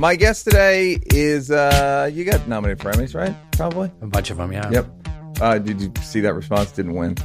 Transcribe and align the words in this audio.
My 0.00 0.16
guest 0.16 0.44
today 0.44 0.98
is 1.12 1.50
uh 1.50 2.10
you 2.10 2.24
got 2.24 2.48
nominated 2.48 2.80
for 2.80 2.90
Emmys, 2.90 3.14
right? 3.14 3.36
Probably. 3.52 3.92
A 4.00 4.06
bunch 4.06 4.30
of 4.30 4.38
them, 4.38 4.50
yeah. 4.50 4.70
Yep. 4.70 5.08
Uh, 5.42 5.58
did 5.58 5.78
you 5.78 5.92
see 6.00 6.20
that 6.20 6.32
response? 6.32 6.72
Didn't 6.72 6.94
win. 6.94 7.16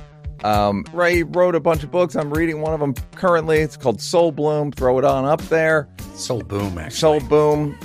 Um, 0.44 0.84
Ray 0.92 1.24
wrote 1.24 1.56
a 1.56 1.62
bunch 1.62 1.86
of 1.86 1.92
books. 1.92 2.18
I'm 2.18 2.34
reading 2.34 2.60
one 2.60 2.74
of 2.74 2.82
them 2.82 2.94
currently. 3.14 3.60
It's 3.60 3.78
called 3.78 4.02
Soul 4.02 4.34
Bloom. 4.34 4.74
Throw 4.74 5.00
it 5.00 5.06
on 5.06 5.24
up 5.24 5.42
there. 5.44 5.88
Soul 6.16 6.42
Boom, 6.42 6.78
actually. 6.78 6.98
Soul 6.98 7.20
Boom. 7.22 7.80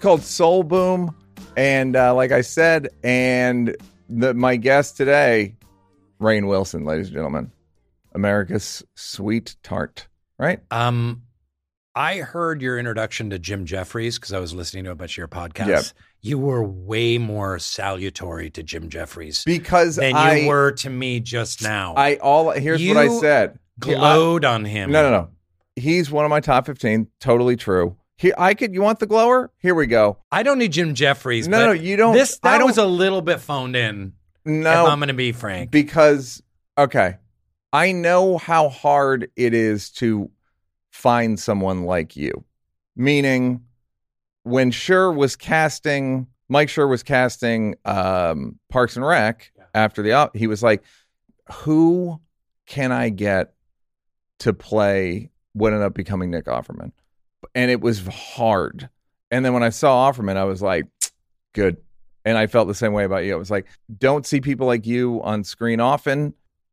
Called 0.00 0.22
Soul 0.22 0.64
Boom. 0.64 1.14
And 1.56 1.94
uh, 1.94 2.12
like 2.12 2.32
I 2.32 2.40
said, 2.40 2.88
and 3.04 3.76
the, 4.08 4.34
my 4.34 4.56
guest 4.56 4.96
today, 4.96 5.54
Rainn 6.20 6.48
Wilson, 6.48 6.84
ladies 6.84 7.06
and 7.06 7.14
gentlemen, 7.14 7.52
America's 8.16 8.82
sweet 8.96 9.54
tart. 9.62 10.08
Right? 10.38 10.58
Um, 10.72 11.22
I 11.96 12.18
heard 12.18 12.60
your 12.60 12.78
introduction 12.78 13.30
to 13.30 13.38
Jim 13.38 13.66
Jefferies 13.66 14.18
because 14.18 14.32
I 14.32 14.40
was 14.40 14.52
listening 14.52 14.84
to 14.84 14.90
a 14.90 14.94
bunch 14.96 15.12
of 15.14 15.18
your 15.18 15.28
podcasts. 15.28 15.68
Yep. 15.68 15.84
You 16.22 16.38
were 16.38 16.64
way 16.64 17.18
more 17.18 17.58
salutary 17.58 18.50
to 18.50 18.62
Jim 18.62 18.88
Jefferies 18.88 19.44
Because 19.44 19.96
than 19.96 20.16
I, 20.16 20.36
you 20.40 20.48
were 20.48 20.72
to 20.72 20.90
me 20.90 21.20
just 21.20 21.62
now. 21.62 21.94
I 21.96 22.16
all 22.16 22.50
here's 22.50 22.84
what 22.86 22.96
I 22.96 23.08
said. 23.20 23.58
glowed 23.78 24.44
on 24.44 24.64
him. 24.64 24.90
No, 24.90 25.02
no, 25.02 25.10
no. 25.10 25.28
He's 25.76 26.10
one 26.10 26.24
of 26.24 26.30
my 26.30 26.40
top 26.40 26.66
15. 26.66 27.08
Totally 27.20 27.56
true. 27.56 27.96
Here, 28.16 28.34
I 28.38 28.54
could. 28.54 28.72
You 28.72 28.80
want 28.82 29.00
the 29.00 29.06
glower? 29.06 29.50
Here 29.58 29.74
we 29.74 29.86
go. 29.86 30.18
I 30.32 30.42
don't 30.44 30.58
need 30.58 30.72
Jim 30.72 30.94
Jefferies. 30.94 31.46
No, 31.48 31.58
but 31.58 31.66
no, 31.66 31.72
you 31.72 31.96
don't- 31.96 32.14
This 32.14 32.38
I 32.42 32.52
that 32.52 32.58
don't- 32.58 32.68
was 32.68 32.78
a 32.78 32.86
little 32.86 33.22
bit 33.22 33.40
phoned 33.40 33.76
in. 33.76 34.12
No, 34.44 34.86
I'm 34.86 34.98
going 34.98 35.08
to 35.08 35.14
be 35.14 35.32
frank. 35.32 35.70
because 35.70 36.42
okay, 36.78 37.16
I 37.72 37.92
know 37.92 38.36
how 38.38 38.68
hard 38.68 39.30
it 39.36 39.52
is 39.54 39.90
to 39.92 40.30
find 40.94 41.40
someone 41.40 41.82
like 41.82 42.14
you. 42.14 42.44
Meaning, 42.94 43.60
when 44.44 44.70
Schur 44.70 45.14
was 45.14 45.34
casting, 45.34 46.28
Mike 46.48 46.68
Schur 46.68 46.88
was 46.88 47.02
casting 47.02 47.74
um, 47.84 48.60
Parks 48.70 48.94
and 48.96 49.04
Rec 49.04 49.50
after 49.74 50.02
the 50.02 50.12
op, 50.12 50.36
he 50.36 50.46
was 50.46 50.62
like, 50.62 50.84
"Who 51.52 52.20
can 52.66 52.92
I 52.92 53.08
get 53.08 53.54
to 54.38 54.52
play 54.52 55.30
what 55.52 55.72
ended 55.72 55.84
up 55.84 55.94
becoming 55.94 56.30
Nick 56.30 56.44
Offerman?" 56.44 56.92
And 57.56 57.72
it 57.72 57.80
was 57.80 58.06
hard. 58.06 58.88
And 59.32 59.44
then 59.44 59.52
when 59.52 59.64
I 59.64 59.70
saw 59.70 60.10
Offerman, 60.10 60.36
I 60.36 60.44
was 60.44 60.62
like, 60.62 60.86
"Good." 61.54 61.78
And 62.24 62.38
I 62.38 62.46
felt 62.46 62.68
the 62.68 62.74
same 62.74 62.92
way 62.92 63.04
about 63.04 63.24
you. 63.24 63.34
I 63.34 63.36
was 63.36 63.50
like, 63.50 63.66
don't 63.98 64.24
see 64.24 64.40
people 64.40 64.66
like 64.66 64.86
you 64.86 65.20
on 65.22 65.44
screen 65.44 65.78
often. 65.78 66.32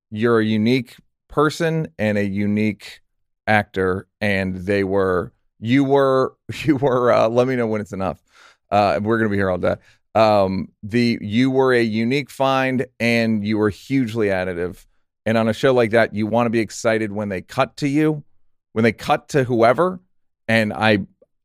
You're 0.10 0.40
a 0.40 0.46
unique 0.46 0.96
person 1.28 1.90
and 2.00 2.18
a 2.18 2.24
unique 2.24 3.02
actor. 3.48 4.08
And 4.20 4.56
they 4.58 4.84
were, 4.84 5.34
you 5.60 5.84
were, 5.84 6.36
you 6.64 6.78
were, 6.78 7.12
uh, 7.12 7.30
let 7.30 7.48
me 7.48 7.56
know 7.56 7.68
when 7.68 7.82
it's 7.82 7.94
enough. 7.94 8.22
Uh, 8.70 9.00
we're 9.02 9.22
to 9.22 9.30
be 9.30 9.36
here 9.36 9.50
all 9.50 9.58
day. 9.58 9.76
Um, 10.14 10.70
the, 10.84 11.18
you 11.22 11.52
were 11.52 11.74
a 11.74 11.82
unique 11.82 12.30
find 12.30 12.86
and 13.00 13.46
you 13.46 13.58
were 13.58 13.70
hugely 13.70 14.28
additive. 14.28 14.86
And 15.26 15.38
on 15.38 15.48
a 15.48 15.54
show 15.54 15.74
like 15.74 15.92
that, 15.92 16.14
you 16.14 16.28
want 16.28 16.48
to 16.48 16.50
be 16.50 16.60
excited 16.60 17.12
when 17.12 17.30
they 17.30 17.42
cut 17.42 17.78
to 17.78 17.88
you, 17.88 18.24
when 18.74 18.84
they 18.84 18.92
cut 18.92 19.30
to 19.30 19.44
whoever. 19.44 20.00
And 20.48 20.74
I, 20.74 21.00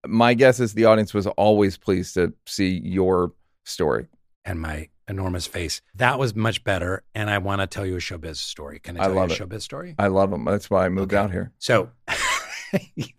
my 0.06 0.34
guess 0.34 0.60
is 0.60 0.74
the 0.74 0.86
audience 0.86 1.12
was 1.12 1.26
always 1.26 1.76
pleased 1.76 2.14
to 2.14 2.32
see 2.46 2.80
your 2.84 3.32
story. 3.64 4.06
and 4.44 4.60
my 4.60 4.88
enormous 5.08 5.46
face. 5.46 5.80
That 5.94 6.18
was 6.18 6.34
much 6.34 6.64
better. 6.64 7.04
And 7.14 7.30
I 7.30 7.38
want 7.38 7.60
to 7.60 7.66
tell 7.66 7.86
you 7.86 7.94
a 7.94 7.98
showbiz 7.98 8.36
story. 8.36 8.78
Can 8.80 8.96
I 8.98 9.04
I 9.04 9.06
tell 9.06 9.14
love 9.14 9.28
you 9.30 9.34
it. 9.36 9.40
a 9.40 9.44
showbiz 9.46 9.62
story? 9.62 9.94
I 9.98 10.08
love 10.08 10.30
them. 10.30 10.44
That's 10.44 10.68
why 10.70 10.84
I 10.86 10.88
moved 10.88 11.12
Okay. 11.14 11.22
out 11.22 11.30
here. 11.30 11.52
So, 11.58 11.90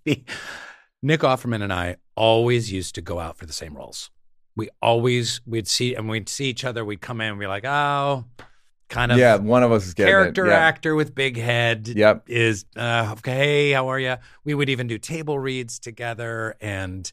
Nick 0.06 1.22
Offerman 1.22 1.62
and 1.62 1.72
I 1.72 1.98
always 2.16 2.72
used 2.72 2.96
to 2.96 3.02
go 3.02 3.20
out 3.20 3.38
for 3.38 3.46
the 3.46 3.54
same 3.54 3.76
roles. 3.76 4.10
We 4.56 4.70
always 4.82 5.42
we'd 5.46 5.68
see 5.68 5.94
and 5.96 6.10
we'd 6.10 6.28
see 6.30 6.46
each 6.46 6.66
other. 6.66 6.84
We'd 6.84 7.02
come 7.02 7.22
in 7.22 7.30
and 7.32 7.40
be 7.40 7.46
like, 7.48 7.64
oh, 7.66 8.26
kind 8.90 9.12
of 9.12 9.18
yeah, 9.20 9.36
one 9.36 9.62
of 9.64 9.72
us 9.72 9.86
is 9.86 9.94
getting 9.94 10.12
character. 10.12 10.48
Yeah. 10.48 10.56
actor 10.58 10.96
with 10.96 11.14
big 11.14 11.38
head. 11.38 11.88
Yep. 11.88 12.24
is 12.28 12.66
uh, 12.76 13.14
okay. 13.20 13.36
Hey, 13.36 13.72
how 13.72 13.88
are 13.92 14.00
you? 14.00 14.16
We 14.44 14.56
would 14.56 14.70
even 14.70 14.88
do 14.88 14.98
table 14.98 15.38
reads 15.38 15.78
together, 15.78 16.56
and 16.60 17.10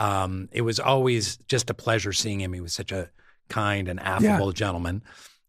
um, 0.00 0.48
it 0.50 0.62
was 0.62 0.80
always 0.80 1.36
just 1.46 1.70
a 1.70 1.74
pleasure 1.74 2.12
seeing 2.12 2.40
him. 2.40 2.52
He 2.52 2.60
was 2.60 2.72
such 2.72 2.90
a 2.90 3.10
kind 3.48 3.88
and 3.88 4.00
affable 4.00 4.52
gentleman. 4.52 5.02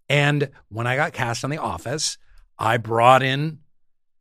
And 0.08 0.50
when 0.70 0.88
I 0.88 0.96
got 0.96 1.14
cast 1.14 1.44
on 1.44 1.50
The 1.50 1.58
Office, 1.58 2.18
I 2.58 2.78
brought 2.78 3.22
in 3.24 3.60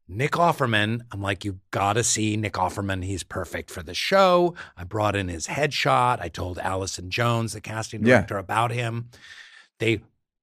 Nick 0.06 0.32
Offerman. 0.32 1.00
I'm 1.12 1.20
like, 1.22 1.44
you 1.44 1.60
got 1.70 1.94
to 1.94 2.04
see 2.04 2.36
Nick 2.36 2.54
Offerman. 2.54 3.04
He's 3.04 3.22
perfect 3.22 3.70
for 3.70 3.82
the 3.82 3.94
show. 3.94 4.54
I 4.76 4.84
brought 4.84 5.16
in 5.16 5.28
his 5.28 5.46
headshot. 5.46 6.20
I 6.20 6.28
told 6.28 6.58
Allison 6.58 7.10
Jones, 7.10 7.52
the 7.54 7.60
casting 7.60 8.04
Yeah. 8.04 8.18
director, 8.18 8.38
about 8.38 8.70
him. 8.70 9.10
They 9.78 10.00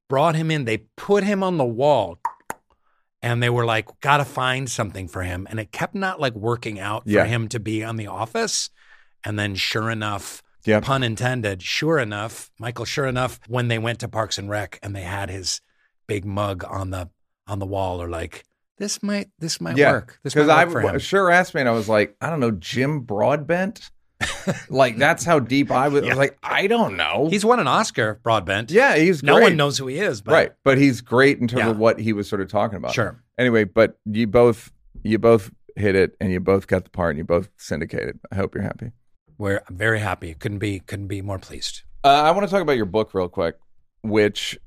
brought 0.08 0.36
him 0.36 0.52
in. 0.52 0.66
They 0.66 0.78
put 0.98 1.24
him 1.24 1.44
on 1.44 1.58
the 1.58 1.66
wall. 1.66 2.20
And 3.22 3.42
they 3.42 3.50
were 3.50 3.66
like, 3.66 3.88
got 4.02 4.18
to 4.18 4.26
find 4.26 4.70
something 4.70 5.08
for 5.08 5.24
him. 5.24 5.48
And 5.50 5.60
it 5.60 5.72
kept 5.72 5.96
not 5.96 6.20
like 6.20 6.34
working 6.36 6.80
out 6.80 7.04
for 7.06 7.10
Yeah. 7.10 7.26
him 7.26 7.48
to 7.50 7.60
be 7.60 7.84
on 7.84 7.96
The 7.96 8.06
Office. 8.08 8.70
And 9.24 9.40
then, 9.40 9.56
sure 9.56 9.90
enough, 9.90 10.44
Yep. 10.66 10.84
pun 10.84 11.04
intended, 11.04 11.62
sure 11.62 12.00
enough, 12.00 12.52
Michael, 12.60 12.86
sure 12.86 13.06
enough, 13.06 13.40
when 13.48 13.68
they 13.68 13.78
went 13.78 14.00
to 14.00 14.08
Parks 14.08 14.38
and 14.38 14.50
Rec 14.50 14.80
and 14.82 14.96
they 14.96 15.02
had 15.02 15.30
his 15.30 15.62
big 16.08 16.26
mug 16.26 16.64
on 16.68 16.90
the 16.92 17.10
on 17.48 17.60
the 17.60 17.66
wall, 17.66 18.02
or 18.02 18.10
like, 18.10 18.44
this 18.78 19.02
might 19.04 19.28
this 19.40 19.62
might 19.62 19.78
Yeah, 19.78 19.92
work. 19.92 20.20
This 20.24 20.36
might 20.36 20.44
Because 20.44 20.50
I 20.58 20.66
work 20.66 20.84
him. 20.86 20.96
Schur 21.00 21.32
asked 21.32 21.54
me, 21.54 21.62
and 21.62 21.70
I 21.70 21.74
was 21.74 21.88
like, 21.88 22.16
I 22.22 22.30
don't 22.30 22.40
know, 22.40 22.52
Jim 22.52 23.02
Broadbent. 23.02 23.90
like 24.70 24.98
that's 24.98 25.24
how 25.26 25.40
deep 25.40 25.72
I 25.72 25.88
was. 25.90 26.04
I 26.06 26.08
was 26.10 26.18
like, 26.18 26.38
I 26.42 26.68
don't 26.68 26.96
know. 26.96 27.28
He's 27.30 27.46
won 27.46 27.60
an 27.60 27.68
Oscar, 27.68 28.20
Broadbent. 28.24 28.72
yeah, 28.72 28.96
he's 28.96 29.22
no 29.24 29.40
one 29.40 29.56
knows 29.58 29.78
who 29.78 29.88
he 29.88 29.98
is, 30.00 30.22
but 30.22 30.32
right, 30.32 30.54
but 30.64 30.78
he's 30.78 31.02
great 31.02 31.40
in 31.40 31.48
terms 31.48 31.60
Yeah. 31.66 31.70
of 31.72 31.78
what 31.78 32.00
he 32.00 32.14
was 32.14 32.28
sort 32.30 32.42
of 32.42 32.48
talking 32.50 32.78
about. 32.78 32.94
Sure. 32.94 33.22
Anyway, 33.38 33.66
but 33.66 33.98
you 34.06 34.26
both 34.28 34.72
you 35.04 35.20
both 35.20 35.52
hit 35.76 35.96
it, 35.96 36.16
and 36.22 36.32
you 36.32 36.40
both 36.40 36.68
got 36.68 36.86
the 36.86 36.90
part, 36.90 37.12
and 37.12 37.18
you 37.18 37.24
both 37.26 37.50
syndicated. 37.58 38.20
I 38.32 38.36
hope 38.36 38.56
you're 38.56 38.64
happy. 38.64 38.92
We're 39.38 39.62
I'm 39.68 39.78
very 39.78 40.00
happy. 40.00 40.34
Couldn't 40.34 40.60
be 40.60 40.80
couldn't 40.80 41.08
be 41.08 41.22
more 41.22 41.40
pleased. 41.40 41.82
Uh, 42.04 42.10
I 42.24 42.32
want 42.32 42.46
to 42.48 42.52
talk 42.52 42.62
about 42.62 42.78
your 42.78 42.86
book 42.86 43.14
real 43.14 43.28
quick, 43.28 43.58
which 44.04 44.58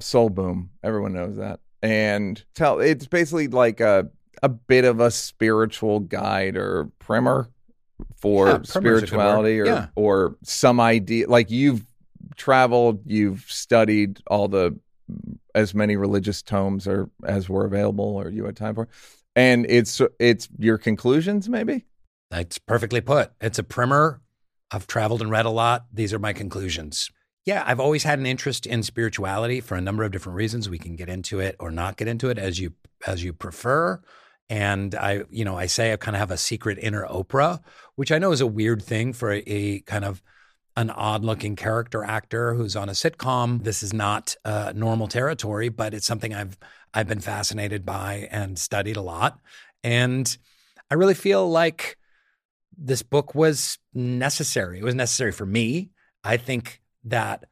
Soul 0.00 0.28
Boom. 0.30 0.70
Everyone 0.82 1.12
knows 1.12 1.36
that, 1.36 1.60
and 1.82 2.42
tell 2.54 2.80
it's 2.80 3.06
basically 3.06 3.48
like 3.48 3.80
a 3.80 4.08
a 4.42 4.48
bit 4.48 4.84
of 4.84 5.00
a 5.00 5.10
spiritual 5.10 6.00
guide 6.00 6.56
or 6.56 6.90
primer 6.98 7.48
for 8.16 8.46
Yeah, 8.48 8.52
primer's 8.58 8.74
a 8.76 8.80
good 8.80 8.84
word. 8.84 8.96
spirituality 9.06 9.60
or 9.60 9.66
Yeah. 9.66 9.86
or 9.96 10.36
some 10.42 10.80
idea. 10.80 11.28
Like 11.28 11.50
you've 11.50 11.84
traveled, 12.36 13.00
you've 13.06 13.44
studied 13.48 14.20
all 14.28 14.48
the 14.48 14.78
as 15.54 15.74
many 15.74 15.96
religious 15.96 16.42
tomes 16.42 16.86
or 16.88 17.10
as 17.26 17.48
were 17.48 17.64
available 17.66 18.04
or 18.16 18.30
you 18.30 18.44
had 18.44 18.56
time 18.56 18.74
for, 18.74 18.88
and 19.36 19.66
it's 19.68 20.00
it's 20.18 20.48
your 20.58 20.78
conclusions 20.78 21.48
maybe. 21.48 21.84
That's 22.32 22.56
perfectly 22.56 23.02
put. 23.02 23.30
It's 23.42 23.58
a 23.58 23.62
primer. 23.62 24.22
I've 24.70 24.86
traveled 24.86 25.20
and 25.20 25.30
read 25.30 25.44
a 25.44 25.50
lot. 25.50 25.84
These 25.92 26.14
are 26.14 26.18
my 26.18 26.32
conclusions. 26.32 27.10
Yeah, 27.44 27.62
I've 27.66 27.78
always 27.78 28.04
had 28.04 28.18
an 28.18 28.24
interest 28.24 28.64
in 28.64 28.82
spirituality 28.82 29.60
for 29.60 29.74
a 29.74 29.82
number 29.82 30.02
of 30.02 30.12
different 30.12 30.36
reasons. 30.36 30.66
We 30.66 30.78
can 30.78 30.96
get 30.96 31.10
into 31.10 31.40
it 31.40 31.56
or 31.60 31.70
not 31.70 31.98
get 31.98 32.08
into 32.08 32.30
it 32.30 32.38
as 32.38 32.58
you 32.58 32.72
as 33.06 33.22
you 33.22 33.34
prefer. 33.34 34.00
And 34.48 34.94
I, 34.94 35.24
you 35.28 35.44
know, 35.44 35.58
I 35.58 35.66
say 35.66 35.92
I 35.92 35.96
kind 35.96 36.16
of 36.16 36.20
have 36.20 36.30
a 36.30 36.38
secret 36.38 36.78
inner 36.80 37.06
Oprah, 37.06 37.60
which 37.96 38.10
I 38.10 38.18
know 38.18 38.32
is 38.32 38.40
a 38.40 38.46
weird 38.46 38.82
thing 38.82 39.12
for 39.12 39.30
a, 39.30 39.42
a 39.46 39.80
kind 39.80 40.06
of 40.06 40.22
an 40.74 40.88
odd 40.88 41.24
looking 41.24 41.54
character 41.54 42.02
actor 42.02 42.54
who's 42.54 42.76
on 42.76 42.88
a 42.88 42.92
sitcom. 42.92 43.62
This 43.62 43.82
is 43.82 43.92
not 43.92 44.36
uh, 44.46 44.72
normal 44.74 45.06
territory, 45.06 45.68
but 45.68 45.92
it's 45.92 46.06
something 46.06 46.32
I've 46.32 46.56
I've 46.94 47.08
been 47.08 47.20
fascinated 47.20 47.84
by 47.84 48.26
and 48.30 48.58
studied 48.58 48.96
a 48.96 49.02
lot. 49.02 49.38
And 49.84 50.34
I 50.90 50.94
really 50.94 51.12
feel 51.12 51.46
like 51.50 51.98
this 52.76 53.02
book 53.02 53.34
was 53.34 53.78
necessary. 53.94 54.78
It 54.78 54.84
was 54.84 54.94
necessary 54.94 55.32
for 55.32 55.46
me. 55.46 55.90
I 56.24 56.36
think 56.36 56.80
that 57.04 57.44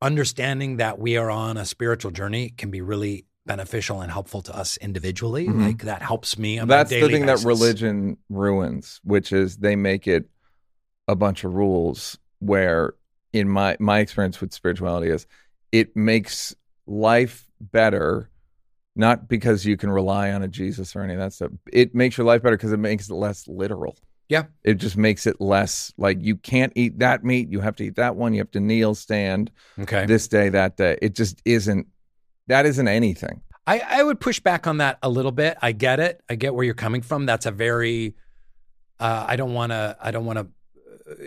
understanding 0.00 0.76
that 0.76 0.98
we 0.98 1.16
are 1.16 1.30
on 1.30 1.56
a 1.56 1.64
spiritual 1.64 2.10
journey 2.10 2.50
can 2.50 2.70
be 2.70 2.80
really 2.80 3.26
beneficial 3.46 4.00
and 4.00 4.12
helpful 4.12 4.42
to 4.42 4.56
us 4.56 4.76
individually. 4.76 5.46
Mhm. 5.46 5.66
Like 5.66 5.82
that 5.82 6.02
helps 6.02 6.38
me. 6.38 6.58
On 6.58 6.68
That's 6.68 6.90
the 6.90 7.00
thing 7.00 7.24
basis. 7.24 7.42
that 7.42 7.48
religion 7.48 8.18
ruins, 8.28 9.00
which 9.02 9.32
is 9.32 9.56
they 9.56 9.74
make 9.74 10.06
it 10.06 10.28
a 11.08 11.16
bunch 11.16 11.44
of 11.44 11.54
rules 11.54 12.18
where 12.40 12.94
in 13.32 13.48
my 13.48 13.76
my 13.80 14.00
experience 14.00 14.40
with 14.40 14.52
spirituality 14.52 15.10
is 15.10 15.26
it 15.72 15.96
makes 15.96 16.54
life 16.86 17.48
better 17.60 18.30
not 18.94 19.28
because 19.28 19.64
you 19.64 19.76
can 19.76 19.90
rely 19.90 20.32
on 20.32 20.42
a 20.42 20.48
Jesus 20.48 20.94
or 20.96 21.02
any 21.02 21.14
of 21.14 21.20
that 21.20 21.32
stuff. 21.32 21.52
It 21.72 21.94
makes 21.94 22.18
your 22.18 22.26
life 22.26 22.42
better 22.42 22.56
because 22.56 22.72
it 22.72 22.78
makes 22.78 23.08
it 23.08 23.14
less 23.14 23.46
literal. 23.46 23.96
Yeah. 24.28 24.44
It 24.62 24.74
just 24.74 24.96
makes 24.96 25.26
it 25.26 25.40
less 25.40 25.92
like 25.96 26.18
you 26.20 26.36
can't 26.36 26.72
eat 26.76 26.98
that 26.98 27.24
meat, 27.24 27.50
you 27.50 27.60
have 27.60 27.76
to 27.76 27.84
eat 27.84 27.96
that 27.96 28.14
one, 28.16 28.34
you 28.34 28.40
have 28.40 28.50
to 28.52 28.60
kneel, 28.60 28.94
stand 28.94 29.50
Okay. 29.78 30.04
this 30.06 30.28
day, 30.28 30.50
that 30.50 30.76
day. 30.76 30.98
It 31.00 31.14
just 31.14 31.40
isn't 31.44 31.86
that 32.46 32.66
isn't 32.66 32.88
anything. 32.88 33.42
I, 33.66 33.80
I 33.86 34.02
would 34.02 34.18
push 34.20 34.40
back 34.40 34.66
on 34.66 34.78
that 34.78 34.98
a 35.02 35.08
little 35.10 35.32
bit. 35.32 35.58
I 35.60 35.72
get 35.72 36.00
it. 36.00 36.22
I 36.30 36.34
get 36.36 36.54
where 36.54 36.64
you're 36.64 36.72
coming 36.74 37.02
from. 37.02 37.26
That's 37.26 37.44
a 37.46 37.50
very 37.50 38.14
uh, 39.00 39.24
I 39.28 39.36
don't 39.36 39.52
want 39.54 39.72
to 39.72 39.96
I 40.00 40.10
don't 40.10 40.24
want 40.24 40.38
to 40.38 40.46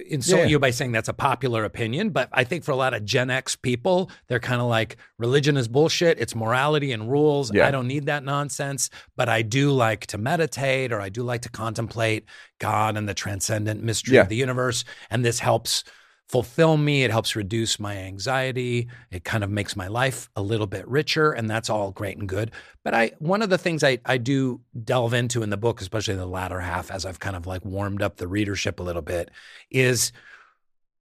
insult 0.08 0.42
Yeah. 0.42 0.48
you 0.48 0.60
by 0.60 0.72
saying 0.72 0.92
that's 0.92 1.10
a 1.10 1.14
popular 1.14 1.64
opinion, 1.66 2.10
but 2.10 2.30
I 2.32 2.44
think 2.44 2.64
for 2.64 2.72
a 2.72 2.76
lot 2.76 2.94
of 2.94 3.04
Gen 3.06 3.30
X 3.30 3.56
people, 3.56 4.10
they're 4.28 4.40
kind 4.40 4.62
of 4.62 4.68
like 4.68 4.98
religion 5.18 5.58
is 5.58 5.68
bullshit. 5.68 6.20
It's 6.20 6.36
morality 6.36 6.92
and 6.92 7.10
rules. 7.10 7.54
Yeah. 7.54 7.68
I 7.68 7.72
don't 7.72 7.88
need 7.88 8.06
that 8.06 8.24
nonsense, 8.24 8.90
but 9.18 9.30
I 9.30 9.42
do 9.42 9.72
like 9.72 10.06
to 10.08 10.18
meditate 10.18 10.92
or 10.92 11.02
I 11.02 11.10
do 11.10 11.24
like 11.24 11.42
to 11.44 11.50
contemplate 11.50 12.26
God 12.60 12.98
and 12.98 13.08
the 13.10 13.14
transcendent 13.14 13.82
mystery 13.84 14.16
Yeah. 14.16 14.22
of 14.22 14.30
the 14.30 14.36
universe. 14.36 14.84
And 15.10 15.26
this 15.26 15.40
helps 15.40 15.84
fulfill 16.32 16.78
me. 16.78 17.04
It 17.04 17.12
helps 17.12 17.36
reduce 17.36 17.78
my 17.78 17.98
anxiety. 17.98 18.88
It 19.12 19.26
kind 19.26 19.44
of 19.44 19.50
makes 19.50 19.76
my 19.76 19.88
life 19.88 20.30
a 20.38 20.42
little 20.42 20.66
bit 20.66 20.88
richer, 20.88 21.34
and 21.34 21.50
that's 21.50 21.70
all 21.70 21.92
great 21.92 22.18
and 22.18 22.28
good. 22.28 22.52
But 22.86 22.94
I 22.94 23.12
one 23.20 23.42
of 23.42 23.50
the 23.50 23.58
things 23.58 23.84
I, 23.84 24.00
I 24.06 24.18
do 24.18 24.62
delve 24.82 25.14
into 25.14 25.44
in 25.44 25.50
the 25.50 25.58
book, 25.58 25.82
especially 25.82 26.16
the 26.16 26.26
latter 26.26 26.62
half, 26.62 26.90
as 26.90 27.06
I've 27.06 27.20
kind 27.20 27.36
of 27.36 27.46
like 27.46 27.66
warmed 27.66 28.02
up 28.02 28.16
the 28.16 28.30
readership 28.30 28.80
a 28.80 28.84
little 28.84 29.02
bit, 29.02 29.30
is 29.70 30.14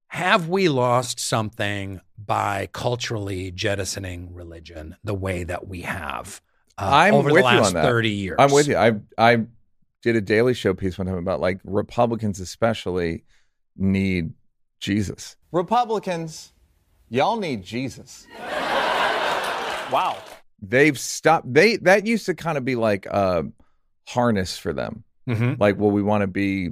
have 0.07 0.49
we 0.49 0.67
lost 0.67 1.17
something 1.21 2.01
by 2.17 2.67
culturally 2.73 3.51
jettisoning 3.51 4.33
religion 4.33 4.97
the 5.01 5.13
way 5.15 5.45
that 5.45 5.65
we 5.65 5.81
have 5.83 6.41
uh, 6.77 6.89
I'm 6.91 7.13
over 7.13 7.31
with 7.31 7.43
the 7.45 7.51
you 7.51 7.57
last 7.57 7.67
on 7.67 7.73
that. 7.75 7.85
30 7.85 8.09
years? 8.09 8.35
I'm 8.37 8.51
with 8.51 8.67
you. 8.67 8.75
I 8.75 8.95
I 9.17 9.45
did 10.01 10.17
a 10.17 10.21
Daily 10.21 10.53
Show 10.53 10.73
piece 10.73 10.97
one 10.97 11.07
time 11.07 11.15
about 11.15 11.39
like 11.39 11.61
Republicans 11.63 12.41
especially 12.41 13.23
need 13.77 14.33
Jesus. 14.81 15.37
Republicans, 15.51 16.51
y'all 17.07 17.37
need 17.37 17.63
Jesus. 17.63 18.27
Wow. 19.91 20.17
They've 20.61 20.99
stopped. 20.99 21.51
They 21.53 21.77
that 21.77 22.05
used 22.05 22.25
to 22.25 22.33
kind 22.33 22.57
of 22.57 22.65
be 22.65 22.75
like 22.75 23.05
a 23.05 23.45
harness 24.07 24.57
for 24.57 24.73
them. 24.73 25.03
Mhm. 25.27 25.59
Like, 25.59 25.77
well, 25.77 25.91
we 25.91 26.01
want 26.01 26.21
to 26.21 26.27
be 26.27 26.71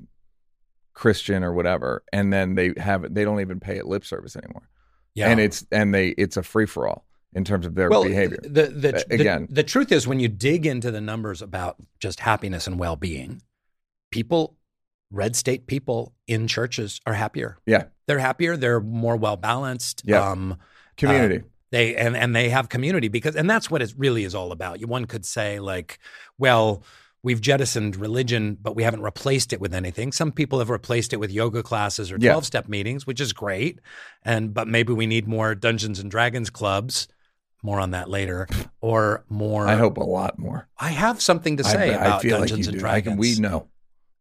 Christian 0.94 1.44
or 1.44 1.54
whatever, 1.54 2.04
and 2.12 2.32
then 2.34 2.56
they 2.56 2.74
have 2.78 3.14
they 3.14 3.24
don't 3.24 3.40
even 3.40 3.60
pay 3.60 3.78
it 3.78 3.88
lip 3.88 4.06
service 4.06 4.36
anymore. 4.36 4.68
Yeah. 5.16 5.30
And 5.30 5.40
it's 5.40 5.66
and 5.72 5.94
they 5.94 6.10
it's 6.10 6.38
a 6.38 6.44
free 6.44 6.66
for 6.66 6.88
all 6.88 7.06
in 7.34 7.44
terms 7.44 7.66
of 7.66 7.76
their 7.76 7.90
well, 7.90 8.04
behavior. 8.04 8.38
The, 8.42 8.68
the, 8.68 8.96
Uh, 8.96 9.02
the, 9.08 9.16
again. 9.16 9.48
the 9.50 9.64
truth 9.64 9.92
is, 9.92 10.08
when 10.08 10.20
you 10.20 10.28
dig 10.28 10.66
into 10.66 10.92
the 10.92 11.02
numbers 11.02 11.42
about 11.42 11.78
just 12.00 12.20
happiness 12.22 12.68
and 12.68 12.80
well 12.80 12.96
being, 12.96 13.42
people, 14.12 14.56
red 15.12 15.36
state 15.36 15.68
people 15.68 16.14
in 16.28 16.48
churches 16.48 17.00
are 17.06 17.14
happier. 17.14 17.58
Yeah. 17.66 17.86
They're 18.08 18.20
happier. 18.20 18.58
They're 18.58 18.80
more 18.80 19.16
well 19.16 19.38
balanced. 19.38 20.04
Yeah. 20.06 20.30
Um, 20.32 20.58
Community. 20.98 21.44
they 21.72 21.96
and 21.96 22.18
and 22.18 22.36
they 22.36 22.50
have 22.50 22.68
community 22.68 23.08
because 23.08 23.36
and 23.36 23.50
that's 23.50 23.72
what 23.72 23.82
it 23.82 23.94
really 23.98 24.26
is 24.26 24.36
all 24.36 24.52
about. 24.52 24.80
You 24.82 24.88
one 24.88 25.06
could 25.06 25.26
say 25.26 25.60
like, 25.60 25.98
well, 26.38 26.84
we've 27.24 27.40
jettisoned 27.40 27.96
religion, 27.96 28.58
but 28.62 28.76
we 28.76 28.84
haven't 28.84 29.02
replaced 29.02 29.54
it 29.54 29.62
with 29.62 29.74
anything. 29.74 30.12
Some 30.12 30.32
people 30.34 30.60
have 30.60 30.70
replaced 30.70 31.14
it 31.14 31.18
with 31.18 31.32
yoga 31.32 31.64
classes 31.64 32.12
or 32.12 32.18
twelve 32.18 32.46
step 32.46 32.68
meetings, 32.68 33.08
which 33.08 33.22
is 33.22 33.32
great. 33.32 33.80
And 34.24 34.54
but 34.54 34.68
maybe 34.68 34.92
we 34.92 35.08
need 35.08 35.26
more 35.28 35.56
Dungeons 35.56 36.00
and 36.00 36.12
Dragons 36.12 36.50
clubs. 36.50 37.08
More 37.62 37.80
on 37.80 37.92
that 37.92 38.10
later, 38.10 38.48
or 38.82 39.24
more. 39.30 39.66
I 39.68 39.76
hope 39.76 39.98
a 39.98 40.04
lot 40.04 40.38
more. 40.40 40.68
I 40.78 40.90
have 40.90 41.22
something 41.22 41.58
to 41.58 41.64
say 41.64 41.94
I, 41.94 42.06
about 42.06 42.22
feel 42.22 42.40
Dungeons 42.40 42.68
like 42.68 42.74
and 42.74 42.80
do. 42.80 42.86
I 42.86 42.90
Dragons. 43.02 43.14
can, 43.14 43.18
we 43.20 43.36
know. 43.40 43.68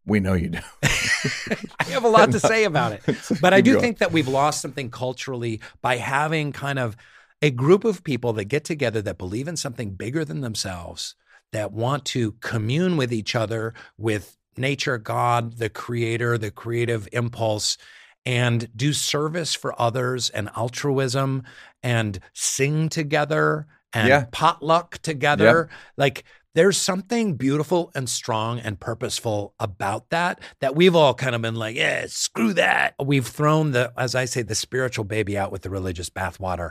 We 0.08 0.20
know 0.20 0.34
you 0.34 0.48
do. 0.48 0.58
I 0.82 1.84
have 1.90 2.04
a 2.04 2.08
lot 2.08 2.32
to 2.32 2.40
say 2.40 2.64
about 2.64 2.92
it. 2.92 3.02
But 3.40 3.52
I 3.54 3.60
do 3.60 3.72
going. 3.72 3.82
think 3.82 3.98
that 3.98 4.10
we've 4.12 4.28
lost 4.28 4.60
something 4.60 4.90
culturally 4.90 5.60
by 5.82 5.96
having 5.96 6.52
kind 6.52 6.78
of 6.78 6.96
a 7.42 7.50
group 7.50 7.84
of 7.84 8.02
people 8.02 8.32
that 8.34 8.46
get 8.46 8.64
together 8.64 9.00
that 9.02 9.18
believe 9.18 9.46
in 9.46 9.56
something 9.56 9.90
bigger 9.90 10.24
than 10.24 10.40
themselves, 10.40 11.14
that 11.52 11.72
want 11.72 12.04
to 12.06 12.32
commune 12.40 12.96
with 12.96 13.12
each 13.12 13.36
other, 13.36 13.74
with 13.96 14.36
nature, 14.56 14.98
God, 14.98 15.58
the 15.58 15.68
creator, 15.68 16.36
the 16.36 16.50
creative 16.50 17.08
impulse, 17.12 17.78
and 18.26 18.68
do 18.76 18.92
service 18.92 19.54
for 19.54 19.80
others 19.80 20.30
and 20.30 20.50
altruism 20.56 21.44
and 21.82 22.18
sing 22.34 22.88
together 22.88 23.66
and 23.92 24.08
Yeah. 24.08 24.24
potluck 24.32 24.98
together. 24.98 25.68
Like 25.96 26.24
there's 26.58 26.76
something 26.76 27.34
beautiful 27.34 27.92
and 27.94 28.10
strong 28.10 28.58
and 28.58 28.80
purposeful 28.80 29.54
about 29.60 30.10
that 30.10 30.40
that 30.58 30.74
we've 30.74 30.96
all 30.96 31.14
kind 31.14 31.36
of 31.36 31.40
been 31.40 31.54
like, 31.54 31.76
yeah, 31.76 32.04
screw 32.08 32.52
that. 32.52 32.96
We've 33.00 33.28
thrown 33.28 33.70
the, 33.70 33.92
as 33.96 34.16
I 34.16 34.24
say, 34.24 34.42
the 34.42 34.56
spiritual 34.56 35.04
baby 35.04 35.38
out 35.38 35.52
with 35.52 35.62
the 35.62 35.70
religious 35.70 36.10
bathwater 36.10 36.70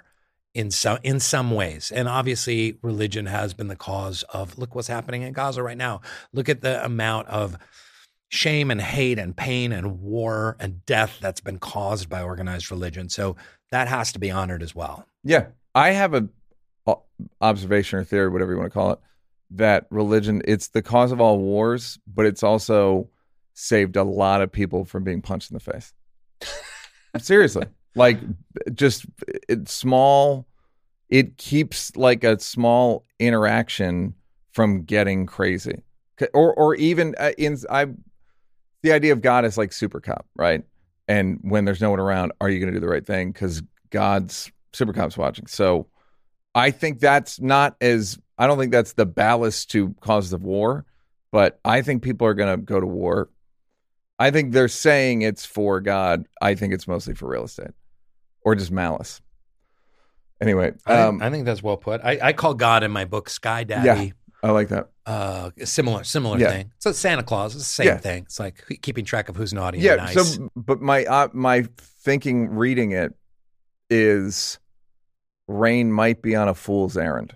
in 0.54 0.72
some 0.72 0.98
in 1.04 1.22
some 1.22 1.52
ways. 1.52 1.90
And 1.90 2.10
obviously 2.10 2.78
religion 2.82 3.28
has 3.28 3.54
been 3.54 3.70
the 3.70 3.78
cause 3.78 4.24
of 4.24 4.58
look 4.58 4.76
what's 4.76 4.90
happening 4.90 5.22
in 5.22 5.32
Gaza 5.32 5.64
right 5.64 5.78
now. 5.78 6.02
Look 6.34 6.50
at 6.50 6.60
the 6.60 6.84
amount 6.84 7.30
of 7.30 7.58
shame 8.28 8.70
and 8.70 8.82
hate 8.82 9.18
and 9.18 9.38
pain 9.38 9.72
and 9.72 10.02
war 10.02 10.58
and 10.60 10.86
death 10.86 11.20
that's 11.22 11.40
been 11.40 11.60
caused 11.60 12.10
by 12.10 12.22
organized 12.22 12.72
religion. 12.72 13.08
So 13.08 13.38
that 13.72 13.88
has 13.88 14.12
to 14.12 14.20
be 14.20 14.32
honored 14.32 14.64
as 14.64 14.76
well. 14.76 15.08
Yeah, 15.24 15.46
I 15.74 15.92
have 15.92 16.14
a 16.14 16.28
o- 16.86 17.04
observation 17.40 18.00
or 18.00 18.04
theory, 18.04 18.28
whatever 18.28 18.52
you 18.52 18.58
want 18.58 18.70
to 18.70 18.74
call 18.74 18.92
it, 18.92 19.00
that 19.52 19.88
religion 19.90 20.42
it's 20.46 20.70
the 20.70 20.82
cause 20.82 21.12
of 21.12 21.22
all 21.22 21.40
wars, 21.40 22.00
but 22.08 22.26
it's 22.26 22.44
also 22.44 23.10
saved 23.54 23.96
a 23.96 24.04
lot 24.04 24.42
of 24.42 24.52
people 24.52 24.86
from 24.86 25.04
being 25.04 25.22
punched 25.22 25.52
in 25.52 25.56
the 25.56 25.60
face. 25.60 25.94
Seriously, 27.18 27.66
like 27.96 28.20
just 28.74 29.06
it's 29.48 29.74
small. 29.74 30.48
It 31.10 31.38
keeps 31.38 31.96
like 31.96 32.24
a 32.24 32.40
small 32.40 33.06
interaction 33.20 34.14
from 34.52 34.84
getting 34.84 35.26
crazy, 35.26 35.82
or 36.34 36.54
or 36.54 36.76
even 36.76 37.16
uh, 37.18 37.32
in 37.38 37.58
I. 37.70 37.88
The 38.84 38.92
idea 38.92 39.12
of 39.12 39.22
God 39.22 39.44
is 39.44 39.58
like 39.58 39.74
super 39.74 40.00
cop, 40.00 40.28
right? 40.36 40.64
And 41.08 41.40
when 41.42 41.66
there's 41.66 41.82
no 41.82 41.90
one 41.90 42.00
around, 42.00 42.34
are 42.42 42.50
you 42.50 42.60
going 42.60 42.72
to 42.72 42.80
do 42.80 42.82
the 42.82 42.92
right 42.92 43.06
thing? 43.06 43.32
Because 43.32 43.64
God's 43.90 44.52
super 44.74 44.94
cop's 44.94 45.18
watching. 45.18 45.48
So 45.48 45.88
I 46.58 46.72
think 46.72 47.00
that's 47.00 47.40
not 47.40 47.76
as 47.82 48.18
I 48.38 48.48
don't 48.48 48.58
think 48.58 48.72
that's 48.72 48.94
the 48.94 49.06
ballast 49.06 49.70
to 49.72 49.94
cause 50.02 50.34
of 50.34 50.42
war, 50.44 50.86
but 51.32 51.60
I 51.64 51.84
think 51.84 52.02
people 52.02 52.26
are 52.26 52.34
going 52.34 52.58
to 52.58 52.62
go 52.62 52.80
to 52.80 52.86
war. 52.88 53.30
I 54.18 54.32
think 54.32 54.54
they're 54.54 54.68
saying 54.68 55.22
it's 55.22 55.46
for 55.46 55.80
God. 55.80 56.26
I 56.42 56.56
think 56.56 56.74
it's 56.74 56.88
mostly 56.88 57.14
for 57.14 57.30
real 57.30 57.44
estate 57.44 57.72
or 58.42 58.56
just 58.56 58.72
malice. 58.72 59.22
Anyway, 60.42 60.74
um, 60.88 61.22
I, 61.22 61.28
I 61.28 61.30
think 61.30 61.46
that's 61.46 61.62
well 61.62 61.78
put. 61.78 62.02
I, 62.04 62.20
I 62.22 62.34
call 62.34 62.56
God 62.56 62.84
in 62.84 62.90
my 62.92 63.06
book 63.06 63.30
Sky 63.30 63.64
Daddy. 63.64 64.06
Yeah. 64.08 64.12
I 64.44 64.52
like 64.52 64.70
that. 64.70 64.90
Uh, 65.06 65.50
similar, 65.64 66.04
similar 66.04 66.40
Yeah. 66.40 66.50
thing. 66.52 66.72
So 66.80 66.92
Santa 66.92 67.24
Claus 67.24 67.54
is 67.56 67.62
the 67.62 67.66
same 67.66 67.88
Yeah. 67.88 67.98
thing. 67.98 68.24
It's 68.24 68.40
like 68.40 68.64
keeping 68.82 69.06
track 69.06 69.30
of 69.30 69.36
who's 69.36 69.54
naughty 69.54 69.80
Yeah. 69.80 69.94
and 69.94 70.02
nice. 70.04 70.36
So, 70.36 70.50
but 70.56 70.82
my 70.82 71.06
uh, 71.06 71.28
my 71.34 71.66
thinking 71.78 72.50
reading 72.50 72.92
it 72.92 73.14
is 73.90 74.60
Rainn 75.50 75.88
might 75.90 76.22
be 76.22 76.36
on 76.36 76.48
a 76.48 76.54
fool's 76.54 76.98
errand. 76.98 77.36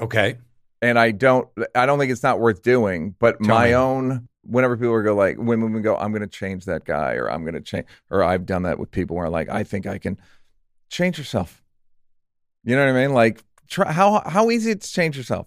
okay. 0.00 0.38
and 0.82 0.98
I 0.98 1.12
don't 1.12 1.48
I 1.74 1.86
don't 1.86 1.98
think 1.98 2.10
it's 2.12 2.22
not 2.22 2.40
worth 2.40 2.62
doing. 2.62 3.14
But 3.18 3.38
Tell 3.42 3.54
my 3.56 3.66
me. 3.68 3.74
own 3.74 4.28
whenever 4.42 4.76
people 4.76 5.00
go 5.02 5.14
like 5.14 5.36
when 5.36 5.60
women 5.62 5.80
go, 5.82 5.96
I'm 5.96 6.12
gonna 6.12 6.26
change 6.26 6.64
that 6.66 6.84
guy 6.84 7.14
or 7.14 7.30
I'm 7.30 7.44
gonna 7.44 7.60
change 7.60 7.86
or 8.10 8.22
I've 8.22 8.44
done 8.46 8.64
that 8.64 8.78
with 8.78 8.90
people 8.90 9.16
where 9.16 9.28
like 9.30 9.48
I 9.48 9.64
think 9.64 9.86
I 9.86 9.98
can 9.98 10.18
change 10.90 11.16
yourself. 11.18 11.62
You 12.64 12.76
know 12.76 12.84
what 12.84 12.94
I 12.98 13.06
mean? 13.06 13.14
Like 13.14 13.42
try, 13.68 13.92
how 13.92 14.22
how 14.26 14.50
easy 14.50 14.70
it's 14.72 14.88
to 14.88 14.94
change 14.94 15.16
yourself. 15.16 15.46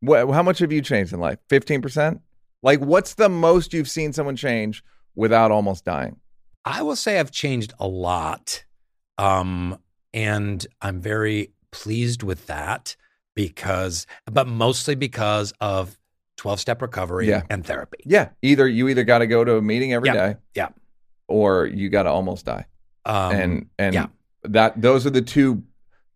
What 0.00 0.28
how 0.30 0.42
much 0.42 0.58
have 0.60 0.70
you 0.72 0.82
changed 0.82 1.12
in 1.12 1.20
life? 1.20 1.38
Fifteen 1.48 1.80
percent? 1.82 2.20
Like 2.62 2.80
what's 2.80 3.14
the 3.14 3.28
most 3.28 3.72
you've 3.72 3.88
seen 3.90 4.12
someone 4.12 4.36
change 4.36 4.84
without 5.14 5.50
almost 5.50 5.84
dying? 5.84 6.20
I 6.64 6.82
will 6.82 6.96
say 6.96 7.18
I've 7.18 7.30
changed 7.30 7.72
a 7.78 7.86
lot. 7.88 8.64
Um, 9.18 9.78
and 10.16 10.66
I'm 10.80 11.00
very 11.00 11.50
pleased 11.70 12.22
with 12.22 12.46
that 12.46 12.96
because, 13.34 14.06
but 14.24 14.48
mostly 14.48 14.94
because 14.94 15.52
of 15.60 15.96
12 16.38 16.58
step 16.58 16.80
recovery 16.82 17.28
Yeah. 17.28 17.42
and 17.50 17.64
therapy. 17.64 17.98
Yeah. 18.06 18.30
Either 18.42 18.66
you 18.66 18.88
either 18.88 19.04
gotta 19.04 19.26
go 19.26 19.44
to 19.44 19.56
a 19.56 19.62
meeting 19.62 19.92
every 19.92 20.10
day, 20.10 20.36
Yeah, 20.54 20.68
yeah. 20.68 20.68
or 21.28 21.66
you 21.66 21.90
gotta 21.90 22.10
almost 22.10 22.46
die. 22.46 22.66
Um, 23.04 23.32
and 23.34 23.66
and 23.78 23.94
yeah. 23.94 24.06
that 24.44 24.80
those 24.80 25.06
are 25.06 25.10
the 25.10 25.22
two 25.22 25.62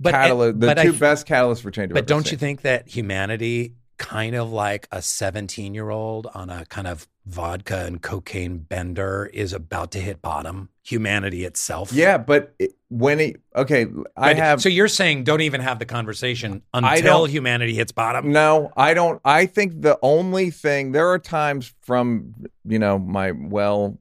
but, 0.00 0.12
catalyst, 0.12 0.60
the 0.60 0.70
I 0.70 0.74
two 0.82 0.90
th- 0.92 1.00
best 1.00 1.26
catalysts 1.26 1.60
for 1.60 1.70
change. 1.70 1.92
But 1.92 2.06
don't 2.06 2.30
you 2.32 2.38
think 2.38 2.62
that 2.62 2.88
humanity, 2.88 3.74
kind 4.00 4.34
of 4.34 4.50
like 4.50 4.88
a 4.90 5.02
17 5.02 5.74
year 5.74 5.90
old 5.90 6.26
on 6.34 6.48
a 6.48 6.64
kind 6.64 6.86
of 6.88 7.06
vodka 7.26 7.84
and 7.84 8.00
cocaine 8.00 8.56
bender, 8.58 9.30
is 9.32 9.52
about 9.52 9.92
to 9.92 9.98
hit 10.00 10.22
bottom? 10.22 10.70
Humanity 10.82 11.44
itself. 11.44 11.92
Yeah, 11.92 12.16
but 12.16 12.54
it, 12.58 12.72
when 12.88 13.20
it 13.20 13.40
okay, 13.54 13.86
I 14.16 14.30
But- 14.30 14.36
have 14.38 14.62
So 14.62 14.68
you're 14.70 14.88
saying 14.88 15.24
don't 15.24 15.42
even 15.42 15.60
have 15.60 15.78
the 15.78 15.84
conversation 15.84 16.62
until 16.72 17.26
humanity 17.26 17.74
hits 17.74 17.92
bottom? 17.92 18.32
no, 18.32 18.72
I 18.76 18.94
don't. 18.94 19.20
I 19.24 19.44
think 19.46 19.82
the 19.82 19.98
only 20.02 20.50
thing 20.50 20.92
there 20.92 21.08
are 21.10 21.18
times 21.18 21.72
from 21.82 22.34
you 22.64 22.78
know 22.78 22.98
my 22.98 23.32
well 23.32 23.98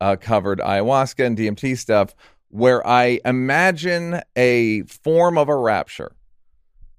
uh, 0.00 0.14
covered 0.20 0.60
ayahuasca 0.60 1.26
and 1.26 1.36
DMT 1.36 1.76
stuff 1.76 2.14
where 2.50 2.86
I 2.86 3.20
imagine 3.26 4.22
a 4.36 4.82
form 4.84 5.36
of 5.36 5.48
a 5.50 5.56
rapture, 5.56 6.12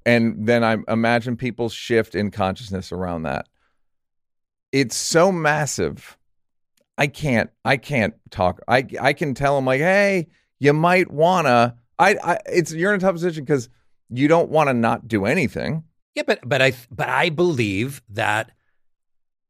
and 0.09 0.47
then 0.47 0.63
I 0.63 0.77
imagine 0.91 1.37
people 1.37 1.69
shift 1.69 2.15
in 2.15 2.31
consciousness 2.31 2.91
around 2.91 3.23
that. 3.23 3.47
It's 4.71 4.95
so 4.95 5.31
massive. 5.31 6.17
I 6.97 7.07
can't 7.07 7.49
I 7.65 7.77
can't 7.77 8.13
talk. 8.29 8.61
I 8.67 8.85
I 9.01 9.13
can 9.13 9.33
tell 9.33 9.55
them 9.55 9.65
like, 9.65 9.79
hey, 9.81 10.27
you 10.59 10.73
might 10.73 11.11
wanna. 11.11 11.75
I, 11.97 12.15
I 12.23 12.37
it's 12.45 12.73
you're 12.73 12.93
in 12.93 12.97
a 12.97 13.01
tough 13.01 13.13
position 13.13 13.43
because 13.43 13.69
you 14.09 14.27
don't 14.27 14.49
want 14.49 14.67
to 14.69 14.73
not 14.73 15.07
do 15.07 15.25
anything. 15.25 15.83
Yeah, 16.15 16.23
but 16.27 16.39
but 16.47 16.61
I 16.61 16.73
but 16.91 17.07
I 17.09 17.29
believe 17.29 18.01
that 18.09 18.51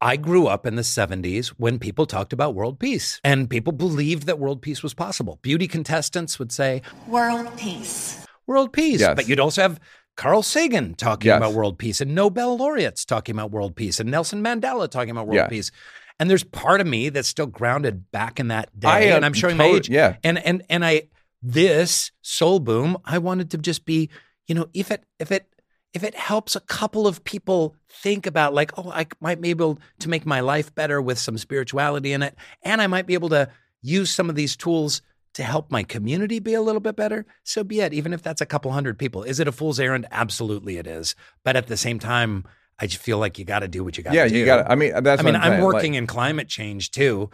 I 0.02 0.16
grew 0.16 0.46
up 0.46 0.64
in 0.64 0.76
the 0.76 0.82
70s 0.82 1.48
when 1.58 1.78
people 1.78 2.06
talked 2.06 2.32
about 2.32 2.54
world 2.54 2.78
peace 2.78 3.20
and 3.22 3.50
people 3.50 3.72
believed 3.72 4.24
that 4.26 4.38
world 4.38 4.62
peace 4.62 4.82
was 4.82 4.94
possible. 4.94 5.38
Beauty 5.42 5.68
contestants 5.68 6.38
would 6.38 6.52
say 6.52 6.80
World 7.06 7.54
peace. 7.58 8.24
world 8.46 8.72
peace, 8.72 9.00
Yes. 9.00 9.14
but 9.14 9.28
you'd 9.28 9.40
also 9.40 9.60
have 9.62 9.78
Carl 10.20 10.42
Sagan 10.42 10.92
talking 10.96 11.28
Yes. 11.28 11.38
about 11.38 11.54
world 11.54 11.78
peace 11.78 12.02
and 12.02 12.14
Nobel 12.14 12.58
laureates 12.58 13.06
talking 13.06 13.34
about 13.34 13.50
world 13.50 13.74
peace 13.74 13.98
and 14.00 14.10
Nelson 14.10 14.44
Mandela 14.44 14.86
talking 14.86 15.08
about 15.12 15.26
world 15.26 15.36
Yeah. 15.36 15.48
peace. 15.48 15.70
And 16.18 16.28
there's 16.28 16.44
part 16.44 16.82
of 16.82 16.86
me 16.86 17.08
that's 17.08 17.26
still 17.26 17.46
grounded 17.46 18.10
back 18.12 18.38
in 18.38 18.48
that 18.48 18.68
day, 18.78 18.88
I, 19.08 19.12
uh, 19.12 19.16
and 19.16 19.24
I'm 19.24 19.32
showing 19.32 19.56
my 19.56 19.64
age. 19.64 19.88
yeah. 19.88 20.16
and 20.22 20.38
and 20.38 20.62
and 20.68 20.84
I 20.84 21.04
this 21.40 22.12
soul 22.20 22.60
boom, 22.60 22.98
I 23.02 23.16
wanted 23.16 23.50
to 23.52 23.56
just 23.56 23.86
be, 23.86 24.10
you 24.46 24.54
know, 24.54 24.66
if 24.74 24.90
it 24.90 25.04
if 25.18 25.32
it 25.32 25.46
if 25.94 26.04
it 26.04 26.14
helps 26.14 26.54
a 26.54 26.60
couple 26.60 27.06
of 27.06 27.24
people 27.24 27.74
think 27.88 28.26
about 28.26 28.52
like, 28.52 28.76
oh, 28.76 28.90
I 28.90 29.06
might 29.20 29.40
be 29.40 29.48
able 29.48 29.78
to 30.00 30.10
make 30.10 30.26
my 30.26 30.40
life 30.40 30.74
better 30.74 31.00
with 31.00 31.18
some 31.18 31.38
spirituality 31.38 32.12
in 32.12 32.22
it, 32.22 32.34
and 32.62 32.82
I 32.82 32.88
might 32.88 33.06
be 33.06 33.14
able 33.14 33.30
to 33.30 33.48
use 33.80 34.10
some 34.10 34.28
of 34.28 34.36
these 34.36 34.54
tools 34.54 35.00
to 35.34 35.42
help 35.42 35.70
my 35.70 35.82
community 35.82 36.38
be 36.38 36.54
a 36.54 36.62
little 36.62 36.80
bit 36.80 36.96
better, 36.96 37.24
so 37.44 37.62
be 37.62 37.80
it. 37.80 37.92
Even 37.92 38.12
if 38.12 38.22
that's 38.22 38.40
a 38.40 38.46
couple 38.46 38.72
hundred 38.72 38.98
people, 38.98 39.22
is 39.22 39.38
it 39.40 39.48
a 39.48 39.52
fool's 39.52 39.78
errand? 39.78 40.06
Absolutely, 40.10 40.76
it 40.76 40.86
is. 40.86 41.14
But 41.44 41.56
at 41.56 41.66
the 41.68 41.76
same 41.76 41.98
time, 41.98 42.44
I 42.78 42.86
just 42.86 43.02
feel 43.02 43.18
like 43.18 43.38
you 43.38 43.44
got 43.44 43.60
to 43.60 43.68
do 43.68 43.84
what 43.84 43.96
you 43.96 44.02
got 44.02 44.10
to 44.10 44.16
Yeah, 44.16 44.28
do. 44.28 44.36
you 44.38 44.44
got. 44.44 44.64
To. 44.64 44.70
I 44.72 44.74
mean, 44.74 44.92
that's. 45.02 45.20
I 45.20 45.24
what 45.24 45.32
mean, 45.32 45.36
I'm, 45.36 45.42
I'm 45.42 45.50
saying. 45.52 45.62
Like, 45.64 45.74
working 45.74 45.94
in 45.94 46.06
climate 46.06 46.48
change 46.48 46.90
too. 46.90 47.30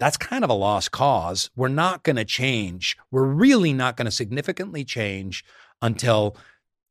That's 0.00 0.16
kind 0.16 0.44
of 0.44 0.50
a 0.50 0.54
lost 0.54 0.92
cause. 0.92 1.50
We're 1.56 1.68
not 1.68 2.04
going 2.04 2.16
to 2.16 2.24
change. 2.24 2.96
We're 3.10 3.24
really 3.26 3.72
not 3.72 3.96
going 3.96 4.04
to 4.04 4.12
significantly 4.12 4.84
change 4.84 5.44
until 5.82 6.36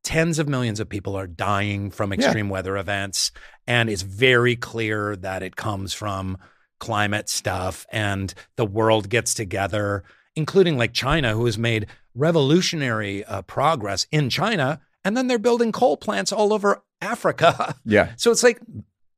tens 0.04 0.40
of 0.40 0.48
millions 0.50 0.80
of 0.80 0.90
people 0.90 1.16
are 1.16 1.28
dying 1.28 1.90
from 1.92 2.12
extreme 2.12 2.50
weather 2.50 2.76
events. 2.78 3.32
And 3.66 3.90
it's 3.90 4.02
very 4.02 4.56
clear 4.58 5.16
that 5.18 5.42
it 5.44 5.56
comes 5.56 5.94
from 5.94 6.38
climate 6.80 7.30
stuff 7.30 7.86
and 7.92 8.34
the 8.58 8.66
world 8.66 9.10
gets 9.10 9.34
together, 9.34 10.04
including 10.38 10.77
like 10.77 10.94
China, 10.94 11.34
who 11.34 11.46
has 11.46 11.58
made 11.58 11.88
revolutionary 12.15 13.25
uh, 13.25 13.41
progress 13.41 14.08
in 14.12 14.29
China. 14.29 14.79
And 15.03 15.15
then 15.17 15.27
they're 15.27 15.39
building 15.39 15.72
coal 15.72 15.98
plants 15.98 16.32
all 16.32 16.53
over 16.53 16.82
Africa. 17.01 17.75
yeah. 17.86 18.12
So 18.17 18.32
it's 18.32 18.44
like, 18.44 18.60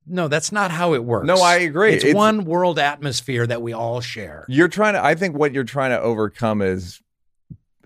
no, 0.07 0.27
that's 0.27 0.51
not 0.51 0.71
how 0.71 0.93
it 0.93 1.03
works. 1.03 1.27
No, 1.27 1.35
I 1.41 1.55
agree. 1.57 1.93
It's, 1.93 2.03
It's- 2.03 2.15
one 2.15 2.45
world 2.45 2.79
atmosphere 2.79 3.45
that 3.45 3.61
we 3.61 3.73
all 3.73 4.01
share. 4.01 4.45
You're 4.47 4.67
trying 4.67 4.93
to. 4.93 5.03
I 5.03 5.13
think 5.15 5.37
what 5.37 5.53
you're 5.53 5.63
trying 5.63 5.91
to 5.91 5.99
overcome 6.01 6.61
is 6.61 7.01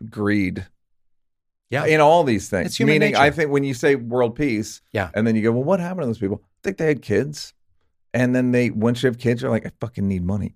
greed. 0.09 0.65
Yeah. 1.69 1.85
In 1.85 2.01
all 2.01 2.23
these 2.23 2.49
things, 2.49 2.79
meaning 2.79 2.99
nature. 2.99 3.17
I 3.17 3.31
think 3.31 3.49
when 3.49 3.63
you 3.63 3.73
say 3.73 3.95
world 3.95 4.35
peace, 4.35 4.81
Yeah. 4.91 5.09
and 5.15 5.25
then 5.25 5.35
you 5.35 5.41
go, 5.41 5.51
well, 5.51 5.63
what 5.63 5.79
happened 5.79 6.01
to 6.03 6.05
those 6.07 6.19
people? 6.19 6.41
I 6.43 6.59
think 6.63 6.77
they 6.77 6.85
had 6.85 7.01
kids, 7.01 7.53
and 8.13 8.35
then 8.35 8.51
they 8.51 8.69
once 8.69 9.01
you 9.01 9.07
have 9.07 9.17
kids, 9.17 9.41
you're 9.41 9.49
like, 9.49 9.65
I 9.65 9.71
fucking 9.81 10.07
need 10.07 10.23
money, 10.23 10.55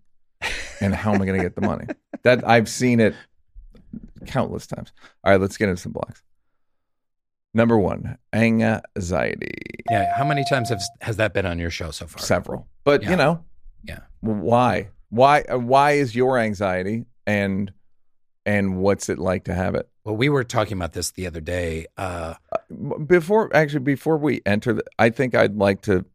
and 0.82 0.94
how 0.96 1.14
am 1.14 1.22
I 1.22 1.26
going 1.26 1.38
to 1.38 1.44
get 1.44 1.56
the 1.56 1.62
money? 1.62 1.86
That 2.24 2.48
I've 2.48 2.68
seen 2.70 3.00
it 3.00 3.16
countless 4.26 4.68
times. 4.68 4.92
All 5.24 5.32
right, 5.32 5.40
let's 5.42 5.58
get 5.58 5.70
into 5.70 5.82
some 5.82 5.92
blocks. 5.94 6.22
Number 7.54 7.78
one, 7.78 8.18
anxiety. 8.34 9.54
Yeah. 9.90 10.16
How 10.16 10.26
many 10.26 10.44
times 10.50 10.70
has, 10.70 10.88
has 11.02 11.18
that 11.18 11.34
been 11.34 11.46
on 11.46 11.58
your 11.60 11.70
show 11.72 11.92
so 11.92 12.06
far? 12.06 12.22
Several, 12.24 12.68
but 12.84 13.04
Yeah. 13.04 13.12
you 13.12 13.16
know, 13.16 13.44
Yeah. 13.84 14.00
why? 14.22 14.90
Why? 15.10 15.42
uh, 15.44 15.58
Why 15.58 15.92
is 15.94 16.16
your 16.16 16.38
anxiety 16.38 17.06
and 17.26 17.72
and 18.46 18.78
what's 18.78 19.10
it 19.10 19.20
like 19.20 19.44
to 19.46 19.54
have 19.54 19.76
it? 19.76 19.90
Well, 20.06 20.16
we 20.16 20.30
were 20.30 20.44
talking 20.46 20.78
about 20.78 20.94
this 20.94 21.12
the 21.12 21.28
other 21.28 21.42
day. 21.42 21.88
Uh, 21.98 22.36
Before 23.06 23.54
actually, 23.56 23.80
before 23.82 24.18
we 24.18 24.42
enter, 24.46 24.74
the, 24.74 24.84
I 24.98 25.10
think 25.10 25.36
I'd 25.36 25.58
like 25.58 25.82
to 25.82 26.06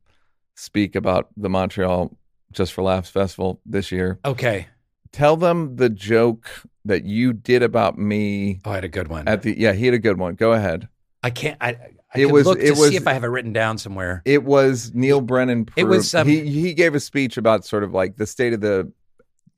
speak 0.55 0.95
about 0.95 1.29
the 1.37 1.51
Montreal 1.51 2.17
Just 2.53 2.73
for 2.73 2.83
Laughs 2.83 3.11
Festival 3.11 3.61
this 3.67 3.91
year. 3.93 4.19
okay. 4.25 4.69
Tell 5.13 5.37
them 5.37 5.77
the 5.77 5.91
joke 5.91 6.49
that 6.87 7.05
you 7.05 7.35
did 7.35 7.63
about 7.63 7.99
me 7.99 8.61
Oh, 8.65 8.71
I 8.71 8.77
had 8.77 8.85
a 8.85 8.89
good 8.89 9.09
one. 9.09 9.29
at 9.29 9.43
the. 9.43 9.59
Yeah, 9.59 9.73
he 9.73 9.85
had 9.85 9.95
a 9.95 9.99
good 9.99 10.19
one. 10.19 10.35
Go 10.37 10.53
ahead. 10.53 10.89
I 11.23 11.29
can't. 11.31 11.59
I, 11.61 11.77
I 12.15 12.19
It 12.19 12.31
was- 12.33 12.47
look 12.47 12.59
to 12.59 12.65
it 12.67 12.71
was- 12.79 12.89
see 12.89 12.97
if 12.97 13.07
I 13.07 13.13
have 13.13 13.23
it 13.25 13.29
written 13.29 13.53
down 13.53 13.77
somewhere. 13.77 14.23
It 14.25 14.43
was 14.45 14.91
Neal 14.95 15.21
Brennan. 15.21 15.69
It 15.77 15.85
was, 15.85 16.15
um, 16.15 16.27
he 16.27 16.49
he 16.49 16.73
gave 16.73 16.95
a 16.95 17.01
speech 17.01 17.37
about 17.37 17.65
sort 17.67 17.85
of 17.85 17.93
like 17.93 18.17
the 18.17 18.27
state 18.27 18.53
of 18.55 18.61
the 18.63 18.91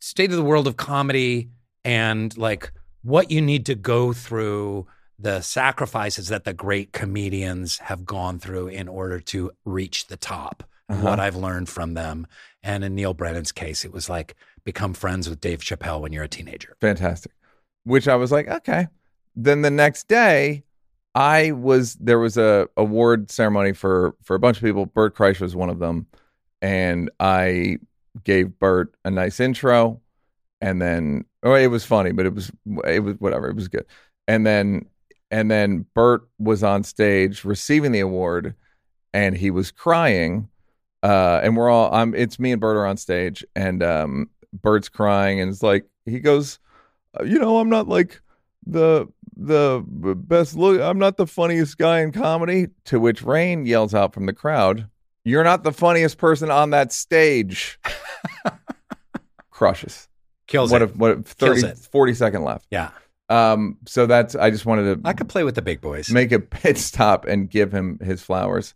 State 0.01 0.31
of 0.31 0.37
the 0.37 0.43
world 0.43 0.67
of 0.67 0.77
comedy 0.77 1.49
and 1.85 2.37
like 2.37 2.73
what 3.03 3.31
you 3.31 3.41
need 3.41 3.65
to 3.67 3.75
go 3.75 4.13
through, 4.13 4.87
the 5.19 5.41
sacrifices 5.41 6.29
that 6.29 6.45
the 6.45 6.53
great 6.53 6.93
comedians 6.93 7.79
have 7.79 8.05
gone 8.05 8.39
through 8.39 8.67
in 8.69 8.89
order 8.89 9.21
to 9.21 9.53
reach 9.65 10.09
the 10.09 10.17
top. 10.17 10.65
Uh-huh. 10.89 11.03
What 11.03 11.21
I've 11.21 11.37
learned 11.37 11.69
from 11.69 11.95
them. 11.95 12.27
And 12.63 12.85
in 12.85 12.95
Neal 12.95 13.15
Brennan's 13.15 13.53
case, 13.53 13.85
it 13.85 13.93
was 13.93 14.09
like 14.11 14.35
become 14.65 14.95
friends 14.95 15.29
with 15.29 15.41
Dave 15.41 15.61
Chappelle 15.61 16.01
when 16.01 16.13
you're 16.13 16.25
a 16.25 16.29
teenager. 16.29 16.77
fantastic. 16.81 17.33
Which 17.85 18.09
i 18.09 18.17
was 18.17 18.33
like 18.33 18.49
okay. 18.49 18.89
Then 19.37 19.63
the 19.63 19.71
next 19.71 20.09
day 20.09 20.65
i 21.15 21.53
was 21.53 21.95
there 21.95 22.19
was 22.19 22.37
a 22.37 22.69
award 22.77 23.31
ceremony 23.31 23.73
for 23.73 24.15
for 24.23 24.35
a 24.37 24.39
bunch 24.39 24.57
of 24.59 24.63
people. 24.63 24.87
Bert 24.87 25.15
kreischer 25.15 25.43
was 25.43 25.57
one 25.57 25.71
of 25.71 25.79
them. 25.79 26.07
And 26.63 27.11
i 27.21 27.79
gave 28.25 28.59
bert 28.59 28.95
a 29.05 29.11
nice 29.11 29.41
intro. 29.41 30.01
And 30.61 30.81
then 30.81 31.25
oh 31.43 31.55
it 31.55 31.67
was 31.67 31.85
funny 31.85 32.13
but 32.13 32.27
it 32.27 32.35
was 32.35 32.51
it 32.87 33.01
was 33.01 33.17
whatever 33.19 33.49
it 33.49 33.57
was 33.57 33.69
good. 33.69 33.87
And 34.29 34.47
then 34.47 34.87
and 35.31 35.51
then 35.51 35.87
bert 35.95 36.29
was 36.39 36.63
on 36.63 36.85
stage 36.85 37.45
receiving 37.45 37.93
the 37.93 38.01
award 38.01 38.55
and 39.13 39.37
he 39.37 39.51
was 39.51 39.71
crying 39.71 40.49
uh 41.05 41.41
and 41.45 41.57
we're 41.57 41.71
all 41.71 41.93
i'm 41.95 42.15
it's 42.15 42.39
me 42.41 42.51
and 42.51 42.61
bert 42.61 42.77
are 42.77 42.87
on 42.87 42.97
stage 42.97 43.45
and 43.55 43.83
um 43.83 44.29
bert's 44.53 44.89
crying 44.89 45.41
and 45.41 45.51
it's 45.51 45.63
like 45.63 45.87
he 46.05 46.19
goes 46.19 46.59
uh, 47.19 47.25
you 47.25 47.39
know, 47.39 47.59
I'm 47.59 47.69
not 47.71 47.89
like 47.89 48.21
the 48.67 49.07
the 49.37 49.85
best 49.87 50.57
look. 50.57 50.81
I'm 50.81 50.99
not 50.99 51.17
the 51.17 51.27
funniest 51.27 51.79
guy 51.79 52.01
in 52.01 52.13
comedy. 52.13 52.69
To 52.87 52.99
which 53.01 53.23
Rainn 53.23 53.67
yells 53.67 53.95
out 53.95 54.13
from 54.15 54.27
the 54.27 54.33
crowd, 54.33 54.89
"You're 55.25 55.45
not 55.45 55.63
the 55.65 55.73
funniest 55.73 56.19
person 56.19 56.51
on 56.51 56.71
that 56.71 56.93
stage." 56.93 57.79
Crushes. 59.51 60.09
Kills 60.47 60.71
what 60.73 60.83
it. 60.83 60.91
if 60.91 60.97
what 60.97 61.13
if 61.13 61.27
30 61.27 61.61
Kills 61.61 61.73
it. 61.73 61.79
40 61.91 62.15
second 62.15 62.45
left. 62.45 62.67
yeah. 62.71 62.91
Um 63.29 63.79
so 63.87 64.07
that's 64.07 64.35
I 64.35 64.51
just 64.51 64.67
wanted 64.67 65.03
to 65.03 65.09
I 65.09 65.13
could 65.13 65.29
play 65.29 65.45
with 65.45 65.55
the 65.55 65.63
big 65.63 65.81
boys. 65.81 66.11
make 66.11 66.33
a 66.33 66.41
pit 66.41 66.77
stop 66.77 67.25
and 67.25 67.49
give 67.49 67.73
him 67.73 67.99
his 68.03 68.23
flowers 68.23 68.75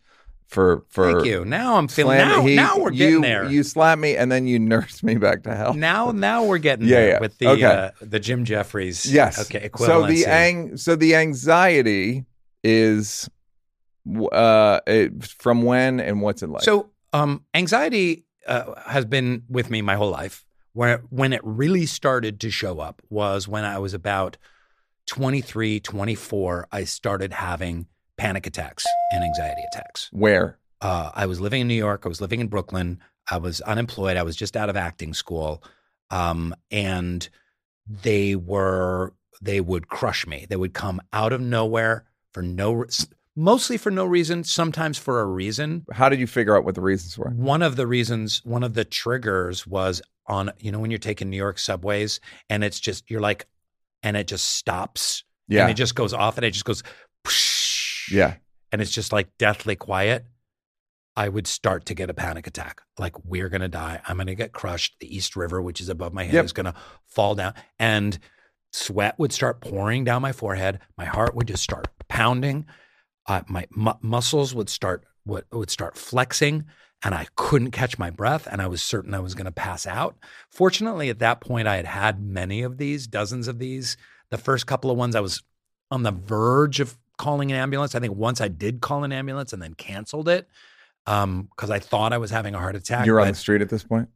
for 0.49 0.85
for 0.89 1.13
Thank 1.13 1.27
you. 1.27 1.45
Now 1.45 1.77
I'm 1.77 1.89
feeling. 1.89 2.19
Now, 2.19 2.43
he- 2.43 2.57
now 2.57 2.79
we're 2.79 2.91
getting 2.91 3.15
you, 3.17 3.21
there. 3.21 3.45
You 3.49 3.63
slap 3.63 3.99
me 3.99 4.17
and 4.17 4.33
then 4.33 4.47
you 4.47 4.59
nurse 4.59 5.03
me 5.03 5.15
back 5.17 5.43
to 5.45 5.55
health. 5.55 5.77
now, 5.77 6.11
now 6.11 6.45
we're 6.45 6.59
getting 6.59 6.87
Yeah, 6.87 6.97
there 6.97 7.09
yeah. 7.11 7.21
with 7.21 7.39
the 7.39 7.49
Okay. 7.49 7.65
uh, 7.65 7.91
the 8.01 8.19
Jim 8.19 8.45
Jefferies. 8.45 9.05
Yes. 9.07 9.39
Okay. 9.41 9.69
So 9.77 10.07
the 10.07 10.25
ang- 10.27 10.77
so 10.77 10.97
the 10.97 11.15
anxiety 11.17 12.25
is 12.65 13.29
uh 14.33 14.81
it, 14.87 15.23
from 15.25 15.63
when 15.63 16.01
and 16.01 16.23
what's 16.23 16.43
it 16.43 16.49
like? 16.49 16.63
So, 16.63 16.91
um, 17.13 17.45
anxiety 17.55 18.25
uh, 18.47 18.75
has 18.87 19.05
been 19.05 19.43
with 19.49 19.71
me 19.71 19.83
my 19.83 19.97
whole 19.97 20.11
life. 20.11 20.45
Where 20.73 21.03
when 21.11 21.33
it 21.33 21.41
really 21.45 21.85
started 21.87 22.41
to 22.41 22.51
show 22.51 22.79
up 22.81 23.03
was 23.11 23.47
when 23.49 23.65
I 23.65 23.79
was 23.79 23.93
about 23.95 24.37
23, 25.07 25.81
24. 25.81 26.69
I 26.71 26.85
started 26.85 27.33
having 27.33 27.87
panic 28.19 28.47
attacks 28.47 28.85
and 29.13 29.23
anxiety 29.25 29.63
attacks. 29.73 30.09
where? 30.13 30.59
Uh, 30.81 31.11
I 31.15 31.27
was 31.27 31.41
living 31.41 31.61
in 31.63 31.69
New 31.69 31.75
York. 31.75 32.03
I 32.05 32.09
was 32.09 32.21
living 32.21 32.41
in 32.41 32.47
Brooklyn. 32.47 33.01
I 33.31 33.39
was 33.39 33.61
unemployed. 33.63 34.17
I 34.17 34.23
was 34.23 34.37
just 34.37 34.57
out 34.57 34.69
of 34.71 34.77
acting 34.77 35.13
school, 35.13 35.63
um, 36.11 36.55
and 36.71 37.29
they 38.03 38.37
were 38.37 39.13
they 39.43 39.61
would 39.61 39.89
crush 39.89 40.27
me. 40.27 40.47
They 40.49 40.57
would 40.57 40.75
come 40.75 41.01
out 41.13 41.33
of 41.33 41.41
nowhere 41.41 42.05
for 42.33 42.43
no, 42.43 42.73
re- 42.73 42.87
mostly 43.37 43.77
for 43.77 43.91
no 43.91 44.05
reason. 44.05 44.45
Sometimes 44.45 44.99
for 44.99 45.21
a 45.21 45.27
reason. 45.27 45.85
How 45.93 46.09
did 46.09 46.21
you 46.21 46.27
figure 46.29 46.57
out 46.57 46.65
what 46.65 46.75
the 46.77 46.81
reasons 46.81 47.17
were? 47.19 47.31
One 47.31 47.63
of 47.63 47.75
the 47.77 47.87
reasons, 47.87 48.45
one 48.45 48.63
of 48.63 48.75
the 48.75 48.85
triggers 48.85 49.67
was 49.67 50.01
on, 50.27 50.51
you 50.61 50.71
know, 50.73 50.79
when 50.79 50.91
you're 50.91 50.99
taking 50.99 51.31
New 51.31 51.37
York 51.37 51.59
subways 51.59 52.21
and 52.51 52.63
it's 52.65 52.79
just, 52.81 53.11
you're 53.11 53.21
like, 53.21 53.47
and 54.03 54.17
it 54.17 54.27
just 54.29 54.45
stops 54.57 55.25
Yeah. 55.49 55.63
and 55.63 55.71
it 55.71 55.75
just 55.75 55.95
goes 55.95 56.13
off 56.13 56.37
and 56.37 56.45
it 56.45 56.51
just 56.51 56.65
goes, 56.65 56.83
whoosh, 57.25 57.35
yeah. 58.11 58.35
and 58.73 58.81
it's 58.83 58.91
just 58.91 59.13
like 59.13 59.37
deathly 59.39 59.77
quiet. 59.77 60.27
I 61.17 61.29
would 61.29 61.49
start 61.49 61.87
to 61.87 61.95
get 61.95 62.11
a 62.11 62.15
panic 62.15 62.47
attack. 62.47 62.81
Like, 62.97 63.25
we're 63.25 63.49
going 63.49 63.61
to 63.63 63.69
die. 63.69 64.01
I'm 64.07 64.19
going 64.19 64.29
to 64.29 64.37
get 64.37 64.53
crushed. 64.53 64.97
The 65.01 65.13
East 65.17 65.35
River, 65.35 65.61
which 65.61 65.81
is 65.81 65.89
above 65.89 66.13
my 66.13 66.23
head, 66.25 66.35
Yep. 66.35 66.45
is 66.45 66.53
going 66.53 66.67
to 66.67 66.75
fall 67.07 67.35
down. 67.35 67.55
And 67.81 68.17
sweat 68.73 69.19
would 69.19 69.33
start 69.33 69.61
pouring 69.61 70.05
down 70.05 70.23
my 70.23 70.31
forehead. 70.33 70.79
My 70.97 71.07
heart 71.07 71.35
would 71.35 71.49
just 71.49 71.65
start 71.65 71.89
pounding. 72.09 72.67
Uh, 73.27 73.43
my 73.49 73.67
mu- 73.71 73.93
muscles 74.01 74.55
would 74.55 74.69
start 74.69 75.05
would, 75.27 75.45
would 75.51 75.71
start 75.71 75.97
flexing, 75.99 76.65
and 77.05 77.15
I 77.15 77.27
couldn't 77.37 77.73
catch 77.73 77.99
my 77.99 78.11
breath 78.11 78.47
and 78.51 78.63
I 78.63 78.67
was 78.69 78.81
certain 78.83 79.13
I 79.13 79.19
was 79.21 79.35
going 79.35 79.45
to 79.47 79.53
pass 79.53 79.87
out. 79.87 80.17
Fortunately, 80.51 81.11
at 81.11 81.19
that 81.19 81.41
point, 81.41 81.67
I 81.69 81.77
had 81.77 81.85
had 81.87 82.23
many 82.23 82.63
of 82.63 82.79
these, 82.79 83.07
dozens 83.09 83.49
of 83.49 83.59
these. 83.59 83.97
The 84.31 84.39
first 84.39 84.67
couple 84.67 84.91
of 84.91 84.97
ones, 84.97 85.15
I 85.17 85.21
was 85.21 85.43
on 85.91 86.03
the 86.05 86.13
verge 86.13 86.81
of 86.81 86.97
calling 87.19 87.53
an 87.53 87.59
ambulance. 87.59 87.95
I 87.95 88.01
think 88.01 88.17
once 88.17 88.41
I 88.41 88.49
did 88.49 88.81
call 88.81 89.05
an 89.05 89.13
ambulance 89.13 89.53
and 89.53 89.63
then 89.63 89.75
canceled 89.75 90.29
it 90.29 90.49
because 91.05 91.25
um, 91.25 91.49
I 91.61 91.79
thought 91.79 92.13
I 92.13 92.19
was 92.19 92.31
having 92.31 92.55
a 92.55 92.59
heart 92.59 92.77
attack. 92.77 93.07
You're 93.07 93.21
on 93.21 93.29
the 93.29 93.35
street 93.35 93.61
at 93.61 93.69
this 93.69 93.85
point? 93.85 94.09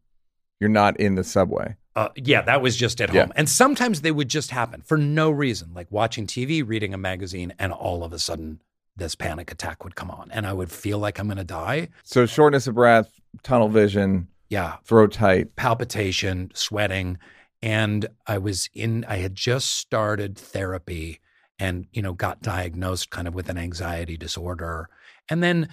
You're 0.61 0.71
not 0.71 0.99
in 0.99 1.17
the 1.17 1.25
subway. 1.25 1.77
Uh, 1.95 2.09
yeah, 2.17 2.41
that 2.43 2.63
was 2.63 2.77
just 2.77 3.01
at 3.01 3.11
home. 3.11 3.17
Yeah. 3.17 3.27
And 3.35 3.49
sometimes 3.49 4.01
they 4.01 4.13
would 4.13 4.29
just 4.29 4.51
happen 4.51 4.81
for 4.81 4.97
no 4.97 5.31
reason, 5.31 5.75
like 5.75 5.89
watching 5.91 6.27
TV, 6.27 6.67
reading 6.67 6.95
a 6.95 6.99
magazine, 6.99 7.53
and 7.59 7.73
all 7.73 8.05
of 8.05 8.13
a 8.13 8.19
sudden 8.19 8.61
this 8.97 9.15
panic 9.15 9.51
attack 9.51 9.85
would 9.85 9.95
come 9.95 10.11
on 10.11 10.31
and 10.31 10.47
I 10.47 10.53
would 10.53 10.71
feel 10.71 10.99
like 10.99 11.19
I'm 11.19 11.27
going 11.27 11.39
to 11.39 11.45
die. 11.45 11.89
So 12.05 12.27
shortness 12.27 12.67
of 12.67 12.75
breath, 12.75 13.11
tunnel 13.43 13.69
vision, 13.69 14.29
yeah, 14.49 14.77
throat 14.85 15.13
tight, 15.13 15.57
palpitation, 15.57 16.51
sweating, 16.55 17.19
and 17.63 18.07
I 18.27 18.39
was 18.39 18.69
in 18.75 19.05
I 19.09 19.17
had 19.17 19.35
just 19.35 19.71
started 19.79 20.37
therapy 20.37 21.21
and 21.63 21.87
you 21.93 22.03
know 22.03 22.13
got 22.13 22.43
diagnosed 22.43 23.11
kind 23.11 23.29
of 23.29 23.35
with 23.35 23.49
an 23.49 23.57
anxiety 23.57 24.17
disorder. 24.17 24.89
And 25.31 25.43
then 25.43 25.69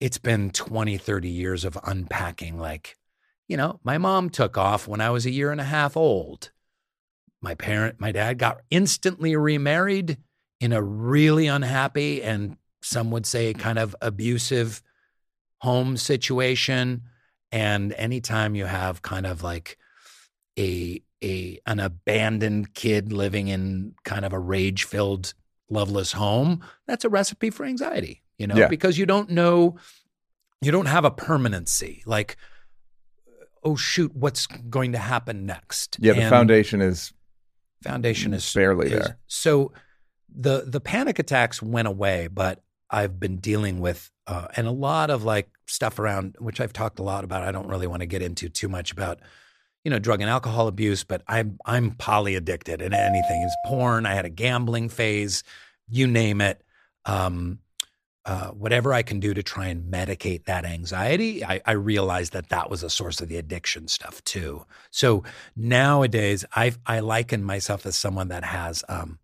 it's 0.00 0.18
been 0.18 0.50
20, 0.50 0.96
30 0.96 1.28
years 1.28 1.64
of 1.64 1.76
unpacking 1.84 2.56
like 2.56 2.96
you 3.48 3.56
know, 3.56 3.80
my 3.82 3.96
mom 3.96 4.28
took 4.28 4.58
off 4.58 4.86
when 4.86 5.00
I 5.00 5.08
was 5.08 5.24
a 5.24 5.30
year 5.30 5.50
and 5.50 5.60
a 5.60 5.64
half 5.64 5.96
old. 5.96 6.50
My 7.40 7.54
parent, 7.54 7.98
my 7.98 8.12
dad 8.12 8.38
got 8.38 8.60
instantly 8.70 9.34
remarried 9.36 10.18
in 10.60 10.72
a 10.72 10.82
really 10.82 11.46
unhappy 11.46 12.22
and 12.22 12.58
some 12.82 13.10
would 13.10 13.24
say 13.24 13.54
kind 13.54 13.78
of 13.78 13.96
abusive 14.02 14.82
home 15.62 15.96
situation. 15.96 17.04
And 17.50 17.94
anytime 17.94 18.54
you 18.54 18.66
have 18.66 19.00
kind 19.00 19.26
of 19.26 19.42
like 19.42 19.78
a 20.58 21.00
a 21.22 21.58
an 21.66 21.80
abandoned 21.80 22.74
kid 22.74 23.12
living 23.12 23.48
in 23.48 23.94
kind 24.04 24.24
of 24.24 24.32
a 24.32 24.38
rage 24.38 24.84
filled, 24.84 25.34
loveless 25.70 26.12
home, 26.12 26.64
that's 26.86 27.04
a 27.04 27.08
recipe 27.08 27.50
for 27.50 27.64
anxiety, 27.64 28.22
you 28.38 28.46
know, 28.46 28.56
yeah. 28.56 28.68
because 28.68 28.98
you 28.98 29.06
don't 29.06 29.30
know, 29.30 29.76
you 30.60 30.70
don't 30.70 30.86
have 30.86 31.04
a 31.04 31.10
permanency. 31.10 32.02
Like, 32.06 32.36
oh 33.64 33.76
shoot, 33.76 34.14
what's 34.14 34.46
going 34.46 34.92
to 34.92 34.98
happen 34.98 35.46
next? 35.46 35.96
Yeah, 36.00 36.12
the 36.12 36.22
and 36.22 36.30
foundation 36.30 36.80
is 36.80 37.12
foundation 37.82 38.34
is 38.34 38.52
barely 38.52 38.92
is, 38.92 38.92
there. 38.92 39.18
So 39.26 39.72
the 40.34 40.64
the 40.66 40.80
panic 40.80 41.18
attacks 41.18 41.62
went 41.62 41.88
away, 41.88 42.28
but 42.28 42.62
I've 42.90 43.20
been 43.20 43.36
dealing 43.36 43.80
with 43.80 44.10
uh, 44.26 44.48
and 44.56 44.66
a 44.66 44.72
lot 44.72 45.10
of 45.10 45.24
like 45.24 45.48
stuff 45.66 45.98
around 45.98 46.36
which 46.38 46.60
I've 46.60 46.72
talked 46.72 46.98
a 46.98 47.02
lot 47.02 47.24
about. 47.24 47.42
I 47.42 47.52
don't 47.52 47.68
really 47.68 47.86
want 47.86 48.00
to 48.00 48.06
get 48.06 48.22
into 48.22 48.48
too 48.48 48.68
much 48.68 48.92
about 48.92 49.20
you 49.88 49.90
know 49.90 49.98
drug 49.98 50.20
and 50.20 50.28
alcohol 50.28 50.68
abuse, 50.68 51.02
but 51.02 51.22
I'm 51.26 51.58
I'm 51.64 51.92
poly 51.92 52.34
addicted 52.34 52.82
and 52.82 52.92
anything 52.92 53.40
is 53.40 53.56
porn. 53.64 54.04
I 54.04 54.12
had 54.12 54.26
a 54.26 54.28
gambling 54.28 54.90
phase, 54.90 55.42
you 55.88 56.06
name 56.06 56.42
it. 56.42 56.62
Um, 57.06 57.60
uh, 58.26 58.48
whatever 58.48 58.92
I 58.92 59.00
can 59.00 59.18
do 59.18 59.32
to 59.32 59.42
try 59.42 59.68
and 59.68 59.90
medicate 59.90 60.44
that 60.44 60.66
anxiety, 60.66 61.42
I, 61.42 61.62
I 61.64 61.72
realized 61.72 62.34
that 62.34 62.50
that 62.50 62.68
was 62.68 62.82
a 62.82 62.90
source 62.90 63.22
of 63.22 63.30
the 63.30 63.38
addiction 63.38 63.88
stuff 63.88 64.22
too. 64.24 64.66
So 64.90 65.24
nowadays, 65.56 66.44
I 66.54 66.74
I 66.84 67.00
liken 67.00 67.42
myself 67.42 67.86
as 67.86 67.96
someone 67.96 68.28
that 68.28 68.44
has 68.44 68.84
um, 68.90 69.20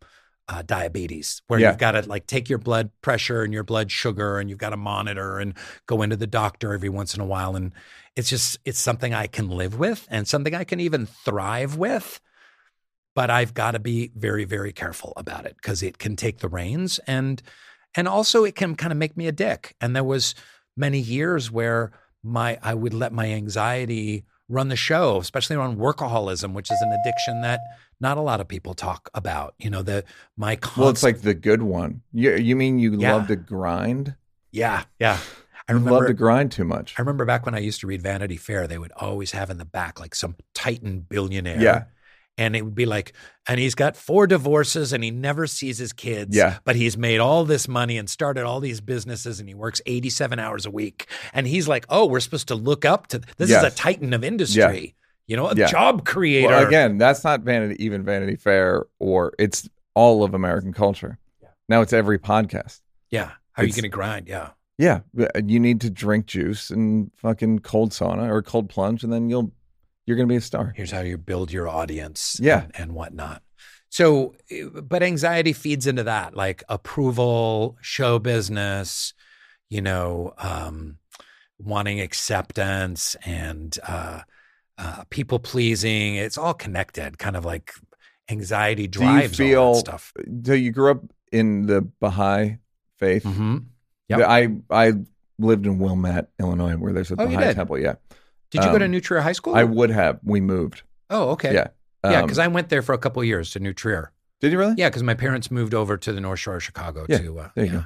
uh, 0.49 0.63
diabetes, 0.63 1.43
where 1.47 1.61
yeah. 1.61 1.69
you've 1.69 1.79
got 1.79 1.93
to 1.93 2.09
like 2.09 2.27
take 2.27 2.49
your 2.49 2.59
blood 2.59 2.89
pressure 3.03 3.43
and 3.43 3.53
your 3.53 3.65
blood 3.65 3.91
sugar, 3.91 4.39
and 4.39 4.49
you've 4.49 4.59
got 4.59 4.71
to 4.71 4.79
monitor 4.79 5.39
and 5.39 5.53
go 5.85 6.01
into 6.01 6.17
the 6.17 6.27
doctor 6.27 6.73
every 6.73 6.89
once 6.89 7.15
in 7.15 7.21
a 7.21 7.27
while. 7.27 7.55
And 7.55 7.73
it's 8.17 8.31
just 8.31 8.59
it's 8.65 8.79
something 8.79 9.13
I 9.13 9.27
can 9.27 9.49
live 9.49 9.79
with 9.79 10.07
and 10.11 10.27
something 10.27 10.55
I 10.55 10.65
can 10.65 10.81
even 10.81 11.07
thrive 11.07 11.77
with. 11.77 12.21
But 13.15 13.31
I've 13.31 13.55
got 13.55 13.73
to 13.73 13.79
be 13.79 14.11
very 14.15 14.45
very 14.45 14.73
careful 14.73 15.13
about 15.17 15.47
it 15.47 15.57
because 15.57 15.83
it 15.83 15.99
can 15.99 16.17
take 16.17 16.39
the 16.39 16.49
reins 16.49 16.99
and 17.07 17.43
and 17.95 18.09
also 18.09 18.45
it 18.45 18.57
can 18.57 18.75
kind 18.75 18.93
of 18.93 18.99
make 18.99 19.17
me 19.17 19.27
a 19.27 19.33
dick. 19.33 19.77
And 19.81 19.95
there 19.95 20.05
was 20.05 20.35
many 20.77 20.99
years 20.99 21.51
where 21.51 21.93
my 22.23 22.59
I 22.63 22.75
would 22.75 22.95
let 22.95 23.13
my 23.13 23.33
anxiety 23.33 24.25
run 24.49 24.69
the 24.69 24.77
show, 24.77 25.19
especially 25.19 25.57
around 25.57 25.79
workaholism, 25.79 26.53
which 26.53 26.71
is 26.71 26.81
an 26.81 26.93
addiction 26.93 27.41
that 27.43 27.61
not 28.01 28.19
a 28.19 28.21
lot 28.21 28.41
of 28.41 28.49
people 28.49 28.75
talk 28.75 29.09
about. 29.15 29.55
You 29.59 29.71
know, 29.71 29.83
the 29.83 30.05
my 30.37 30.57
constant, 30.57 30.83
well, 30.83 30.91
it's 30.91 31.03
like 31.03 31.21
the 31.21 31.35
good 31.35 31.63
one. 31.63 32.03
You 32.13 32.35
you 32.35 32.57
mean 32.57 32.79
you 32.79 32.99
yeah. 32.99 33.15
love 33.15 33.29
to 33.29 33.37
grind? 33.37 34.15
Yeah, 34.51 34.85
yeah. 35.01 35.19
I 35.69 35.73
remember, 35.73 35.93
love 35.93 36.07
to 36.07 36.15
grind 36.15 36.53
too 36.53 36.65
much. 36.65 36.95
I 36.99 37.03
remember 37.03 37.25
back 37.25 37.47
when 37.47 37.55
I 37.55 37.59
used 37.59 37.81
to 37.81 37.87
read 37.87 38.03
Vanity 38.03 38.37
Fair, 38.37 38.67
they 38.67 38.79
would 38.79 38.93
always 38.93 39.33
have 39.33 39.51
in 39.51 39.59
the 39.59 39.65
back 39.65 39.99
like 39.99 40.15
some 40.15 40.37
titan 40.55 41.01
billionaire. 41.01 41.61
Yeah. 41.61 41.85
And 42.37 42.57
it 42.57 42.65
would 42.65 42.75
be 42.75 42.85
like, 42.85 43.13
and 43.49 43.61
he's 43.61 43.77
got 43.77 43.97
four 43.97 44.27
divorces 44.27 44.93
and 44.93 45.05
he 45.05 45.13
never 45.13 45.47
sees 45.47 45.79
his 45.79 45.93
kids. 45.93 46.37
Yeah. 46.37 46.59
But 46.65 46.75
he's 46.75 46.99
made 46.99 47.21
all 47.21 47.45
this 47.45 47.69
money 47.69 47.97
and 47.97 48.11
started 48.11 48.45
all 48.45 48.59
these 48.59 48.81
businesses 48.81 49.39
and 49.39 49.49
he 49.49 49.55
works 49.55 49.81
87 49.87 50.41
hours 50.41 50.67
a 50.67 50.71
week. 50.71 51.07
And 51.33 51.47
he's 51.47 51.69
like, 51.69 51.87
oh, 51.89 52.07
we're 52.07 52.21
supposed 52.21 52.49
to 52.49 52.57
look 52.57 52.85
up 52.85 53.07
to 53.09 53.21
this 53.37 53.51
yes. 53.51 53.65
is 53.65 53.73
a 53.73 53.77
titan 53.77 54.13
of 54.13 54.25
industry. 54.25 54.95
Yeah 54.97 55.05
you 55.27 55.37
know, 55.37 55.49
a 55.49 55.55
yeah. 55.55 55.67
job 55.67 56.05
creator. 56.05 56.49
Well, 56.49 56.67
again, 56.67 56.99
that's 56.99 57.25
not 57.25 57.41
Vanity, 57.41 57.83
even 57.85 58.05
Vanity 58.05 58.37
Fair, 58.37 58.85
or 58.99 59.33
it's 59.39 59.69
all 59.95 60.23
of 60.23 60.35
American 60.35 60.73
culture. 60.73 61.19
Yeah. 61.43 61.49
Now 61.69 61.81
it's 61.81 61.93
every 61.93 62.19
podcast. 62.19 62.81
Yeah. 63.11 63.31
How 63.53 63.63
are 63.63 63.67
you 63.67 63.73
going 63.73 63.83
to 63.83 63.89
grind? 63.89 64.29
Yeah. 64.29 64.51
Yeah. 64.79 65.01
You 65.45 65.61
need 65.61 65.81
to 65.83 65.91
drink 65.91 66.27
juice 66.27 66.71
and 66.71 67.11
fucking 67.17 67.61
cold 67.61 67.93
sauna 67.93 68.29
or 68.29 68.43
cold 68.43 68.69
plunge, 68.69 69.05
and 69.05 69.13
then 69.13 69.29
you'll 69.29 69.53
you're 70.07 70.17
going 70.17 70.29
to 70.29 70.33
be 70.33 70.37
a 70.37 70.41
star. 70.41 70.73
Here's 70.77 70.91
how 70.91 71.01
you 71.01 71.17
build 71.17 71.53
your 71.53 71.69
audience. 71.69 72.39
Yeah. 72.41 72.65
And, 72.65 72.73
and 72.75 72.93
whatnot. 72.93 73.43
So, 73.89 74.35
but 74.83 75.03
anxiety 75.03 75.53
feeds 75.53 75.87
into 75.87 76.03
that, 76.03 76.35
like 76.35 76.65
approval, 76.69 77.77
show 77.81 78.19
business, 78.19 79.15
you 79.71 79.81
know, 79.81 80.35
um, 80.37 80.99
wanting 81.59 82.01
acceptance 82.01 83.15
and 83.25 83.79
uh, 83.87 84.23
uh, 84.79 85.05
people 85.11 85.39
pleasing. 85.39 86.17
It's 86.17 86.37
all 86.37 86.55
connected, 86.55 87.19
kind 87.19 87.37
of 87.37 87.45
like 87.45 87.73
anxiety 88.29 88.89
drives 88.89 89.37
Do 89.37 89.45
you 89.45 89.51
feel, 89.51 89.75
stuff. 89.77 90.13
So 90.45 90.53
you 90.53 90.73
grew 90.73 90.91
up 90.91 91.05
in 91.31 91.67
the 91.67 91.83
Baha'i 92.01 92.59
faith. 92.99 93.23
Mm-hmm. 93.23 93.59
Yep. 94.09 94.21
I 94.21 94.49
I 94.71 94.93
lived 95.39 95.67
in 95.67 95.79
Wilmette, 95.79 96.29
Illinois, 96.39 96.75
where 96.75 96.93
there's 96.93 97.11
a 97.11 97.15
oh, 97.15 97.27
Baha'i 97.27 97.55
temple. 97.55 97.79
Yeah. 97.79 97.95
Did 98.51 98.63
you 98.63 98.69
um, 98.69 98.75
go 98.75 98.79
to 98.79 98.85
um, 98.85 98.91
New 98.91 99.01
Trier 99.01 99.21
High 99.21 99.33
School? 99.33 99.55
I 99.55 99.65
would 99.65 99.91
have. 99.91 100.21
We 100.23 100.41
moved. 100.41 100.83
Oh, 101.11 101.31
okay. 101.31 101.55
Yeah. 101.55 101.69
Um, 102.05 102.13
yeah, 102.13 102.23
because 102.23 102.39
I 102.39 102.47
went 102.49 102.69
there 102.69 102.83
for 102.83 102.93
a 102.93 102.99
couple 102.99 103.25
years 103.25 103.51
to 103.53 103.61
New 103.61 103.73
Trier. 103.73 104.13
Did 104.41 104.53
you 104.53 104.59
really? 104.59 104.75
Yeah, 104.77 104.91
because 104.91 105.03
my 105.03 105.15
parents 105.15 105.51
moved 105.51 105.75
over 105.75 105.97
to 105.97 106.13
the 106.13 106.21
North 106.21 106.39
Shore 106.39 106.57
of 106.57 106.63
Chicago. 106.63 107.07
Yeah, 107.09 107.19
to, 107.19 107.39
uh, 107.39 107.49
there 107.55 107.65
you 107.65 107.73
yeah. 107.73 107.85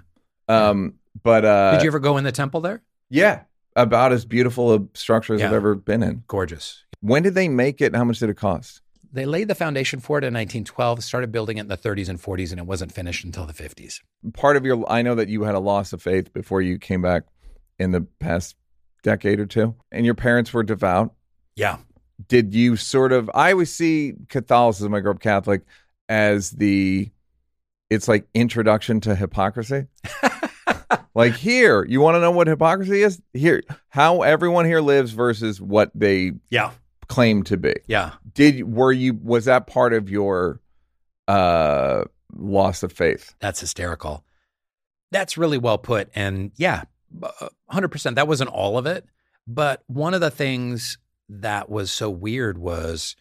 go. 0.48 0.70
Um, 0.70 0.94
but 1.22 1.44
uh, 1.44 1.72
did 1.72 1.82
you 1.82 1.88
ever 1.88 2.00
go 2.00 2.16
in 2.16 2.24
the 2.24 2.32
temple 2.32 2.60
there? 2.60 2.82
Yeah, 3.10 3.42
about 3.76 4.12
as 4.12 4.24
beautiful 4.24 4.74
a 4.74 4.80
structure 4.94 5.34
as 5.34 5.40
yeah. 5.40 5.46
I've 5.46 5.52
ever 5.52 5.74
been 5.74 6.02
in. 6.02 6.24
Gorgeous. 6.26 6.84
When 7.00 7.22
did 7.22 7.34
they 7.34 7.48
make 7.48 7.80
it? 7.80 7.94
How 7.94 8.04
much 8.04 8.18
did 8.18 8.28
it 8.28 8.36
cost? 8.36 8.80
They 9.12 9.24
laid 9.24 9.48
the 9.48 9.54
foundation 9.54 10.00
for 10.00 10.18
it 10.18 10.24
in 10.24 10.34
1912, 10.34 11.02
started 11.02 11.32
building 11.32 11.58
it 11.58 11.62
in 11.62 11.68
the 11.68 11.76
30s 11.76 12.08
and 12.08 12.20
40s, 12.20 12.50
and 12.50 12.60
it 12.60 12.66
wasn't 12.66 12.92
finished 12.92 13.24
until 13.24 13.46
the 13.46 13.52
50s. 13.52 14.00
Part 14.34 14.56
of 14.56 14.64
your, 14.64 14.84
I 14.90 15.02
know 15.02 15.14
that 15.14 15.28
you 15.28 15.42
had 15.44 15.54
a 15.54 15.60
loss 15.60 15.92
of 15.92 16.02
faith 16.02 16.32
before 16.32 16.60
you 16.60 16.78
came 16.78 17.00
back 17.00 17.24
in 17.78 17.92
the 17.92 18.02
past 18.20 18.56
decade 19.02 19.40
or 19.40 19.46
two, 19.46 19.74
and 19.90 20.04
your 20.04 20.14
parents 20.14 20.52
were 20.52 20.62
devout. 20.62 21.14
Yeah. 21.56 21.78
Did 22.26 22.54
you 22.54 22.76
sort 22.76 23.12
of, 23.12 23.30
I 23.34 23.52
always 23.52 23.72
see 23.72 24.14
Catholicism, 24.28 24.92
I 24.92 25.00
grew 25.00 25.12
up 25.12 25.20
Catholic, 25.20 25.62
as 26.08 26.50
the, 26.50 27.10
it's 27.88 28.08
like 28.08 28.26
introduction 28.34 29.00
to 29.02 29.14
hypocrisy. 29.14 29.86
like 31.14 31.34
here, 31.34 31.84
you 31.84 32.00
want 32.00 32.16
to 32.16 32.20
know 32.20 32.30
what 32.30 32.46
hypocrisy 32.46 33.02
is? 33.02 33.22
Here, 33.32 33.62
how 33.88 34.22
everyone 34.22 34.66
here 34.66 34.80
lives 34.80 35.12
versus 35.12 35.60
what 35.60 35.90
they 35.94 36.32
yeah 36.50 36.72
claim 37.08 37.42
to 37.44 37.56
be. 37.56 37.74
Yeah. 37.86 38.12
Did 38.34 38.72
were 38.72 38.92
you 38.92 39.14
was 39.14 39.46
that 39.46 39.66
part 39.66 39.92
of 39.92 40.08
your 40.08 40.60
uh 41.26 42.04
loss 42.36 42.82
of 42.82 42.92
faith? 42.92 43.34
That's 43.40 43.60
hysterical. 43.60 44.24
That's 45.10 45.38
really 45.38 45.58
well 45.58 45.78
put 45.78 46.10
and 46.14 46.52
yeah, 46.56 46.84
100%. 47.72 48.14
That 48.14 48.28
wasn't 48.28 48.50
all 48.50 48.76
of 48.76 48.86
it, 48.86 49.06
but 49.46 49.82
one 49.86 50.14
of 50.14 50.20
the 50.20 50.30
things 50.30 50.98
that 51.28 51.68
was 51.68 51.90
so 51.90 52.10
weird 52.10 52.58
was 52.58 53.16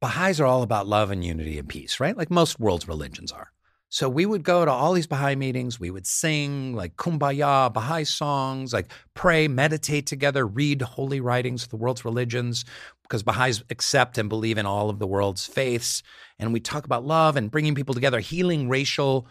Baha'is 0.00 0.40
are 0.40 0.46
all 0.46 0.62
about 0.62 0.86
love 0.86 1.10
and 1.10 1.24
unity 1.24 1.58
and 1.58 1.68
peace, 1.68 2.00
right? 2.00 2.16
Like 2.16 2.30
most 2.30 2.60
world's 2.60 2.88
religions 2.88 3.32
are. 3.32 3.50
So 3.90 4.08
we 4.08 4.26
would 4.26 4.42
go 4.42 4.64
to 4.64 4.70
all 4.70 4.92
these 4.92 5.06
Baha'i 5.06 5.34
meetings. 5.34 5.80
We 5.80 5.90
would 5.90 6.06
sing 6.06 6.74
like 6.74 6.96
kumbaya, 6.96 7.72
Baha'i 7.72 8.04
songs, 8.04 8.72
like 8.72 8.92
pray, 9.14 9.48
meditate 9.48 10.06
together, 10.06 10.46
read 10.46 10.82
holy 10.82 11.20
writings 11.20 11.62
of 11.62 11.70
the 11.70 11.76
world's 11.76 12.04
religions, 12.04 12.66
because 13.02 13.22
Baha'is 13.22 13.64
accept 13.70 14.18
and 14.18 14.28
believe 14.28 14.58
in 14.58 14.66
all 14.66 14.90
of 14.90 14.98
the 14.98 15.06
world's 15.06 15.46
faiths. 15.46 16.02
And 16.38 16.52
we 16.52 16.60
talk 16.60 16.84
about 16.84 17.06
love 17.06 17.36
and 17.36 17.50
bringing 17.50 17.74
people 17.74 17.94
together, 17.94 18.20
healing 18.20 18.68
racial 18.68 19.26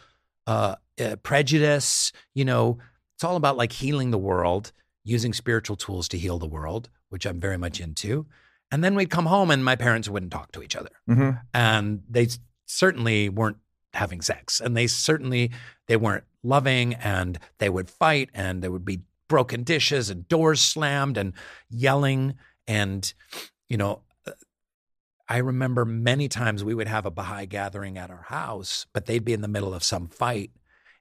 uh, 0.47 0.75
uh, 0.99 1.17
prejudice. 1.17 2.11
You 2.33 2.45
know, 2.45 2.79
it's 3.15 3.23
all 3.23 3.35
about 3.35 3.57
like 3.57 3.71
healing 3.71 4.09
the 4.09 4.17
world 4.17 4.71
using 5.03 5.33
spiritual 5.33 5.75
tools 5.75 6.07
to 6.09 6.17
heal 6.17 6.39
the 6.39 6.47
world, 6.47 6.89
which 7.09 7.25
I'm 7.25 7.39
very 7.39 7.57
much 7.57 7.79
into. 7.79 8.25
And 8.71 8.83
then 8.83 8.95
we'd 8.95 9.11
come 9.11 9.27
home 9.27 9.51
and 9.51 9.63
my 9.63 9.75
parents 9.75 10.09
wouldn't 10.09 10.31
talk 10.31 10.51
to 10.53 10.63
each 10.63 10.75
other. 10.75 10.89
hmm 11.07 11.31
And 11.53 12.01
they 12.09 12.27
certainly 12.65 13.29
weren't 13.29 13.57
having 13.97 14.21
sex. 14.21 14.61
And 14.61 14.77
they 14.77 14.87
certainly 14.87 15.51
they 15.87 15.97
weren't 15.97 16.23
loving 16.43 16.93
and 16.95 17.39
they 17.57 17.69
would 17.69 17.89
fight 17.89 18.29
and 18.33 18.61
there 18.61 18.71
would 18.71 18.85
be 18.85 19.01
broken 19.27 19.63
dishes 19.63 20.09
and 20.09 20.27
doors 20.27 20.61
slammed 20.61 21.17
and 21.17 21.33
yelling 21.69 22.35
and 22.65 23.13
you 23.67 23.75
know 23.75 24.01
uh, 24.25 24.31
I 25.27 25.37
remember 25.39 25.83
many 25.83 26.29
times 26.29 26.63
we 26.63 26.73
would 26.73 26.87
have 26.87 27.05
a 27.05 27.11
Baha'i 27.11 27.45
gathering 27.45 27.97
at 27.97 28.09
our 28.09 28.25
house, 28.29 28.85
but 28.93 29.05
they'd 29.05 29.25
be 29.25 29.33
in 29.33 29.41
the 29.41 29.49
middle 29.49 29.73
of 29.73 29.83
some 29.83 30.07
fight. 30.07 30.51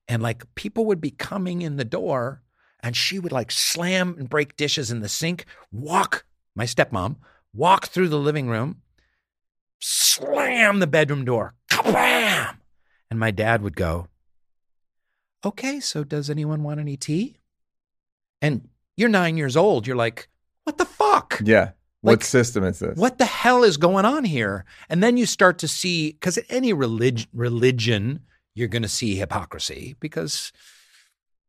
And 0.08 0.20
like 0.20 0.52
people 0.56 0.84
would 0.86 1.00
be 1.00 1.12
coming 1.12 1.62
in 1.62 1.76
the 1.76 1.84
door 1.84 2.42
and 2.80 2.96
she 2.96 3.18
would 3.18 3.32
like 3.32 3.52
slam 3.52 4.16
and 4.18 4.28
break 4.28 4.56
dishes 4.56 4.90
in 4.90 5.00
the 5.00 5.08
sink, 5.08 5.44
walk, 5.70 6.24
my 6.54 6.64
stepmom, 6.64 7.16
walk 7.54 7.86
through 7.86 8.08
the 8.08 8.18
living 8.18 8.48
room, 8.48 8.82
slam 9.78 10.80
the 10.80 10.86
bedroom 10.86 11.24
door, 11.24 11.54
kabam! 11.70 12.56
And 13.10 13.20
my 13.20 13.30
dad 13.30 13.62
would 13.62 13.76
go, 13.76 14.08
Okay, 15.44 15.80
so 15.80 16.02
does 16.02 16.28
anyone 16.28 16.62
want 16.62 16.80
any 16.80 16.96
tea? 16.96 17.36
And 18.42 18.68
you're 18.96 19.08
nine 19.08 19.36
years 19.36 19.56
old. 19.56 19.86
You're 19.86 19.96
like, 19.96 20.28
What 20.64 20.78
the 20.78 20.84
fuck? 20.84 21.40
Yeah. 21.44 21.70
What 22.00 22.22
system 22.22 22.62
is 22.62 22.78
this? 22.78 22.96
What 22.96 23.18
the 23.18 23.24
hell 23.24 23.64
is 23.64 23.76
going 23.76 24.04
on 24.04 24.24
here? 24.24 24.64
And 24.88 25.02
then 25.02 25.16
you 25.16 25.26
start 25.26 25.58
to 25.58 25.68
see, 25.68 26.12
because 26.12 26.38
any 26.48 26.72
relig- 26.72 27.26
religion, 27.32 28.20
you're 28.54 28.68
going 28.68 28.82
to 28.82 28.88
see 28.88 29.16
hypocrisy 29.16 29.96
because 29.98 30.52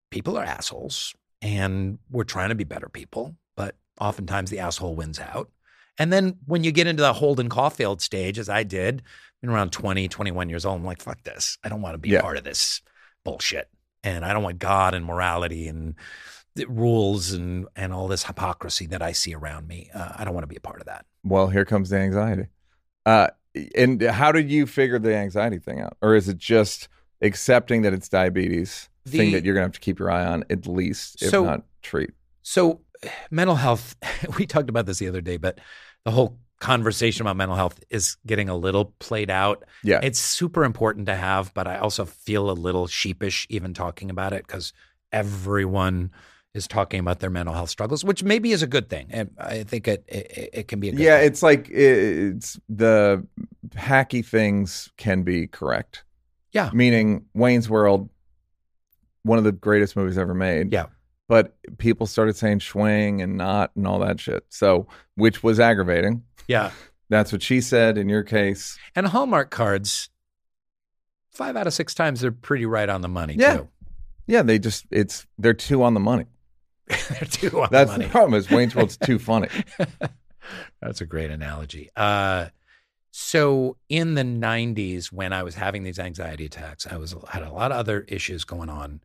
people 0.09 0.37
are 0.37 0.43
assholes 0.43 1.13
and 1.41 1.99
we're 2.09 2.23
trying 2.23 2.49
to 2.49 2.55
be 2.55 2.63
better 2.63 2.89
people, 2.89 3.35
but 3.55 3.75
oftentimes 3.99 4.49
the 4.49 4.59
asshole 4.59 4.95
wins 4.95 5.19
out. 5.19 5.51
And 5.99 6.11
then 6.13 6.37
when 6.45 6.63
you 6.63 6.71
get 6.71 6.87
into 6.87 7.01
the 7.01 7.13
Holden 7.13 7.49
Caulfield 7.49 8.01
stage, 8.01 8.37
as 8.37 8.49
I 8.49 8.63
did, 8.63 9.03
been 9.41 9.49
around 9.49 9.71
20, 9.71 10.07
21 10.07 10.49
years 10.49 10.65
old, 10.65 10.77
I'm 10.79 10.85
like, 10.85 11.01
fuck 11.01 11.23
this. 11.23 11.57
I 11.63 11.69
don't 11.69 11.81
want 11.81 11.93
to 11.93 11.97
be 11.99 12.09
Yeah. 12.09 12.21
part 12.21 12.37
of 12.37 12.43
this 12.43 12.81
bullshit. 13.23 13.69
And 14.03 14.23
I 14.25 14.33
don't 14.33 14.43
want 14.43 14.59
God 14.59 14.93
and 14.93 15.05
morality 15.05 15.67
and 15.67 15.95
the 16.55 16.65
rules 16.67 17.33
and, 17.33 17.67
and 17.75 17.93
all 17.93 18.07
this 18.07 18.23
hypocrisy 18.23 18.87
that 18.87 19.01
I 19.01 19.11
see 19.11 19.33
around 19.35 19.67
me. 19.67 19.89
Uh, 19.93 20.13
I 20.15 20.23
don't 20.23 20.33
want 20.33 20.43
to 20.43 20.47
be 20.47 20.55
a 20.55 20.61
part 20.61 20.79
of 20.79 20.87
that. 20.87 21.05
Well, 21.23 21.47
here 21.47 21.65
comes 21.65 21.89
the 21.89 21.97
anxiety. 21.97 22.47
Uh, 23.05 23.27
and 23.75 24.01
how 24.01 24.31
did 24.31 24.49
you 24.49 24.65
figure 24.65 24.99
the 24.99 25.15
anxiety 25.15 25.59
thing 25.59 25.81
out, 25.81 25.97
or 26.01 26.15
is 26.15 26.27
it 26.29 26.37
just 26.37 26.87
accepting 27.21 27.81
that 27.83 27.93
it's 27.93 28.07
diabetes, 28.09 28.89
thing 29.07 29.31
that 29.31 29.43
you're 29.45 29.53
gonna 29.55 29.65
have 29.65 29.71
to 29.73 29.79
keep 29.79 29.97
your 29.99 30.11
eye 30.11 30.25
on 30.25 30.43
at 30.49 30.67
least, 30.67 31.21
if 31.21 31.29
So- 31.29 31.45
not 31.45 31.63
treat? 31.81 32.11
So, 32.43 32.81
mental 33.31 33.55
health, 33.55 33.95
we 34.37 34.45
talked 34.45 34.69
about 34.69 34.85
this 34.85 34.99
the 34.99 35.07
other 35.07 35.21
day, 35.21 35.37
but 35.37 35.59
the 36.05 36.11
whole 36.11 36.39
conversation 36.59 37.21
about 37.21 37.35
mental 37.35 37.55
health 37.55 37.79
is 37.89 38.17
getting 38.25 38.49
a 38.49 38.55
little 38.55 38.93
played 38.99 39.29
out. 39.29 39.63
Yeah. 39.83 39.99
It's 40.01 40.19
super 40.19 40.63
important 40.63 41.05
to 41.07 41.15
have, 41.15 41.53
but 41.53 41.67
I 41.67 41.77
also 41.77 42.05
feel 42.05 42.49
a 42.49 42.53
little 42.53 42.87
sheepish 42.87 43.45
even 43.49 43.73
talking 43.73 44.09
about 44.09 44.33
it 44.33 44.45
because 44.47 44.73
everyone 45.11 46.11
is 46.53 46.67
talking 46.67 46.99
about 46.99 47.19
their 47.19 47.29
mental 47.29 47.53
health 47.53 47.69
struggles, 47.69 48.03
which 48.03 48.23
maybe 48.23 48.51
is 48.51 48.63
a 48.63 48.67
good 48.67 48.89
thing. 48.89 49.07
And 49.11 49.29
I 49.37 49.63
think 49.63 49.87
it 49.87 50.03
it, 50.07 50.49
it 50.53 50.67
can 50.67 50.79
be 50.79 50.89
a 50.89 50.91
good 50.91 50.99
yeah, 50.99 51.19
thing. 51.19 51.27
it's 51.27 51.43
like 51.43 51.69
it's 51.69 52.59
the 52.67 53.25
hacky 53.75 54.25
things 54.25 54.89
can 54.97 55.23
be 55.23 55.47
correct. 55.47 56.03
Yeah. 56.51 56.71
Meaning 56.73 57.25
Wayne's 57.33 57.69
World, 57.69 58.09
one 59.23 59.37
of 59.37 59.43
the 59.43 59.51
greatest 59.51 59.95
movies 59.95 60.17
ever 60.17 60.33
made. 60.33 60.73
Yeah. 60.73 60.87
But 61.29 61.55
people 61.77 62.07
started 62.07 62.37
saying 62.37 62.59
schwing 62.59 63.21
and 63.21 63.37
not 63.37 63.71
and 63.75 63.85
all 63.85 63.99
that 63.99 64.19
shit. 64.19 64.45
So, 64.49 64.87
which 65.15 65.43
was 65.43 65.59
aggravating. 65.59 66.23
Yeah. 66.47 66.71
That's 67.09 67.31
what 67.31 67.41
she 67.41 67.61
said 67.61 67.97
in 67.97 68.09
your 68.09 68.23
case. 68.23 68.77
And 68.95 69.07
Hallmark 69.07 69.49
cards, 69.49 70.09
five 71.29 71.55
out 71.55 71.65
of 71.67 71.73
six 71.73 71.93
times, 71.93 72.19
they're 72.21 72.31
pretty 72.31 72.65
right 72.65 72.89
on 72.89 73.01
the 73.01 73.07
money, 73.07 73.35
Yeah. 73.37 73.57
too. 73.57 73.67
Yeah, 74.29 74.41
they 74.41 74.59
just 74.59 74.85
it's 74.91 75.25
they're 75.37 75.53
too 75.53 75.83
on 75.83 75.93
the 75.93 76.01
money. 76.01 76.25
they're 76.87 77.27
too 77.29 77.61
on 77.61 77.69
That's 77.71 77.91
the 77.91 77.97
money. 77.99 78.03
That's 78.03 78.03
the 78.03 78.09
problem 78.09 78.33
is 78.33 78.49
Wayne's 78.49 78.75
World's 78.75 78.97
too 78.97 79.19
funny. 79.31 79.47
That's 80.81 80.99
a 80.99 81.05
great 81.05 81.31
analogy. 81.31 81.89
Uh, 81.95 82.47
so 83.11 83.77
in 83.87 84.15
the 84.15 84.23
'90s, 84.23 85.13
when 85.13 85.31
I 85.31 85.43
was 85.43 85.55
having 85.55 85.83
these 85.83 85.97
anxiety 85.97 86.45
attacks, 86.45 86.85
I 86.85 86.97
was 86.97 87.15
had 87.29 87.41
a 87.43 87.51
lot 87.51 87.71
of 87.71 87.77
other 87.77 88.01
issues 88.09 88.43
going 88.43 88.69
on. 88.69 88.99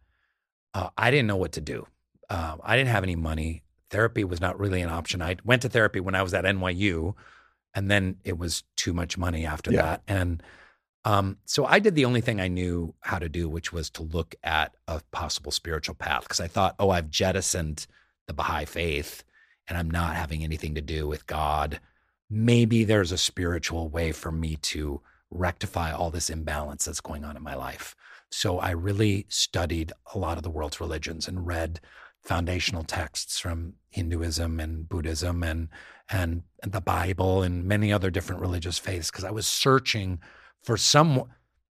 Uh, 0.74 0.88
I 0.98 1.10
didn't 1.12 1.28
know 1.28 1.36
what 1.36 1.52
to 1.52 1.60
do. 1.60 1.86
Um, 2.28 2.60
I 2.64 2.76
didn't 2.76 2.90
have 2.90 3.04
any 3.04 3.16
money. 3.16 3.62
Therapy 3.92 4.24
was 4.24 4.40
not 4.40 4.58
really 4.58 4.82
an 4.82 4.88
option. 4.88 5.22
I 5.22 5.36
went 5.44 5.62
to 5.62 5.68
therapy 5.68 6.00
when 6.00 6.16
I 6.16 6.22
was 6.22 6.34
at 6.34 6.44
NYU, 6.44 7.14
and 7.74 7.88
then 7.90 8.16
it 8.24 8.36
was 8.36 8.64
too 8.76 8.92
much 8.92 9.16
money 9.16 9.46
after 9.46 9.70
Yeah. 9.70 9.82
that. 9.82 10.02
And 10.08 10.42
um, 11.04 11.38
so 11.46 11.64
I 11.64 11.78
did 11.78 11.94
the 11.94 12.04
only 12.04 12.20
thing 12.20 12.40
I 12.40 12.48
knew 12.48 12.94
how 13.00 13.18
to 13.18 13.28
do, 13.28 13.48
which 13.48 13.72
was 13.72 13.90
to 13.90 14.02
look 14.02 14.34
at 14.42 14.74
a 14.88 15.00
possible 15.12 15.52
spiritual 15.52 15.94
path. 15.94 16.22
Because 16.22 16.40
I 16.40 16.48
thought, 16.48 16.74
oh, 16.78 16.90
I've 16.90 17.10
jettisoned 17.10 17.86
the 18.26 18.32
Baha'i 18.34 18.64
faith, 18.64 19.24
and 19.68 19.78
I'm 19.78 19.90
not 19.90 20.16
having 20.16 20.42
anything 20.42 20.74
to 20.74 20.80
do 20.80 21.06
with 21.06 21.26
God. 21.26 21.80
Maybe 22.30 22.84
there's 22.84 23.12
a 23.12 23.18
spiritual 23.18 23.88
way 23.88 24.12
for 24.12 24.32
me 24.32 24.56
to 24.56 25.00
rectify 25.30 25.92
all 25.92 26.10
this 26.10 26.30
imbalance 26.30 26.84
that's 26.84 27.00
going 27.00 27.24
on 27.24 27.36
in 27.36 27.42
my 27.42 27.54
life. 27.54 27.94
So 28.30 28.58
I 28.58 28.70
really 28.70 29.26
studied 29.28 29.92
a 30.14 30.18
lot 30.18 30.36
of 30.36 30.42
the 30.42 30.50
world's 30.50 30.80
religions 30.80 31.28
and 31.28 31.46
read 31.46 31.80
foundational 32.22 32.84
texts 32.84 33.38
from 33.38 33.74
Hinduism 33.90 34.60
and 34.60 34.88
Buddhism 34.88 35.42
and 35.42 35.68
and, 36.10 36.42
and 36.62 36.72
the 36.72 36.80
Bible 36.80 37.42
and 37.42 37.64
many 37.64 37.92
other 37.92 38.10
different 38.10 38.42
religious 38.42 38.78
faiths 38.78 39.10
because 39.10 39.24
I 39.24 39.30
was 39.30 39.46
searching 39.46 40.18
for 40.62 40.76
some. 40.76 41.24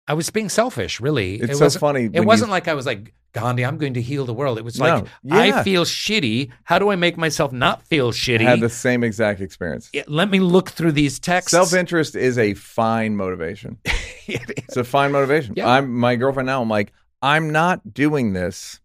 I 0.07 0.13
was 0.13 0.29
being 0.31 0.49
selfish, 0.49 0.99
really. 0.99 1.35
It's 1.35 1.61
it 1.61 1.71
so 1.71 1.79
funny 1.79 2.09
It 2.11 2.25
wasn't 2.25 2.49
like 2.49 2.67
I 2.67 2.73
was 2.73 2.85
like 2.85 3.13
Gandhi. 3.33 3.63
I'm 3.63 3.77
going 3.77 3.93
to 3.93 4.01
heal 4.01 4.25
the 4.25 4.33
world. 4.33 4.57
It 4.57 4.65
was 4.65 4.79
No. 4.79 4.85
like 4.85 5.05
Yeah. 5.23 5.37
I 5.59 5.63
feel 5.63 5.85
shitty. 5.85 6.51
How 6.63 6.79
do 6.79 6.89
I 6.89 6.95
make 6.95 7.17
myself 7.17 7.53
not 7.53 7.83
feel 7.83 8.11
shitty? 8.11 8.45
I 8.45 8.49
had 8.51 8.59
the 8.61 8.69
same 8.69 9.03
exact 9.03 9.39
experience. 9.41 9.89
Yeah, 9.93 10.03
Let 10.07 10.29
me 10.29 10.39
look 10.39 10.71
through 10.71 10.93
these 10.93 11.19
texts. 11.19 11.51
Self 11.51 11.73
interest 11.73 12.15
is 12.15 12.37
a 12.37 12.53
fine 12.55 13.15
motivation. 13.15 13.77
It's 14.27 14.77
a 14.77 14.83
fine 14.83 15.11
motivation. 15.11 15.55
Yeah. 15.57 15.67
I'm 15.67 15.93
my 15.93 16.15
girlfriend 16.15 16.47
now. 16.47 16.61
I'm 16.61 16.69
like, 16.69 16.93
I'm 17.21 17.49
not 17.51 17.93
doing 17.93 18.31
this 18.33 18.79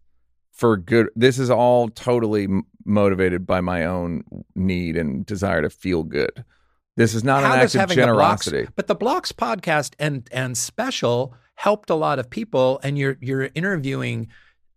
for 0.57 0.75
good. 0.77 1.09
This 1.15 1.39
is 1.39 1.49
all 1.49 1.87
totally 1.89 2.47
motivated 2.85 3.45
by 3.45 3.61
my 3.61 3.85
own 3.85 4.23
need 4.55 4.97
and 4.97 5.25
desire 5.25 5.61
to 5.61 5.69
feel 5.69 6.03
good. 6.03 6.43
This 6.95 7.13
is 7.13 7.23
not 7.23 7.43
How 7.43 7.53
an 7.53 7.59
act 7.59 7.75
of 7.75 7.79
having 7.81 7.97
the 7.97 8.07
Blocks- 8.07 8.45
generosity. 8.45 8.71
but 8.75 8.87
the 8.87 8.95
Blocks 8.95 9.31
podcast 9.31 9.93
and 9.99 10.27
and 10.31 10.57
special 10.57 11.33
helped 11.55 11.89
a 11.89 11.95
lot 11.95 12.17
of 12.19 12.29
people, 12.29 12.79
and 12.83 12.97
you're 12.97 13.17
you're 13.21 13.49
interviewing 13.55 14.27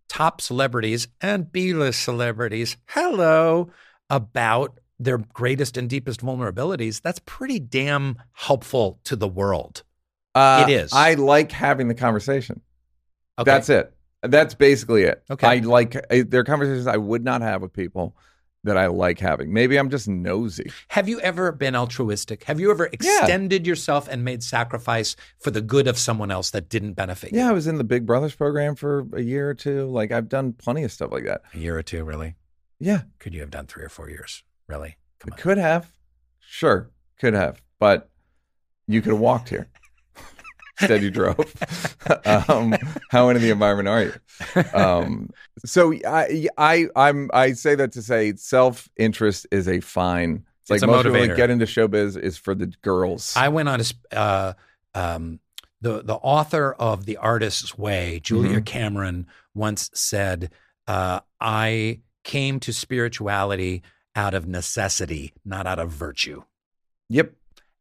top 0.09 0.41
celebrities 0.41 1.09
and 1.21 1.51
B-list 1.51 2.03
celebrities. 2.03 2.77
Hello, 2.89 3.71
about 4.11 4.79
their 4.99 5.17
greatest 5.19 5.79
and 5.79 5.89
deepest 5.89 6.21
vulnerabilities. 6.21 7.01
That's 7.01 7.21
pretty 7.25 7.59
damn 7.59 8.19
helpful 8.33 9.01
to 9.05 9.17
the 9.17 9.29
world. 9.29 9.83
Uh, 10.35 10.67
It 10.69 10.73
is. 10.73 10.93
I 10.93 11.15
like 11.15 11.53
having 11.53 11.89
the 11.89 11.95
conversation. 11.95 12.61
Okay. 13.39 13.51
That's 13.51 13.71
it. 13.71 13.95
That's 14.23 14.55
basically 14.55 15.05
it. 15.05 15.23
Okay. 15.31 15.47
I 15.47 15.57
like 15.59 15.97
I, 16.11 16.23
there 16.23 16.41
are 16.41 16.45
conversations 16.45 16.87
I 16.87 16.97
would 16.97 17.25
not 17.25 17.41
have 17.43 17.63
with 17.63 17.73
people 17.73 18.17
that 18.65 18.77
I 18.77 18.89
like 18.89 19.19
having. 19.19 19.53
Maybe 19.53 19.79
I'm 19.79 19.89
just 19.89 20.07
nosy. 20.07 20.71
Have 20.89 21.09
you 21.09 21.19
ever 21.21 21.51
been 21.53 21.75
altruistic? 21.75 22.45
Have 22.45 22.61
you 22.61 22.71
ever 22.71 22.91
extended 22.93 23.67
yourself 23.67 24.07
and 24.07 24.23
made 24.23 24.43
sacrifice 24.43 25.17
for 25.39 25.51
the 25.51 25.63
good 25.63 25.89
of 25.89 25.97
someone 25.97 26.31
else 26.31 26.51
that 26.51 26.69
didn't 26.69 26.93
benefit 26.93 27.33
you? 27.33 27.39
Yeah, 27.39 27.49
I 27.49 27.53
was 27.53 27.67
in 27.67 27.79
the 27.79 27.85
Big 27.85 28.05
Brothers 28.05 28.35
program 28.35 28.75
for 28.75 29.07
a 29.15 29.23
year 29.23 29.49
or 29.49 29.55
two. 29.55 29.87
Like 29.87 30.13
I've 30.13 30.29
done 30.29 30.53
plenty 30.53 30.85
of 30.85 30.93
stuff 30.93 31.11
like 31.11 31.25
that. 31.25 31.41
A 31.55 31.59
year 31.59 31.79
or 31.79 31.83
two, 31.83 32.05
really? 32.05 32.35
Yeah, 32.79 33.03
Could 33.19 33.35
you 33.35 33.41
have 33.41 33.51
done 33.51 33.67
three 33.67 33.85
or 33.85 33.91
four 33.91 34.09
years? 34.09 34.43
Really? 34.67 34.97
Could 35.37 35.59
have. 35.59 35.93
Sure, 36.39 36.91
could 37.19 37.35
have. 37.35 37.63
But 37.79 38.11
you 38.87 39.03
could 39.03 39.13
have 39.13 39.21
walked 39.21 39.51
here. 39.51 39.69
Instead, 40.81 41.03
you 41.03 41.11
drove. 41.11 41.55
um, 42.49 42.75
how 43.11 43.29
into 43.29 43.41
the 43.41 43.51
environment 43.51 43.89
are 43.89 44.03
you? 44.03 44.65
Um, 44.75 45.31
so 45.65 45.93
I, 46.07 46.49
I, 46.57 46.87
I'm, 46.97 47.31
I 47.33 47.53
say 47.53 47.75
that 47.75 47.93
to 47.93 48.03
say 48.03 48.35
self 48.37 48.89
interest 48.97 49.47
is 49.51 49.69
a 49.69 49.81
fine. 49.81 50.45
It's 50.63 50.71
like 50.71 50.77
It's 50.77 50.85
a 50.85 50.87
most 50.87 51.05
people 51.05 51.19
motivator. 51.19 51.29
that 51.29 51.37
get 51.37 51.51
into 51.51 51.67
showbiz 51.67 52.17
is 52.21 52.37
for 52.37 52.55
the 52.55 52.67
girls. 52.83 53.35
I 53.37 53.49
went 53.49 53.69
on 53.69 53.81
a 53.81 54.17
uh, 54.17 54.53
um, 54.95 55.41
the 55.81 56.03
the 56.03 56.17
author 56.17 56.73
of 56.79 57.07
The 57.07 57.17
Artist's 57.17 57.77
Way, 57.77 58.21
Julia 58.23 58.61
Cameron, 58.61 59.27
once 59.55 59.91
said, 59.95 60.51
uh, 60.87 61.21
"I 61.41 62.01
came 62.25 62.61
to 62.61 62.73
spirituality 62.73 63.83
out 64.15 64.35
of 64.35 64.47
necessity, 64.47 65.33
not 65.45 65.67
out 65.67 65.79
of 65.79 65.91
virtue." 65.91 66.43
yep. 67.09 67.35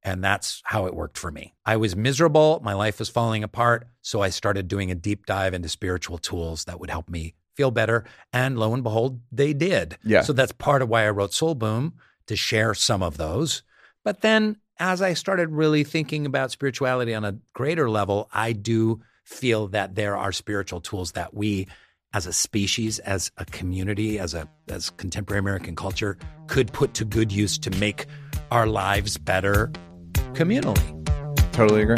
And 0.04 0.24
that's 0.24 0.62
how 0.66 0.86
it 0.86 0.96
worked 0.96 1.18
for 1.18 1.32
me. 1.32 1.54
I 1.66 1.78
was 1.78 1.96
miserable. 1.96 2.62
My 2.64 2.74
life 2.74 3.00
was 3.00 3.10
falling 3.10 3.44
apart. 3.44 3.88
So 4.02 4.22
I 4.22 4.30
started 4.30 4.68
doing 4.68 4.92
a 4.92 4.96
deep 4.96 5.26
dive 5.26 5.54
into 5.54 5.70
spiritual 5.70 6.18
tools 6.18 6.66
that 6.66 6.80
would 6.80 6.90
help 6.90 7.10
me 7.10 7.36
feel 7.56 7.72
better. 7.72 8.06
And 8.32 8.58
lo 8.58 8.74
and 8.74 8.84
behold, 8.84 9.20
they 9.32 9.54
did. 9.54 9.98
Yeah. 10.04 10.22
So 10.22 10.32
that's 10.32 10.54
part 10.54 10.82
of 10.82 10.90
why 10.90 11.06
I 11.06 11.10
wrote 11.10 11.34
Soul 11.34 11.56
Boom 11.56 11.96
to 12.28 12.36
share 12.36 12.74
some 12.74 13.04
of 13.04 13.18
those. 13.18 13.64
But 14.06 14.22
then 14.22 14.58
as 14.80 15.02
I 15.02 15.14
started 15.14 15.50
really 15.50 15.84
thinking 15.84 16.26
about 16.26 16.52
spirituality 16.52 17.14
on 17.14 17.26
a 17.26 17.38
greater 17.54 17.90
level, 17.90 18.30
I 18.32 18.54
do 18.54 19.02
feel 19.26 19.68
that 19.68 19.96
there 19.96 20.16
are 20.16 20.32
spiritual 20.32 20.80
tools 20.80 21.12
that 21.12 21.34
we 21.34 21.68
as 22.14 22.26
a 22.26 22.34
species, 22.34 22.98
as 23.00 23.32
a 23.38 23.46
community, 23.46 24.18
as 24.18 24.34
a 24.34 24.48
as 24.68 24.90
contemporary 24.92 25.40
American 25.40 25.76
culture 25.76 26.18
could 26.48 26.72
put 26.72 26.94
to 26.96 27.06
good 27.06 27.32
use 27.32 27.58
to 27.60 27.70
make 27.72 28.08
our 28.52 28.66
lives 28.66 29.18
better 29.18 29.72
communally. 30.34 30.96
Totally 31.54 31.82
agree. 31.82 31.98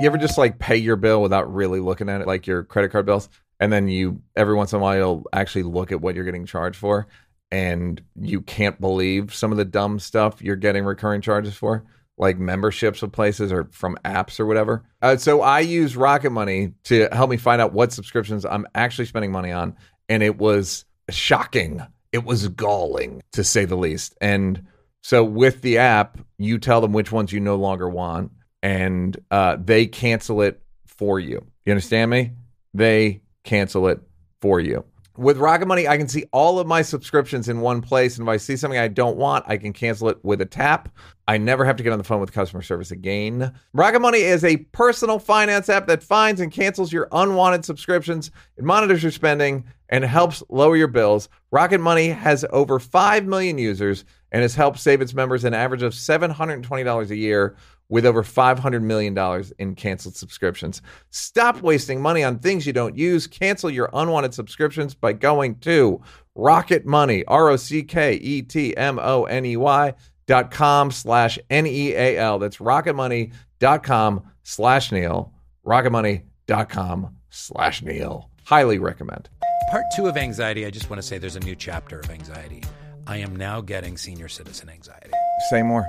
You 0.00 0.06
ever 0.06 0.18
just 0.18 0.38
like 0.38 0.58
pay 0.58 0.76
your 0.76 0.96
bill 0.96 1.20
without 1.20 1.52
really 1.52 1.80
looking 1.80 2.08
at 2.08 2.20
it, 2.20 2.26
like 2.26 2.46
your 2.46 2.62
credit 2.62 2.90
card 2.90 3.06
bills, 3.06 3.28
and 3.58 3.72
then 3.72 3.88
you 3.88 4.22
every 4.36 4.54
once 4.54 4.72
in 4.72 4.78
a 4.78 4.82
while 4.82 4.96
you'll 4.96 5.24
actually 5.32 5.64
look 5.64 5.92
at 5.92 6.00
what 6.00 6.14
you're 6.14 6.24
getting 6.24 6.46
charged 6.46 6.78
for, 6.78 7.06
and 7.50 8.00
you 8.18 8.40
can't 8.40 8.80
believe 8.80 9.34
some 9.34 9.52
of 9.52 9.58
the 9.58 9.64
dumb 9.64 9.98
stuff 9.98 10.40
you're 10.40 10.56
getting 10.56 10.84
recurring 10.84 11.20
charges 11.20 11.54
for, 11.54 11.84
like 12.16 12.38
memberships 12.38 13.02
of 13.02 13.12
places 13.12 13.52
or 13.52 13.68
from 13.72 13.98
apps 14.04 14.40
or 14.40 14.46
whatever. 14.46 14.84
Uh, 15.02 15.16
so 15.16 15.42
I 15.42 15.60
use 15.60 15.96
Rocket 15.96 16.30
Money 16.30 16.72
to 16.84 17.08
help 17.12 17.28
me 17.28 17.36
find 17.36 17.60
out 17.60 17.72
what 17.72 17.92
subscriptions 17.92 18.44
I'm 18.44 18.66
actually 18.74 19.06
spending 19.06 19.32
money 19.32 19.52
on, 19.52 19.76
and 20.08 20.22
it 20.22 20.38
was 20.38 20.84
shocking. 21.10 21.82
It 22.12 22.24
was 22.24 22.48
galling 22.48 23.22
to 23.32 23.44
say 23.44 23.66
the 23.66 23.76
least. 23.76 24.16
And 24.20 24.66
so 25.02 25.24
with 25.24 25.62
the 25.62 25.78
app, 25.78 26.18
you 26.38 26.58
tell 26.58 26.80
them 26.80 26.92
which 26.92 27.12
ones 27.12 27.32
you 27.32 27.40
no 27.40 27.56
longer 27.56 27.88
want, 27.88 28.32
and 28.62 29.16
uh, 29.30 29.56
they 29.62 29.86
cancel 29.86 30.42
it 30.42 30.60
for 30.86 31.18
you. 31.18 31.44
You 31.64 31.72
understand 31.72 32.10
me? 32.10 32.32
They 32.74 33.22
cancel 33.44 33.88
it 33.88 34.00
for 34.40 34.60
you. 34.60 34.84
With 35.16 35.38
Rocket 35.38 35.66
Money, 35.66 35.86
I 35.86 35.98
can 35.98 36.08
see 36.08 36.24
all 36.32 36.58
of 36.58 36.66
my 36.66 36.80
subscriptions 36.82 37.48
in 37.48 37.60
one 37.60 37.82
place, 37.82 38.16
and 38.16 38.26
if 38.26 38.32
I 38.32 38.36
see 38.36 38.56
something 38.56 38.78
I 38.78 38.88
don't 38.88 39.16
want, 39.16 39.44
I 39.46 39.56
can 39.56 39.72
cancel 39.72 40.08
it 40.08 40.18
with 40.24 40.40
a 40.40 40.46
tap. 40.46 40.88
I 41.28 41.36
never 41.36 41.64
have 41.64 41.76
to 41.76 41.82
get 41.82 41.92
on 41.92 41.98
the 41.98 42.04
phone 42.04 42.20
with 42.20 42.32
customer 42.32 42.62
service 42.62 42.90
again. 42.90 43.52
Rocket 43.74 44.00
Money 44.00 44.20
is 44.20 44.44
a 44.44 44.58
personal 44.58 45.18
finance 45.18 45.68
app 45.68 45.86
that 45.88 46.02
finds 46.02 46.40
and 46.40 46.50
cancels 46.50 46.92
your 46.92 47.08
unwanted 47.12 47.64
subscriptions. 47.64 48.30
It 48.56 48.64
monitors 48.64 49.02
your 49.02 49.12
spending 49.12 49.64
and 49.90 50.04
helps 50.04 50.42
lower 50.48 50.76
your 50.76 50.88
bills. 50.88 51.28
Rocket 51.50 51.80
Money 51.80 52.08
has 52.08 52.44
over 52.50 52.78
5 52.78 53.26
million 53.26 53.58
users 53.58 54.04
and 54.32 54.42
has 54.42 54.54
helped 54.54 54.78
save 54.78 55.00
its 55.00 55.14
members 55.14 55.44
an 55.44 55.54
average 55.54 55.82
of 55.82 55.92
$720 55.92 57.10
a 57.10 57.16
year 57.16 57.56
with 57.88 58.06
over 58.06 58.22
$500 58.22 58.82
million 58.82 59.44
in 59.58 59.74
canceled 59.74 60.16
subscriptions. 60.16 60.80
Stop 61.10 61.60
wasting 61.60 62.00
money 62.00 62.22
on 62.22 62.38
things 62.38 62.66
you 62.66 62.72
don't 62.72 62.96
use. 62.96 63.26
Cancel 63.26 63.68
your 63.68 63.90
unwanted 63.92 64.32
subscriptions 64.32 64.94
by 64.94 65.12
going 65.12 65.56
to 65.56 66.00
Rocket 66.34 66.86
Money, 66.86 67.24
R 67.26 67.50
O 67.50 67.56
C 67.56 67.82
K 67.82 68.14
E 68.14 68.42
T 68.42 68.76
M 68.76 68.98
O 68.98 69.24
N 69.24 69.44
E 69.44 69.56
Y 69.56 69.92
dot 70.26 70.50
com 70.50 70.90
slash 70.90 71.38
N 71.50 71.66
E 71.66 71.92
A 71.92 72.16
L. 72.16 72.38
That's 72.38 72.58
rocketmoney.com 72.58 74.22
slash 74.44 74.92
Neal. 74.92 75.32
Rocketmoney.com 75.66 77.16
slash 77.30 77.82
Neal. 77.82 78.30
Highly 78.44 78.78
recommend. 78.78 79.28
Part 79.70 79.84
two 79.94 80.06
of 80.06 80.16
anxiety, 80.16 80.64
I 80.64 80.70
just 80.70 80.88
want 80.88 81.02
to 81.02 81.06
say 81.06 81.18
there's 81.18 81.36
a 81.36 81.40
new 81.40 81.54
chapter 81.54 82.00
of 82.00 82.10
anxiety. 82.10 82.62
I 83.10 83.16
am 83.16 83.34
now 83.34 83.60
getting 83.60 83.96
senior 83.96 84.28
citizen 84.28 84.68
anxiety. 84.68 85.10
Say 85.50 85.62
more. 85.62 85.84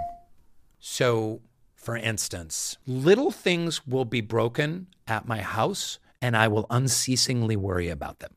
So, 0.80 1.42
for 1.76 1.96
instance, 1.96 2.78
little 2.88 3.30
things 3.30 3.86
will 3.86 4.06
be 4.06 4.22
broken 4.22 4.88
at 5.08 5.28
my 5.28 5.40
house 5.42 6.00
and 6.20 6.36
I 6.36 6.48
will 6.48 6.66
unceasingly 6.72 7.56
worry 7.56 7.90
about 7.90 8.20
them. 8.20 8.32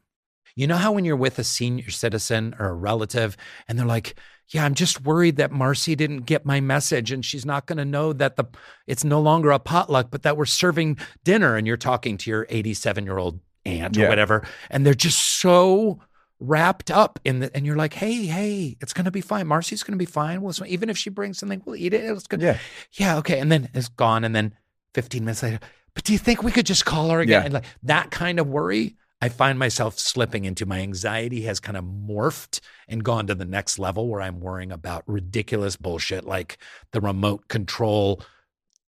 You 0.54 0.66
know 0.66 0.76
how 0.76 0.92
when 0.92 1.06
you're 1.06 1.16
with 1.16 1.38
a 1.38 1.44
senior 1.44 1.88
citizen 1.88 2.54
or 2.58 2.66
a 2.68 2.74
relative 2.74 3.38
and 3.66 3.78
they're 3.78 3.86
like, 3.86 4.16
"Yeah, 4.48 4.66
I'm 4.66 4.74
just 4.74 5.00
worried 5.02 5.36
that 5.36 5.50
Marcy 5.50 5.96
didn't 5.96 6.26
get 6.26 6.44
my 6.44 6.60
message 6.60 7.10
and 7.10 7.24
she's 7.24 7.46
not 7.46 7.66
going 7.66 7.78
to 7.78 7.86
know 7.86 8.12
that 8.12 8.36
the 8.36 8.44
it's 8.86 9.02
no 9.02 9.18
longer 9.18 9.50
a 9.50 9.58
potluck, 9.58 10.10
but 10.10 10.22
that 10.24 10.36
we're 10.36 10.44
serving 10.44 10.98
dinner." 11.24 11.56
And 11.56 11.66
you're 11.66 11.78
talking 11.78 12.18
to 12.18 12.30
your 12.30 12.46
87 12.50 13.04
year 13.06 13.16
old 13.16 13.40
aunt 13.64 13.96
or 13.96 14.02
Yeah. 14.02 14.08
whatever, 14.10 14.46
and 14.70 14.84
they're 14.84 14.92
just 14.92 15.18
so 15.40 16.00
wrapped 16.40 16.90
up 16.90 17.18
in 17.24 17.40
the, 17.40 17.56
and 17.56 17.64
you're 17.66 17.76
like, 17.76 17.94
"Hey, 17.94 18.26
hey, 18.26 18.76
it's 18.80 18.92
going 18.92 19.04
to 19.04 19.10
be 19.10 19.20
fine. 19.20 19.46
Marcy's 19.46 19.82
going 19.82 19.92
to 19.92 20.02
be 20.02 20.10
fine. 20.10 20.42
Well, 20.42 20.52
so 20.52 20.64
even 20.66 20.90
if 20.90 20.98
she 20.98 21.10
brings 21.10 21.38
something, 21.38 21.62
we'll 21.64 21.76
eat 21.76 21.94
it. 21.94 22.04
It's 22.04 22.26
good." 22.26 22.40
Yeah. 22.40 22.58
yeah, 22.92 23.18
okay. 23.18 23.38
And 23.38 23.50
then 23.50 23.70
it's 23.74 23.88
gone. 23.88 24.24
And 24.24 24.34
then 24.34 24.54
15 24.94 25.24
minutes 25.24 25.42
later, 25.42 25.60
but 25.94 26.04
do 26.04 26.12
you 26.12 26.18
think 26.18 26.42
we 26.42 26.52
could 26.52 26.66
just 26.66 26.84
call 26.84 27.10
her 27.10 27.20
again? 27.20 27.40
Yeah. 27.40 27.44
And 27.44 27.54
like 27.54 27.64
that 27.84 28.10
kind 28.10 28.38
of 28.38 28.48
worry, 28.48 28.96
I 29.20 29.28
find 29.28 29.58
myself 29.58 29.98
slipping 29.98 30.44
into 30.44 30.66
my 30.66 30.80
anxiety 30.80 31.42
has 31.42 31.60
kind 31.60 31.78
of 31.78 31.84
morphed 31.84 32.60
and 32.88 33.04
gone 33.04 33.26
to 33.28 33.34
the 33.34 33.44
next 33.44 33.78
level 33.78 34.08
where 34.08 34.20
I'm 34.20 34.40
worrying 34.40 34.72
about 34.72 35.04
ridiculous 35.06 35.76
bullshit 35.76 36.24
like 36.24 36.58
the 36.92 37.00
remote 37.00 37.48
control 37.48 38.20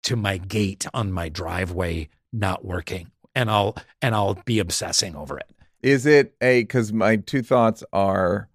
to 0.02 0.16
my 0.16 0.36
gate 0.36 0.86
on 0.92 1.10
my 1.10 1.28
driveway 1.28 2.08
not 2.32 2.64
working. 2.64 3.10
And 3.34 3.50
I'll 3.50 3.76
and 4.02 4.14
I'll 4.14 4.42
be 4.44 4.58
obsessing 4.58 5.14
over 5.14 5.38
it. 5.38 5.50
Is 5.82 6.06
it 6.06 6.34
a 6.40 6.62
because 6.62 6.92
my 6.92 7.16
two 7.16 7.42
thoughts 7.42 7.84
are 7.92 8.48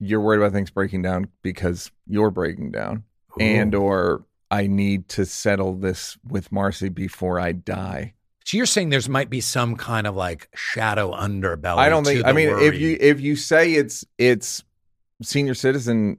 you're 0.00 0.20
worried 0.20 0.38
about 0.38 0.52
things 0.52 0.70
breaking 0.70 1.02
down 1.02 1.28
because 1.42 1.90
you're 2.06 2.30
breaking 2.30 2.72
down, 2.72 3.04
and 3.38 3.74
or 3.74 4.24
I 4.50 4.66
need 4.66 5.08
to 5.10 5.26
settle 5.26 5.74
this 5.74 6.16
with 6.26 6.52
Marcy 6.52 6.88
before 6.88 7.40
I 7.40 7.52
die. 7.52 8.14
so 8.44 8.56
you're 8.56 8.66
saying 8.66 8.90
there's 8.90 9.08
might 9.08 9.30
be 9.30 9.40
some 9.40 9.76
kind 9.76 10.06
of 10.06 10.14
like 10.14 10.48
shadow 10.54 11.12
underbelly. 11.12 11.78
I 11.78 11.88
don't 11.88 12.04
think. 12.04 12.24
I 12.24 12.32
mean, 12.32 12.50
if 12.50 12.74
you 12.74 12.96
if 13.00 13.20
you 13.20 13.36
say 13.36 13.74
it's 13.74 14.04
it's 14.18 14.62
senior 15.22 15.54
citizen 15.54 16.18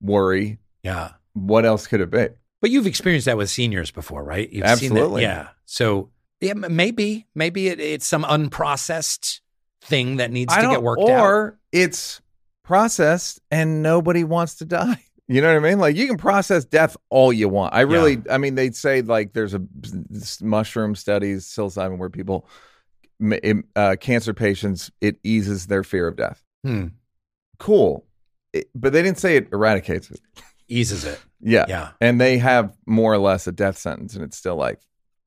worry, 0.00 0.58
yeah. 0.82 1.12
what 1.34 1.64
else 1.64 1.86
could 1.86 2.00
it 2.00 2.10
be? 2.10 2.28
But 2.60 2.70
you've 2.70 2.86
experienced 2.86 3.26
that 3.26 3.36
with 3.36 3.48
seniors 3.48 3.90
before, 3.90 4.22
right? 4.22 4.50
You've 4.50 4.64
Absolutely. 4.64 5.22
Yeah. 5.22 5.48
So 5.64 6.10
yeah, 6.40 6.54
maybe 6.54 7.26
maybe 7.34 7.68
it, 7.68 7.80
it's 7.80 8.06
some 8.06 8.24
unprocessed 8.24 9.40
thing 9.82 10.16
that 10.16 10.30
needs 10.30 10.52
I 10.54 10.62
to 10.62 10.68
get 10.68 10.82
worked 10.82 11.02
or 11.02 11.10
out. 11.12 11.24
Or 11.24 11.58
it's 11.72 12.20
processed 12.64 13.40
and 13.50 13.82
nobody 13.82 14.24
wants 14.24 14.56
to 14.56 14.64
die. 14.66 15.02
You 15.28 15.40
know 15.40 15.52
what 15.54 15.64
I 15.64 15.68
mean? 15.70 15.78
Like 15.78 15.94
you 15.96 16.06
can 16.08 16.16
process 16.16 16.64
death 16.64 16.96
all 17.08 17.32
you 17.32 17.48
want. 17.48 17.72
I 17.72 17.82
really, 17.82 18.20
I 18.28 18.36
mean, 18.38 18.56
they'd 18.56 18.74
say 18.74 19.00
like 19.02 19.32
there's 19.32 19.54
a 19.54 19.62
mushroom 20.42 20.96
studies, 20.96 21.46
psilocybin, 21.46 21.98
where 21.98 22.10
people, 22.10 22.48
uh, 23.76 23.96
cancer 24.00 24.34
patients, 24.34 24.90
it 25.00 25.18
eases 25.22 25.66
their 25.68 25.84
fear 25.84 26.08
of 26.08 26.16
death. 26.16 26.42
Hmm. 26.64 26.88
Cool, 27.58 28.06
It- 28.52 28.70
but 28.74 28.92
they 28.92 29.02
didn't 29.02 29.18
say 29.18 29.36
it 29.36 29.48
eradicates 29.52 30.10
it. 30.10 30.20
Eases 30.68 31.04
it. 31.04 31.20
Yeah, 31.40 31.66
Yeah. 31.68 31.90
and 32.00 32.20
they 32.20 32.38
have 32.38 32.76
more 32.86 33.12
or 33.12 33.18
less 33.18 33.46
a 33.46 33.52
death 33.52 33.78
sentence, 33.78 34.14
and 34.14 34.24
it's 34.24 34.36
still 34.36 34.56
like 34.56 34.80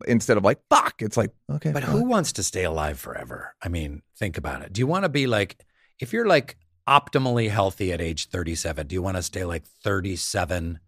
instead 0.08 0.38
of 0.38 0.44
like 0.44 0.60
fuck, 0.70 0.96
it's 1.02 1.18
like 1.18 1.32
okay, 1.50 1.72
But 1.72 1.84
who 1.84 2.04
wants 2.06 2.32
to 2.34 2.44
stay 2.44 2.64
alive 2.64 3.00
forever? 3.00 3.56
I 3.62 3.70
mean, 3.70 4.02
think 4.18 4.38
about 4.38 4.62
it. 4.62 4.74
Do 4.74 4.80
you 4.80 4.88
want 4.88 5.04
to 5.04 5.10
be 5.10 5.28
like 5.28 5.58
if 6.00 6.14
you're 6.14 6.26
like 6.28 6.58
optimally 6.88 7.50
healthy 7.50 7.94
at 7.94 8.02
age 8.02 8.28
37, 8.28 8.88
do 8.88 8.94
you 8.94 9.02
want 9.02 9.18
to 9.18 9.24
stay 9.24 9.46
like 9.46 9.64
37 9.66 10.80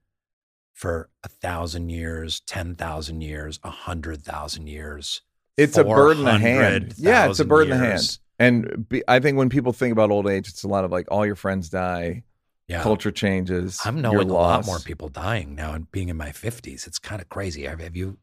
for 0.73 1.09
a 1.23 1.29
thousand 1.29 1.89
years, 1.89 2.41
10,000 2.41 3.21
years, 3.21 3.59
a 3.63 3.69
hundred 3.69 4.23
thousand 4.23 4.67
years? 4.67 5.21
It's 5.57 5.77
a 5.77 5.85
bird 5.85 6.17
in 6.17 6.25
the 6.25 6.37
hand. 6.37 6.93
Yeah, 6.97 7.29
it's 7.29 7.39
a 7.39 7.45
400,000 7.45 7.47
bird 7.47 7.63
in 7.63 7.69
the 7.69 7.77
hand. 7.77 8.17
And 8.37 8.89
be, 8.89 9.01
I 9.07 9.21
think 9.21 9.37
when 9.37 9.47
people 9.47 9.71
think 9.71 9.93
about 9.93 10.11
old 10.11 10.27
age, 10.27 10.49
it's 10.49 10.63
a 10.63 10.67
lot 10.67 10.83
of 10.83 10.91
like 10.91 11.07
all 11.09 11.25
your 11.25 11.37
friends 11.37 11.69
die, 11.69 12.23
Yeah. 12.67 12.81
culture 12.83 13.11
changes. 13.11 13.79
I'm 13.85 14.01
knowing 14.01 14.29
a 14.29 14.33
lot 14.33 14.65
more 14.65 14.79
people 14.79 15.07
dying 15.07 15.55
now 15.55 15.71
and 15.71 15.89
being 15.91 16.09
in 16.09 16.17
my 16.17 16.29
50s. 16.31 16.85
It's 16.85 16.99
kind 16.99 17.21
of 17.21 17.29
crazy. 17.29 17.63
Have, 17.63 17.79
have 17.79 17.95
you? 17.95 18.17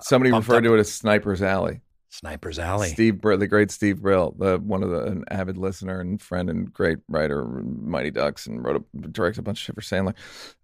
Somebody 0.00 0.32
referred 0.32 0.62
to 0.64 0.74
it 0.74 0.78
as 0.80 0.92
Sniper's 0.92 1.42
Alley. 1.42 1.80
Sniper's 2.08 2.58
Alley. 2.58 2.88
Steve, 2.88 3.20
Brill, 3.20 3.36
the 3.36 3.46
great 3.46 3.70
Steve 3.70 4.00
Brill, 4.00 4.34
the 4.38 4.58
one 4.58 4.82
of 4.82 4.90
the 4.90 5.02
an 5.04 5.24
avid 5.30 5.58
listener 5.58 6.00
and 6.00 6.20
friend 6.20 6.48
and 6.48 6.72
great 6.72 6.98
writer, 7.08 7.44
Mighty 7.44 8.10
Ducks, 8.10 8.46
and 8.46 8.64
wrote 8.64 8.76
a 8.76 9.08
directed 9.08 9.40
a 9.40 9.42
bunch 9.42 9.58
of 9.58 9.62
shit 9.64 9.74
for 9.74 9.80
Sandler. 9.82 10.14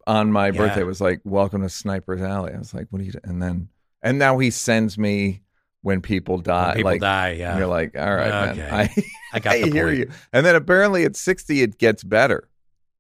On 0.07 0.33
my 0.33 0.47
Yeah. 0.47 0.53
birthday, 0.53 0.83
was 0.85 1.01
like, 1.01 1.21
"Welcome 1.25 1.61
to 1.63 1.69
Sniper's 1.69 2.23
Alley." 2.23 2.53
I 2.55 2.59
was 2.59 2.73
like, 2.73 2.87
"What 2.91 3.03
are 3.03 3.05
you?" 3.05 3.13
do-" 3.13 3.21
And 3.25 3.43
then, 3.43 3.69
and 4.03 4.19
now 4.19 4.39
he 4.39 4.51
sends 4.51 4.97
me 4.97 5.43
when 5.83 6.01
people 6.01 6.39
die. 6.39 6.69
When 6.69 6.77
people 6.77 6.91
like, 6.93 7.01
die, 7.03 7.31
yeah. 7.33 7.59
you're 7.59 7.67
like, 7.67 7.99
"All 7.99 8.15
right, 8.15 8.51
Okay. 8.51 8.61
man, 8.61 8.75
I, 8.75 9.05
I 9.35 9.39
got 9.41 9.53
the 9.61 9.71
hear 9.71 9.91
you." 9.91 10.11
And 10.33 10.47
then 10.47 10.55
apparently 10.55 11.05
at 11.05 11.17
60, 11.17 11.61
it 11.61 11.77
gets 11.77 12.03
better. 12.03 12.49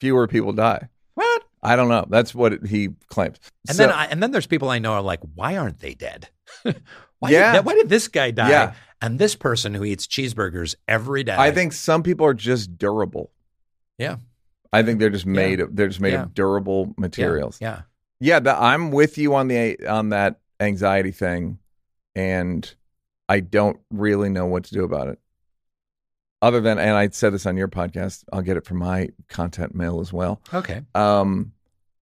Fewer 0.00 0.26
people 0.26 0.52
die. 0.52 0.88
I 1.62 1.76
don't 1.76 1.88
know. 1.88 2.06
That's 2.08 2.34
what 2.34 2.66
he 2.66 2.88
claims. 3.08 3.38
And 3.68 3.76
So- 3.76 3.84
then 3.86 3.94
I, 3.94 4.06
and 4.06 4.22
then 4.22 4.30
there's 4.32 4.46
people 4.46 4.68
I 4.70 4.78
know 4.78 4.94
are 4.94 5.02
like, 5.02 5.20
why 5.34 5.56
aren't 5.56 5.78
they 5.80 5.94
dead? 5.94 6.28
why 7.18 7.30
Yeah. 7.30 7.52
Did, 7.54 7.64
why 7.64 7.74
did 7.74 7.88
this 7.88 8.08
guy 8.08 8.30
die? 8.32 8.50
Yeah. 8.50 8.74
And 9.00 9.18
this 9.18 9.34
person 9.34 9.74
who 9.74 9.84
eats 9.84 10.06
cheeseburgers 10.06 10.74
every 10.88 11.24
day. 11.24 11.34
I 11.36 11.50
think 11.50 11.72
some 11.72 12.02
people 12.02 12.26
are 12.26 12.34
just 12.34 12.76
durable. 12.78 13.30
Yeah. 13.98 14.16
I 14.72 14.82
think 14.82 14.98
they're 15.00 15.10
just 15.10 15.26
Yeah. 15.26 15.32
made 15.32 15.60
of 15.60 15.74
they're 15.76 15.88
just 15.88 16.00
made 16.00 16.12
Yeah. 16.14 16.22
of 16.22 16.34
durable 16.34 16.86
Yeah, 16.88 16.94
materials. 16.98 17.58
Yeah. 17.60 17.82
Yeah, 18.20 18.38
the, 18.40 18.56
I'm 18.60 18.90
with 18.92 19.18
you 19.18 19.34
on 19.34 19.48
the 19.48 19.84
on 19.86 20.10
that 20.10 20.38
anxiety 20.60 21.10
thing, 21.10 21.58
and 22.14 22.72
I 23.28 23.40
don't 23.40 23.80
really 23.90 24.28
know 24.28 24.46
what 24.46 24.64
to 24.64 24.74
do 24.74 24.84
about 24.84 25.08
it. 25.08 25.18
Other 26.42 26.60
than, 26.60 26.78
and 26.78 26.90
I 26.90 27.08
said 27.08 27.32
this 27.32 27.46
on 27.46 27.56
your 27.56 27.68
podcast, 27.68 28.24
I'll 28.32 28.42
get 28.42 28.56
it 28.56 28.66
from 28.66 28.78
my 28.78 29.10
content 29.28 29.74
mail 29.74 30.00
as 30.00 30.12
well. 30.12 30.42
Okay. 30.52 30.82
Um, 30.94 31.52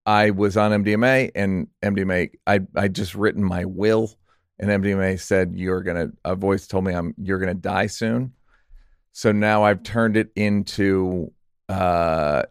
I 0.06 0.32
was 0.32 0.58
on 0.58 0.71
MDMA, 0.84 1.32
and 1.36 1.67
MDMA, 1.84 2.32
I 2.47 2.62
I 2.75 2.88
just 2.88 3.13
written 3.13 3.43
my 3.43 3.65
will, 3.65 4.15
and 4.58 4.69
MDMA 4.71 5.19
said 5.19 5.54
you're 5.56 5.84
gonna. 5.84 6.12
A 6.25 6.36
voice 6.36 6.65
told 6.65 6.86
me 6.86 6.93
I'm 6.93 7.13
you're 7.21 7.38
gonna 7.38 7.54
die 7.54 7.88
soon. 7.88 8.34
So 9.12 9.32
now 9.32 9.63
I've 9.63 9.84
turned 9.84 10.15
it 10.15 10.32
into, 10.36 11.32
uh, 11.67 12.43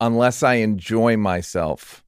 unless 0.00 0.42
I 0.42 0.54
enjoy 0.54 1.18
myself 1.18 2.02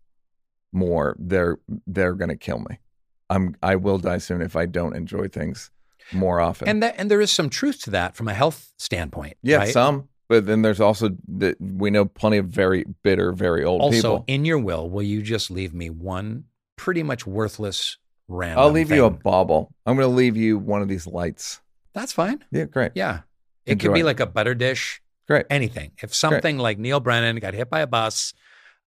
more, 0.72 1.14
they're 1.20 1.58
they're 1.86 2.14
gonna 2.14 2.36
kill 2.36 2.60
me. 2.60 2.80
I'm 3.28 3.54
I 3.62 3.76
will 3.76 3.98
die 3.98 4.18
soon 4.18 4.40
if 4.40 4.56
I 4.56 4.64
don't 4.66 4.96
enjoy 4.96 5.28
things 5.28 5.70
more 6.12 6.40
often. 6.40 6.68
And 6.68 6.82
that 6.82 6.94
and 6.98 7.10
there 7.10 7.20
is 7.20 7.30
some 7.32 7.50
truth 7.50 7.82
to 7.84 7.90
that 7.90 8.16
from 8.16 8.28
a 8.28 8.34
health 8.34 8.72
standpoint. 8.78 9.36
yeah, 9.42 9.58
right? 9.58 9.72
some. 9.72 10.08
But 10.28 10.44
then 10.44 10.60
there's 10.60 10.80
also 10.80 11.10
that 11.38 11.56
we 11.58 11.90
know 11.90 12.04
plenty 12.04 12.36
of 12.36 12.46
very 12.46 12.84
bitter, 13.02 13.32
very 13.32 13.64
old 13.64 13.80
also 13.80 13.96
people. 13.96 14.10
Also, 14.10 14.24
in 14.26 14.44
your 14.44 14.58
will, 14.58 14.88
will 14.90 15.02
you 15.02 15.22
just 15.22 15.50
leave 15.50 15.72
me 15.72 15.88
one 15.88 16.44
pretty 16.76 17.02
much 17.02 17.26
worthless 17.26 17.96
random? 18.28 18.58
I'll 18.58 18.70
leave 18.70 18.90
you 18.90 19.06
a 19.06 19.10
bauble. 19.10 19.72
I'm 19.86 19.96
going 19.96 20.08
to 20.08 20.14
leave 20.14 20.36
you 20.36 20.58
one 20.58 20.82
of 20.82 20.88
these 20.88 21.06
lights. 21.06 21.62
That's 21.94 22.12
fine. 22.12 22.44
Yeah, 22.52 22.64
great. 22.64 22.92
Yeah. 22.94 23.20
It 23.64 23.72
Enjoy 23.72 23.88
could 23.88 23.94
be 23.94 24.02
like 24.02 24.20
a 24.20 24.26
butter 24.26 24.54
dish, 24.54 25.00
Great. 25.26 25.46
anything. 25.48 25.92
If 26.02 26.14
something 26.14 26.58
like 26.58 26.78
Neal 26.78 27.00
Brennan 27.00 27.36
got 27.36 27.54
hit 27.54 27.70
by 27.70 27.80
a 27.80 27.86
bus, 27.86 28.34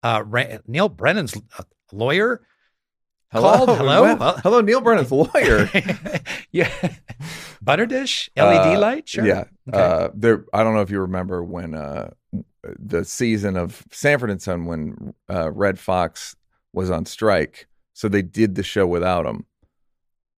uh, 0.03 0.23
Ra- 0.27 0.59
Neal 0.67 0.91
Brennan's 0.91 1.35
a 1.59 1.65
lawyer. 3.33 3.57
Called, 3.57 3.79
hello? 3.79 4.35
Hello, 4.43 4.61
Neal 4.61 4.81
Brennan's 4.81 5.13
lawyer. 5.13 5.71
yeah. 6.53 6.71
butter 7.63 7.87
dish, 7.87 8.31
LED 8.37 8.77
Uh, 8.77 8.81
light, 8.81 9.09
sure. 9.09 9.27
Yeah. 9.27 9.45
Okay. 9.69 9.79
Uh, 9.79 10.09
there. 10.15 10.45
I 10.53 10.63
don't 10.63 10.75
know 10.75 10.81
if 10.81 10.91
you 10.91 11.01
remember 11.01 11.45
when 11.45 11.75
uh, 11.75 12.11
the 12.63 13.05
season 13.05 13.57
of 13.57 13.85
Sanford 13.91 14.31
and 14.31 14.43
Son 14.43 14.67
when 14.67 15.15
uh, 15.29 15.51
Redd 15.53 15.79
Foxx 15.79 16.37
was 16.73 16.91
on 16.91 17.07
strike. 17.07 17.69
So 17.93 18.09
they 18.09 18.23
did 18.23 18.55
the 18.55 18.63
show 18.63 18.87
without 18.87 19.27
him, 19.27 19.45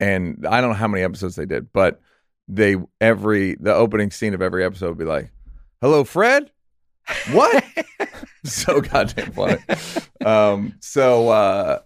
and 0.00 0.44
I 0.48 0.60
don't 0.60 0.70
know 0.70 0.76
how 0.76 0.88
many 0.88 1.04
episodes 1.04 1.36
they 1.36 1.46
did, 1.46 1.72
but 1.72 2.00
they 2.48 2.76
every 3.00 3.54
the 3.54 3.72
opening 3.72 4.10
scene 4.10 4.34
of 4.34 4.42
every 4.42 4.64
episode 4.64 4.88
would 4.88 4.98
be 4.98 5.04
like, 5.04 5.30
"Hello, 5.80 6.02
Fred." 6.02 6.50
What? 7.30 7.64
so 8.44 8.80
goddamn 8.80 9.32
funny. 9.32 9.58
Um, 10.24 10.74
so 10.80 11.28
uh, 11.28 11.78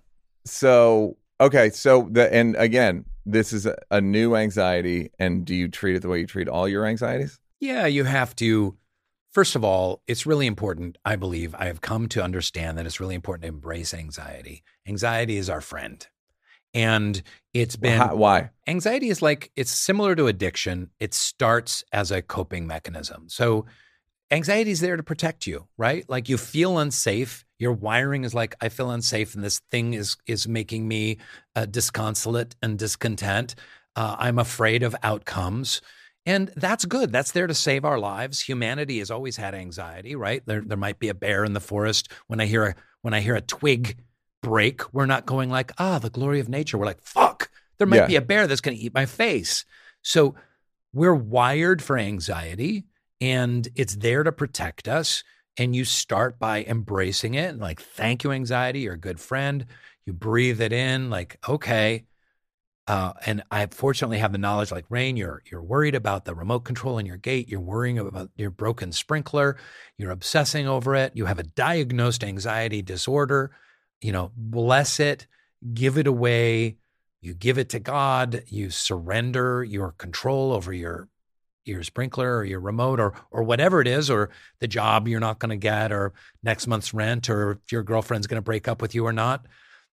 so 0.46 1.16
okay, 1.40 1.70
so 1.70 2.08
the 2.10 2.32
and 2.32 2.56
again, 2.56 3.04
this 3.24 3.52
is 3.52 3.66
a, 3.66 3.76
a 3.90 4.00
new 4.00 4.34
anxiety, 4.36 5.10
and 5.18 5.44
do 5.44 5.54
you 5.54 5.68
treat 5.68 5.96
it 5.96 6.02
the 6.02 6.08
way 6.08 6.20
you 6.20 6.26
treat 6.26 6.48
all 6.48 6.68
your 6.68 6.86
anxieties? 6.86 7.38
Yeah, 7.60 7.86
you 7.86 8.04
have 8.04 8.34
to. 8.36 8.76
First 9.32 9.54
of 9.54 9.64
all, 9.64 10.02
it's 10.06 10.24
really 10.24 10.46
important. 10.46 10.96
I 11.04 11.16
believe 11.16 11.54
I 11.54 11.66
have 11.66 11.82
come 11.82 12.08
to 12.08 12.22
understand 12.22 12.78
that 12.78 12.86
it's 12.86 13.00
really 13.00 13.14
important 13.14 13.42
to 13.42 13.48
embrace 13.48 13.92
anxiety. 13.92 14.62
Anxiety 14.88 15.36
is 15.36 15.50
our 15.50 15.60
friend. 15.60 16.06
And 16.72 17.22
it's 17.54 17.76
been 17.76 17.98
How- 17.98 18.16
why? 18.16 18.50
anxiety 18.66 19.08
is 19.08 19.22
like 19.22 19.50
it's 19.56 19.70
similar 19.72 20.14
to 20.14 20.26
addiction. 20.26 20.90
It 21.00 21.14
starts 21.14 21.82
as 21.90 22.10
a 22.10 22.20
coping 22.20 22.66
mechanism. 22.66 23.28
So 23.28 23.64
anxiety 24.30 24.72
is 24.72 24.80
there 24.80 24.96
to 24.96 25.02
protect 25.02 25.46
you, 25.46 25.68
right? 25.78 26.04
Like 26.08 26.28
you 26.28 26.36
feel 26.36 26.78
unsafe. 26.78 27.45
Your 27.58 27.72
wiring 27.72 28.24
is 28.24 28.34
like 28.34 28.54
I 28.60 28.68
feel 28.68 28.90
unsafe, 28.90 29.34
and 29.34 29.42
this 29.44 29.60
thing 29.70 29.94
is 29.94 30.16
is 30.26 30.46
making 30.46 30.86
me 30.88 31.18
uh, 31.54 31.66
disconsolate 31.66 32.54
and 32.62 32.78
discontent. 32.78 33.54
Uh, 33.94 34.16
I'm 34.18 34.38
afraid 34.38 34.82
of 34.82 34.94
outcomes. 35.02 35.80
And 36.28 36.50
that's 36.56 36.84
good. 36.84 37.12
That's 37.12 37.30
there 37.30 37.46
to 37.46 37.54
save 37.54 37.84
our 37.84 38.00
lives. 38.00 38.40
Humanity 38.40 38.98
has 38.98 39.12
always 39.12 39.36
had 39.36 39.54
anxiety, 39.54 40.16
right? 40.16 40.42
There, 40.44 40.60
there 40.60 40.76
might 40.76 40.98
be 40.98 41.08
a 41.08 41.14
bear 41.14 41.44
in 41.44 41.52
the 41.52 41.60
forest. 41.60 42.10
When 42.26 42.40
I 42.40 42.46
hear 42.46 42.64
a 42.64 42.74
when 43.02 43.14
I 43.14 43.20
hear 43.20 43.36
a 43.36 43.40
twig 43.40 43.96
break, 44.42 44.92
we're 44.92 45.06
not 45.06 45.24
going 45.24 45.50
like, 45.50 45.70
ah, 45.78 45.98
the 46.00 46.10
glory 46.10 46.40
of 46.40 46.48
nature. 46.48 46.78
We're 46.78 46.86
like, 46.86 47.00
fuck, 47.00 47.48
there 47.78 47.86
might 47.86 47.96
Yeah. 47.98 48.06
be 48.06 48.16
a 48.16 48.20
bear 48.20 48.46
that's 48.48 48.60
going 48.60 48.76
to 48.76 48.82
eat 48.82 48.92
my 48.92 49.06
face. 49.06 49.64
So 50.02 50.34
we're 50.92 51.14
wired 51.14 51.80
for 51.80 51.96
anxiety, 51.96 52.86
and 53.20 53.68
it's 53.76 53.94
there 53.96 54.24
to 54.24 54.32
protect 54.32 54.88
us. 54.88 55.22
And 55.58 55.74
you 55.74 55.84
start 55.84 56.38
by 56.38 56.64
embracing 56.64 57.34
it, 57.34 57.50
and 57.50 57.60
like, 57.60 57.80
thank 57.80 58.24
you, 58.24 58.32
anxiety. 58.32 58.80
You're 58.80 58.94
a 58.94 58.98
good 58.98 59.20
friend. 59.20 59.66
You 60.04 60.12
breathe 60.12 60.60
it 60.60 60.72
in, 60.72 61.08
like, 61.10 61.38
okay, 61.48 62.04
uh, 62.88 63.12
and 63.24 63.42
I 63.50 63.66
fortunately 63.66 64.18
have 64.18 64.30
the 64.30 64.38
knowledge, 64.38 64.70
like 64.70 64.88
Rainn, 64.88 65.16
you're 65.18 65.42
you're 65.50 65.62
worried 65.62 65.96
about 65.96 66.24
the 66.24 66.36
remote 66.36 66.60
control 66.60 66.98
in 66.98 67.06
your 67.06 67.16
gate. 67.16 67.48
You're 67.48 67.60
worrying 67.60 67.98
about 67.98 68.30
your 68.36 68.50
broken 68.50 68.92
sprinkler. 68.92 69.56
You're 69.98 70.12
obsessing 70.12 70.68
over 70.68 70.94
it. 70.94 71.12
You 71.16 71.24
have 71.26 71.40
a 71.40 71.44
diagnosed 71.44 72.22
anxiety 72.22 72.82
disorder. 72.82 73.50
You 74.00 74.12
know, 74.12 74.30
bless 74.36 75.00
it, 75.00 75.26
give 75.74 75.98
it 75.98 76.06
away. 76.06 76.76
You 77.20 77.34
give 77.34 77.58
it 77.58 77.70
to 77.70 77.80
God. 77.80 78.44
You 78.46 78.70
surrender 78.70 79.64
your 79.64 79.90
control 79.92 80.52
over 80.52 80.72
your 80.72 81.08
your 81.66 81.82
sprinkler 81.82 82.38
or 82.38 82.44
your 82.44 82.60
remote 82.60 83.00
or 83.00 83.12
or 83.30 83.42
whatever 83.42 83.80
it 83.80 83.88
is, 83.88 84.08
or 84.08 84.30
the 84.60 84.68
job 84.68 85.08
you're 85.08 85.20
not 85.20 85.38
going 85.38 85.50
to 85.50 85.56
get, 85.56 85.92
or 85.92 86.12
next 86.42 86.66
month's 86.66 86.94
rent, 86.94 87.28
or 87.28 87.52
if 87.52 87.72
your 87.72 87.82
girlfriend's 87.82 88.26
going 88.26 88.38
to 88.38 88.42
break 88.42 88.68
up 88.68 88.80
with 88.80 88.94
you 88.94 89.04
or 89.06 89.12
not. 89.12 89.46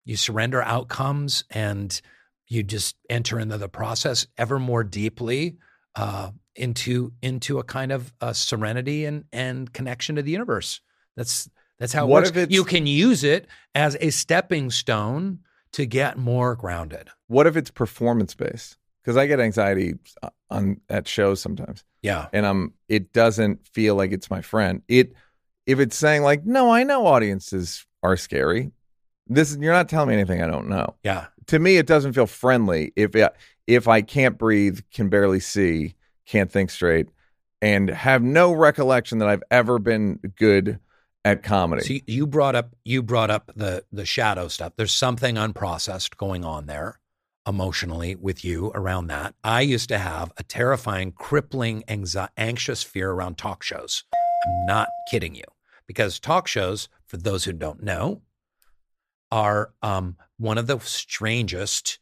You 0.05 0.17
surrender 0.17 0.61
outcomes 0.63 1.45
and 1.51 2.01
you 2.49 2.63
just 2.63 2.97
enter 3.09 3.39
into 3.39 3.57
the 3.57 3.69
process 3.69 4.27
ever 4.37 4.59
more 4.59 4.85
deeply 4.85 5.57
uh, 5.97 6.31
into 6.57 7.13
into 7.23 7.59
a 7.59 7.65
kind 7.65 7.93
of 7.93 8.13
uh, 8.21 8.33
serenity 8.33 9.05
and 9.07 9.25
and 9.33 9.73
connection 9.73 10.17
to 10.17 10.23
the 10.23 10.33
universe. 10.33 10.81
That's 11.17 11.49
that's 11.79 11.93
how 11.93 12.07
What 12.07 12.25
if 12.25 12.31
it's- 12.37 12.49
you 12.51 12.65
can 12.65 12.87
use 12.87 13.25
it 13.25 13.47
as 13.75 13.97
a 14.01 14.11
stepping 14.11 14.71
stone 14.71 15.39
to 15.73 15.87
get 15.87 16.19
more 16.19 16.55
grounded. 16.55 17.09
What 17.29 17.47
if 17.47 17.57
it's 17.57 17.71
performance 17.71 18.35
based? 18.35 18.77
Because 19.03 19.17
I 19.17 19.27
get 19.27 19.41
anxiety 19.41 19.95
uh, 20.23 20.31
on 20.51 20.81
at 20.89 21.09
shows 21.09 21.41
sometimes, 21.41 21.83
Yeah, 22.03 22.29
and 22.33 22.47
I'm 22.47 22.75
it 22.89 23.13
doesn't 23.13 23.67
feel 23.67 23.95
like 23.97 24.13
it's 24.13 24.31
my 24.31 24.43
friend. 24.43 24.83
It 24.89 25.13
if 25.67 25.79
it's 25.81 25.97
saying 25.97 26.23
like, 26.23 26.45
no, 26.45 26.71
I 26.71 26.83
know 26.85 27.07
audiences 27.07 27.87
are 28.03 28.17
scary. 28.17 28.71
This 29.27 29.57
you're 29.59 29.73
not 29.73 29.89
telling 29.89 30.09
me 30.09 30.15
anything 30.15 30.43
I 30.43 30.47
don't 30.47 30.69
know. 30.69 30.95
yeah, 31.03 31.27
to 31.47 31.59
me 31.59 31.77
it 31.79 31.87
doesn't 31.87 32.13
feel 32.13 32.27
friendly 32.27 32.93
if 32.97 33.15
it, 33.17 33.33
if 33.67 33.89
I 33.89 34.03
can't 34.03 34.37
breathe, 34.39 34.81
can 34.93 35.09
barely 35.09 35.41
see, 35.41 35.95
can't 36.27 36.51
think 36.51 36.71
straight, 36.71 37.09
and 37.61 37.89
have 37.91 38.23
no 38.23 38.53
recollection 38.53 39.19
that 39.19 39.29
I've 39.29 39.43
ever 39.51 39.79
been 39.79 40.19
good 40.37 40.79
at 41.25 41.43
comedy. 41.45 41.83
So 41.85 41.93
you- 41.95 42.01
you 42.07 42.27
brought 42.27 42.57
up 42.57 42.75
you 42.85 43.03
brought 43.03 43.31
up 43.31 43.53
the 43.55 43.85
the 43.93 44.05
shadow 44.05 44.49
stuff. 44.49 44.73
There's 44.77 44.93
something 44.95 45.37
unprocessed 45.37 46.17
going 46.17 46.45
on 46.45 46.67
there 46.67 46.99
emotionally 47.47 48.15
with 48.15 48.45
you 48.45 48.71
around 48.75 49.09
that. 49.09 49.35
I 49.43 49.63
used 49.63 49.89
to 49.89 49.99
have 49.99 50.33
a 50.37 50.43
terrifying, 50.43 51.13
crippling, 51.13 51.83
anxi- 51.89 52.29
anxious 52.37 52.83
fear 52.83 53.11
around 53.11 53.39
talk 53.39 53.63
shows. 53.63 54.05
I'm 54.47 54.67
not 54.67 54.89
kidding 55.11 55.35
you, 55.35 55.45
because 55.87 56.19
talk 56.19 56.47
shows, 56.49 56.89
for 57.07 57.17
those 57.17 57.45
who 57.45 57.53
don't 57.53 57.83
know, 57.83 58.23
are 59.31 59.73
um, 59.83 60.17
one 60.39 60.59
of 60.59 60.67
the 60.67 60.79
strangest 60.81 61.99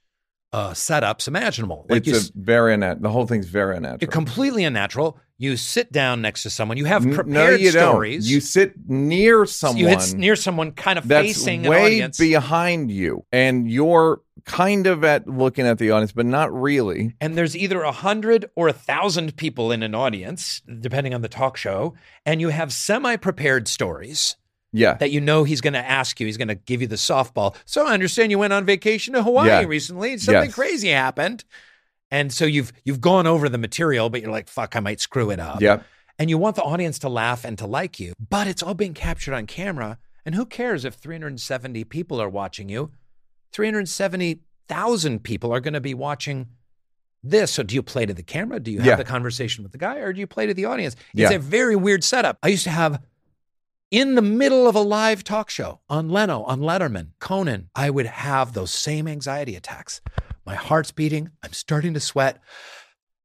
uh, 0.53 0.71
setups 0.71 1.29
imaginable. 1.29 1.87
Like 1.89 2.07
you, 2.07 2.17
it's 2.17 2.31
a 2.31 2.33
very 2.35 2.75
unnatural. 2.75 3.03
The 3.03 3.11
whole 3.11 3.27
thing's 3.27 3.47
very 3.47 3.77
unnatural. 3.77 3.99
you're 4.01 4.11
completely 4.11 4.65
unnatural. 4.65 5.19
You 5.39 5.57
sit 5.57 5.91
down 5.91 6.21
next 6.21 6.43
to 6.43 6.51
someone. 6.51 6.77
You 6.77 6.85
have 6.85 7.03
prepared 7.03 7.29
no, 7.29 7.51
you 7.51 7.71
stories. 7.71 8.25
don't. 8.25 8.33
You 8.33 8.41
sit 8.41 8.75
near 8.89 9.47
someone. 9.47 9.79
You 9.79 9.89
hit 9.89 10.15
near 10.15 10.37
someone 10.37 10.73
kind 10.73 10.99
of 10.99 11.09
that's 11.09 11.29
facing 11.29 11.63
way 11.63 11.85
audience. 11.85 12.19
behind 12.19 12.91
you, 12.91 13.25
and 13.33 13.71
you're 13.71 14.21
kind 14.45 14.87
of 14.87 15.03
at 15.05 15.27
looking 15.27 15.67
at 15.67 15.79
the 15.79 15.91
audience, 15.91 16.13
but 16.13 16.27
not 16.27 16.53
really. 16.53 17.15
and 17.21 17.37
there's 17.37 17.57
either 17.57 17.83
a 17.83 17.93
hundred 17.93 18.51
or 18.57 18.69
a 18.69 18.73
thousand 18.73 19.37
people 19.37 19.73
in 19.73 19.83
an 19.83 19.95
audience, 19.95 20.61
depending 20.81 21.15
on 21.15 21.23
the 21.23 21.29
talk 21.29 21.57
show, 21.57 21.95
and 22.27 22.41
you 22.41 22.49
have 22.51 22.73
semi-prepared 22.73 23.69
stories 23.69 24.37
Yeah, 24.73 24.95
that 24.95 25.11
you 25.11 25.21
know 25.21 25.45
he's 25.45 25.61
going 25.61 25.73
to 25.75 25.79
ask 25.85 26.21
you. 26.21 26.27
He's 26.27 26.37
going 26.37 26.49
to 26.49 26.55
give 26.55 26.81
you 26.81 26.87
the 26.87 26.97
softball. 26.97 27.55
So 27.65 27.87
I 27.87 27.93
understand 27.93 28.31
you 28.31 28.39
went 28.39 28.53
on 28.53 28.65
vacation 28.65 29.15
to 29.15 29.23
Hawaii 29.23 29.49
Yeah. 29.49 29.65
recently. 29.65 30.17
Something 30.19 30.45
Yes. 30.45 30.55
crazy 30.55 30.89
happened, 30.91 31.45
and 32.11 32.33
so 32.33 32.45
you've 32.45 32.73
you've 32.85 33.01
gone 33.01 33.27
over 33.27 33.49
the 33.49 33.59
material, 33.59 34.11
but 34.11 34.21
you're 34.23 34.31
like, 34.33 34.49
"Fuck, 34.49 34.77
I 34.77 34.81
might 34.81 35.01
screw 35.01 35.31
it 35.31 35.41
up." 35.41 35.61
yeah. 35.61 35.81
and 36.19 36.29
you 36.29 36.37
want 36.37 36.55
the 36.57 36.63
audience 36.63 36.99
to 36.99 37.09
laugh 37.09 37.45
and 37.47 37.57
to 37.59 37.67
like 37.67 37.99
you, 37.99 38.13
but 38.29 38.47
it's 38.47 38.63
all 38.63 38.75
being 38.75 38.93
captured 38.95 39.33
on 39.35 39.47
camera. 39.47 39.99
And 40.27 40.35
who 40.35 40.45
cares 40.45 40.85
if 40.85 40.95
370 40.97 41.83
people 41.85 42.21
are 42.21 42.29
watching 42.29 42.69
you? 42.69 42.91
370,000 43.53 45.23
people 45.23 45.53
are 45.53 45.61
going 45.61 45.75
to 45.75 45.81
be 45.81 45.95
watching 45.95 46.49
this. 47.23 47.53
So 47.53 47.63
do 47.63 47.75
you 47.75 47.83
play 47.83 48.07
to 48.07 48.15
the 48.15 48.23
camera? 48.23 48.61
Do 48.61 48.71
you 48.71 48.79
have 48.79 48.87
Yeah. 48.87 48.97
the 48.97 49.05
conversation 49.05 49.63
with 49.63 49.73
the 49.73 49.79
guy 49.79 49.97
or 49.97 50.13
do 50.13 50.21
you 50.21 50.27
play 50.27 50.47
to 50.47 50.55
the 50.55 50.65
audience? 50.65 50.97
It's 51.15 51.31
Yeah. 51.31 51.37
a 51.37 51.39
very 51.39 51.77
weird 51.77 52.03
setup. 52.03 52.39
I 52.43 52.49
used 52.49 52.65
to 52.65 52.71
have 52.71 53.03
in 53.91 54.15
the 54.15 54.23
middle 54.23 54.69
of 54.69 54.75
a 54.77 54.81
live 54.81 55.25
talk 55.25 55.51
show 55.51 55.81
on 55.91 56.09
Leno, 56.09 56.45
on 56.45 56.61
Letterman, 56.61 57.09
Conan, 57.19 57.69
I 57.75 57.91
would 57.91 58.07
have 58.07 58.53
those 58.53 58.71
same 58.71 59.09
anxiety 59.09 59.57
attacks. 59.57 60.01
My 60.47 60.55
heart's 60.55 60.93
beating. 60.93 61.31
I'm 61.43 61.53
starting 61.53 61.93
to 61.95 62.01
sweat. 62.01 62.41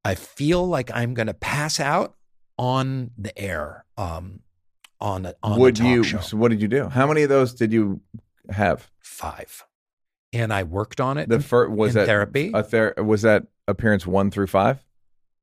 I 0.04 0.14
feel 0.16 0.66
like 0.66 0.90
I'm 0.92 1.14
going 1.14 1.28
to 1.28 1.34
pass 1.34 1.78
out 1.80 2.16
on 2.58 3.10
the 3.16 3.36
air, 3.38 3.84
um, 3.96 4.40
on 5.00 5.26
a, 5.26 5.34
on 5.42 5.60
Would 5.60 5.76
the 5.76 5.80
talk 5.82 5.88
you? 5.90 6.02
show. 6.04 6.20
So 6.20 6.36
what 6.36 6.48
did 6.50 6.60
you 6.60 6.68
do? 6.68 6.88
How 6.88 7.06
many 7.06 7.22
of 7.22 7.28
those 7.28 7.54
did 7.54 7.72
you 7.72 8.00
have? 8.50 8.90
Five, 9.00 9.64
and 10.32 10.52
I 10.52 10.62
worked 10.64 11.00
on 11.00 11.18
it. 11.18 11.28
The 11.28 11.40
first 11.40 11.70
was 11.70 11.94
in 11.94 12.00
that 12.00 12.06
therapy? 12.06 12.50
A 12.54 12.62
ther- 12.62 12.94
was 12.98 13.22
that 13.22 13.44
appearance 13.68 14.06
one 14.06 14.30
through 14.30 14.48
five, 14.48 14.84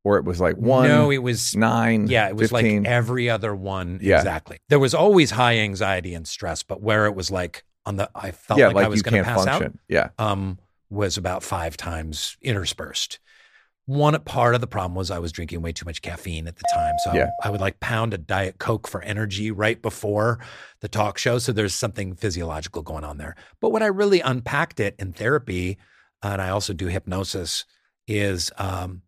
or 0.04 0.18
it 0.18 0.26
was 0.26 0.40
like 0.40 0.58
one? 0.58 0.88
no, 0.88 1.12
it 1.12 1.20
was 1.20 1.56
nine. 1.56 2.08
Yeah, 2.08 2.28
it 2.28 2.36
was 2.36 2.52
15? 2.52 2.84
like 2.84 2.92
every 2.92 3.30
other 3.30 3.56
one. 3.56 4.00
Yeah. 4.02 4.18
Exactly. 4.18 4.60
There 4.70 4.80
was 4.80 4.94
always 4.94 5.32
high 5.32 5.58
anxiety 5.58 6.14
and 6.14 6.28
stress, 6.28 6.64
but 6.64 6.82
where 6.82 7.06
it 7.06 7.16
was 7.16 7.32
like 7.32 7.64
on 7.86 7.98
the, 7.98 8.10
I 8.16 8.32
felt 8.32 8.60
yeah, 8.60 8.68
like, 8.68 8.76
like, 8.78 8.86
I 8.86 8.90
was 8.90 9.02
going 9.02 9.22
to 9.22 9.24
pass 9.24 9.46
function. 9.46 9.80
Yeah. 9.88 10.10
Um, 10.18 10.60
was 10.90 11.18
about 11.18 11.44
five 11.44 11.76
times 11.76 12.38
interspersed. 12.42 13.20
One 13.86 14.18
part 14.22 14.56
of 14.56 14.62
the 14.62 14.68
problem 14.68 14.96
was 14.96 15.12
I 15.12 15.20
was 15.20 15.34
drinking 15.34 15.62
way 15.62 15.74
too 15.74 15.86
much 15.86 16.02
caffeine 16.02 16.48
at 16.48 16.56
the 16.56 16.64
time, 16.74 16.94
so 17.04 17.14
Yeah. 17.14 17.32
I 17.44 17.50
would 17.50 17.60
like 17.60 17.82
pound 17.82 18.14
a 18.14 18.18
diet 18.18 18.58
coke 18.58 18.88
for 18.88 19.02
energy 19.02 19.52
right 19.52 19.82
before 19.82 20.40
the 20.80 20.88
talk 20.88 21.18
show. 21.18 21.38
So 21.38 21.52
there's 21.52 21.76
something 21.76 22.16
physiological 22.16 22.82
going 22.82 23.04
on 23.04 23.18
there. 23.18 23.36
But 23.60 23.72
what 23.72 23.84
I 23.84 23.88
really 23.88 24.22
unpacked 24.22 24.80
it 24.80 24.96
in 24.98 25.12
therapy, 25.12 25.78
and 26.22 26.42
I 26.42 26.50
also 26.50 26.72
do 26.72 26.88
hypnosis, 26.88 27.66
is 28.08 28.52
um, 28.58 29.02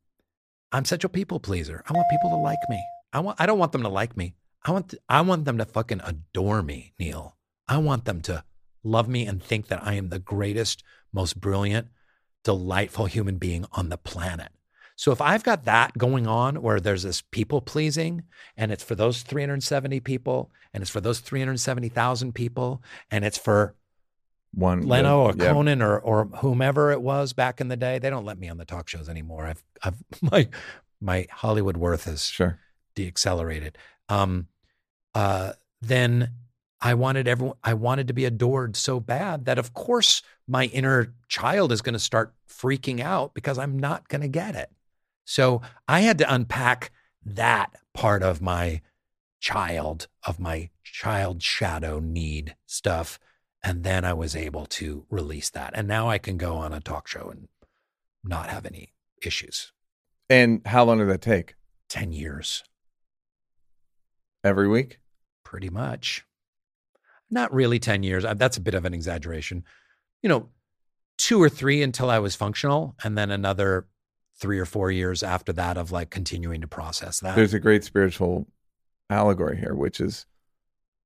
I'm 0.73 0.83
such 0.83 1.05
a 1.05 1.09
people 1.09 1.39
pleaser. 1.39 1.81
I 1.87 1.93
want 1.93 2.09
people 2.09 2.31
to 2.31 2.37
like 2.37 2.59
me. 2.69 2.83
I 3.13 3.19
want. 3.19 3.39
I 3.39 3.45
don't 3.45 3.59
want 3.59 3.71
them 3.71 3.83
to 3.83 3.89
like 3.89 4.17
me. 4.17 4.35
I 4.65 4.71
want. 4.71 4.93
I 5.07 5.21
want 5.21 5.45
them 5.45 5.57
to 5.57 5.65
fucking 5.65 6.01
adore 6.03 6.61
me, 6.61 6.93
Neal. 6.99 7.37
I 7.67 7.77
want 7.77 8.03
them 8.03 8.19
to 8.23 8.43
love 8.83 9.07
me 9.07 9.25
and 9.25 9.41
think 9.41 9.67
that 9.67 9.81
I 9.81 9.93
am 9.93 10.09
the 10.09 10.19
greatest, 10.19 10.83
most 11.13 11.39
brilliant, 11.39 11.87
delightful 12.43 13.05
human 13.05 13.37
being 13.37 13.65
on 13.71 13.87
the 13.87 13.97
planet. 13.97 14.51
So 14.95 15.11
if 15.11 15.21
I've 15.21 15.43
got 15.43 15.65
that 15.65 15.97
going 15.97 16.25
on 16.25 16.61
where 16.61 16.79
there's 16.79 17.03
this 17.03 17.21
people 17.21 17.61
pleasing 17.61 18.23
and 18.55 18.71
it's 18.71 18.83
for 18.83 18.95
those 18.95 19.23
370 19.23 19.99
people 19.99 20.51
and 20.73 20.81
it's 20.81 20.89
for 20.91 21.01
those 21.01 21.19
370,000 21.19 22.33
people 22.33 22.81
and 23.11 23.25
it's 23.25 23.37
for 23.37 23.75
one. 24.53 24.83
Leno 24.87 25.23
or 25.23 25.33
yeah. 25.37 25.51
Conan 25.51 25.81
or 25.81 25.99
or 25.99 26.25
whomever 26.37 26.91
it 26.91 27.01
was 27.01 27.33
back 27.33 27.59
in 27.59 27.67
the 27.67 27.75
day, 27.75 27.99
they 27.99 28.09
don't 28.09 28.25
let 28.25 28.39
me 28.39 28.47
on 28.47 28.57
the 28.57 28.63
talk 28.65 28.87
shows 28.87 29.09
anymore. 29.09 29.45
I've 29.45 29.63
I've 29.83 30.03
my 30.21 30.47
my 31.01 31.27
Hollywood 31.29 31.75
worth 31.77 32.07
is 32.07 32.25
Sure. 32.25 32.59
deaccelerated. 32.95 33.75
Um, 34.07 34.47
uh, 35.13 35.53
then 35.81 36.31
I 36.81 36.93
wanted 36.93 37.27
everyone. 37.27 37.57
I 37.63 37.73
wanted 37.73 38.07
to 38.07 38.13
be 38.13 38.25
adored 38.25 38.75
so 38.75 38.99
bad 38.99 39.45
that, 39.45 39.57
of 39.57 39.73
course, 39.73 40.21
my 40.47 40.65
inner 40.65 41.13
child 41.27 41.71
is 41.71 41.81
going 41.81 41.93
to 41.93 41.99
start 41.99 42.33
freaking 42.49 43.01
out 43.01 43.33
because 43.33 43.57
I'm 43.57 43.77
not 43.77 44.07
going 44.07 44.21
to 44.21 44.27
get 44.27 44.55
it. 44.55 44.69
So 45.25 45.61
I 45.87 46.01
had 46.01 46.17
to 46.19 46.33
unpack 46.33 46.91
that 47.25 47.73
part 47.93 48.23
of 48.23 48.41
my 48.41 48.81
child, 49.39 50.07
of 50.25 50.39
my 50.39 50.69
child 50.83 51.41
shadow 51.43 51.99
need 51.99 52.55
stuff, 52.65 53.19
and 53.63 53.83
then 53.83 54.05
I 54.05 54.13
was 54.13 54.35
able 54.35 54.65
to 54.67 55.05
release 55.09 55.49
that. 55.49 55.71
And 55.75 55.87
now 55.87 56.09
I 56.09 56.19
can 56.19 56.37
go 56.37 56.55
on 56.57 56.73
a 56.73 56.79
talk 56.79 57.07
show 57.07 57.29
and 57.29 57.47
not 58.23 58.49
have 58.49 58.65
any 58.65 58.93
issues. 59.23 59.71
And 60.29 60.61
how 60.65 60.83
long 60.85 60.99
did 60.99 61.09
that 61.09 61.21
take? 61.21 61.55
Ten 61.89 62.11
years. 62.11 62.63
Every 64.43 64.67
week? 64.67 64.99
pretty 65.45 65.69
much. 65.69 66.25
Not 67.31 67.53
really 67.53 67.79
10 67.79 68.03
years. 68.03 68.25
Uh, 68.25 68.33
That's 68.33 68.57
a 68.57 68.61
bit 68.61 68.73
of 68.73 68.83
an 68.83 68.93
exaggeration. 68.93 69.63
You 70.21 70.27
know, 70.27 70.49
two 71.17 71.41
or 71.41 71.47
three 71.47 71.81
until 71.81 72.09
I 72.09 72.19
was 72.19 72.35
functional, 72.35 72.95
and 73.01 73.17
then 73.17 73.31
another 73.31 73.87
three 74.37 74.59
or 74.59 74.65
four 74.65 74.91
years 74.91 75.23
after 75.23 75.53
that 75.53 75.77
of 75.77 75.91
like 75.91 76.09
continuing 76.09 76.61
to 76.61 76.67
process 76.67 77.19
that. 77.21 77.35
There's 77.35 77.53
a 77.53 77.59
great 77.59 77.83
spiritual 77.83 78.47
allegory 79.09 79.57
here, 79.57 79.73
which 79.75 79.99
is 80.01 80.25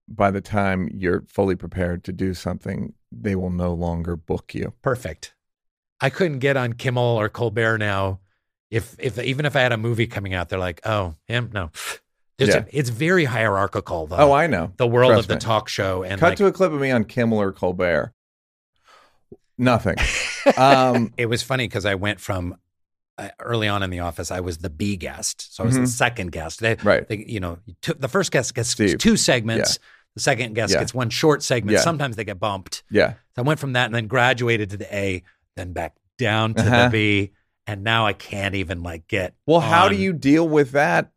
by 0.08 0.32
the 0.32 0.42
time 0.42 0.90
you're 0.94 1.24
fully 1.28 1.56
prepared 1.56 2.04
to 2.06 2.12
do 2.12 2.34
something, 2.34 2.94
they 3.12 3.36
will 3.36 3.52
no 3.52 3.74
longer 3.74 4.16
book 4.16 4.56
you. 4.56 4.74
Perfect. 4.82 5.36
I 6.02 6.10
couldn't 6.10 6.40
get 6.40 6.58
on 6.58 6.74
Kimmel 6.74 7.04
or 7.20 7.30
Colbert 7.30 7.78
now. 7.78 8.20
If 8.72 8.96
if 9.00 9.18
even 9.20 9.46
if 9.46 9.56
I 9.56 9.62
had 9.62 9.72
a 9.72 9.78
movie 9.78 10.08
coming 10.08 10.34
out, 10.34 10.50
they're 10.50 10.60
like, 10.60 10.82
oh, 10.86 11.16
him? 11.26 11.50
No. 11.54 11.72
There's 12.38 12.50
Yeah. 12.52 12.64
a, 12.64 12.66
it's 12.72 12.90
very 12.90 13.26
hierarchical, 13.26 14.08
the, 14.08 14.18
oh, 14.18 14.32
I 14.32 14.48
know. 14.48 14.72
the 14.78 14.88
world 14.88 15.12
Trust 15.12 15.24
of 15.24 15.28
the 15.28 15.36
me. 15.36 15.40
talk 15.40 15.68
show. 15.68 16.04
And 16.04 16.20
Cut 16.20 16.30
like, 16.30 16.38
to 16.38 16.46
a 16.46 16.52
clip 16.52 16.72
of 16.72 16.80
me 16.80 16.90
on 16.90 17.04
Kimmel 17.04 17.40
or 17.42 17.52
Colbert. 17.52 18.14
Nothing. 19.58 19.96
Um, 20.58 21.14
it 21.18 21.26
was 21.28 21.44
funny 21.44 21.68
because 21.68 21.86
I 21.86 21.96
went 21.96 22.20
from 22.22 22.56
early 23.40 23.68
on 23.68 23.84
in 23.84 23.90
the 23.90 24.00
office, 24.00 24.32
I 24.32 24.40
was 24.40 24.60
the 24.60 24.70
B 24.70 24.96
guest. 24.98 25.56
So 25.56 25.64
I 25.64 25.66
was 25.68 25.76
the 25.76 25.82
Mhm. 25.82 25.88
second 25.88 26.32
guest. 26.32 26.60
They, 26.60 26.76
right. 26.84 27.08
they, 27.08 27.26
you 27.28 27.40
know, 27.40 27.60
the 27.98 28.08
first 28.08 28.32
guest 28.32 28.54
gets 28.56 28.70
Steve. 28.70 28.98
two 28.98 29.18
segments. 29.18 29.80
The 30.16 30.22
second 30.22 30.54
guest 30.56 30.74
Yeah. 30.74 30.80
gets 30.80 30.94
one 30.94 31.10
short 31.10 31.44
segment. 31.44 31.76
Yeah. 31.78 31.82
Sometimes 31.84 32.16
they 32.16 32.24
get 32.24 32.40
bumped. 32.40 32.84
Yeah. 32.90 33.14
So 33.36 33.40
I 33.40 33.42
went 33.42 33.60
from 33.60 33.74
that 33.74 33.86
and 33.86 33.96
then 33.96 34.08
graduated 34.08 34.70
to 34.72 34.78
the 34.78 34.94
A, 34.96 35.24
then 35.56 35.74
back 35.74 35.96
down 36.18 36.54
to 36.56 36.62
Uh-huh. 36.64 36.84
the 36.86 36.90
B. 36.90 37.32
And 37.68 37.84
now 37.84 38.06
I 38.08 38.14
can't 38.14 38.56
even 38.56 38.82
like 38.82 39.08
get. 39.08 39.36
Well, 39.46 39.60
how 39.60 39.90
do 39.90 39.96
you 39.96 40.12
deal 40.14 40.48
with 40.50 40.72
that 40.72 41.12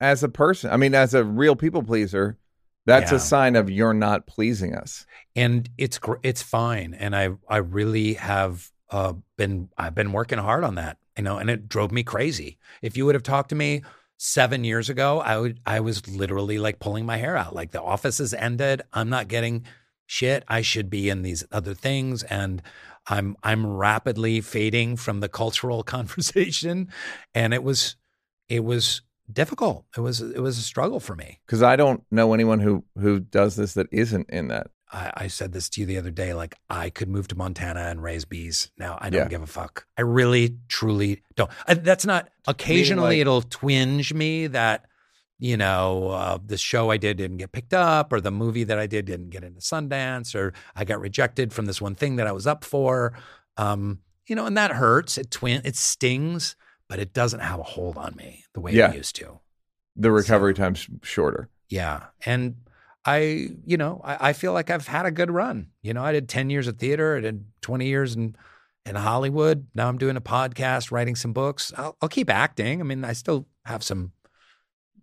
as 0.00 0.22
a 0.22 0.28
person? 0.28 0.70
I 0.70 0.76
mean, 0.76 0.94
as 0.94 1.14
a 1.14 1.24
real 1.24 1.56
people 1.56 1.82
pleaser, 1.82 2.38
that's 2.86 3.10
Yeah. 3.10 3.16
a 3.16 3.20
sign 3.20 3.56
of 3.56 3.70
you're 3.70 3.94
not 3.94 4.26
pleasing 4.26 4.74
us. 4.74 5.06
and 5.36 5.68
it's 5.78 5.98
gr- 5.98 6.20
it's 6.22 6.42
fine 6.42 6.94
and 6.94 7.16
i 7.16 7.28
i 7.48 7.56
really 7.56 8.14
have 8.14 8.70
uh 8.90 9.12
been 9.36 9.68
i've 9.76 9.94
been 9.96 10.12
working 10.12 10.38
hard 10.38 10.62
on 10.62 10.76
that 10.76 10.96
you 11.16 11.24
know 11.24 11.38
and 11.38 11.50
it 11.50 11.68
drove 11.68 11.92
me 11.92 12.02
crazy. 12.02 12.58
If 12.82 12.96
you 12.96 13.06
would 13.06 13.14
have 13.14 13.22
talked 13.22 13.50
to 13.50 13.54
me 13.54 13.82
7 14.16 14.62
years 14.62 14.88
ago 14.88 15.18
i 15.20 15.36
would 15.36 15.58
i 15.66 15.80
was 15.80 16.06
literally 16.06 16.56
like 16.56 16.78
pulling 16.78 17.06
my 17.06 17.16
hair 17.16 17.36
out. 17.36 17.54
Like 17.54 17.72
the 17.72 17.82
office 17.82 18.18
has 18.18 18.32
ended. 18.34 18.82
I'm 18.92 19.08
not 19.08 19.28
getting 19.28 19.64
shit. 20.06 20.44
I 20.48 20.62
should 20.62 20.88
be 20.90 21.08
in 21.08 21.22
these 21.22 21.44
other 21.50 21.74
things. 21.74 22.22
And 22.24 22.62
i'm 23.06 23.36
i'm 23.42 23.66
rapidly 23.66 24.40
fading 24.40 24.96
from 24.96 25.20
the 25.20 25.28
cultural 25.28 25.82
conversation. 25.96 26.88
And 27.34 27.52
it 27.54 27.62
was 27.62 27.96
it 28.48 28.64
was 28.64 29.02
difficult. 29.32 29.86
It 29.96 30.00
was 30.00 30.20
it 30.20 30.40
was 30.40 30.58
a 30.58 30.62
struggle 30.62 31.00
for 31.00 31.16
me. 31.16 31.40
Because 31.46 31.62
I 31.62 31.76
don't 31.76 32.02
know 32.10 32.34
anyone 32.34 32.60
who 32.60 32.84
who 32.98 33.20
does 33.20 33.56
this 33.56 33.74
that 33.74 33.88
isn't 33.90 34.28
in 34.30 34.48
that. 34.48 34.68
I, 34.94 35.12
I 35.24 35.26
said 35.26 35.52
this 35.52 35.68
to 35.70 35.80
you 35.80 35.86
the 35.86 35.98
other 35.98 36.10
day. 36.10 36.32
Like, 36.34 36.54
I 36.70 36.88
could 36.88 37.08
move 37.08 37.28
to 37.28 37.36
Montana 37.36 37.80
and 37.80 38.02
raise 38.02 38.24
bees. 38.24 38.70
Now, 38.78 38.96
I 39.00 39.10
don't 39.10 39.22
Yeah. 39.22 39.28
give 39.28 39.42
a 39.42 39.46
fuck. 39.46 39.86
I 39.98 40.02
really, 40.02 40.56
truly 40.68 41.22
don't. 41.34 41.50
I, 41.66 41.74
that's 41.74 42.06
not. 42.06 42.28
Occasionally, 42.46 43.16
like- 43.16 43.18
it'll 43.18 43.42
twinge 43.42 44.14
me 44.14 44.46
that 44.48 44.86
you 45.40 45.56
know 45.56 46.08
uh, 46.08 46.38
the 46.46 46.56
show 46.56 46.90
I 46.90 46.96
did 46.96 47.16
didn't 47.16 47.38
get 47.38 47.50
picked 47.52 47.74
up, 47.74 48.12
or 48.12 48.20
the 48.20 48.30
movie 48.30 48.64
that 48.64 48.78
I 48.78 48.86
did 48.86 49.04
didn't 49.06 49.30
get 49.30 49.42
into 49.44 49.60
Sundance, 49.60 50.34
or 50.34 50.54
I 50.76 50.84
got 50.84 51.00
rejected 51.00 51.52
from 51.52 51.66
this 51.66 51.80
one 51.80 51.94
thing 51.96 52.16
that 52.16 52.26
I 52.26 52.32
was 52.32 52.46
up 52.46 52.64
for. 52.64 53.12
Um, 53.56 53.98
you 54.26 54.36
know, 54.36 54.46
and 54.46 54.56
that 54.56 54.70
hurts. 54.72 55.18
It 55.18 55.30
twin. 55.30 55.60
It 55.64 55.76
stings, 55.76 56.54
but 56.88 56.98
it 56.98 57.12
doesn't 57.12 57.40
have 57.40 57.58
a 57.60 57.64
hold 57.64 57.96
on 57.98 58.14
me 58.16 58.44
the 58.54 58.60
way 58.60 58.72
Yeah. 58.72 58.90
it 58.92 58.96
used 58.96 59.16
to. 59.16 59.40
The 59.96 60.10
recovery 60.12 60.54
time's 60.54 60.88
shorter. 61.02 61.48
Yeah. 61.68 62.04
And 62.24 62.56
I, 63.06 63.50
you 63.66 63.76
know, 63.76 64.00
I, 64.04 64.30
I 64.30 64.32
feel 64.32 64.52
like 64.52 64.70
I've 64.70 64.86
had 64.86 65.06
a 65.06 65.10
good 65.10 65.30
run. 65.30 65.68
You 65.82 65.92
know, 65.94 66.02
I 66.02 66.12
did 66.12 66.28
10 66.28 66.50
years 66.50 66.66
of 66.66 66.78
theater, 66.78 67.16
I 67.16 67.20
did 67.20 67.44
20 67.60 67.86
years 67.86 68.16
in, 68.16 68.36
in 68.86 68.94
Hollywood. 68.96 69.66
Now 69.74 69.88
I'm 69.88 69.98
doing 69.98 70.16
a 70.16 70.20
podcast, 70.20 70.90
writing 70.90 71.16
some 71.16 71.32
books. 71.32 71.72
I'll, 71.76 71.96
I'll 72.00 72.08
keep 72.08 72.30
acting. 72.30 72.80
I 72.80 72.84
mean, 72.84 73.04
I 73.04 73.12
still 73.12 73.46
have 73.64 73.82
some 73.82 74.12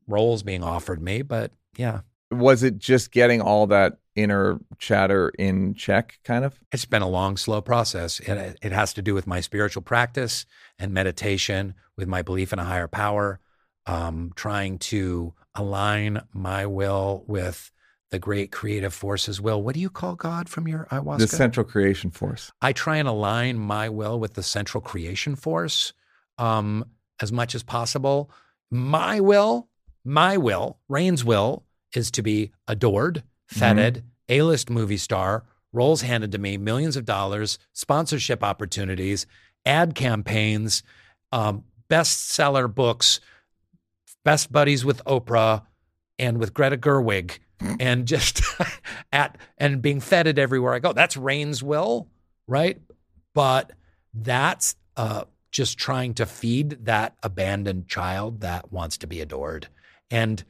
roles 0.08 0.44
being 0.44 0.64
offered 0.64 1.02
me, 1.02 1.22
but 1.22 1.52
yeah, 1.78 2.02
Was 2.32 2.64
it 2.64 2.78
just 2.78 3.12
getting 3.12 3.42
all 3.42 3.68
that 3.68 3.98
inner 4.16 4.60
chatter 4.78 5.32
in 5.40 5.74
check, 5.74 6.20
kind 6.26 6.44
of? 6.44 6.60
it's 6.72 6.86
been 6.86 7.02
a 7.02 7.08
long, 7.08 7.38
slow 7.38 7.62
process. 7.62 8.20
It, 8.20 8.58
it 8.62 8.72
has 8.72 8.94
to 8.94 9.02
do 9.02 9.14
with 9.14 9.26
my 9.26 9.40
spiritual 9.40 9.84
practice 9.84 10.46
and 10.78 10.94
meditation, 10.94 11.76
with 11.96 12.08
my 12.08 12.22
belief 12.22 12.52
in 12.52 12.60
a 12.60 12.66
higher 12.66 12.88
power, 12.90 13.40
um, 13.86 14.34
trying 14.36 14.80
to 14.80 15.34
align 15.56 16.22
my 16.34 16.66
will 16.66 17.24
with 17.26 17.71
the 18.12 18.20
great 18.20 18.52
creative 18.52 18.94
forces 18.94 19.42
will. 19.42 19.64
What 19.64 19.74
do 19.74 19.82
you 19.82 19.90
call 19.90 20.16
God 20.16 20.50
from 20.50 20.68
your 20.68 20.86
ayahuasca? 20.92 21.20
The 21.20 21.28
central 21.28 21.66
creation 21.66 22.12
force. 22.12 22.52
I 22.62 22.74
try 22.74 22.98
and 22.98 23.08
align 23.08 23.58
my 23.58 23.90
will 23.90 24.20
with 24.20 24.34
the 24.34 24.44
central 24.44 24.82
creation 24.82 25.36
force 25.36 25.94
um, 26.38 26.86
as 27.22 27.32
much 27.32 27.56
as 27.56 27.64
possible. 27.64 28.30
My 28.70 29.20
will, 29.20 29.70
my 30.04 30.38
will, 30.38 30.78
Rainn's 30.90 31.24
will, 31.24 31.64
is 31.96 32.12
to 32.12 32.22
be 32.22 32.52
adored, 32.68 33.24
feted, 33.48 34.04
A 34.30 34.42
list 34.42 34.70
movie 34.70 34.98
star, 34.98 35.44
roles 35.74 36.02
handed 36.02 36.32
to 36.34 36.38
me, 36.38 36.58
millions 36.58 36.98
of 36.98 37.06
dollars, 37.06 37.60
sponsorship 37.74 38.44
opportunities, 38.44 39.26
ad 39.66 39.96
campaigns, 39.96 40.84
um, 41.32 41.64
bestseller 41.90 42.74
books, 42.74 43.20
best 44.24 44.52
buddies 44.52 44.84
with 44.84 45.04
Oprah 45.06 45.64
and 46.20 46.38
with 46.38 46.54
Greta 46.54 46.78
Gerwig, 46.78 47.40
and 47.80 48.06
just 48.08 48.42
at 49.12 49.38
and 49.58 49.82
being 49.82 50.00
feted 50.00 50.40
everywhere 50.40 50.74
I 50.74 50.80
go. 50.80 50.94
That's 50.94 51.16
Rainn's 51.18 51.62
will, 51.64 52.08
right? 52.48 52.80
But 53.34 53.72
that's 54.14 54.76
uh, 54.98 55.24
just 55.52 55.78
trying 55.78 56.14
to 56.16 56.26
feed 56.26 56.86
that 56.86 57.16
abandoned 57.24 57.88
child 57.88 58.42
that 58.42 58.72
wants 58.72 58.98
to 59.00 59.08
be 59.08 59.22
adored. 59.22 59.68
And 60.10 60.44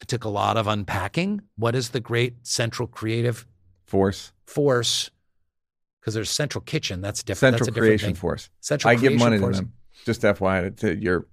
it 0.00 0.08
took 0.08 0.24
a 0.24 0.28
lot 0.28 0.56
of 0.56 0.66
unpacking. 0.66 1.42
What 1.56 1.74
is 1.74 1.90
the 1.90 2.00
great 2.00 2.46
central 2.46 2.88
creative 2.88 3.46
Force. 3.86 4.32
force? 4.46 5.10
Because 6.00 6.14
there's 6.14 6.30
central 6.30 6.62
kitchen. 6.62 7.00
That's 7.00 7.22
different. 7.22 7.54
Central 7.54 7.58
That's 7.58 7.68
a 7.68 7.70
different 7.72 7.88
creation 7.88 8.08
thing. 8.08 8.14
force. 8.16 8.50
Central 8.60 8.90
I 8.90 8.94
give 8.96 9.14
money 9.14 9.38
force. 9.38 9.56
to 9.58 9.62
them. 9.62 9.72
Just 10.04 10.22
FYI, 10.22 10.76
to 10.78 10.96
your, 10.96 11.26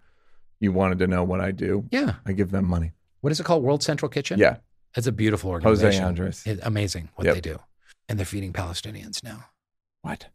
you 0.59 0.71
wanted 0.71 0.99
to 0.99 1.07
know 1.07 1.23
what 1.23 1.41
I 1.41 1.51
do. 1.51 1.85
Yeah. 1.91 2.15
I 2.25 2.31
give 2.33 2.51
them 2.51 2.65
money. 2.67 2.91
What 3.21 3.31
is 3.31 3.39
it 3.39 3.43
called? 3.43 3.63
World 3.63 3.83
Central 3.83 4.07
Kitchen? 4.09 4.39
Yeah. 4.39 4.57
It's 4.95 5.07
a 5.07 5.11
beautiful 5.11 5.51
Jose 5.51 5.65
organization. 5.65 6.03
Andres. 6.05 6.43
It's 6.45 6.65
amazing 6.65 7.09
what 7.15 7.25
Yep. 7.25 7.35
they 7.35 7.41
do. 7.41 7.59
And 8.09 8.19
they're 8.19 8.25
feeding 8.25 8.51
Palestinians 8.53 9.23
now. 9.23 9.45
What? 10.01 10.27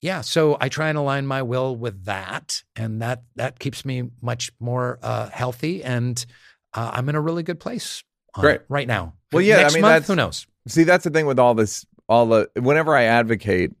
Yeah, 0.00 0.20
so 0.20 0.56
I 0.60 0.68
try 0.68 0.88
and 0.88 0.96
align 0.96 1.26
my 1.26 1.42
will 1.42 1.74
with 1.74 2.04
that, 2.04 2.62
and 2.76 3.02
that 3.02 3.24
that 3.34 3.58
keeps 3.58 3.84
me 3.84 4.10
much 4.22 4.52
more 4.60 4.98
uh, 5.02 5.28
healthy, 5.28 5.82
and 5.82 6.24
uh, 6.72 6.92
I'm 6.94 7.08
in 7.08 7.16
a 7.16 7.20
really 7.20 7.42
good 7.42 7.58
place 7.58 8.04
Great. 8.32 8.60
right 8.68 8.86
now. 8.86 9.14
Well, 9.32 9.42
yeah, 9.42 9.66
I 9.66 9.72
mean, 9.72 9.82
month, 9.82 9.92
that's- 9.92 10.06
who 10.06 10.14
knows? 10.14 10.46
See, 10.68 10.84
that's 10.84 11.02
the 11.04 11.10
thing 11.10 11.26
with 11.26 11.38
all 11.40 11.54
this. 11.54 11.84
All 12.08 12.26
the 12.26 12.48
whenever 12.54 12.94
I 12.96 13.02
advocate 13.04 13.72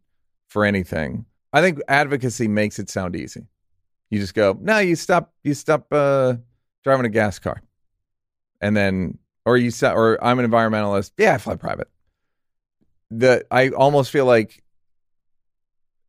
for 0.48 0.64
anything, 0.64 1.24
I 1.52 1.60
think 1.60 1.78
advocacy 1.86 2.48
makes 2.48 2.78
it 2.80 2.90
sound 2.90 3.14
easy. 3.14 3.46
You 4.10 4.18
just 4.18 4.34
go, 4.34 4.58
no, 4.60 4.78
you 4.78 4.96
stop, 4.96 5.32
you 5.44 5.54
stop 5.54 5.86
uh, 5.92 6.34
driving 6.82 7.06
a 7.06 7.10
gas 7.10 7.38
car, 7.38 7.62
and 8.60 8.76
then, 8.76 9.18
or 9.48 9.56
you 9.56 9.70
said, 9.70 9.92
or 9.94 10.22
I'm 10.22 10.38
an 10.38 10.50
environmentalist. 10.50 11.12
Yeah, 11.16 11.34
I 11.34 11.38
fly 11.38 11.56
private. 11.56 11.88
The 13.10 13.46
I 13.50 13.70
almost 13.70 14.10
feel 14.10 14.26
like 14.26 14.62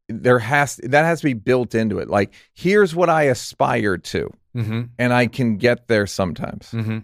there 0.07 0.39
has 0.39 0.77
that 0.83 1.05
has 1.05 1.19
to 1.21 1.25
be 1.25 1.33
built 1.33 1.75
into 1.75 1.99
it. 1.99 2.09
Like, 2.09 2.33
here's 2.53 2.95
what 2.95 3.09
I 3.09 3.23
aspire 3.23 3.97
to, 3.97 4.31
Mm-hmm. 4.55 4.81
and 4.97 5.13
I 5.13 5.27
can 5.27 5.57
get 5.57 5.87
there 5.87 6.07
sometimes. 6.07 6.71
Mm-hmm. 6.71 6.99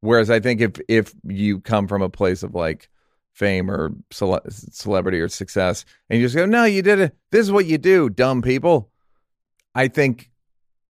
Whereas 0.00 0.30
I 0.30 0.40
think 0.40 0.60
if 0.60 0.72
if 0.88 1.12
you 1.24 1.60
come 1.60 1.88
from 1.88 2.02
a 2.02 2.08
place 2.08 2.42
of 2.42 2.54
like 2.54 2.88
fame 3.32 3.70
or 3.70 3.90
cele- 4.12 4.40
celebrity 4.48 5.20
or 5.20 5.28
success, 5.28 5.84
and 6.08 6.20
you 6.20 6.24
just 6.26 6.36
go, 6.36 6.46
no, 6.46 6.64
you 6.64 6.82
did 6.82 7.00
it. 7.00 7.16
This 7.32 7.40
is 7.42 7.52
what 7.52 7.66
you 7.66 7.78
do, 7.78 8.08
dumb 8.08 8.42
people. 8.42 8.90
I 9.74 9.88
think 9.88 10.30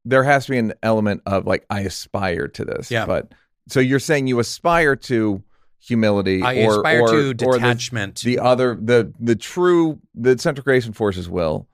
there 0.04 0.22
has 0.24 0.44
to 0.44 0.50
be 0.52 0.58
an 0.58 0.74
element 0.82 1.22
of 1.24 1.46
like 1.46 1.64
I 1.70 1.80
aspire 1.80 2.48
to 2.48 2.64
this. 2.66 2.90
Yeah. 2.90 3.06
But 3.06 3.32
so 3.68 3.80
you're 3.80 3.98
saying 4.00 4.26
you 4.26 4.38
aspire 4.40 4.96
to 4.96 5.42
humility 5.80 6.42
I 6.42 6.64
or 6.64 6.76
aspire 6.78 7.00
or, 7.02 7.08
to 7.08 7.16
or 7.16 7.28
the, 7.28 7.34
detachment. 7.34 8.20
the 8.22 8.38
other 8.38 8.78
the 8.80 9.12
the 9.20 9.36
true 9.36 10.00
the 10.14 10.38
central 10.38 10.64
creation 10.64 10.92
forces 10.92 11.28
will 11.28 11.68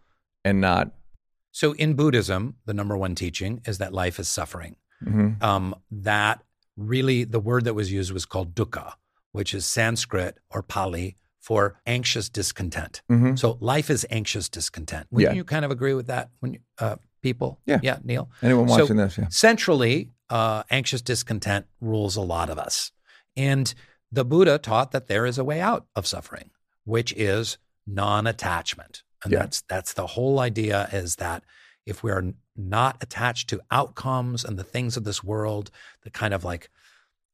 and 0.44 0.60
not. 0.60 0.92
so 1.52 1.72
in 1.74 1.94
Buddhism, 1.94 2.56
the 2.66 2.74
number 2.74 2.96
one 2.96 3.14
teaching 3.14 3.60
is 3.66 3.78
that 3.78 3.92
life 3.92 4.18
is 4.18 4.28
suffering. 4.28 4.76
Mhm. 5.04 5.42
Um, 5.42 5.74
that 5.90 6.42
really, 6.76 7.24
the 7.24 7.40
word 7.40 7.64
that 7.64 7.74
was 7.74 7.90
used 7.92 8.12
was 8.12 8.24
called 8.26 8.54
dukkha, 8.54 8.92
which 9.32 9.52
is 9.54 9.64
Sanskrit 9.66 10.38
or 10.50 10.62
Pali 10.62 11.16
for 11.40 11.80
anxious 11.86 12.28
discontent. 12.28 13.02
Mhm. 13.10 13.38
So 13.38 13.58
life 13.60 13.90
is 13.90 14.06
anxious 14.10 14.48
discontent. 14.48 15.06
Wouldn't 15.10 15.32
Yeah. 15.34 15.36
you 15.36 15.44
kind 15.44 15.64
of 15.64 15.70
agree 15.70 15.94
with 15.94 16.06
that, 16.08 16.30
when 16.40 16.58
uh, 16.78 16.96
people? 17.22 17.58
Yeah. 17.66 17.80
yeah, 17.82 17.98
Neal. 18.04 18.30
Anyone 18.42 18.68
So- 18.68 18.78
watching 18.80 18.96
this? 18.96 19.16
Yeah. 19.18 19.28
Centrally, 19.30 20.10
uh, 20.30 20.62
anxious 20.70 21.02
discontent 21.02 21.66
rules 21.80 22.16
a 22.16 22.20
lot 22.22 22.48
of 22.48 22.58
us. 22.58 22.92
And 23.36 23.72
the 24.10 24.24
Buddha 24.24 24.58
taught 24.58 24.92
that 24.92 25.06
there 25.08 25.26
is 25.26 25.38
a 25.38 25.44
way 25.44 25.60
out 25.60 25.86
of 25.94 26.06
suffering, 26.06 26.50
which 26.84 27.12
is 27.14 27.58
non-attachment. 27.86 29.02
And 29.22 29.32
Yeah. 29.32 29.40
that's 29.40 29.60
that's 29.62 29.92
the 29.92 30.06
whole 30.08 30.40
idea 30.40 30.88
is 30.92 31.16
that 31.16 31.44
if 31.86 32.02
we 32.02 32.10
are 32.10 32.32
not 32.56 33.02
attached 33.02 33.48
to 33.50 33.60
outcomes 33.70 34.44
and 34.44 34.58
the 34.58 34.64
things 34.64 34.96
of 34.96 35.04
this 35.04 35.22
world, 35.22 35.70
the 36.02 36.10
kind 36.10 36.32
of 36.34 36.44
like 36.44 36.70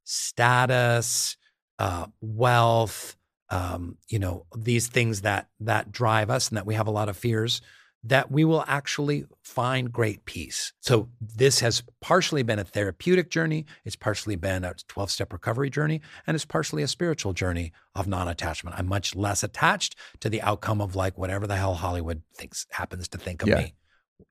status, 0.03 1.37
uh, 1.79 2.07
wealth, 2.21 3.15
um, 3.49 3.97
you 4.09 4.19
know, 4.19 4.45
these 4.55 4.87
things 4.87 5.21
that 5.21 5.49
that 5.59 5.91
drive 5.91 6.29
us 6.29 6.49
and 6.49 6.57
that 6.57 6.65
we 6.65 6.75
have 6.75 6.87
a 6.87 6.91
lot 6.91 7.09
of 7.09 7.17
fears, 7.17 7.61
that 8.09 8.31
we 8.31 8.45
will 8.45 8.63
actually 8.67 9.25
find 9.43 9.91
great 9.91 10.25
peace. 10.25 10.73
So 10.81 11.09
this 11.19 11.59
has 11.59 11.83
partially 12.01 12.43
been 12.43 12.59
a 12.59 12.63
therapeutic 12.63 13.29
journey, 13.29 13.65
it's 13.85 13.95
partially 13.95 14.35
been 14.35 14.63
a 14.63 14.73
12-step 14.89 15.33
recovery 15.33 15.69
journey, 15.69 16.01
and 16.25 16.35
it's 16.35 16.45
partially 16.45 16.83
a 16.83 16.87
spiritual 16.87 17.33
journey 17.33 17.71
of 17.95 18.07
non-attachment. 18.07 18.77
I'm 18.77 18.87
much 18.87 19.15
less 19.15 19.43
attached 19.43 19.95
to 20.21 20.29
the 20.29 20.41
outcome 20.41 20.79
of 20.81 20.95
like 20.95 21.17
whatever 21.17 21.47
the 21.47 21.55
hell 21.57 21.75
Hollywood 21.75 22.21
thinks 22.35 22.65
happens 22.71 23.07
to 23.09 23.17
think 23.17 23.41
of 23.41 23.49
Yeah. 23.49 23.57
me. 23.57 23.73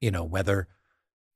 You 0.01 0.11
know, 0.11 0.25
whether 0.25 0.69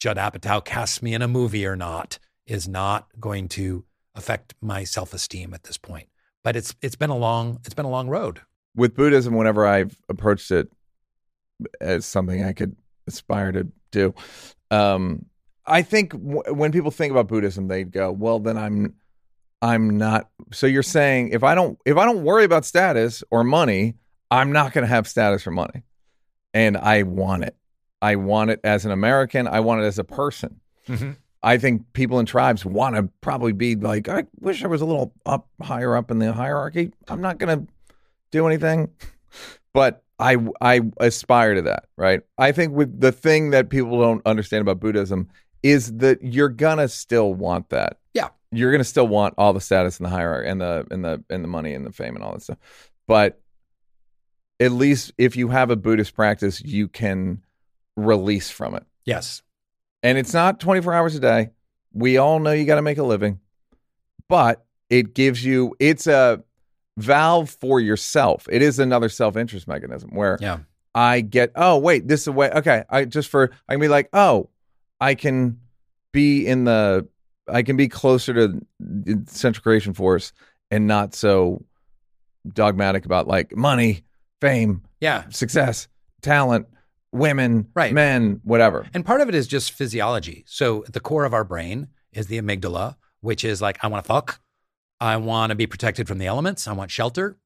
Judd 0.01 0.17
Apatow 0.17 0.65
casts 0.65 1.03
me 1.03 1.15
in 1.15 1.23
a 1.23 1.29
movie 1.29 1.67
or 1.67 1.77
not 1.77 2.19
is 2.47 2.67
not 2.67 3.09
going 3.21 3.49
to 3.49 3.85
affect 4.15 4.55
my 4.61 4.83
self-esteem 4.85 5.53
at 5.55 5.65
this 5.65 5.79
point. 5.79 6.09
But 6.43 6.57
it's 6.57 6.75
it's 6.81 6.97
been 6.97 7.11
a 7.11 7.17
long 7.17 7.59
it's 7.65 7.75
been 7.75 7.85
a 7.85 7.91
long 7.91 8.09
road. 8.09 8.41
with 8.75 8.95
Buddhism, 8.97 9.35
whenever 9.35 9.67
I've 9.67 9.97
approached 10.09 10.51
it 10.51 10.69
as 11.81 12.07
something 12.07 12.45
I 12.45 12.53
could 12.53 12.77
aspire 13.07 13.53
to 13.53 13.69
do, 13.91 14.15
um, 14.71 15.27
I 15.67 15.83
think 15.83 16.13
w- 16.13 16.55
when 16.55 16.73
people 16.73 16.91
think 16.91 17.11
about 17.11 17.29
Buddhism, 17.29 17.69
they 17.69 17.85
go, 17.85 18.11
"Well, 18.11 18.39
then 18.41 18.57
I'm, 18.57 18.95
I'm 19.63 19.99
not." 19.99 20.29
So 20.53 20.67
you're 20.67 20.83
saying 20.83 21.31
if 21.33 21.45
I 21.45 21.55
don't, 21.55 21.79
if 21.85 21.97
I 21.97 22.05
don't 22.05 22.25
worry 22.25 22.45
about 22.45 22.65
status 22.65 23.23
or 23.31 23.45
money, 23.45 23.95
I'm 24.31 24.53
not 24.53 24.73
going 24.73 24.83
to 24.83 24.89
have 24.89 25.07
status 25.09 25.47
or 25.47 25.51
money, 25.51 25.83
and 26.55 26.77
I 26.77 27.03
want 27.03 27.45
it. 27.45 27.57
I 28.03 28.17
want 28.17 28.51
it 28.51 28.61
as 28.65 28.85
an 28.85 28.93
American. 28.93 29.47
I 29.47 29.61
want 29.61 29.83
it 29.83 29.85
as 29.85 29.99
a 29.99 30.05
person. 30.05 30.61
I 31.43 31.57
think 31.59 31.93
people 31.93 32.19
in 32.19 32.27
tribes 32.27 32.65
want 32.65 32.97
to 32.97 33.09
probably 33.21 33.53
be 33.53 33.75
like, 33.77 34.09
I 34.09 34.25
wish 34.41 34.65
I 34.65 34.67
was 34.67 34.81
a 34.83 34.87
little 34.87 35.15
up 35.25 35.49
higher 35.63 35.97
up 35.97 36.11
in 36.11 36.19
the 36.19 36.33
hierarchy. 36.33 36.93
I'm 37.09 37.21
not 37.21 37.39
going 37.39 37.61
to 37.67 37.73
do 38.31 38.47
anything, 38.47 38.91
but 39.73 40.03
I 40.21 40.37
I 40.61 40.81
aspire 40.99 41.55
to 41.55 41.63
that, 41.63 41.87
right? 41.97 42.21
I 42.39 42.53
think 42.53 42.75
with 42.75 43.01
the 43.01 43.13
thing 43.13 43.51
that 43.51 43.71
people 43.71 44.01
don't 44.01 44.23
understand 44.27 44.63
about 44.63 44.79
Buddhism 44.81 45.29
is 45.63 45.97
that 45.99 46.23
you're 46.23 46.49
gonna 46.49 46.89
still 46.89 47.33
want 47.35 47.71
that. 47.71 47.99
Yeah. 48.15 48.29
You're 48.53 48.73
gonna 48.73 48.85
still 48.85 49.09
want 49.09 49.35
all 49.39 49.53
the 49.53 49.61
status 49.61 49.99
and 49.99 50.07
the 50.07 50.11
hierarchy 50.11 50.49
and 50.49 50.61
the 50.61 50.87
and 50.91 51.05
the 51.05 51.25
and 51.31 51.43
the 51.45 51.49
money 51.49 51.75
and 51.75 51.87
the 51.87 51.93
fame 51.93 52.15
and 52.17 52.25
all 52.25 52.33
that 52.33 52.43
stuff. 52.43 52.59
But 53.09 53.41
at 54.59 54.73
least 54.73 55.13
if 55.19 55.37
you 55.37 55.49
have 55.49 55.71
a 55.71 55.77
Buddhist 55.77 56.15
practice, 56.15 56.61
you 56.63 56.87
can 56.89 57.43
release 57.97 58.51
from 58.51 58.75
it 58.75 58.85
Yes. 59.05 59.43
and 60.03 60.17
it's 60.19 60.33
not 60.35 60.61
24 60.61 60.95
hours 60.95 61.15
a 61.15 61.21
day. 61.21 61.51
We 61.93 62.19
all 62.19 62.39
know 62.39 62.53
you 62.53 62.65
got 62.65 62.77
to 62.77 62.83
make 62.83 62.99
a 62.99 63.03
living, 63.03 63.41
but 64.29 64.65
it 64.89 65.15
gives 65.15 65.45
you 65.45 65.75
it's 65.81 66.07
a 66.07 66.43
valve 67.01 67.51
for 67.51 67.81
yourself. 67.81 68.47
It 68.51 68.63
is 68.63 68.79
another 68.79 69.09
self-interest 69.09 69.67
mechanism 69.69 70.11
where 70.15 70.39
Yeah. 70.41 70.59
I 70.95 71.21
get, 71.21 71.53
oh 71.57 71.79
wait, 71.79 72.09
this 72.09 72.23
is 72.23 72.27
a 72.29 72.33
way. 72.33 72.51
Okay, 72.51 72.85
I 72.91 73.05
just 73.05 73.29
for 73.29 73.51
I 73.69 73.75
can 73.75 73.81
be 73.81 73.89
like, 73.89 74.09
oh, 74.13 74.49
I 75.01 75.15
can 75.15 75.61
be 76.13 76.47
in 76.47 76.65
the, 76.65 77.07
I 77.49 77.63
can 77.63 77.77
be 77.77 77.89
closer 77.89 78.35
to 78.35 78.61
the 78.81 79.23
Central 79.27 79.63
Creation 79.63 79.95
Force 79.95 80.33
and 80.71 80.87
not 80.87 81.15
so 81.15 81.65
dogmatic 82.53 83.05
about 83.05 83.27
like 83.29 83.55
money, 83.57 84.03
fame, 84.41 84.83
Yeah. 85.01 85.25
success, 85.31 85.89
talent, 86.23 86.67
women, 87.13 87.69
Right. 87.75 87.93
men, 87.93 88.41
whatever. 88.45 88.87
And 88.95 89.05
part 89.05 89.21
of 89.21 89.29
it 89.29 89.35
is 89.35 89.47
just 89.47 89.73
physiology. 89.73 90.45
So 90.47 90.85
at 90.87 90.93
the 90.93 91.01
core 91.01 91.25
of 91.25 91.35
our 91.35 91.45
brain 91.45 91.89
is 92.13 92.27
the 92.27 92.41
amygdala, 92.41 92.97
which 93.21 93.45
is 93.45 93.61
like, 93.63 93.79
I 93.83 93.87
want 93.89 94.05
to 94.05 94.09
fuck. 94.09 94.40
I 95.01 95.17
want 95.17 95.51
to 95.51 95.57
be 95.57 95.67
protected 95.67 96.07
from 96.07 96.19
the 96.19 96.27
elements. 96.27 96.67
I 96.69 96.73
want 96.73 96.91
shelter. 96.91 97.39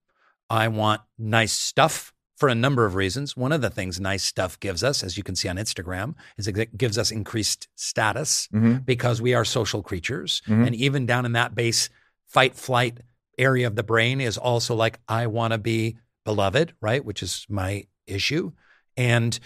I 0.51 0.69
want 0.69 1.01
nice 1.19 1.53
stuff 1.53 2.13
for 2.37 2.49
a 2.49 2.55
number 2.55 2.85
of 2.85 2.97
reasons. 2.97 3.37
One 3.37 3.53
of 3.53 3.61
the 3.61 3.71
things 3.71 4.01
nice 4.01 4.25
stuff 4.25 4.59
gives 4.59 4.83
us, 4.83 5.05
as 5.05 5.17
you 5.17 5.23
can 5.23 5.37
see 5.37 5.49
on 5.49 5.57
Instagram, 5.57 6.15
is 6.37 6.49
it 6.49 6.77
gives 6.77 6.99
us 6.99 7.11
increased 7.13 7.69
status 7.77 8.49
Mhm. 8.53 8.85
because 8.85 9.23
we 9.23 9.35
are 9.35 9.45
social 9.45 9.83
creatures. 9.83 10.43
Mhm. 10.47 10.67
And 10.67 10.75
even 10.75 11.07
down 11.07 11.25
in 11.27 11.33
that 11.33 11.55
base 11.55 11.89
fight 12.27 12.57
flight 12.57 12.99
area 13.39 13.67
of 13.67 13.77
the 13.77 13.85
brain 13.85 14.21
is 14.21 14.37
also 14.37 14.75
like, 14.75 14.99
I 15.09 15.29
want 15.29 15.53
to 15.53 15.59
be 15.59 15.97
beloved, 16.25 16.75
right? 16.81 17.05
Which 17.05 17.23
is 17.23 17.47
my 17.49 17.85
issue. 18.07 18.53
And 18.97 19.39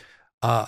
uh, 0.42 0.66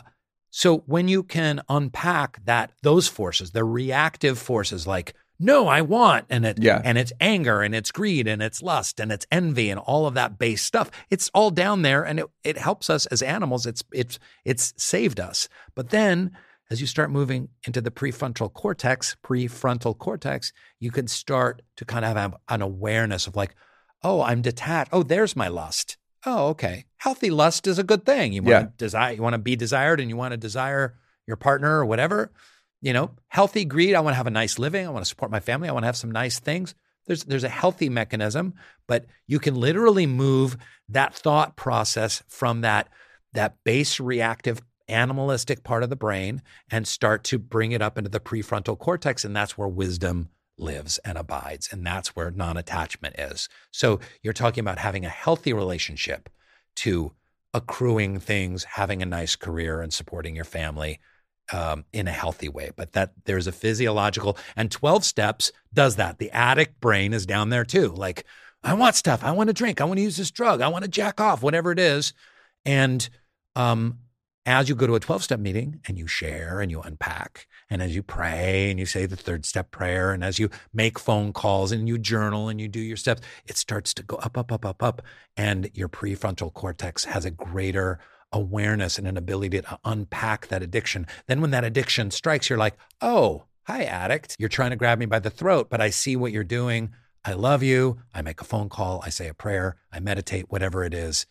so 0.51 0.79
when 0.87 1.09
you 1.09 1.23
can 1.23 1.63
unpack 1.69 2.45
that, 2.45 2.73
those 2.83 3.09
forces, 3.09 3.53
the 3.53 3.65
reactive 3.65 4.39
forces 4.39 4.87
like, 4.87 5.15
no, 5.41 5.67
I 5.67 5.81
want, 5.81 6.27
and 6.31 6.45
it, 6.45 6.59
Yeah. 6.63 6.81
and 6.85 6.97
it's 6.99 7.13
anger, 7.21 7.63
and 7.63 7.75
it's 7.75 7.91
greed, 7.91 8.29
and 8.29 8.41
it's 8.43 8.63
lust, 8.63 9.01
and 9.01 9.11
it's 9.11 9.27
envy, 9.33 9.71
and 9.71 9.81
all 9.81 10.07
of 10.07 10.15
that 10.15 10.39
base 10.39 10.63
stuff. 10.63 10.91
It's 11.11 11.31
all 11.35 11.51
down 11.51 11.83
there, 11.83 12.05
and 12.05 12.21
it, 12.21 12.27
it 12.45 12.59
helps 12.59 12.91
us 12.91 13.07
as 13.07 13.23
animals. 13.23 13.67
It's 13.67 13.83
it's 13.93 14.19
it's 14.45 14.75
saved 14.77 15.19
us. 15.19 15.49
But 15.75 15.89
then, 15.91 16.31
as 16.71 16.81
you 16.81 16.87
start 16.87 17.11
moving 17.11 17.49
into 17.67 17.81
the 17.81 17.91
prefrontal 17.91 18.53
cortex, 18.53 19.17
prefrontal 19.25 19.97
cortex, 19.99 20.53
you 20.79 20.91
can 20.91 21.09
start 21.09 21.63
to 21.77 21.85
kind 21.85 22.05
of 22.05 22.17
have 22.17 22.35
an 22.49 22.63
awareness 22.63 23.27
of 23.27 23.35
like, 23.35 23.55
oh, 24.05 24.23
I'm 24.23 24.43
detached. 24.43 24.91
Oh, 24.93 25.03
there's 25.03 25.35
my 25.35 25.49
lust. 25.49 25.97
Oh, 26.27 26.49
okay. 26.49 26.85
Healthy 26.99 27.31
lust 27.31 27.67
is 27.67 27.79
a 27.79 27.83
good 27.83 28.05
thing. 28.05 28.35
You 28.35 28.43
want 28.43 28.51
Yeah. 28.53 28.63
to 28.67 28.73
desire, 28.77 29.13
you 29.15 29.23
want 29.23 29.33
to 29.35 29.39
be 29.39 29.57
desired, 29.57 30.01
and 30.01 30.11
you 30.11 30.17
want 30.17 30.33
to 30.33 30.37
desire 30.37 30.97
your 31.27 31.37
partner 31.37 31.79
or 31.79 31.87
whatever. 31.87 32.31
You 32.81 32.93
know, 32.93 33.11
healthy 33.29 33.65
greed. 33.65 33.95
I 33.95 34.01
want 34.01 34.13
to 34.13 34.19
have 34.19 34.27
a 34.27 34.31
nice 34.31 34.59
living. 34.59 34.87
I 34.87 34.91
want 34.91 35.05
to 35.05 35.09
support 35.09 35.31
my 35.31 35.41
family. 35.41 35.69
I 35.69 35.73
want 35.73 35.83
to 35.83 35.89
have 35.89 35.97
some 35.97 36.11
nice 36.11 36.39
things. 36.39 36.75
There's 37.07 37.25
there's 37.25 37.45
a 37.45 37.49
healthy 37.49 37.89
mechanism, 37.89 38.55
but 38.87 39.07
you 39.27 39.39
can 39.39 39.55
literally 39.55 40.07
move 40.07 40.57
that 40.89 41.15
thought 41.15 41.57
process 41.57 42.23
from 42.29 42.61
that 42.61 42.89
that 43.33 43.57
base 43.65 44.01
reactive 44.01 44.61
animalistic 44.89 45.63
part 45.63 45.83
of 45.83 45.91
the 45.91 45.97
brain 45.97 46.43
and 46.71 46.87
start 46.87 47.23
to 47.25 47.39
bring 47.39 47.73
it 47.73 47.81
up 47.81 47.97
into 47.97 48.11
the 48.11 48.21
prefrontal 48.21 48.79
cortex 48.79 49.25
and 49.25 49.37
that's 49.37 49.57
where 49.57 49.69
wisdom 49.69 50.29
lives 50.59 50.99
and 51.05 51.17
abides 51.17 51.69
and 51.73 51.87
that's 51.87 52.15
where 52.17 52.31
non-attachment 52.31 53.15
is. 53.19 53.49
So 53.71 54.01
you're 54.23 54.33
talking 54.33 54.63
about 54.63 54.79
having 54.79 55.05
a 55.05 55.11
healthy 55.11 55.53
relationship 55.53 56.29
to 56.77 57.13
accruing 57.55 58.19
things, 58.19 58.65
having 58.65 59.01
a 59.01 59.07
nice 59.07 59.37
career 59.37 59.81
and 59.81 59.93
supporting 59.93 60.37
your 60.37 60.45
family 60.45 61.01
um, 61.53 61.85
in 61.93 62.09
a 62.09 62.13
healthy 62.13 62.49
way. 62.49 62.71
But 62.75 62.93
that 62.93 63.13
there's 63.25 63.47
a 63.47 63.53
physiological 63.53 64.37
and 64.57 64.71
12 64.71 65.05
steps 65.05 65.53
does 65.73 65.97
that. 65.97 66.19
The 66.19 66.31
addict 66.31 66.81
brain 66.81 67.13
is 67.13 67.27
down 67.27 67.51
there 67.51 67.65
too. 67.65 67.89
Like, 67.89 68.25
I 68.63 68.75
want 68.75 68.97
stuff. 68.97 69.25
I 69.25 69.33
want 69.33 69.49
to 69.49 69.55
drink. 69.55 69.81
I 69.81 69.85
want 69.85 69.99
to 69.99 70.03
use 70.03 70.17
this 70.17 70.31
drug. 70.31 70.61
I 70.61 70.69
want 70.69 70.85
to 70.85 70.91
jack 70.91 71.21
off, 71.21 71.43
whatever 71.43 71.73
it 71.73 71.79
is. 71.79 72.13
And 72.65 73.09
um, 73.57 73.99
as 74.45 74.69
you 74.69 74.75
go 74.75 74.87
to 74.87 74.95
a 74.95 75.01
12 75.01 75.23
step 75.23 75.41
meeting 75.41 75.81
and 75.87 75.99
you 75.99 76.07
share 76.07 76.61
and 76.61 76.71
you 76.71 76.81
unpack, 76.83 77.47
and 77.71 77.81
as 77.81 77.95
you 77.95 78.03
pray 78.03 78.71
and 78.71 78.79
you 78.79 78.87
say 78.87 79.07
the 79.07 79.17
third 79.17 79.47
step 79.47 79.71
prayer, 79.71 80.13
and 80.13 80.23
as 80.23 80.39
you 80.39 80.51
make 80.75 80.99
phone 80.99 81.33
calls 81.33 81.73
and 81.73 81.89
you 81.89 81.99
journal 81.99 82.49
and 82.49 82.61
you 82.61 82.69
do 82.69 82.81
your 82.81 82.97
steps, 82.97 83.23
it 83.47 83.57
starts 83.57 83.95
to 83.95 84.03
go 84.03 84.17
up, 84.17 84.37
up, 84.37 84.53
up, 84.53 84.67
up, 84.67 84.83
up. 84.83 85.03
And 85.37 85.71
your 85.73 85.89
prefrontal 85.89 86.53
cortex 86.53 87.05
has 87.05 87.25
a 87.25 87.31
greater 87.31 87.99
awareness 88.33 88.99
and 88.99 89.07
an 89.07 89.17
ability 89.17 89.61
to 89.61 89.79
unpack 89.85 90.49
that 90.49 90.63
addiction. 90.63 91.07
Then 91.27 91.41
when 91.41 91.51
that 91.51 91.65
addiction 91.65 92.11
strikes, 92.11 92.49
you're 92.49 92.59
like, 92.59 92.77
oh, 93.01 93.45
hi, 93.65 93.85
addict. 93.85 94.37
You're 94.39 94.49
trying 94.49 94.71
to 94.71 94.77
grab 94.77 94.99
me 94.99 95.07
by 95.07 95.19
the 95.19 95.31
throat, 95.31 95.69
but 95.71 95.81
I 95.81 95.91
see 95.91 96.17
what 96.17 96.33
you're 96.33 96.45
doing. 96.45 96.91
I 97.25 97.35
love 97.35 97.63
you. 97.63 97.99
I 98.15 98.23
make 98.23 98.41
a 98.41 98.45
phone 98.45 98.69
call. 98.69 99.03
I 99.05 99.11
say 99.11 99.29
a 99.29 99.35
prayer. 99.35 99.77
I 99.93 100.01
meditate, 100.01 100.47
whatever 100.49 100.85
it 100.85 100.95
is. 100.95 101.27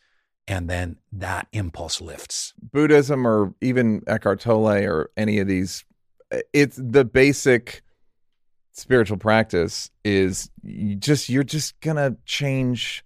And 0.47 0.69
then 0.69 0.97
that 1.11 1.47
impulse 1.51 2.01
lifts. 2.01 2.53
Buddhism 2.61 3.25
or 3.27 3.53
even 3.61 4.01
Eckhart 4.07 4.39
Tolle 4.39 4.83
or 4.85 5.11
any 5.15 5.39
of 5.39 5.47
these, 5.47 5.85
it's 6.53 6.77
the 6.81 7.05
basic 7.05 7.81
spiritual 8.71 9.17
practice 9.17 9.91
is 10.03 10.49
you 10.63 10.95
just 10.95 11.29
you're 11.29 11.43
just 11.43 11.79
gonna 11.81 12.15
change 12.25 13.03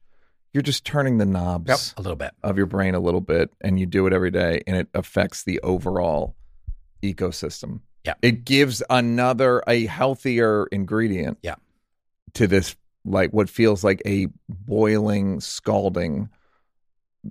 you're 0.54 0.62
just 0.64 0.86
turning 0.86 1.18
the 1.18 1.26
knobs 1.26 1.68
Yep, 1.70 1.80
a 1.98 2.02
little 2.02 2.16
bit. 2.16 2.32
of 2.44 2.58
your 2.58 2.66
brain 2.68 2.94
a 2.96 3.00
little 3.00 3.22
bit 3.22 3.50
and 3.62 3.80
you 3.80 3.86
do 3.86 4.06
it 4.08 4.14
every 4.14 4.32
day 4.32 4.62
and 4.68 4.78
it 4.78 4.88
affects 4.94 5.44
the 5.44 5.60
overall 5.62 6.36
ecosystem. 7.02 7.82
Yeah. 8.06 8.14
It 8.22 8.46
gives 8.46 8.84
another 8.90 9.64
a 9.68 9.86
healthier 9.86 10.66
ingredient. 10.68 11.38
Yeah. 11.42 11.56
To 12.36 12.48
this 12.48 12.76
like 13.06 13.32
what 13.32 13.50
feels 13.50 13.84
like 13.84 14.02
a 14.06 14.28
boiling 14.50 15.40
scalding 15.42 16.30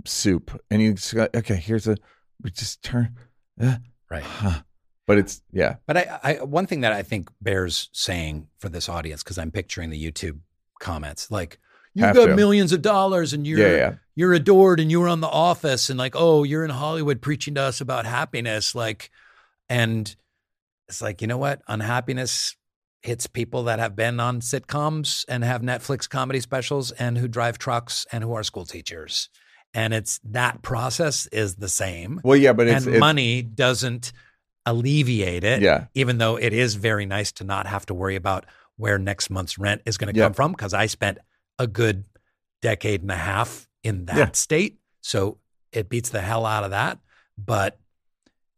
soup 0.04 0.60
and 0.70 0.80
you 0.82 0.94
just 0.94 1.14
go, 1.14 1.28
okay, 1.34 1.56
here's 1.56 1.86
a 1.86 1.96
we 2.42 2.50
just 2.50 2.82
turn 2.82 3.16
uh, 3.60 3.76
Right. 4.10 4.22
huh. 4.22 4.60
But 5.06 5.18
it's 5.18 5.42
yeah. 5.52 5.76
But 5.86 5.96
I, 5.96 6.20
I, 6.22 6.32
one 6.44 6.66
thing 6.66 6.80
that 6.82 6.92
I 6.92 7.02
think 7.02 7.30
bears 7.40 7.88
saying 7.92 8.48
for 8.58 8.68
this 8.68 8.88
audience, 8.88 9.22
because 9.22 9.36
I'm 9.38 9.50
picturing 9.50 9.90
the 9.90 10.02
YouTube 10.02 10.38
comments, 10.80 11.30
like 11.30 11.58
you 11.94 12.04
Have 12.04 12.14
got 12.16 12.26
to. 12.26 12.36
millions 12.36 12.72
of 12.72 12.82
dollars 12.82 13.32
and 13.32 13.46
you're 13.46 13.58
Yeah, 13.58 13.76
yeah. 13.76 13.94
you're 14.14 14.32
adored 14.32 14.80
and 14.80 14.90
you 14.90 15.00
were 15.00 15.08
on 15.08 15.20
The 15.20 15.28
Office 15.28 15.90
and 15.90 15.98
like, 15.98 16.14
oh, 16.16 16.42
you're 16.44 16.64
in 16.64 16.70
Hollywood 16.70 17.20
preaching 17.20 17.54
to 17.56 17.62
us 17.62 17.80
about 17.80 18.06
happiness, 18.06 18.74
like, 18.74 19.10
and 19.68 20.14
it's 20.88 21.02
like, 21.02 21.20
you 21.22 21.26
know 21.28 21.38
what? 21.38 21.62
Unhappiness 21.68 22.56
hits 23.02 23.26
people 23.26 23.64
that 23.64 23.78
have 23.78 23.96
been 23.96 24.20
on 24.20 24.40
sitcoms 24.40 25.24
and 25.28 25.42
have 25.42 25.60
Netflix 25.62 26.08
comedy 26.08 26.40
specials 26.40 26.92
and 26.92 27.18
who 27.18 27.26
drive 27.28 27.58
trucks 27.58 28.06
and 28.12 28.22
who 28.22 28.32
are 28.34 28.42
school 28.44 28.64
teachers, 28.64 29.28
and 29.74 29.92
it's 29.92 30.20
that 30.24 30.62
process 30.62 31.26
is 31.32 31.56
the 31.56 31.68
same 31.68 32.20
Well 32.22 32.36
yeah, 32.36 32.52
but 32.52 32.68
it's, 32.68 32.84
and 32.86 32.94
it's 32.94 33.00
money 33.00 33.42
doesn't 33.42 34.12
alleviate 34.66 35.42
it. 35.44 35.60
Yeah. 35.62 35.86
Even 35.94 36.18
though 36.18 36.36
it 36.36 36.52
is 36.52 36.74
very 36.76 37.04
nice 37.06 37.32
to 37.32 37.44
not 37.44 37.66
have 37.66 37.84
to 37.86 37.94
worry 37.94 38.14
about 38.16 38.46
where 38.76 38.98
next 38.98 39.28
month's 39.30 39.58
rent 39.58 39.82
is 39.84 39.98
going 39.98 40.12
to 40.12 40.18
Yeah. 40.18 40.26
come 40.26 40.34
from, 40.34 40.52
because 40.52 40.72
I 40.72 40.86
spent 40.86 41.18
a 41.58 41.66
good 41.66 42.04
decade 42.60 43.02
and 43.02 43.10
a 43.10 43.16
half 43.16 43.68
in 43.82 44.06
that 44.06 44.16
Yeah. 44.16 44.30
state. 44.32 44.78
So 45.00 45.38
it 45.72 45.88
beats 45.88 46.10
the 46.10 46.20
hell 46.20 46.46
out 46.46 46.64
of 46.64 46.70
that. 46.70 46.98
But, 47.38 47.78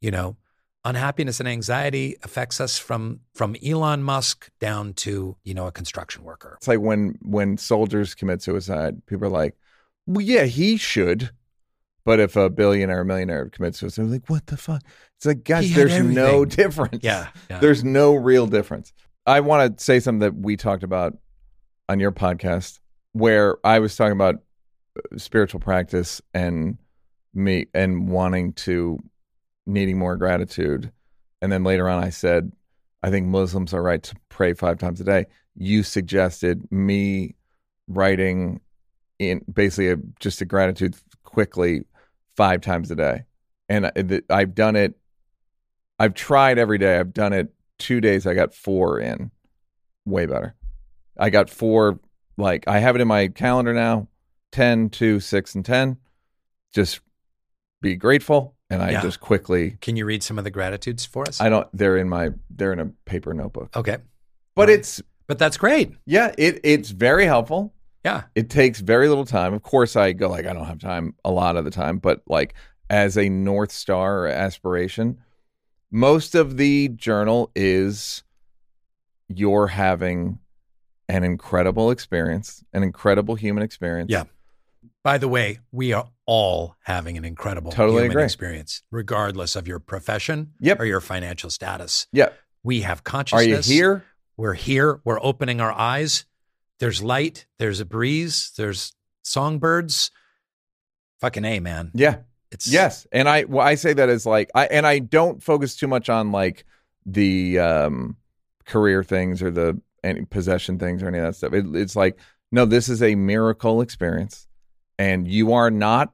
you 0.00 0.10
know, 0.10 0.36
unhappiness 0.84 1.40
and 1.40 1.48
anxiety 1.48 2.16
affects 2.22 2.60
us 2.60 2.78
from 2.78 3.20
from 3.34 3.56
Elon 3.64 4.02
Musk 4.02 4.50
down 4.60 4.92
to, 4.94 5.36
you 5.44 5.54
know, 5.54 5.66
a 5.66 5.72
construction 5.72 6.24
worker. 6.24 6.54
it's 6.58 6.68
like 6.68 6.80
when 6.80 7.18
when 7.22 7.56
soldiers 7.56 8.14
commit 8.14 8.42
suicide, 8.42 9.04
people 9.06 9.26
are 9.26 9.30
like, 9.30 9.56
"Well, 10.06 10.20
yeah, 10.20 10.44
he 10.44 10.76
should." 10.76 11.30
But 12.04 12.20
if 12.20 12.36
a 12.36 12.50
billionaire 12.50 13.00
or 13.00 13.04
millionaire 13.04 13.48
commits 13.48 13.78
suicide, 13.78 14.02
they're 14.02 14.12
like, 14.12 14.28
"What 14.28 14.46
the 14.46 14.58
fuck?" 14.58 14.82
It's 15.16 15.24
like, 15.24 15.42
guys, 15.44 15.74
there's 15.74 16.02
no 16.02 16.44
difference. 16.44 16.98
Yeah. 17.02 17.28
yeah. 17.48 17.60
there's 17.60 17.82
no 17.82 18.14
real 18.14 18.46
difference. 18.46 18.92
I 19.24 19.40
want 19.40 19.78
to 19.78 19.82
say 19.82 20.00
something 20.00 20.18
that 20.20 20.34
we 20.34 20.58
talked 20.58 20.82
about 20.82 21.16
on 21.88 21.98
your 22.00 22.12
podcast, 22.12 22.80
where 23.14 23.56
I 23.64 23.78
was 23.78 23.96
talking 23.96 24.12
about 24.12 24.34
uh, 24.96 25.16
spiritual 25.16 25.60
practice 25.60 26.20
and 26.34 26.76
me 27.32 27.66
and 27.72 28.08
wanting 28.08 28.52
to 28.52 28.98
needing 29.66 29.98
more 29.98 30.16
gratitude, 30.16 30.92
and 31.40 31.50
then 31.50 31.64
later 31.64 31.88
on, 31.88 32.04
I 32.04 32.10
said, 32.10 32.52
I 33.02 33.10
think 33.10 33.26
Muslims 33.26 33.72
are 33.72 33.82
right 33.82 34.02
to 34.02 34.14
pray 34.28 34.52
five 34.52 34.78
times 34.78 35.00
a 35.00 35.04
day. 35.04 35.26
You 35.54 35.82
suggested 35.82 36.70
me 36.70 37.34
writing 37.88 38.60
in 39.18 39.42
basically 39.52 39.90
a, 39.90 39.96
just 40.20 40.40
a 40.40 40.44
gratitude 40.44 40.96
quickly 41.22 41.84
five 42.36 42.60
times 42.60 42.90
a 42.90 42.96
day, 42.96 43.22
and 43.68 43.86
I, 43.86 44.20
I've 44.28 44.54
done 44.54 44.76
it. 44.76 44.94
I've 45.98 46.14
tried 46.14 46.58
every 46.58 46.78
day. 46.78 46.98
I've 46.98 47.14
done 47.14 47.32
it 47.32 47.54
two 47.78 48.00
days. 48.00 48.26
I 48.26 48.34
got 48.34 48.52
four 48.52 48.98
in, 48.98 49.30
way 50.04 50.26
better. 50.26 50.54
I 51.16 51.30
got 51.30 51.48
four. 51.48 52.00
Like 52.36 52.64
I 52.66 52.78
have 52.80 52.94
it 52.96 53.00
in 53.00 53.08
my 53.08 53.28
calendar 53.28 53.72
now. 53.74 54.08
10, 54.52 54.90
2, 54.90 55.18
6, 55.20 55.54
and 55.56 55.64
ten. 55.64 55.96
Just 56.72 57.00
be 57.82 57.96
grateful, 57.96 58.54
and 58.70 58.82
I 58.82 58.92
Yeah. 58.92 59.02
just 59.02 59.20
quickly. 59.20 59.76
Can 59.80 59.96
you 59.96 60.04
read 60.04 60.22
some 60.22 60.38
of 60.38 60.44
the 60.44 60.50
gratitudes 60.50 61.04
for 61.04 61.26
us? 61.26 61.40
I 61.40 61.48
don't. 61.48 61.68
They're 61.72 61.96
in 61.96 62.08
my. 62.08 62.30
They're 62.50 62.72
in 62.72 62.78
a 62.80 62.86
paper 63.04 63.34
notebook. 63.34 63.76
okay. 63.76 63.98
But 64.54 64.68
Right. 64.68 64.78
it's 64.78 65.02
But 65.26 65.38
that's 65.38 65.56
great. 65.56 65.92
yeah. 66.06 66.32
It 66.38 66.60
it's 66.64 66.90
very 66.90 67.24
helpful. 67.26 67.74
Yeah. 68.04 68.24
It 68.34 68.50
takes 68.50 68.80
very 68.80 69.08
little 69.08 69.24
time. 69.24 69.54
Of 69.54 69.62
course, 69.62 69.96
I 69.96 70.12
go 70.12 70.28
like 70.28 70.46
I 70.46 70.52
don't 70.52 70.66
have 70.66 70.78
time 70.78 71.14
a 71.24 71.30
lot 71.30 71.56
of 71.56 71.64
the 71.64 71.70
time, 71.70 71.98
but 71.98 72.22
like 72.28 72.54
as 72.90 73.16
a 73.18 73.28
north 73.28 73.72
star 73.72 74.20
or 74.20 74.28
aspiration, 74.28 75.18
most 75.90 76.34
of 76.34 76.56
the 76.58 76.88
journal 76.90 77.50
is 77.56 78.22
you're 79.28 79.68
having 79.68 80.38
an 81.08 81.24
incredible 81.24 81.90
experience, 81.90 82.64
an 82.72 82.82
incredible 82.82 83.34
human 83.34 83.62
experience. 83.62 84.10
Yeah. 84.10 84.24
By 85.02 85.18
the 85.18 85.28
way, 85.28 85.58
we 85.70 85.92
are 85.92 86.08
all 86.26 86.76
having 86.84 87.18
an 87.18 87.24
incredible 87.24 87.70
Totally 87.70 88.02
human 88.04 88.12
agree. 88.12 88.24
experience, 88.24 88.82
regardless 88.90 89.54
of 89.56 89.68
your 89.68 89.78
profession 89.78 90.52
Yep. 90.60 90.80
or 90.80 90.84
your 90.86 91.00
financial 91.00 91.50
status. 91.50 92.06
Yeah. 92.12 92.30
We 92.62 92.80
have 92.82 93.04
consciousness. 93.04 93.68
Are 93.68 93.72
you 93.72 93.76
here? 93.78 94.04
We're 94.36 94.54
here. 94.54 95.00
We're 95.04 95.22
opening 95.22 95.60
our 95.60 95.72
eyes. 95.72 96.24
There's 96.80 97.02
light. 97.02 97.46
There's 97.58 97.80
a 97.80 97.84
breeze. 97.84 98.52
There's 98.56 98.94
songbirds. 99.22 100.10
Fucking 101.20 101.44
A, 101.44 101.60
man. 101.60 101.90
Yeah. 101.94 102.18
It's 102.50 102.66
Yes, 102.68 103.04
and 103.10 103.28
I 103.28 103.44
well, 103.44 103.66
I 103.66 103.74
say 103.74 103.94
that 103.94 104.08
as 104.08 104.24
like 104.26 104.48
I 104.54 104.66
and 104.66 104.86
I 104.86 105.00
don't 105.00 105.42
focus 105.42 105.74
too 105.74 105.88
much 105.88 106.08
on 106.08 106.30
like 106.30 106.64
the 107.04 107.58
um 107.58 108.16
career 108.64 109.02
things 109.02 109.42
or 109.42 109.50
the 109.50 109.80
any 110.04 110.24
possession 110.24 110.78
things 110.78 111.02
or 111.02 111.08
any 111.08 111.18
of 111.18 111.24
that 111.24 111.36
stuff. 111.36 111.52
It, 111.52 111.66
it's 111.74 111.96
like 111.96 112.18
no, 112.52 112.64
this 112.64 112.88
is 112.88 113.02
a 113.02 113.16
miracle 113.16 113.80
experience, 113.80 114.46
and 114.96 115.26
you 115.26 115.54
are 115.54 115.72
not 115.72 116.12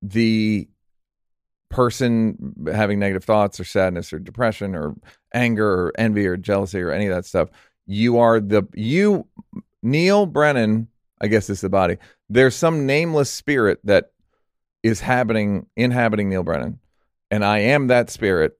the 0.00 0.66
person 1.68 2.54
having 2.72 2.98
negative 2.98 3.24
thoughts 3.24 3.60
or 3.60 3.64
sadness 3.64 4.12
or 4.12 4.18
depression 4.18 4.74
or 4.74 4.94
anger 5.34 5.68
or 5.68 5.92
envy 5.98 6.26
or 6.26 6.38
jealousy 6.38 6.80
or 6.80 6.90
any 6.90 7.06
of 7.06 7.14
that 7.14 7.26
stuff. 7.26 7.50
You 7.86 8.18
are 8.18 8.40
the 8.40 8.66
you 8.74 9.26
Neal 9.82 10.26
Brennan. 10.26 10.88
I 11.20 11.28
guess 11.28 11.50
is 11.50 11.60
the 11.60 11.68
body. 11.68 11.96
There's 12.28 12.54
some 12.54 12.86
nameless 12.86 13.30
spirit 13.30 13.80
that 13.84 14.12
is 14.82 15.00
happening 15.00 15.66
inhabiting 15.76 16.28
Neal 16.30 16.44
Brennan, 16.44 16.78
and 17.30 17.44
I 17.44 17.58
am 17.58 17.88
that 17.88 18.10
spirit. 18.10 18.58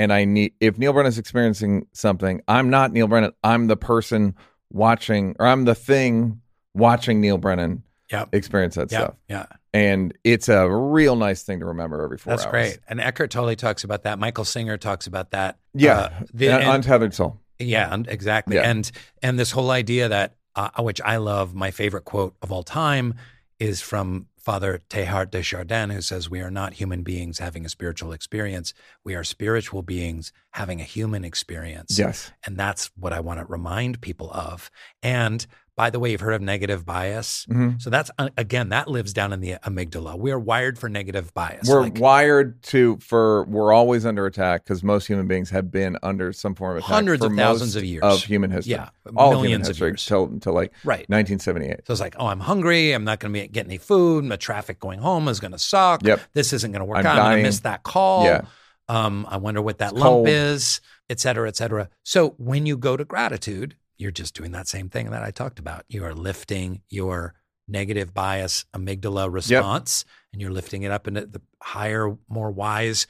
And 0.00 0.14
I 0.14 0.24
need 0.24 0.54
if 0.60 0.78
Neal 0.78 0.94
Brennan's 0.94 1.18
experiencing 1.18 1.86
something, 1.92 2.40
I'm 2.48 2.70
not 2.70 2.90
Neal 2.92 3.06
Brennan. 3.06 3.32
I'm 3.44 3.66
the 3.66 3.76
person 3.76 4.34
watching, 4.72 5.36
or 5.38 5.46
I'm 5.46 5.66
the 5.66 5.74
thing 5.74 6.40
watching 6.74 7.20
Neal 7.20 7.36
Brennan. 7.36 7.82
Yeah. 8.10 8.24
experience 8.32 8.74
that 8.76 8.90
Yeah. 8.90 8.98
stuff. 8.98 9.14
Yeah. 9.28 9.46
And 9.72 10.12
it's 10.24 10.48
a 10.48 10.68
real 10.68 11.14
nice 11.16 11.42
thing 11.44 11.60
to 11.60 11.66
remember 11.66 12.02
every 12.02 12.18
four 12.18 12.32
That's 12.32 12.44
hours. 12.44 12.50
great. 12.50 12.78
And 12.88 13.00
Eckhart 13.00 13.30
Tolle 13.30 13.54
talks 13.54 13.84
about 13.84 14.02
that. 14.02 14.18
Michael 14.18 14.44
Singer 14.44 14.76
talks 14.78 15.06
about 15.06 15.30
that. 15.30 15.58
Yeah. 15.74 15.98
Uh, 15.98 16.10
the- 16.34 16.46
An 16.48 16.60
and- 16.62 16.70
untethered 16.70 17.14
soul. 17.14 17.38
Yeah, 17.60 17.96
exactly. 18.08 18.56
Yeah. 18.56 18.62
And 18.70 18.90
and 19.22 19.38
this 19.38 19.50
whole 19.52 19.70
idea 19.70 20.08
that 20.08 20.34
uh, 20.56 20.70
which 20.82 21.00
I 21.02 21.18
love, 21.18 21.54
my 21.54 21.70
favorite 21.70 22.04
quote 22.04 22.34
of 22.42 22.50
all 22.50 22.62
time 22.64 23.14
is 23.60 23.80
from 23.80 24.26
Father 24.42 24.80
Teilhard 24.88 25.30
de 25.30 25.42
Chardin, 25.42 25.90
who 25.90 26.00
says, 26.00 26.30
"We 26.30 26.40
are 26.40 26.50
not 26.50 26.74
human 26.74 27.02
beings 27.02 27.38
having 27.38 27.64
a 27.64 27.68
spiritual 27.68 28.12
experience. 28.12 28.72
We 29.04 29.14
are 29.14 29.24
spiritual 29.24 29.82
beings 29.82 30.32
having 30.52 30.80
a 30.80 30.84
human 30.84 31.24
experience." 31.24 31.98
Yes. 31.98 32.32
And 32.44 32.56
that's 32.56 32.90
what 32.96 33.12
I 33.12 33.20
want 33.20 33.40
to 33.40 33.46
remind 33.46 34.00
people 34.00 34.30
of. 34.32 34.70
And 35.02 35.46
by 35.80 35.88
the 35.88 35.98
way, 35.98 36.10
you've 36.10 36.20
heard 36.20 36.34
of 36.34 36.42
negative 36.42 36.84
bias. 36.84 37.46
Mhm. 37.48 37.80
So 37.80 37.88
that's 37.88 38.10
uh, 38.18 38.28
again 38.36 38.68
that 38.68 38.86
lives 38.86 39.14
down 39.14 39.32
in 39.32 39.40
the 39.40 39.52
amygdala. 39.64 40.18
We 40.18 40.30
are 40.30 40.38
wired 40.38 40.78
for 40.78 40.90
negative 40.90 41.32
bias. 41.32 41.66
We're 41.66 41.80
Like, 41.80 41.98
wired 41.98 42.62
to 42.64 42.98
for 43.00 43.44
we're 43.44 43.72
always 43.72 44.04
under 44.04 44.26
attack 44.26 44.64
because 44.64 44.82
most 44.84 45.06
human 45.06 45.26
beings 45.26 45.48
have 45.48 45.70
been 45.70 45.96
under 46.02 46.34
some 46.34 46.54
form 46.54 46.72
of 46.72 46.78
attack 46.84 46.90
Hundreds 46.94 47.24
for 47.24 47.30
of 47.32 47.36
thousands 47.38 47.76
of 47.76 47.84
years. 47.84 48.02
of 48.04 48.22
human 48.22 48.50
history. 48.50 48.72
Yeah, 48.72 48.90
all 49.16 49.30
millions 49.30 49.46
human 49.52 49.60
of 49.62 49.66
history 49.68 49.88
years. 49.88 50.04
till 50.04 50.38
till 50.40 50.52
like 50.52 50.72
right. 50.84 51.08
1978. 51.08 51.86
So 51.86 51.92
it's 51.94 52.00
like, 52.02 52.14
oh, 52.18 52.26
I'm 52.26 52.40
hungry. 52.40 52.92
I'm 52.92 53.04
not 53.04 53.18
going 53.20 53.32
to 53.32 53.48
get 53.48 53.64
any 53.64 53.78
food. 53.78 54.28
The 54.28 54.36
traffic 54.36 54.80
going 54.80 54.98
home 55.00 55.28
is 55.28 55.40
going 55.40 55.52
to 55.52 55.58
suck. 55.58 56.04
Yep. 56.04 56.20
This 56.34 56.52
isn't 56.52 56.72
going 56.72 56.80
to 56.80 56.84
work 56.84 56.98
I'm 56.98 57.06
out. 57.06 57.18
I'm 57.18 57.24
going 57.32 57.36
to 57.38 57.42
miss 57.48 57.60
that 57.60 57.84
call. 57.84 58.24
Yeah. 58.24 58.42
Um, 58.88 59.26
I 59.30 59.38
wonder 59.38 59.62
what 59.62 59.78
that 59.78 59.92
It's 59.92 60.00
lump 60.00 60.10
cold. 60.10 60.28
is, 60.28 60.82
et 61.08 61.20
cetera, 61.20 61.48
et 61.48 61.56
cetera. 61.56 61.88
So 62.02 62.34
when 62.36 62.66
you 62.66 62.76
go 62.76 62.98
to 62.98 63.04
gratitude, 63.06 63.76
you're 64.00 64.10
just 64.10 64.34
doing 64.34 64.52
that 64.52 64.66
same 64.66 64.88
thing 64.88 65.10
that 65.10 65.22
I 65.22 65.30
talked 65.30 65.58
about. 65.58 65.84
You 65.88 66.04
are 66.04 66.14
lifting 66.14 66.80
your 66.88 67.34
negative 67.68 68.12
bias 68.14 68.64
amygdala 68.74 69.30
response 69.32 70.04
and 70.32 70.40
you're 70.40 70.50
lifting 70.50 70.82
it 70.82 70.90
up 70.90 71.06
into 71.06 71.26
the 71.26 71.40
higher, 71.62 72.16
more 72.28 72.50
wise 72.50 73.06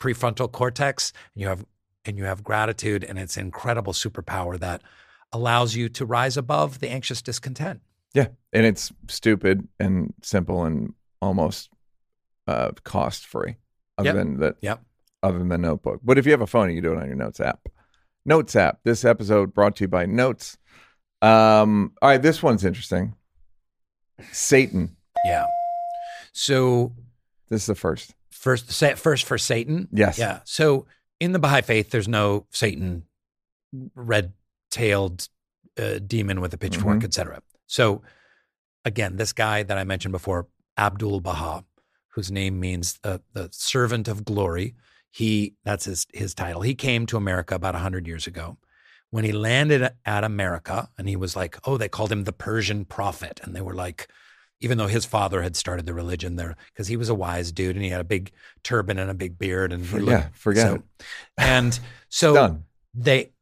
prefrontal 0.00 0.50
cortex. 0.50 1.12
And 1.34 1.42
you 1.42 1.48
have 1.48 1.64
and 2.04 2.16
you 2.16 2.24
have 2.24 2.42
gratitude 2.44 3.04
and 3.04 3.18
it's 3.18 3.36
an 3.36 3.44
incredible 3.44 3.92
superpower 3.92 4.58
that 4.60 4.82
allows 5.32 5.74
you 5.74 5.88
to 5.90 6.06
rise 6.06 6.36
above 6.36 6.78
the 6.80 6.88
anxious 6.88 7.20
discontent. 7.20 7.80
Yeah, 8.14 8.28
and 8.52 8.64
it's 8.64 8.90
stupid 9.08 9.68
and 9.78 10.14
simple 10.22 10.64
and 10.64 10.94
almost 11.20 11.68
uh, 12.46 12.70
cost 12.84 13.26
free, 13.26 13.56
other 13.98 14.08
Yep. 14.08 14.14
than 14.16 14.36
that. 14.38 14.56
Yep. 14.62 14.80
Other 15.22 15.38
than 15.38 15.48
the 15.48 15.58
notebook, 15.58 16.00
but 16.02 16.16
if 16.16 16.24
you 16.24 16.32
have 16.32 16.40
a 16.40 16.46
phone, 16.46 16.70
you 16.70 16.76
can 16.80 16.82
do 16.90 16.96
it 16.98 17.02
on 17.02 17.06
your 17.06 17.14
Notes 17.14 17.40
app. 17.40 17.60
Notes 18.30 18.54
app. 18.54 18.78
This 18.84 19.04
episode 19.04 19.52
brought 19.52 19.74
to 19.76 19.84
you 19.84 19.88
by 19.88 20.06
Notes. 20.06 20.56
Um, 21.20 21.92
all 22.00 22.10
right, 22.10 22.22
this 22.22 22.40
one's 22.44 22.64
interesting. 22.64 23.16
Satan. 24.30 24.96
Yeah. 25.24 25.46
So 26.32 26.92
This 27.48 27.62
is 27.62 27.66
the 27.66 27.74
first. 27.74 28.14
first, 28.30 28.70
first 28.98 29.24
for 29.26 29.36
Satan. 29.36 29.88
Yes. 29.92 30.16
Yeah. 30.16 30.40
So 30.44 30.86
in 31.18 31.32
the 31.32 31.40
Baha'i 31.40 31.62
faith, 31.62 31.90
there's 31.90 32.06
no 32.06 32.46
Satan, 32.50 33.02
red-tailed 33.96 35.28
uh, 35.76 35.98
demon 35.98 36.40
with 36.40 36.54
a 36.54 36.58
pitchfork, 36.58 36.98
Mhm. 37.00 37.04
etc. 37.04 37.42
So 37.66 38.02
again, 38.84 39.16
this 39.16 39.32
guy 39.32 39.64
that 39.64 39.76
I 39.76 39.82
mentioned 39.82 40.12
before, 40.12 40.46
Abdul 40.78 41.20
Baha, 41.20 41.64
whose 42.10 42.30
name 42.30 42.60
means 42.60 43.00
uh, 43.02 43.18
the 43.32 43.48
servant 43.50 44.06
of 44.06 44.24
glory. 44.24 44.76
He 45.10 45.54
that's 45.64 45.84
his 45.84 46.06
his 46.12 46.34
title. 46.34 46.62
He 46.62 46.74
came 46.74 47.06
to 47.06 47.16
America 47.16 47.54
about 47.54 47.74
hundred 47.74 48.06
years 48.06 48.26
ago. 48.26 48.58
When 49.10 49.24
he 49.24 49.32
landed 49.32 49.90
at 50.06 50.22
America, 50.22 50.88
and 50.96 51.08
he 51.08 51.16
was 51.16 51.34
like, 51.34 51.58
oh, 51.64 51.76
they 51.76 51.88
called 51.88 52.12
him 52.12 52.24
the 52.24 52.32
Persian 52.32 52.84
prophet, 52.84 53.40
and 53.42 53.56
they 53.56 53.60
were 53.60 53.74
like, 53.74 54.06
even 54.60 54.78
though 54.78 54.86
his 54.86 55.04
father 55.04 55.42
had 55.42 55.56
started 55.56 55.84
the 55.84 55.94
religion 55.94 56.36
there, 56.36 56.54
because 56.72 56.86
he 56.86 56.96
was 56.96 57.08
a 57.08 57.14
wise 57.14 57.50
dude 57.50 57.74
and 57.74 57.84
he 57.84 57.90
had 57.90 58.00
a 58.00 58.04
big 58.04 58.30
turban 58.62 59.00
and 59.00 59.10
a 59.10 59.14
big 59.14 59.36
beard, 59.36 59.72
and 59.72 59.90
looked- 59.90 60.06
yeah, 60.06 60.28
forget 60.32 60.68
so- 60.68 60.74
it. 60.76 60.82
And 61.36 61.80
so 62.08 62.60
they 62.94 63.32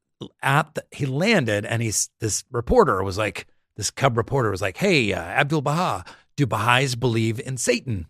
at 0.43 0.75
the, 0.75 0.85
he 0.91 1.07
landed 1.07 1.65
and 1.65 1.83
he's 1.83 2.11
this 2.21 2.45
reporter 2.51 3.03
was 3.03 3.19
like 3.19 3.47
this 3.77 3.91
cub 3.91 4.17
reporter 4.17 4.51
was 4.51 4.63
like 4.63 4.77
hey 4.77 5.13
uh, 5.13 5.21
abdul 5.21 5.63
baha 5.63 6.05
do 6.37 6.47
baha'is 6.47 6.97
believe 6.97 7.41
in 7.41 7.57
satan 7.57 8.07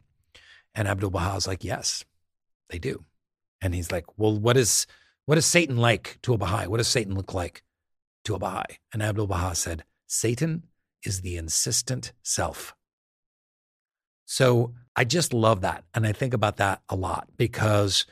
and 0.74 0.88
abdul 0.88 1.10
baha's 1.10 1.46
like 1.46 1.64
yes 1.64 2.04
they 2.70 2.78
do 2.78 3.04
and 3.60 3.74
he's 3.74 3.92
like 3.92 4.06
well 4.16 4.38
what 4.38 4.56
is 4.56 4.86
what 5.26 5.38
is 5.38 5.46
satan 5.46 5.76
like 5.76 6.18
to 6.22 6.34
a 6.34 6.38
baha'i 6.38 6.66
what 6.66 6.78
does 6.78 6.88
satan 6.88 7.14
look 7.14 7.34
like 7.34 7.62
to 8.24 8.34
a 8.34 8.38
baha'i 8.38 8.76
and 8.92 9.02
abdul 9.02 9.26
baha 9.26 9.54
said 9.54 9.84
satan 10.06 10.64
is 11.04 11.20
the 11.20 11.36
insistent 11.36 12.12
self. 12.22 12.74
So 14.24 14.74
i 14.96 15.04
just 15.04 15.32
love 15.32 15.60
that. 15.62 15.84
And 15.94 16.06
i 16.06 16.12
think 16.12 16.34
about 16.34 16.56
that 16.58 16.82
a 16.88 16.96
lot 16.96 17.28
because 17.36 18.06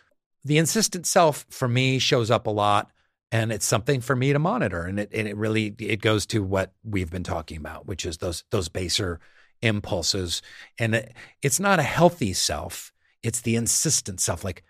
the 0.44 0.58
insistent 0.58 1.06
self 1.06 1.44
for 1.50 1.68
me 1.68 1.98
shows 1.98 2.30
up 2.30 2.46
a 2.46 2.50
lot 2.50 2.90
and 3.32 3.50
it's 3.50 3.66
something 3.66 4.00
for 4.00 4.14
me 4.14 4.32
to 4.32 4.38
monitor. 4.38 4.82
And 4.82 5.00
it, 5.00 5.10
and 5.12 5.26
it 5.26 5.36
really 5.36 5.74
it 5.78 6.00
goes 6.00 6.26
to 6.26 6.42
what 6.42 6.72
we've 6.84 7.10
been 7.10 7.24
talking 7.24 7.56
about 7.56 7.86
which 7.86 8.06
is 8.06 8.18
those 8.18 8.44
those 8.50 8.68
baser 8.68 9.20
impulses. 9.62 10.42
And 10.78 10.94
it, 10.94 11.12
it's 11.42 11.60
not 11.60 11.80
a 11.80 11.84
healthy 11.84 12.32
self. 12.32 12.92
It's 13.22 13.40
the 13.40 13.56
insistent 13.56 14.20
self. 14.20 14.44
Like 14.44 14.62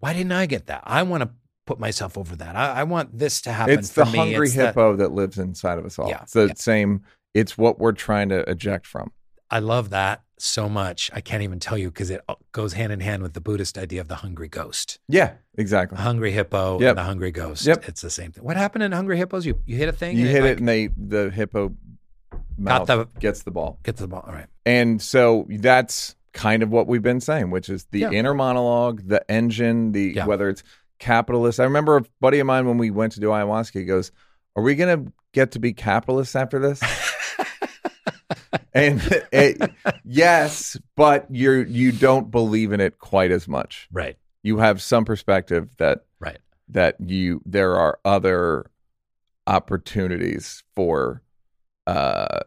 why 0.00 0.12
didn't 0.12 0.32
i 0.32 0.46
get 0.46 0.66
that 0.66 0.82
i 0.84 1.02
want 1.02 1.22
to 1.22 1.30
put 1.66 1.78
myself 1.78 2.18
over 2.18 2.34
that 2.36 2.56
i, 2.56 2.80
I 2.80 2.82
want 2.84 3.16
this 3.16 3.40
to 3.42 3.52
happen 3.52 3.78
It's 3.78 3.92
for 3.92 4.04
the 4.04 4.10
me 4.12 4.18
hungry 4.18 4.46
It's 4.48 4.56
the- 4.56 4.66
hippo 4.66 4.96
that 4.96 5.12
lives 5.12 5.38
inside 5.38 5.78
of 5.78 5.84
us 5.86 5.98
all. 5.98 6.08
Yeah, 6.08 6.22
It's 6.22 6.32
the 6.32 6.46
yeah. 6.48 6.52
same. 6.56 7.02
It's 7.32 7.56
what 7.56 7.78
we're 7.78 7.92
trying 7.92 8.28
to 8.30 8.40
eject 8.50 8.86
from. 8.86 9.12
i 9.50 9.60
love 9.60 9.90
that 9.90 10.22
so 10.38 10.68
much 10.68 11.10
i 11.12 11.20
can't 11.20 11.42
even 11.42 11.58
tell 11.60 11.76
you 11.78 11.88
because 11.90 12.08
it 12.10 12.22
goes 12.52 12.72
hand 12.72 12.92
in 12.92 13.00
hand 13.00 13.22
with 13.22 13.34
the 13.34 13.40
buddhist 13.42 13.76
idea 13.78 14.00
of 14.00 14.08
the 14.08 14.16
hungry 14.16 14.48
ghost 14.48 14.98
Yeah, 15.08 15.34
exactly. 15.58 15.96
a 15.98 16.00
hungry 16.00 16.32
hippo 16.32 16.80
Yep. 16.80 16.88
and 16.90 16.98
the 16.98 17.02
hungry 17.04 17.30
ghost 17.30 17.66
Yep. 17.66 17.88
it's 17.88 18.00
the 18.00 18.10
same 18.10 18.32
thing 18.32 18.42
what 18.42 18.56
happened 18.56 18.82
in 18.82 18.92
hungry 18.92 19.16
hippos 19.18 19.44
you 19.46 19.60
you 19.66 19.76
hit 19.76 19.88
a 19.88 19.92
thing 19.92 20.16
You 20.16 20.26
hit 20.26 20.42
like, 20.42 20.52
it, 20.52 20.58
and 20.60 20.68
they 20.68 20.86
the 20.96 21.30
hippo 21.30 21.68
Got 22.62 22.88
mouth 22.88 23.12
the- 23.12 23.20
gets 23.20 23.42
the 23.42 23.50
ball. 23.50 23.78
Gets 23.84 24.00
the 24.00 24.08
ball 24.08 24.24
all 24.26 24.32
right 24.32 24.46
And 24.66 25.00
so 25.00 25.46
that's 25.48 26.14
kind 26.32 26.62
of 26.62 26.70
what 26.70 26.86
we've 26.86 27.02
been 27.02 27.20
saying, 27.20 27.50
which 27.50 27.68
is 27.68 27.84
the 27.90 28.00
Yeah. 28.00 28.10
inner 28.10 28.34
monologue, 28.34 29.02
the 29.06 29.28
engine, 29.30 29.92
the 29.92 30.12
Yeah. 30.16 30.26
whether 30.26 30.48
it's 30.48 30.62
capitalist. 30.98 31.58
I 31.60 31.64
remember 31.64 31.96
a 31.96 32.04
buddy 32.20 32.38
of 32.40 32.46
mine 32.46 32.66
when 32.66 32.78
we 32.78 32.90
went 32.90 33.12
to 33.14 33.20
do 33.20 33.28
ayahuasca, 33.28 33.72
he 33.80 33.84
goes, 33.84 34.12
Are 34.56 34.62
we 34.62 34.74
gonna 34.74 35.04
get 35.32 35.52
to 35.52 35.58
be 35.58 35.72
capitalists 35.72 36.34
after 36.36 36.58
this? 36.58 36.80
and 38.74 39.00
it, 39.32 39.60
yes, 40.04 40.76
but 40.96 41.26
you're 41.30 41.62
you 41.62 41.92
don't 41.92 42.30
believe 42.30 42.72
in 42.72 42.80
it 42.80 42.98
quite 42.98 43.30
as 43.30 43.48
much. 43.48 43.88
right 43.92 44.16
You 44.42 44.58
have 44.58 44.80
some 44.82 45.04
perspective 45.04 45.76
that 45.78 46.04
right 46.20 46.38
that 46.68 46.96
you 47.00 47.42
there 47.46 47.76
are 47.76 47.98
other 48.04 48.70
opportunities 49.46 50.62
for 50.74 51.22
uh 51.86 52.40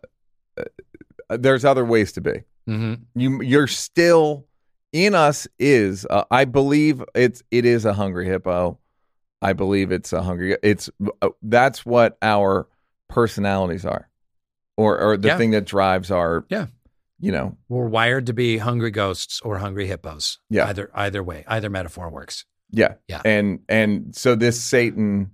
uh, 0.58 1.38
there's 1.38 1.66
other 1.66 1.84
ways 1.86 2.12
to 2.14 2.22
be 2.22 2.44
mm-hmm. 2.68 2.95
you 3.20 3.41
you're 3.41 3.68
still 3.68 4.45
in 4.91 5.16
us 5.16 5.47
is 5.59 6.05
uh, 6.09 6.24
i 6.32 6.45
believe 6.45 7.03
it's 7.16 7.41
it 7.51 7.66
is 7.66 7.86
a 7.86 7.93
hungry 7.93 8.26
hippo 8.28 8.78
i 9.41 9.53
believe 9.53 9.91
it's 9.91 10.14
a 10.14 10.22
hungry 10.22 10.55
it's 10.64 10.89
uh, 11.22 11.30
that's 11.41 11.86
what 11.86 12.18
our 12.22 12.68
personalities 13.09 13.86
are 13.86 14.09
or 14.78 14.99
or 14.99 15.18
the 15.18 15.28
Yeah. 15.30 15.38
thing 15.38 15.51
that 15.51 15.66
drives 15.66 16.09
our 16.11 16.45
Yeah. 16.49 16.68
you 17.20 17.32
know 17.32 17.57
We're 17.70 17.88
wired 17.88 18.26
to 18.28 18.34
be 18.34 18.57
hungry 18.57 18.91
ghosts 18.91 19.39
or 19.41 19.57
hungry 19.59 19.88
hippos. 19.88 20.39
Yeah. 20.49 20.66
Either 20.68 20.89
either 20.95 21.22
way, 21.24 21.43
either 21.47 21.70
metaphor 21.70 22.09
works. 22.09 22.45
yeah 22.72 22.95
Yeah. 23.07 23.22
and 23.26 23.59
and 23.70 24.16
so 24.16 24.36
this 24.36 24.59
satan 24.61 25.32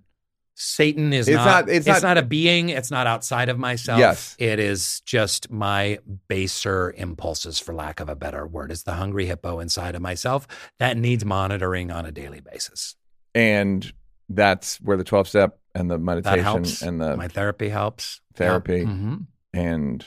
Satan 0.62 1.14
is 1.14 1.30
It's 1.30 1.36
not, 1.38 1.46
not- 1.46 1.70
it's 1.70 1.88
it's, 1.88 2.02
not- 2.02 2.16
not, 2.16 2.18
a 2.18 2.22
being, 2.22 2.68
it's 2.68 2.92
not 2.92 3.08
outside 3.08 3.48
of 3.48 3.58
myself. 3.58 3.98
Yes. 3.98 4.36
It 4.38 4.60
is 4.60 5.00
just 5.06 5.50
my 5.50 6.00
baser 6.28 6.94
impulses, 6.98 7.60
for 7.60 7.74
lack 7.74 8.02
of 8.02 8.10
a 8.10 8.16
better 8.16 8.46
word. 8.46 8.70
It's 8.70 8.84
the 8.84 8.96
hungry 8.96 9.26
hippo 9.26 9.60
inside 9.60 9.96
of 9.96 10.02
myself 10.02 10.48
that 10.78 10.98
needs 10.98 11.24
monitoring 11.24 11.92
on 11.92 12.06
a 12.06 12.12
daily 12.12 12.42
basis. 12.42 12.96
and 13.34 13.92
that's 14.32 14.80
where 14.82 14.96
the 14.98 15.04
12 15.04 15.28
step 15.28 15.60
and 15.74 15.90
the 15.90 15.98
meditation 15.98 16.64
and 16.88 17.02
the 17.02 17.18
my 17.18 17.28
therapy 17.28 17.70
helps. 17.70 18.22
therapy. 18.36 18.84
hmm 18.84 19.16
and 19.54 20.06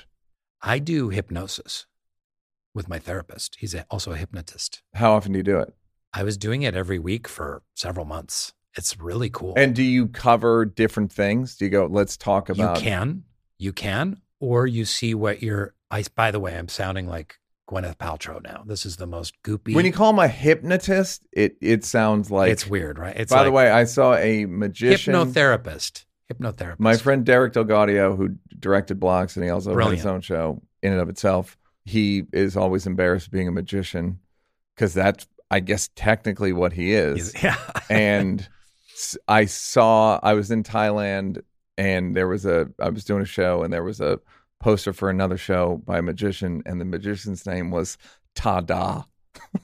I 0.61 0.79
do 0.79 1.09
hypnosis 1.09 1.87
with 2.73 2.89
my 2.89 3.01
therapist. 3.01 3.57
He's 3.59 3.75
also 3.91 4.13
a 4.13 4.17
hypnotist. 4.17 4.83
how 4.95 5.13
often 5.15 5.33
do 5.33 5.39
you 5.39 5.43
do 5.43 5.59
it 5.59 5.75
I 6.13 6.23
was 6.25 6.37
doing 6.37 6.63
it 6.63 6.77
every 6.77 6.99
week 6.99 7.27
for 7.27 7.63
several 7.75 8.05
months. 8.07 8.53
It's 8.77 8.99
really 8.99 9.31
cool. 9.31 9.55
and 9.57 9.75
do 9.75 9.83
you 9.83 10.09
cover 10.09 10.65
different 10.65 11.13
things 11.13 11.57
do 11.57 11.65
you 11.67 11.71
go 11.71 11.87
let's 11.91 12.17
talk 12.17 12.49
about 12.49 12.79
You 12.79 12.83
can, 12.83 13.25
you 13.59 13.73
can, 13.73 14.21
or 14.41 14.67
you 14.67 14.85
see 14.85 15.15
what 15.15 15.43
you're. 15.43 15.75
I, 15.91 16.05
by 16.15 16.31
the 16.31 16.41
way, 16.41 16.57
I'm 16.57 16.69
sounding 16.69 17.07
like 17.07 17.39
Gwyneth 17.69 17.97
Paltrow 17.97 18.43
now. 18.43 18.65
This 18.67 18.87
is 18.87 18.97
the 18.97 19.07
most 19.07 19.35
goopy. 19.43 19.75
when 19.75 19.85
you 19.85 19.93
call 19.93 20.11
him 20.11 20.19
a 20.19 20.29
hypnotist 20.29 21.27
it 21.33 21.57
it 21.61 21.85
sounds 21.85 22.31
like 22.31 22.51
it's 22.51 22.67
weird, 22.67 22.99
right? 22.99 23.15
It's 23.17 23.33
by 23.33 23.45
the 23.45 23.53
way 23.53 23.71
i 23.71 23.85
saw 23.85 24.15
a 24.15 24.47
magician 24.47 25.15
hypnotherapist. 25.15 26.05
Hypnotherapist. 26.33 26.79
my 26.79 26.97
friend 26.97 27.27
derek 27.27 27.53
DelGaudio 27.53 28.17
who 28.17 28.37
directed 28.59 28.99
blocks 28.99 29.37
and 29.37 29.45
he 29.45 29.51
also 29.51 29.79
had 29.79 29.93
his 29.93 30.07
own 30.07 30.23
show 30.23 30.63
in 30.83 30.93
and 30.93 31.01
of 31.01 31.09
itself 31.11 31.59
he 31.85 32.25
is 32.33 32.57
always 32.57 32.87
embarrassed 32.87 33.31
being 33.31 33.49
a 33.49 33.53
magician 33.53 34.19
because 34.75 34.95
that's, 34.95 35.27
I 35.51 35.61
guess, 35.61 35.91
technically 35.97 36.53
what 36.53 36.73
he 36.73 36.93
is. 36.93 37.35
Yeah. 37.43 37.57
and 37.91 38.49
I 39.29 39.45
saw 39.47 40.21
I 40.23 40.35
was 40.35 40.51
in 40.51 40.63
Thailand 40.63 41.43
and 41.79 42.15
there 42.15 42.29
was 42.29 42.45
a 42.47 42.69
I 42.81 42.89
was 42.91 43.05
doing 43.05 43.23
a 43.23 43.27
show 43.27 43.63
and 43.63 43.73
there 43.73 43.83
was 43.85 44.01
a 44.01 44.21
poster 44.61 44.93
for 44.93 45.11
another 45.11 45.37
show 45.37 45.83
by 45.85 45.99
a 45.99 46.03
magician 46.03 46.63
and 46.67 46.81
the 46.81 46.85
magician's 46.85 47.45
name 47.47 47.71
was 47.71 47.99
Tada. 48.37 49.05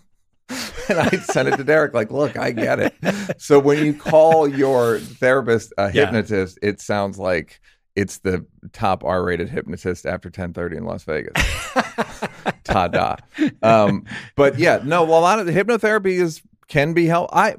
and 0.89 0.99
I 0.99 1.11
sent 1.19 1.49
it 1.49 1.57
to 1.57 1.65
Derek 1.65 1.95
like, 1.95 2.11
look, 2.11 2.37
I 2.39 2.51
get 2.51 2.81
it. 2.81 2.95
So 3.39 3.59
when 3.59 3.85
you 3.85 3.95
call 3.95 4.49
your 4.49 4.99
therapist 4.99 5.73
a 5.79 5.85
Yeah. 5.93 6.07
hypnotist, 6.07 6.59
it 6.63 6.81
sounds 6.81 7.19
like 7.19 7.61
it's 7.95 8.19
the 8.19 8.47
top 8.73 9.05
R-rated 9.05 9.49
hypnotist 9.49 10.07
after 10.07 10.31
10:30 10.31 10.77
in 10.79 10.85
Las 10.85 11.05
Vegas. 11.05 11.33
Tada. 12.65 13.19
Um, 13.63 14.05
but 14.37 14.59
yeah, 14.59 14.81
no, 14.85 15.05
well, 15.05 15.19
a 15.19 15.21
lot 15.21 15.39
of 15.39 15.47
the 15.47 15.53
hypnotherapy 15.53 16.21
is 16.21 16.41
can 16.69 16.93
be 16.95 17.07
help. 17.07 17.31
I'd 17.35 17.57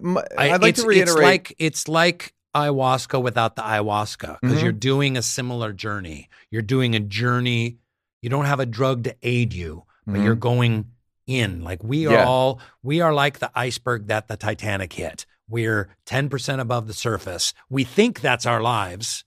like 0.62 0.76
to 0.76 0.86
reiterate. 0.88 1.08
It's 1.10 1.16
like 1.16 1.56
it's 1.60 1.88
like 1.88 2.34
ayahuasca 2.56 3.22
without 3.22 3.56
the 3.56 3.62
ayahuasca 3.62 4.40
because 4.42 4.58
Mhm. 4.60 4.64
you're 4.64 4.72
doing 4.72 5.18
a 5.18 5.22
similar 5.22 5.72
journey. 5.74 6.30
You're 6.52 6.62
doing 6.62 6.96
a 6.96 7.00
journey. 7.00 7.78
You 8.22 8.30
don't 8.30 8.46
have 8.46 8.60
a 8.60 8.66
drug 8.66 9.04
to 9.06 9.16
aid 9.22 9.54
you, 9.54 9.84
but 10.06 10.16
Mhm. 10.16 10.24
you're 10.24 10.36
going 10.36 10.86
in. 11.28 11.64
Like 11.64 11.84
we 11.84 12.08
are 12.08 12.14
Yeah. 12.14 12.26
all, 12.26 12.60
we 12.82 13.02
are 13.02 13.14
like 13.14 13.40
the 13.40 13.52
iceberg 13.56 14.08
that 14.08 14.28
the 14.28 14.36
Titanic 14.38 14.94
hit. 14.94 15.26
We're 15.48 15.90
10% 16.06 16.60
above 16.62 16.88
the 16.88 16.94
surface. 16.94 17.54
We 17.70 17.84
think 17.84 18.22
that's 18.22 18.46
our 18.46 18.62
lives, 18.62 19.24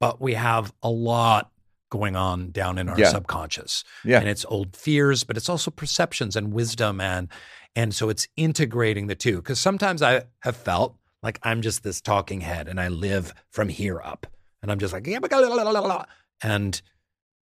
but 0.00 0.20
we 0.20 0.34
have 0.34 0.72
a 0.82 0.90
lot 0.90 1.50
going 1.90 2.16
on 2.16 2.50
down 2.50 2.76
in 2.78 2.88
our 2.88 2.98
Yeah. 2.98 3.10
subconscious 3.10 3.84
yeah, 4.04 4.18
and 4.18 4.28
it's 4.28 4.44
old 4.48 4.74
fears, 4.76 5.22
but 5.22 5.36
it's 5.36 5.48
also 5.48 5.70
perceptions 5.70 6.34
and 6.34 6.52
wisdom, 6.52 7.00
and 7.00 7.28
and 7.76 7.94
so 7.94 8.08
it's 8.08 8.28
integrating 8.36 9.06
the 9.06 9.14
two. 9.14 9.36
Because 9.36 9.60
sometimes 9.60 10.02
I 10.02 10.24
have 10.40 10.56
felt 10.56 10.96
like 11.22 11.38
I'm 11.42 11.62
just 11.62 11.82
this 11.82 12.00
talking 12.00 12.40
head, 12.40 12.68
and 12.68 12.80
I 12.80 12.88
live 12.88 13.34
from 13.50 13.68
here 13.68 14.00
up, 14.02 14.26
and 14.62 14.70
I'm 14.70 14.78
just 14.78 14.92
like 14.92 15.06
and 16.42 16.80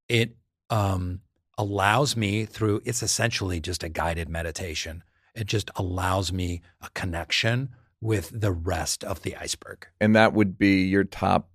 it 0.09 0.37
um, 0.71 1.21
allows 1.59 2.17
me 2.17 2.45
through. 2.45 2.83
It's 2.85 3.03
essentially 3.03 3.61
just 3.61 3.83
a 3.83 3.89
guided 3.89 4.29
meditation. 4.29 5.03
It 5.35 5.47
just 5.47 5.71
allows 5.77 6.33
me 6.33 6.61
a 6.83 6.91
connection 6.91 7.71
with 8.01 8.31
the 8.39 8.53
rest 8.53 9.05
of 9.05 9.23
the 9.23 9.37
iceberg. 9.37 9.87
and 10.01 10.17
that 10.17 10.33
would 10.33 10.59
be 10.59 10.83
your 10.83 11.05
top 11.05 11.49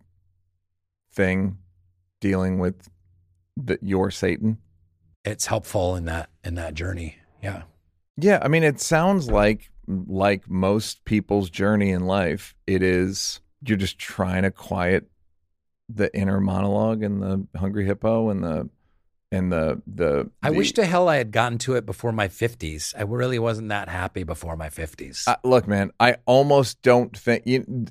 thing 1.11 1.57
dealing 2.21 2.57
with 2.57 2.89
the, 3.57 3.77
your 3.81 4.09
Satan. 4.11 4.57
It's 5.25 5.45
helpful 5.47 5.95
in 5.95 6.05
that 6.05 6.29
in 6.43 6.55
that 6.55 6.73
journey. 6.73 7.17
Yeah. 7.43 7.63
Yeah, 8.17 8.39
I 8.41 8.47
mean, 8.47 8.63
it 8.63 8.79
sounds 8.79 9.29
like 9.29 9.69
like 9.87 10.49
most 10.49 11.05
people's 11.05 11.49
journey 11.49 11.91
in 11.91 12.05
life. 12.05 12.55
It 12.65 12.83
is 12.83 13.41
you're 13.65 13.77
just 13.77 13.97
trying 13.97 14.43
to 14.43 14.51
quiet 14.51 15.05
the 15.89 16.15
inner 16.15 16.39
monologue 16.39 17.03
and 17.03 17.21
the 17.21 17.47
hungry 17.57 17.85
hippo 17.85 18.29
and 18.29 18.43
the 18.43 18.69
and 19.31 19.51
the 19.51 19.81
the. 19.87 20.29
I 20.41 20.49
the- 20.49 20.57
wish 20.57 20.71
to 20.73 20.85
hell 20.85 21.09
I 21.09 21.17
had 21.17 21.31
gotten 21.31 21.57
to 21.59 21.75
it 21.75 21.85
before 21.85 22.11
my 22.11 22.27
50s. 22.27 22.93
I 22.97 23.03
really 23.03 23.39
wasn't 23.39 23.69
that 23.69 23.89
happy 23.89 24.23
before 24.23 24.55
my 24.57 24.69
50s. 24.69 25.27
Uh, 25.27 25.35
look, 25.43 25.67
man, 25.67 25.91
I 25.99 26.17
almost 26.25 26.81
don't 26.81 27.15
think 27.15 27.43
you. 27.45 27.85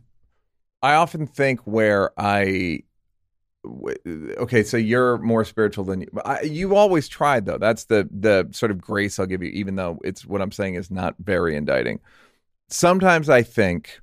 I 0.82 0.94
often 0.94 1.26
think 1.26 1.60
where 1.60 2.10
I. 2.18 2.82
Okay, 4.38 4.62
so 4.62 4.76
you're 4.76 5.18
more 5.18 5.44
spiritual 5.44 5.84
than 5.84 6.02
you. 6.02 6.08
I, 6.24 6.42
you 6.42 6.76
always 6.76 7.08
tried 7.08 7.46
though. 7.46 7.58
That's 7.58 7.84
the 7.84 8.08
the 8.10 8.48
sort 8.52 8.70
of 8.70 8.80
grace 8.80 9.18
I'll 9.18 9.26
give 9.26 9.42
you, 9.42 9.50
even 9.50 9.76
though 9.76 9.98
it's 10.04 10.24
what 10.24 10.42
I'm 10.42 10.52
saying 10.52 10.74
is 10.74 10.90
not 10.90 11.14
very 11.18 11.56
indicting. 11.56 12.00
Sometimes 12.68 13.28
I 13.28 13.42
think 13.42 14.00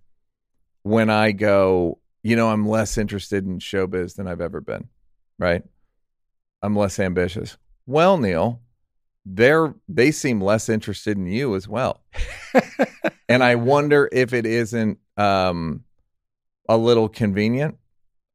when 0.83 1.09
I 1.09 1.31
go, 1.31 1.99
you 2.23 2.35
know, 2.35 2.49
I'm 2.49 2.67
less 2.67 2.97
interested 2.97 3.45
in 3.45 3.59
showbiz 3.59 4.15
than 4.15 4.27
I've 4.27 4.41
ever 4.41 4.61
been. 4.61 4.89
Right? 5.39 5.63
I'm 6.61 6.75
less 6.75 6.99
ambitious. 6.99 7.57
Well, 7.85 8.17
Neal, 8.17 8.61
they're 9.25 9.73
they 9.89 10.11
seem 10.11 10.41
less 10.41 10.69
interested 10.69 11.17
in 11.17 11.27
you 11.27 11.55
as 11.55 11.67
well 11.67 12.03
and 13.29 13.43
I 13.43 13.55
wonder 13.55 14.09
if 14.11 14.33
it 14.33 14.45
isn't 14.45 14.99
um, 15.17 15.83
a 16.67 16.77
little 16.77 17.09
convenient. 17.09 17.77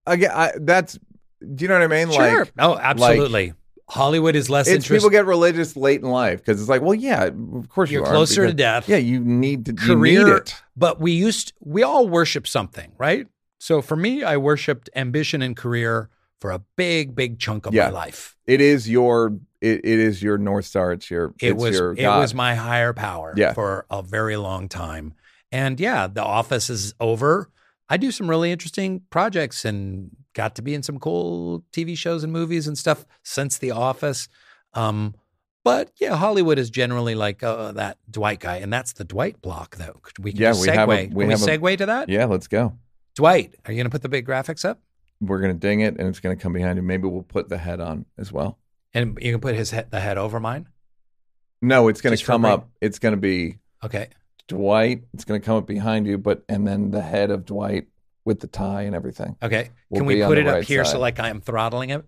Again, 0.07 0.31
I, 0.33 0.53
that's 0.61 0.99
do 1.41 1.65
you 1.65 1.69
know 1.69 1.75
what 1.79 1.83
I 1.83 1.87
mean? 2.05 2.11
sure. 2.13 2.41
Like, 2.45 2.53
oh, 2.59 2.77
absolutely. 2.79 3.55
Hollywood 3.91 4.37
is 4.37 4.51
less 4.51 4.67
it's 4.67 4.75
interested. 4.85 4.95
people 4.97 5.11
get 5.11 5.25
religious 5.25 5.75
late 5.75 6.03
in 6.03 6.09
life 6.11 6.41
because 6.45 6.61
it's 6.61 6.69
like, 6.69 6.83
well, 6.83 6.95
yeah, 6.95 7.25
of 7.25 7.69
course 7.71 7.91
You're 7.91 8.03
you 8.03 8.07
are, 8.07 8.11
closer 8.13 8.47
to 8.47 8.53
death. 8.53 8.87
Yeah, 8.89 8.97
you 8.99 9.19
need 9.21 9.65
to 9.67 9.73
Career, 9.73 10.25
need 10.27 10.33
it. 10.37 10.55
but 10.77 11.01
we 11.01 11.13
used 11.13 11.55
we 11.61 11.83
all 11.83 12.07
worship 12.07 12.47
something, 12.47 12.93
right? 12.99 13.27
So 13.59 13.81
for 13.81 13.97
me, 13.97 14.23
I 14.23 14.37
worshipped 14.37 14.91
ambition 14.95 15.41
and 15.41 15.57
career 15.57 16.11
for 16.41 16.51
a 16.51 16.61
big, 16.77 17.15
big 17.15 17.39
chunk 17.39 17.65
of 17.67 17.73
Yeah. 17.75 17.87
my 17.87 17.91
life. 17.93 18.37
It 18.47 18.61
is 18.61 18.89
your 18.91 19.39
it, 19.63 19.81
it 19.85 19.99
is 19.99 20.23
your 20.23 20.37
north 20.37 20.67
star. 20.67 20.93
It's 20.93 21.11
your 21.11 21.35
It 21.41 21.53
it's 21.53 21.63
was 21.63 21.75
your 21.79 21.93
it 21.95 22.07
was 22.07 22.35
my 22.35 22.55
higher 22.57 22.93
power 22.93 23.33
Yeah. 23.37 23.55
for 23.55 23.87
a 23.91 24.03
very 24.03 24.37
long 24.37 24.69
time. 24.69 25.15
And 25.51 25.81
yeah, 25.81 26.07
the 26.09 26.23
office 26.23 26.69
is 26.69 26.93
over. 27.01 27.49
I 27.89 27.97
do 27.97 28.11
some 28.11 28.29
really 28.29 28.53
interesting 28.53 29.01
projects 29.09 29.65
and 29.65 30.11
got 30.39 30.55
to 30.55 30.63
be 30.63 30.73
in 30.75 30.83
some 30.83 30.99
cool 30.99 31.65
TV 31.73 31.97
shows 31.99 32.23
and 32.25 32.33
movies 32.33 32.67
and 32.69 32.79
stuff 32.79 33.05
since 33.25 33.59
the 33.59 33.73
office. 33.73 34.29
Um, 34.73 35.15
but 35.65 35.91
yeah, 36.01 36.15
Hollywood 36.17 36.59
is 36.59 36.71
generally 36.71 37.15
like 37.15 37.43
uh, 37.43 37.73
that 37.73 37.99
Dwight 38.11 38.41
guy, 38.41 38.57
and 38.57 38.73
that's 38.73 38.93
the 38.95 39.05
Dwight 39.05 39.43
block, 39.43 39.77
though. 39.77 40.01
We 40.21 40.33
can 40.33 40.41
Yeah, 40.41 40.51
just 40.51 40.63
we 40.63 40.69
segue. 40.69 40.75
have 40.75 40.89
a- 40.89 40.93
we 41.03 41.07
can 41.09 41.17
we 41.17 41.25
have 41.31 41.43
a- 41.43 41.47
segue 41.47 41.79
to 41.79 41.87
that? 41.87 42.09
yeah. 42.09 42.25
Let's 42.27 42.47
go. 42.49 42.79
Dwight, 43.17 43.57
are 43.67 43.73
you 43.73 43.77
going 43.79 43.87
to 43.91 43.91
put 43.91 44.03
the 44.03 44.09
big 44.09 44.27
graphics 44.27 44.65
up? 44.65 44.81
We're 45.21 45.41
gonna 45.41 45.55
ding 45.55 45.81
it, 45.81 45.97
and 45.99 46.07
it's 46.09 46.21
gonna 46.21 46.37
come 46.37 46.53
behind 46.53 46.77
you. 46.77 46.83
Maybe 46.85 47.09
we'll 47.09 47.25
put 47.25 47.49
the 47.49 47.59
head 47.59 47.81
on 47.81 48.05
as 48.17 48.31
well. 48.33 48.57
And 48.95 49.19
you 49.21 49.33
can 49.33 49.41
put 49.41 49.57
his 49.57 49.73
head, 49.73 49.91
the 49.91 49.99
head 49.99 50.17
over 50.17 50.39
mine. 50.39 50.69
No, 51.61 51.89
it's 51.89 52.01
gonna 52.01 52.15
Just 52.15 52.25
come 52.27 52.45
up. 52.45 52.69
It's 52.81 53.01
gonna 53.01 53.17
be 53.17 53.59
Okay. 53.85 54.11
Dwight. 54.47 55.03
It's 55.13 55.25
gonna 55.25 55.41
come 55.41 55.57
up 55.57 55.67
behind 55.67 56.07
you, 56.07 56.19
but 56.19 56.45
and 56.49 56.65
then 56.69 56.93
the 56.93 57.03
head 57.03 57.33
of 57.33 57.45
Dwight 57.45 57.89
with 58.29 58.39
the 58.41 58.47
tie 58.47 58.83
and 58.83 58.95
everything. 58.95 59.35
Okay. 59.43 59.71
Can 59.93 60.05
we 60.07 60.23
put 60.23 60.39
it 60.39 60.47
up 60.47 60.55
right 60.55 60.65
here 60.65 60.85
so 60.85 61.01
like 61.01 61.19
I 61.19 61.31
am 61.31 61.41
throttling 61.41 61.91
it? 61.91 62.05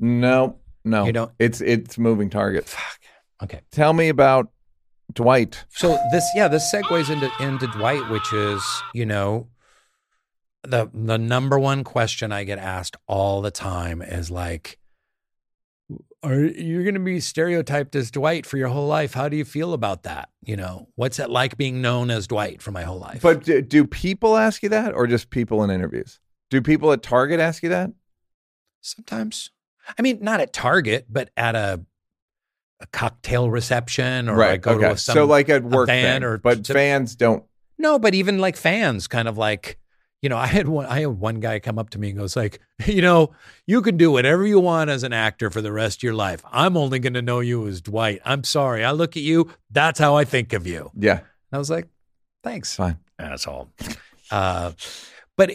No, 0.00 0.58
no, 0.84 1.04
You 1.06 1.12
don't- 1.12 1.32
It's 1.38 1.60
it's 1.60 1.96
moving 1.98 2.30
target. 2.30 2.64
Fuck. 2.66 3.00
Okay. 3.44 3.60
Tell 3.70 3.92
me 3.92 4.08
about 4.08 4.50
Dwight. 5.12 5.64
So 5.68 5.98
this, 6.12 6.24
yeah, 6.34 6.48
this 6.48 6.72
segues 6.72 7.10
into 7.10 7.30
into 7.40 7.66
Dwight, 7.68 8.08
which 8.10 8.32
is 8.32 8.62
you 8.94 9.06
know, 9.06 9.48
the 10.62 10.90
the 10.94 11.18
number 11.18 11.58
one 11.58 11.84
question 11.84 12.32
I 12.32 12.44
get 12.44 12.58
asked 12.58 12.96
all 13.06 13.42
the 13.42 13.50
time 13.50 14.00
is 14.02 14.30
like, 14.30 14.78
"Are 16.24 16.44
you're 16.44 16.82
going 16.82 16.94
to 16.94 17.00
be 17.00 17.20
stereotyped 17.20 17.94
as 17.94 18.10
Dwight 18.10 18.46
for 18.46 18.56
your 18.56 18.68
whole 18.68 18.86
life? 18.86 19.14
How 19.14 19.28
do 19.28 19.36
you 19.36 19.44
feel 19.44 19.72
about 19.72 20.02
that? 20.04 20.30
You 20.42 20.56
know, 20.56 20.88
what's 20.96 21.18
it 21.18 21.30
like 21.30 21.56
being 21.56 21.82
known 21.82 22.10
as 22.10 22.26
Dwight 22.26 22.62
for 22.62 22.72
my 22.72 22.82
whole 22.82 22.98
life?" 22.98 23.22
But 23.22 23.44
do, 23.44 23.60
do 23.60 23.86
people 23.86 24.36
ask 24.36 24.62
you 24.62 24.68
that, 24.70 24.94
or 24.94 25.06
just 25.06 25.30
people 25.30 25.62
in 25.62 25.70
interviews? 25.70 26.20
Do 26.50 26.60
people 26.62 26.92
at 26.92 27.02
Target 27.02 27.40
ask 27.40 27.62
you 27.62 27.68
that? 27.68 27.90
sometimes, 28.84 29.50
I 29.98 30.02
mean, 30.02 30.18
not 30.20 30.40
at 30.40 30.52
Target, 30.52 31.06
but 31.08 31.30
at 31.36 31.54
a 31.56 31.80
a 32.80 32.86
cocktail 32.88 33.50
reception, 33.50 34.28
or 34.28 34.42
I 34.42 34.56
go 34.56 34.78
to 34.78 34.92
a, 34.92 34.98
some, 34.98 35.14
so 35.14 35.24
like 35.24 35.48
at 35.48 35.62
work, 35.64 35.88
thing, 35.88 36.22
or 36.22 36.38
but 36.38 36.66
fans 36.66 37.16
don't. 37.16 37.44
No, 37.78 37.98
but 37.98 38.14
even 38.14 38.38
like 38.38 38.56
fans, 38.56 39.06
kind 39.08 39.26
of 39.26 39.38
like, 39.38 39.78
you 40.24 40.30
know, 40.30 40.38
I 40.38 40.46
had 40.46 40.66
one. 40.68 40.86
I 40.86 41.00
had 41.00 41.08
one 41.08 41.38
guy 41.40 41.58
come 41.60 41.78
up 41.78 41.90
to 41.90 41.98
me 41.98 42.08
and 42.08 42.18
goes 42.18 42.34
like, 42.34 42.58
you 42.86 43.02
know, 43.02 43.32
you 43.66 43.82
can 43.82 43.98
do 43.98 44.10
whatever 44.10 44.46
you 44.46 44.58
want 44.58 44.88
as 44.88 45.02
an 45.02 45.12
actor 45.12 45.50
for 45.50 45.60
the 45.60 45.70
rest 45.70 45.98
of 45.98 46.02
your 46.02 46.14
life. 46.14 46.42
I'm 46.50 46.76
only 46.78 46.98
going 46.98 47.12
to 47.14 47.22
know 47.22 47.40
you 47.40 47.66
as 47.68 47.82
Dwight. 47.82 48.20
I'm 48.24 48.42
sorry. 48.42 48.84
I 48.84 48.92
look 48.92 49.16
at 49.18 49.22
you. 49.22 49.50
That's 49.70 49.98
how 50.00 50.16
I 50.16 50.24
think 50.24 50.54
of 50.54 50.66
you. 50.66 50.90
Yeah, 50.98 51.20
I 51.52 51.58
was 51.58 51.68
like, 51.68 51.88
thanks. 52.42 52.74
fine. 52.74 52.96
That's 53.18 53.46
all. 53.50 53.70
Uh, 54.30 54.72
but 55.36 55.50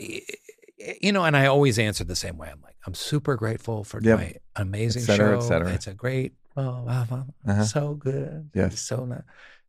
you 1.01 1.11
know, 1.11 1.25
and 1.25 1.35
I 1.35 1.47
always 1.47 1.79
answer 1.79 2.03
the 2.03 2.15
same 2.15 2.37
way. 2.37 2.49
I'm 2.51 2.61
like, 2.61 2.75
I'm 2.85 2.93
super 2.93 3.35
grateful 3.35 3.83
for 3.83 3.99
Yep. 4.01 4.17
Dwight. 4.17 4.37
Amazing 4.55 5.01
Et 5.01 5.05
cetera, 5.05 5.37
et 5.37 5.41
show. 5.41 5.47
cetera. 5.47 5.73
It's 5.73 5.87
a 5.87 5.93
great. 5.93 6.33
Oh, 6.55 6.83
wow, 6.85 7.05
wow, 7.09 7.25
Uh-huh. 7.47 7.63
so 7.63 7.93
good. 7.95 8.49
Yes. 8.53 8.79
So 8.81 9.05
nice. 9.05 9.21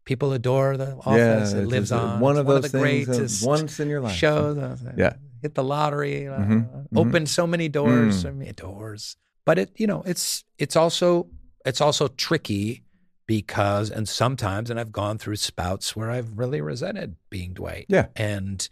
People 0.05 0.32
adore 0.32 0.76
the 0.76 0.86
yeah, 1.07 1.36
office. 1.36 1.53
it 1.53 1.66
lives 1.66 1.92
on. 1.92 2.20
One 2.20 2.36
of 2.36 2.46
one 2.46 2.57
those 2.57 2.64
of 2.66 2.72
the 2.72 2.78
things 2.80 3.09
uh, 3.09 3.12
greatest 3.12 3.46
once 3.46 3.80
in 3.80 3.88
your 3.88 4.01
life. 4.01 4.16
shows. 4.16 4.59
I 4.59 4.68
was 4.68 4.82
like, 4.82 4.94
Yeah. 4.96 5.12
hit 5.42 5.55
the 5.55 5.62
lottery. 5.64 6.26
uh, 6.26 6.38
Mhm, 6.38 6.88
mhm. 6.92 6.96
Opened 6.96 7.28
so 7.28 7.46
many 7.46 7.68
doors. 7.68 8.24
Mm. 8.24 8.28
I 8.28 8.30
mean, 8.32 8.53
doors. 8.57 9.16
But 9.44 9.59
it, 9.59 9.70
you 9.76 9.86
know, 9.86 10.03
it's 10.07 10.44
it's 10.59 10.74
also 10.76 11.28
it's 11.64 11.80
also 11.80 12.09
tricky 12.09 12.82
because, 13.26 13.90
and 13.90 14.09
sometimes, 14.09 14.70
and 14.70 14.80
I've 14.80 14.90
gone 14.92 15.18
through 15.18 15.36
spouts 15.36 15.94
where 15.94 16.11
I've 16.11 16.36
really 16.38 16.61
resented 16.61 17.16
being 17.28 17.53
Dwight. 17.53 17.86
Yeah. 17.88 18.07
And 18.16 18.66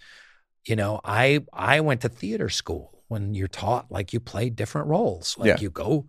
you 0.66 0.76
know, 0.76 1.01
I 1.05 1.45
I 1.53 1.81
went 1.81 2.01
to 2.03 2.09
theater 2.09 2.49
school 2.49 3.03
when 3.09 3.35
you're 3.35 3.49
taught 3.49 3.91
like 3.91 4.12
you 4.12 4.20
play 4.20 4.51
different 4.51 4.89
roles, 4.89 5.37
like 5.39 5.47
Yeah. 5.49 5.61
you 5.61 5.70
go 5.70 6.07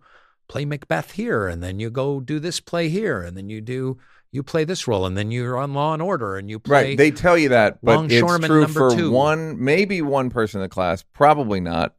play 0.48 0.64
Macbeth 0.64 1.12
here, 1.12 1.46
and 1.46 1.62
then 1.62 1.78
you 1.78 1.90
go 1.90 2.20
do 2.20 2.38
this 2.40 2.58
play 2.60 2.88
here, 2.88 3.22
and 3.22 3.36
then 3.36 3.48
you 3.48 3.60
do 3.60 3.98
you 4.32 4.42
play 4.42 4.64
this 4.64 4.86
role, 4.86 5.06
and 5.06 5.16
then 5.16 5.30
you're 5.30 5.58
on 5.58 5.74
Law 5.74 5.92
and 5.92 6.02
Order, 6.02 6.36
and 6.36 6.48
you 6.48 6.58
play 6.58 6.90
Right. 6.90 6.98
They 6.98 7.10
tell 7.10 7.36
you 7.36 7.50
that, 7.50 7.78
but 7.82 8.10
it's 8.10 8.46
true 8.46 8.66
for 8.66 8.94
two. 8.94 9.10
one, 9.10 9.62
maybe 9.62 10.02
one 10.02 10.30
person 10.30 10.60
in 10.60 10.62
the 10.62 10.68
class, 10.68 11.04
probably 11.12 11.60
not. 11.60 11.94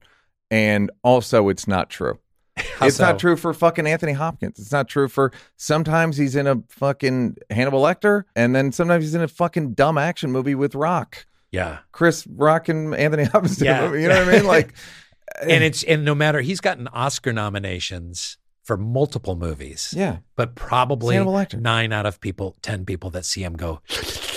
And 0.49 0.91
also, 1.03 1.49
it's 1.49 1.67
not 1.67 1.89
true. 1.89 2.19
How 2.57 2.87
it's 2.87 2.97
so? 2.97 3.05
not 3.05 3.19
true 3.19 3.35
for 3.35 3.53
fucking 3.53 3.87
Anthony 3.87 4.13
Hopkins. 4.13 4.59
It's 4.59 4.71
not 4.71 4.87
true 4.87 5.07
for 5.07 5.31
sometimes 5.57 6.17
he's 6.17 6.35
in 6.35 6.47
a 6.47 6.61
fucking 6.69 7.37
Hannibal 7.49 7.81
Lecter, 7.81 8.23
and 8.35 8.55
then 8.55 8.71
sometimes 8.71 9.03
he's 9.03 9.15
in 9.15 9.21
a 9.21 9.27
fucking 9.27 9.73
dumb 9.73 9.97
action 9.97 10.31
movie 10.31 10.55
with 10.55 10.75
Rock. 10.75 11.25
Yeah, 11.51 11.79
Chris 11.91 12.25
Rock 12.27 12.69
and 12.69 12.95
Anthony 12.95 13.25
Hopkins. 13.25 13.61
Yeah. 13.61 13.93
You 13.93 14.07
know 14.07 14.19
what 14.19 14.29
I 14.29 14.31
mean? 14.31 14.45
Like, 14.45 14.73
and 15.41 15.63
eh. 15.63 15.67
it's 15.67 15.83
and 15.83 16.05
no 16.05 16.15
matter 16.15 16.41
he's 16.41 16.61
gotten 16.61 16.87
Oscar 16.89 17.33
nominations 17.33 18.37
for 18.63 18.77
multiple 18.77 19.35
movies, 19.35 19.93
yeah, 19.95 20.17
but 20.35 20.55
probably 20.55 21.17
nine 21.53 21.91
out 21.93 22.05
of 22.05 22.19
people, 22.21 22.55
ten 22.61 22.85
people 22.85 23.09
that 23.11 23.25
see 23.25 23.43
him 23.43 23.53
go, 23.53 23.81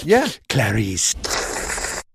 yeah. 0.03 0.29
Clarice. 0.49 1.14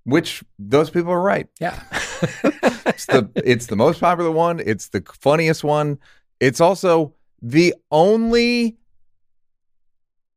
Which 0.05 0.43
those 0.57 0.89
people 0.89 1.11
are 1.11 1.21
right. 1.21 1.47
Yeah, 1.59 1.79
It's 2.99 3.05
the 3.05 3.29
it's 3.35 3.67
the 3.67 3.75
most 3.75 3.99
popular 3.99 4.31
one. 4.31 4.59
It's 4.59 4.89
the 4.89 5.03
funniest 5.19 5.63
one. 5.63 5.99
It's 6.39 6.59
also 6.59 7.13
the 7.41 7.73
only 7.91 8.77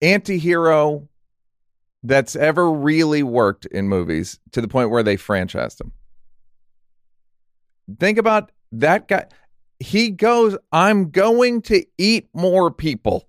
anti-hero 0.01 1.09
that's 2.03 2.37
ever 2.37 2.71
really 2.71 3.23
worked 3.23 3.67
in 3.67 3.89
movies 3.89 4.39
to 4.53 4.61
the 4.61 4.69
point 4.69 4.91
where 4.91 5.03
they 5.03 5.17
franchised 5.17 5.81
him. 5.81 5.93
Think 7.99 8.19
about 8.19 8.53
that 8.73 9.09
guy. 9.09 9.27
He 9.83 10.11
goes, 10.11 10.57
I'm 10.71 11.11
going 11.11 11.63
to 11.63 11.85
eat 11.99 12.29
more 12.33 12.71
people. 12.71 13.27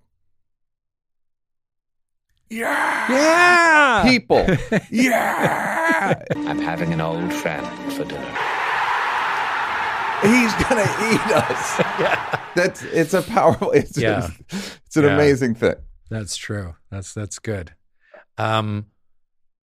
Yeah. 2.50 3.10
yeah. 3.10 4.02
People. 4.10 4.46
yeah. 4.90 6.22
I'm 6.36 6.58
having 6.60 6.92
an 6.92 7.00
old 7.00 7.32
friend 7.32 7.66
for 7.92 8.04
dinner. 8.04 8.38
He's 10.22 10.54
gonna 10.54 10.88
eat 11.12 11.30
us. 11.36 11.78
Yeah. 12.00 12.40
That's 12.56 12.82
it's 12.84 13.14
a 13.14 13.22
powerful. 13.22 13.72
It's, 13.72 13.96
Yeah. 13.98 14.30
it's 14.50 14.96
an 14.96 15.04
Yeah. 15.04 15.14
amazing 15.14 15.54
thing. 15.56 15.74
That's 16.10 16.36
true. 16.36 16.74
That's 16.90 17.12
that's 17.12 17.38
good. 17.38 17.72
Um, 18.38 18.86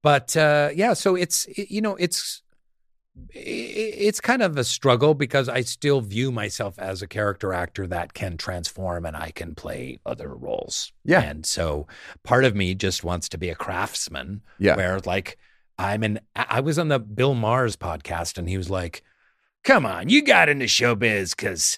but 0.03 0.35
uh, 0.37 0.69
yeah, 0.75 0.93
so 0.93 1.15
it's 1.15 1.45
it- 1.45 1.71
you 1.71 1.81
know 1.81 1.95
it's 1.95 2.41
i- 2.50 2.50
i- 2.50 2.50
it's 3.29 4.21
kind 4.21 4.41
of 4.41 4.57
a 4.57 4.63
struggle 4.63 5.13
because 5.13 5.49
I 5.49 5.61
still 5.61 6.01
view 6.01 6.31
myself 6.31 6.79
as 6.79 7.01
a 7.01 7.07
character 7.07 7.53
actor 7.53 7.85
that 7.87 8.13
can 8.13 8.37
transform 8.37 9.05
and 9.05 9.15
I 9.17 9.31
can 9.31 9.53
play 9.53 9.99
other 10.05 10.33
roles. 10.33 10.91
Yeah. 11.03 11.21
and 11.21 11.45
so 11.45 11.87
part 12.23 12.45
of 12.45 12.55
me 12.55 12.73
just 12.73 13.03
wants 13.03 13.27
to 13.29 13.37
be 13.37 13.49
a 13.49 13.55
craftsman. 13.55 14.41
Yeah. 14.59 14.75
where 14.75 14.99
like 14.99 15.37
I'm 15.77 16.03
an 16.03 16.19
I 16.35 16.61
was 16.61 16.79
on 16.79 16.87
the 16.87 16.99
Bill 16.99 17.33
Maher's 17.33 17.75
podcast 17.75 18.37
and 18.37 18.47
he 18.47 18.57
was 18.57 18.69
like, 18.69 19.03
"Come 19.63 19.85
on, 19.85 20.09
you 20.09 20.23
got 20.23 20.49
into 20.49 20.65
showbiz 20.65 21.35
because." 21.35 21.77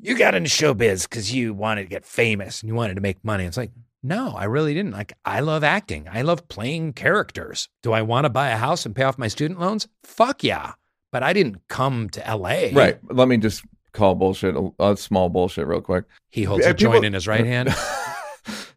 You 0.00 0.16
got 0.16 0.36
into 0.36 0.48
showbiz 0.48 1.08
because 1.08 1.32
you 1.32 1.52
wanted 1.52 1.82
to 1.82 1.88
get 1.88 2.04
famous 2.04 2.62
and 2.62 2.68
you 2.68 2.74
wanted 2.76 2.94
to 2.94 3.00
make 3.00 3.24
money. 3.24 3.44
It's 3.44 3.56
like, 3.56 3.72
no, 4.02 4.34
I 4.36 4.44
really 4.44 4.74
didn't. 4.74 4.92
Like, 4.92 5.12
I 5.24 5.40
love 5.40 5.64
acting. 5.64 6.06
I 6.10 6.22
love 6.22 6.48
playing 6.48 6.92
characters. 6.92 7.68
Do 7.82 7.92
I 7.92 8.02
want 8.02 8.24
to 8.24 8.30
buy 8.30 8.50
a 8.50 8.56
house 8.56 8.86
and 8.86 8.94
pay 8.94 9.02
off 9.02 9.18
my 9.18 9.28
student 9.28 9.58
loans? 9.60 9.88
Fuck 10.04 10.44
yeah. 10.44 10.72
But 11.10 11.22
I 11.22 11.32
didn't 11.32 11.66
come 11.68 12.08
to 12.10 12.20
LA. 12.20 12.68
Right. 12.72 12.98
Let 13.10 13.28
me 13.28 13.38
just 13.38 13.64
call 13.92 14.14
bullshit 14.14 14.54
a, 14.54 14.70
a 14.78 14.96
small 14.96 15.28
bullshit 15.28 15.66
real 15.66 15.80
quick. 15.80 16.04
He 16.30 16.44
holds 16.44 16.66
a 16.66 16.74
joint 16.74 17.04
in 17.04 17.12
his 17.14 17.26
right 17.26 17.44
hand. 17.46 17.74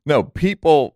no, 0.05 0.23
people. 0.23 0.95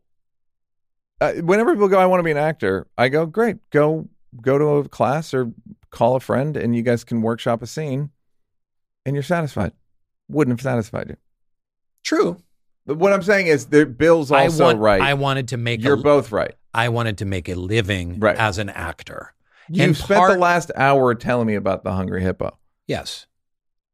Uh, 1.21 1.33
whenever 1.33 1.73
people 1.73 1.87
go, 1.87 1.99
I 1.99 2.05
want 2.05 2.19
to 2.19 2.23
be 2.23 2.31
an 2.31 2.37
actor. 2.37 2.87
I 2.97 3.09
go, 3.09 3.25
great. 3.25 3.57
Go 3.69 4.09
go 4.41 4.57
to 4.57 4.65
a 4.65 4.89
class 4.89 5.33
or 5.33 5.51
call 5.91 6.15
a 6.15 6.19
friend, 6.19 6.57
and 6.57 6.75
you 6.75 6.81
guys 6.81 7.03
can 7.03 7.21
workshop 7.21 7.61
a 7.61 7.67
scene, 7.67 8.09
and 9.05 9.15
you're 9.15 9.23
satisfied. 9.23 9.71
Wouldn't 10.27 10.57
have 10.57 10.63
satisfied 10.63 11.09
you. 11.09 11.17
True. 12.03 12.41
But 12.85 12.97
what 12.97 13.13
I'm 13.13 13.23
saying 13.23 13.47
is, 13.47 13.65
that 13.67 13.97
Bill's 13.97 14.31
also 14.31 14.63
I 14.63 14.67
want, 14.67 14.79
right. 14.79 15.01
I 15.01 15.13
wanted 15.15 15.47
to 15.49 15.57
make 15.57 15.81
you're 15.81 15.93
a, 15.93 15.97
both 15.97 16.31
right. 16.31 16.53
I 16.73 16.89
wanted 16.89 17.17
to 17.19 17.25
make 17.25 17.49
a 17.49 17.55
living 17.55 18.19
Right. 18.19 18.35
as 18.37 18.57
an 18.57 18.69
actor. 18.69 19.33
You 19.69 19.83
And 19.83 19.97
spent 19.97 20.19
part- 20.19 20.33
the 20.33 20.39
last 20.39 20.71
hour 20.75 21.15
telling 21.15 21.47
me 21.47 21.55
about 21.55 21.83
the 21.83 21.91
Hungry 21.91 22.21
Hippo. 22.21 22.57
Yes. 22.87 23.25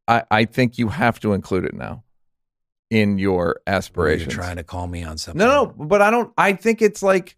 I, 0.07 0.23
I 0.29 0.45
think 0.45 0.77
you 0.77 0.89
have 0.89 1.19
to 1.21 1.31
include 1.33 1.63
it 1.63 1.73
now 1.73 2.03
in 2.89 3.17
your 3.17 3.61
aspirations. 3.65 4.33
trying 4.33 4.57
to 4.57 4.63
call 4.63 4.87
me 4.87 5.03
on 5.03 5.17
something? 5.17 5.39
No, 5.39 5.47
no, 5.77 5.85
but 5.85 6.01
I 6.01 6.09
don't. 6.11 6.33
I 6.37 6.53
think 6.53 6.81
it's 6.81 7.01
like 7.01 7.37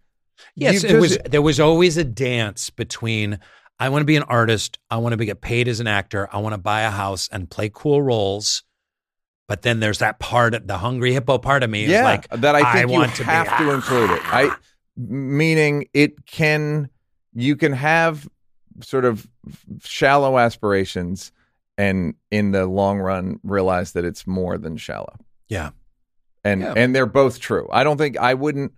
Yes, 0.56 0.82
you 0.82 0.98
it 0.98 1.00
was. 1.00 1.18
There 1.30 1.44
was 1.44 1.60
always 1.60 1.98
a 1.98 2.04
dance 2.04 2.72
between. 2.72 3.38
I 3.80 3.90
want 3.90 4.02
to 4.02 4.06
be 4.06 4.16
an 4.16 4.24
artist. 4.24 4.80
I 4.90 4.98
want 4.98 5.14
to 5.14 5.18
be, 5.18 5.26
get 5.26 5.42
paid 5.42 5.68
as 5.68 5.80
an 5.80 5.88
actor. 5.88 6.28
I 6.32 6.40
want 6.40 6.54
to 6.54 6.58
buy 6.58 6.82
a 6.82 6.90
house 6.90 7.30
and 7.32 7.50
play 7.50 7.70
cool 7.72 8.02
roles. 8.02 8.64
But 9.48 9.62
then 9.62 9.80
there's 9.82 10.00
that 10.00 10.20
part, 10.20 10.68
the 10.68 10.78
hungry 10.78 11.12
hippo 11.14 11.38
part 11.38 11.64
of 11.64 11.70
me. 11.70 11.84
is 11.84 11.90
yeah, 11.92 12.04
like 12.04 12.30
that 12.30 12.56
I 12.56 12.74
think 12.74 12.90
you 12.90 12.98
want 12.98 13.14
to 13.16 13.24
be- 13.24 13.26
have 13.26 13.58
to 13.58 13.72
include 13.72 14.10
it. 14.12 14.22
I 14.26 14.56
meaning 14.96 15.88
it 15.94 16.26
can 16.26 16.90
you 17.34 17.56
can 17.56 17.74
have 17.74 18.28
sort 18.82 19.06
of 19.06 19.28
shallow 19.84 20.38
aspirations 20.38 21.32
and 21.78 22.14
in 22.32 22.52
the 22.52 22.66
long 22.66 23.00
run 23.00 23.40
realize 23.44 23.94
that 23.94 24.06
it's 24.06 24.26
more 24.28 24.58
than 24.58 24.78
shallow. 24.78 25.16
Yeah. 25.50 25.72
And 26.44 26.62
Yeah. 26.62 26.74
and 26.78 26.96
they're 26.96 27.06
both 27.06 27.40
true. 27.40 27.68
I 27.72 27.84
don't 27.84 27.98
think 27.98 28.18
I 28.18 28.34
wouldn't 28.36 28.74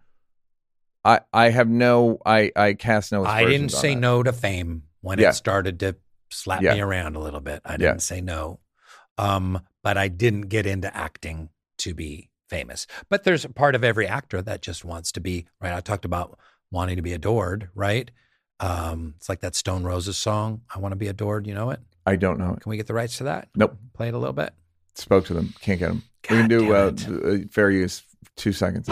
I 1.03 1.19
I 1.33 1.49
have 1.49 1.69
no 1.69 2.17
I 2.25 2.51
I 2.55 2.73
cast 2.73 3.11
no 3.11 3.23
I 3.25 3.45
didn't 3.45 3.69
say 3.69 3.93
that. 3.93 3.99
no 3.99 4.23
to 4.23 4.33
fame 4.33 4.83
when 5.01 5.19
Yeah. 5.19 5.29
it 5.29 5.33
started 5.33 5.79
to 5.81 5.95
slap 6.31 6.61
Yeah. 6.61 6.73
me 6.73 6.81
around 6.81 7.15
a 7.15 7.19
little 7.19 7.41
bit. 7.41 7.61
I 7.65 7.77
didn't 7.77 7.99
say 8.01 8.21
no. 8.21 8.59
Um, 9.17 9.61
but 9.85 9.99
I 9.99 10.07
didn't 10.07 10.47
get 10.49 10.65
into 10.65 10.93
acting 10.97 11.49
to 11.77 11.93
be 11.93 12.31
famous. 12.49 12.87
But 13.07 13.23
there's 13.23 13.45
a 13.45 13.49
part 13.49 13.75
of 13.75 13.83
every 13.83 14.07
actor 14.07 14.41
that 14.41 14.63
just 14.63 14.83
wants 14.83 15.11
to 15.11 15.21
be 15.21 15.45
right. 15.61 15.71
I 15.71 15.79
talked 15.79 16.05
about 16.05 16.39
wanting 16.71 16.95
to 16.95 17.03
be 17.03 17.13
adored, 17.13 17.69
right? 17.75 18.09
Um, 18.59 19.13
it's 19.17 19.29
like 19.29 19.41
that 19.41 19.53
Stone 19.53 19.83
Roses 19.83 20.17
song, 20.17 20.61
I 20.73 20.79
want 20.79 20.93
to 20.93 20.95
be 20.95 21.07
adored, 21.07 21.45
you 21.45 21.53
know 21.53 21.69
it? 21.69 21.81
I 22.03 22.15
don't 22.15 22.39
know. 22.39 22.57
Can 22.59 22.69
we 22.71 22.77
get 22.77 22.87
the 22.87 22.95
rights 22.95 23.17
to 23.19 23.25
that? 23.25 23.49
Nope. 23.55 23.77
Play 23.93 24.07
it 24.07 24.15
a 24.15 24.17
little 24.17 24.33
bit. 24.33 24.53
Spoke 24.95 25.25
to 25.27 25.35
them. 25.35 25.53
Can't 25.61 25.77
get 25.79 25.89
them. 25.89 26.01
we 26.31 26.37
can 26.37 26.47
do 26.49 26.73
uh, 26.73 26.91
uh, 27.23 27.37
fair 27.51 27.69
use 27.69 28.01
2 28.37 28.53
seconds. 28.53 28.87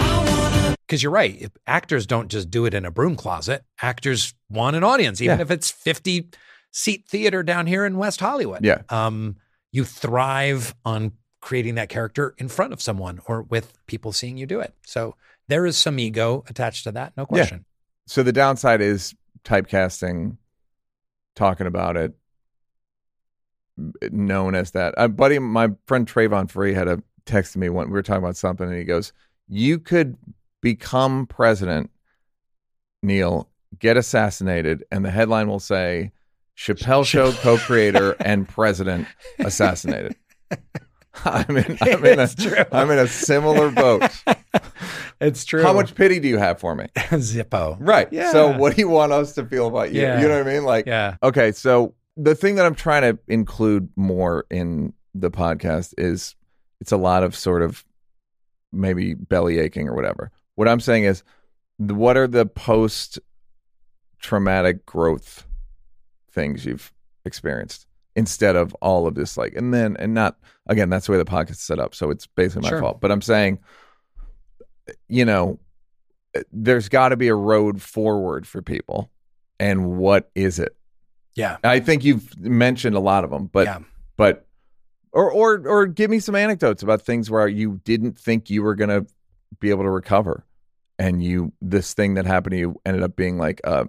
Because 0.86 1.02
you're 1.02 1.12
right. 1.12 1.36
If- 1.42 1.52
Actors 1.66 2.06
don't 2.06 2.28
just 2.30 2.52
do 2.52 2.66
it 2.66 2.76
in 2.76 2.86
a 2.86 2.92
broom 2.92 3.16
closet. 3.16 3.64
Actors 3.82 4.36
want 4.48 4.76
an 4.76 4.84
audience, 4.84 5.22
even 5.22 5.40
Yeah. 5.40 5.42
if 5.42 5.50
it's 5.50 5.72
50 5.72 6.30
seat 6.72 7.08
theater 7.08 7.42
down 7.42 7.66
here 7.66 7.84
in 7.84 7.98
West 7.98 8.20
Hollywood. 8.20 8.64
Yeah. 8.64 8.84
Um, 8.90 9.38
you 9.74 9.84
thrive 9.84 10.74
on 10.86 11.12
creating 11.42 11.76
that 11.76 11.90
character 11.90 12.34
in 12.38 12.48
front 12.48 12.72
of 12.72 12.82
someone 12.82 13.20
or 13.26 13.42
with 13.42 13.74
people 13.88 14.14
seeing 14.14 14.38
you 14.38 14.46
do 14.46 14.62
it. 14.62 14.74
So 14.86 15.16
there 15.50 15.66
is 15.66 15.76
some 15.76 16.00
ego 16.00 16.46
attached 16.48 16.86
to 16.86 16.94
that, 16.94 17.12
no 17.18 17.26
question. 17.26 17.58
Yeah. 17.58 18.04
So 18.08 18.24
the 18.24 18.32
downside 18.32 18.80
is 18.80 19.14
typecasting, 19.44 20.38
talking 21.36 21.68
about 21.68 21.98
it, 21.98 22.14
known 24.12 24.56
as 24.56 24.72
that. 24.72 24.94
A 24.96 25.10
buddy, 25.10 25.40
my 25.40 25.70
friend 25.88 26.08
Trayvon 26.08 26.50
Free 26.50 26.74
had 26.74 26.88
a 26.88 27.04
text 27.26 27.54
to 27.54 27.60
me 27.60 27.68
when 27.68 27.88
we 27.88 27.94
were 27.94 28.04
talking 28.04 28.24
about 28.24 28.38
something, 28.38 28.68
and 28.68 28.78
he 28.78 28.84
goes, 28.84 29.12
"You 29.48 29.80
could 29.80 30.16
become 30.62 31.26
president, 31.26 31.90
Neal, 33.02 33.50
get 33.80 33.98
assassinated, 33.98 34.84
and 34.92 35.04
the 35.04 35.12
headline 35.12 35.48
will 35.48 35.60
say." 35.60 36.12
Chappelle 36.58 37.06
Show 37.06 37.32
co-creator 37.34 38.16
and 38.20 38.48
president 38.48 39.08
assassinated. 39.40 40.16
I'm 41.26 41.58
in. 41.58 41.78
I'm 41.82 42.06
in 42.06 42.20
a, 42.20 42.68
I'm 42.72 42.90
in 42.92 43.00
a 43.00 43.08
similar 43.08 43.72
boat. 43.72 44.04
It's 45.22 45.46
true. 45.46 45.62
How 45.64 45.74
much 45.74 45.96
pity 45.96 46.20
do 46.20 46.28
you 46.28 46.38
have 46.38 46.60
for 46.60 46.76
me? 46.76 46.88
Zippo? 46.96 47.78
Right. 47.80 48.12
Yeah. 48.12 48.32
So 48.32 48.58
what 48.58 48.76
do 48.76 48.82
you 48.82 48.90
want 48.90 49.12
us 49.14 49.34
to 49.36 49.46
feel 49.46 49.68
about 49.68 49.94
you? 49.94 50.02
Yeah. 50.02 50.20
You 50.22 50.28
know 50.28 50.38
what 50.40 50.48
I 50.48 50.54
mean? 50.54 50.64
Like, 50.66 50.86
Yeah. 50.86 51.16
okay. 51.24 51.52
So 51.52 51.94
the 52.18 52.36
thing 52.36 52.56
that 52.56 52.66
I'm 52.66 52.76
trying 52.76 53.04
to 53.04 53.20
include 53.28 53.90
more 53.96 54.46
in 54.50 54.94
the 55.16 55.32
podcast 55.32 55.94
is 55.98 56.36
it's 56.82 56.92
a 56.92 56.98
lot 56.98 57.24
of 57.24 57.36
sort 57.36 57.62
of 57.62 57.86
maybe 58.72 59.14
belly 59.14 59.60
aching 59.60 59.88
or 59.88 59.96
whatever. 59.96 60.32
What 60.56 60.68
I'm 60.68 60.80
saying 60.80 61.04
is, 61.06 61.24
what 61.78 62.18
are 62.18 62.28
the 62.28 62.46
post 62.46 63.20
traumatic 64.20 64.86
growth 64.86 65.46
things 66.34 66.66
you've 66.66 66.92
experienced 67.26 67.88
instead 68.16 68.56
of 68.56 68.74
all 68.76 69.08
of 69.08 69.16
this 69.16 69.38
like 69.38 69.54
and 69.56 69.74
then 69.74 69.96
and 69.98 70.14
not 70.14 70.38
again 70.68 70.90
that's 70.90 71.06
the 71.08 71.12
way 71.12 71.18
the 71.18 71.26
podcast 71.26 71.52
is 71.52 71.60
set 71.62 71.80
up 71.80 71.96
so 71.96 72.10
it's 72.10 72.28
basically 72.28 72.62
my 72.64 72.70
Sure. 72.70 72.80
fault 72.80 73.02
but 73.02 73.12
i'm 73.12 73.22
saying 73.22 73.58
you 75.08 75.26
know 75.26 75.60
there's 76.52 76.90
got 76.90 77.10
to 77.10 77.18
be 77.18 77.28
a 77.28 77.36
road 77.36 77.82
forward 77.82 78.46
for 78.48 78.62
people 78.62 79.10
and 79.60 79.98
what 79.98 80.30
is 80.36 80.60
it 80.60 80.76
Yeah. 81.36 81.58
i 81.64 81.80
think 81.80 82.04
you've 82.04 82.38
mentioned 82.40 82.96
a 82.96 83.00
lot 83.00 83.24
of 83.24 83.30
them 83.32 83.48
but 83.52 83.66
yeah. 83.68 83.80
but 84.18 84.46
Or 85.12 85.32
or 85.32 85.68
or 85.68 85.86
give 85.86 86.10
me 86.10 86.20
some 86.20 86.36
anecdotes 86.36 86.84
about 86.84 87.02
things 87.04 87.30
where 87.32 87.48
you 87.48 87.80
didn't 87.84 88.18
think 88.18 88.50
you 88.50 88.64
were 88.64 88.76
gonna 88.76 89.06
be 89.60 89.70
able 89.70 89.84
to 89.84 89.90
recover, 89.92 90.44
and 90.98 91.24
you 91.24 91.54
this 91.62 91.94
thing 91.94 92.16
that 92.16 92.26
happened 92.26 92.52
to 92.52 92.58
you 92.58 92.82
ended 92.86 93.04
up 93.04 93.16
being 93.16 93.38
like 93.38 93.62
a, 93.64 93.88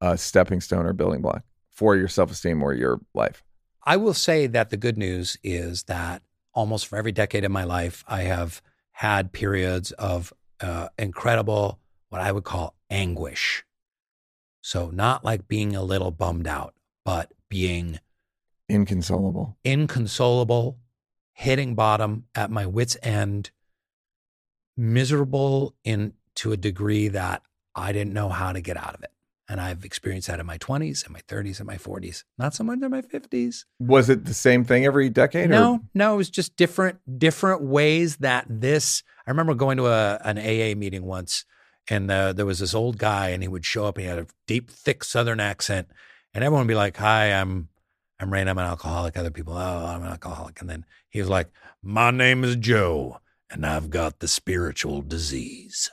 a 0.00 0.16
stepping 0.16 0.60
stone 0.60 0.86
or 0.86 0.92
building 0.92 1.20
block 1.20 1.42
for 1.72 1.96
your 1.96 2.08
self 2.08 2.30
esteem 2.30 2.62
or 2.62 2.72
your 2.74 3.00
life. 3.14 3.42
I 3.84 3.96
will 3.96 4.14
say 4.14 4.46
that 4.46 4.70
the 4.70 4.76
good 4.76 4.96
news 4.96 5.36
is 5.42 5.84
that 5.84 6.22
almost 6.54 6.86
for 6.86 6.96
every 6.96 7.12
decade 7.12 7.44
of 7.44 7.50
my 7.50 7.64
life, 7.64 8.04
I 8.06 8.22
have 8.22 8.62
had 8.92 9.32
periods 9.32 9.90
of 9.92 10.32
uh, 10.60 10.88
incredible, 10.98 11.80
what 12.08 12.20
I 12.20 12.30
would 12.30 12.44
call 12.44 12.74
anguish. 12.90 13.64
So, 14.60 14.90
not 14.90 15.24
like 15.24 15.48
being 15.48 15.74
a 15.74 15.82
little 15.82 16.12
bummed 16.12 16.46
out, 16.46 16.74
but 17.04 17.32
being 17.48 17.98
Inconsolable. 18.68 19.56
inconsolable, 19.64 20.78
hitting 21.32 21.74
bottom 21.74 22.26
at 22.34 22.50
my 22.50 22.64
wits' 22.66 22.96
end, 23.02 23.50
miserable 24.76 25.74
in 25.84 26.12
to 26.36 26.52
a 26.52 26.56
degree 26.56 27.08
that 27.08 27.42
I 27.74 27.92
didn't 27.92 28.12
know 28.12 28.28
how 28.28 28.52
to 28.52 28.60
get 28.60 28.76
out 28.76 28.94
of 28.94 29.02
it. 29.02 29.10
And 29.52 29.60
I've 29.60 29.84
experienced 29.84 30.28
that 30.28 30.40
in 30.40 30.46
my 30.46 30.56
20s 30.56 31.04
and 31.04 31.12
my 31.12 31.20
30s 31.28 31.58
and 31.58 31.66
my 31.66 31.76
40s, 31.76 32.24
not 32.38 32.54
so 32.54 32.64
much 32.64 32.80
in 32.80 32.90
my 32.90 33.02
50s. 33.02 33.66
Was 33.78 34.08
it 34.08 34.24
the 34.24 34.32
same 34.32 34.64
thing 34.64 34.86
every 34.86 35.10
decade? 35.10 35.50
No, 35.50 35.74
Or? 35.74 35.80
no, 35.92 36.14
it 36.14 36.16
was 36.16 36.30
just 36.30 36.56
different 36.56 37.00
different 37.18 37.60
ways 37.60 38.16
that 38.16 38.46
this. 38.48 39.02
I 39.26 39.30
remember 39.30 39.52
going 39.54 39.76
to 39.76 39.88
a 39.88 40.18
an 40.24 40.38
AA 40.38 40.74
meeting 40.74 41.04
once, 41.04 41.44
and 41.90 42.10
uh, 42.10 42.32
there 42.32 42.46
was 42.46 42.60
this 42.60 42.72
old 42.72 42.96
guy, 42.96 43.28
and 43.28 43.42
he 43.42 43.48
would 43.48 43.66
show 43.66 43.84
up, 43.84 43.98
and 43.98 44.04
he 44.04 44.08
had 44.08 44.20
a 44.20 44.26
deep, 44.46 44.70
thick 44.70 45.04
Southern 45.04 45.38
accent, 45.38 45.88
and 46.32 46.42
everyone 46.42 46.62
would 46.64 46.72
be 46.72 46.74
like, 46.74 46.96
"Hi, 46.96 47.26
I'm 47.38 47.68
I'm 48.18 48.30
Rainn. 48.30 48.48
I'm 48.48 48.56
an 48.56 48.64
alcoholic." 48.64 49.18
Other 49.18 49.30
people, 49.30 49.52
"Oh, 49.52 49.84
I'm 49.86 50.00
an 50.02 50.08
alcoholic," 50.08 50.62
and 50.62 50.70
then 50.70 50.86
he 51.10 51.20
was 51.20 51.28
like, 51.28 51.50
"My 51.82 52.10
name 52.10 52.42
is 52.42 52.56
Joe, 52.56 53.18
and 53.50 53.66
I've 53.66 53.90
got 53.90 54.20
the 54.20 54.28
spiritual 54.28 55.02
disease." 55.02 55.90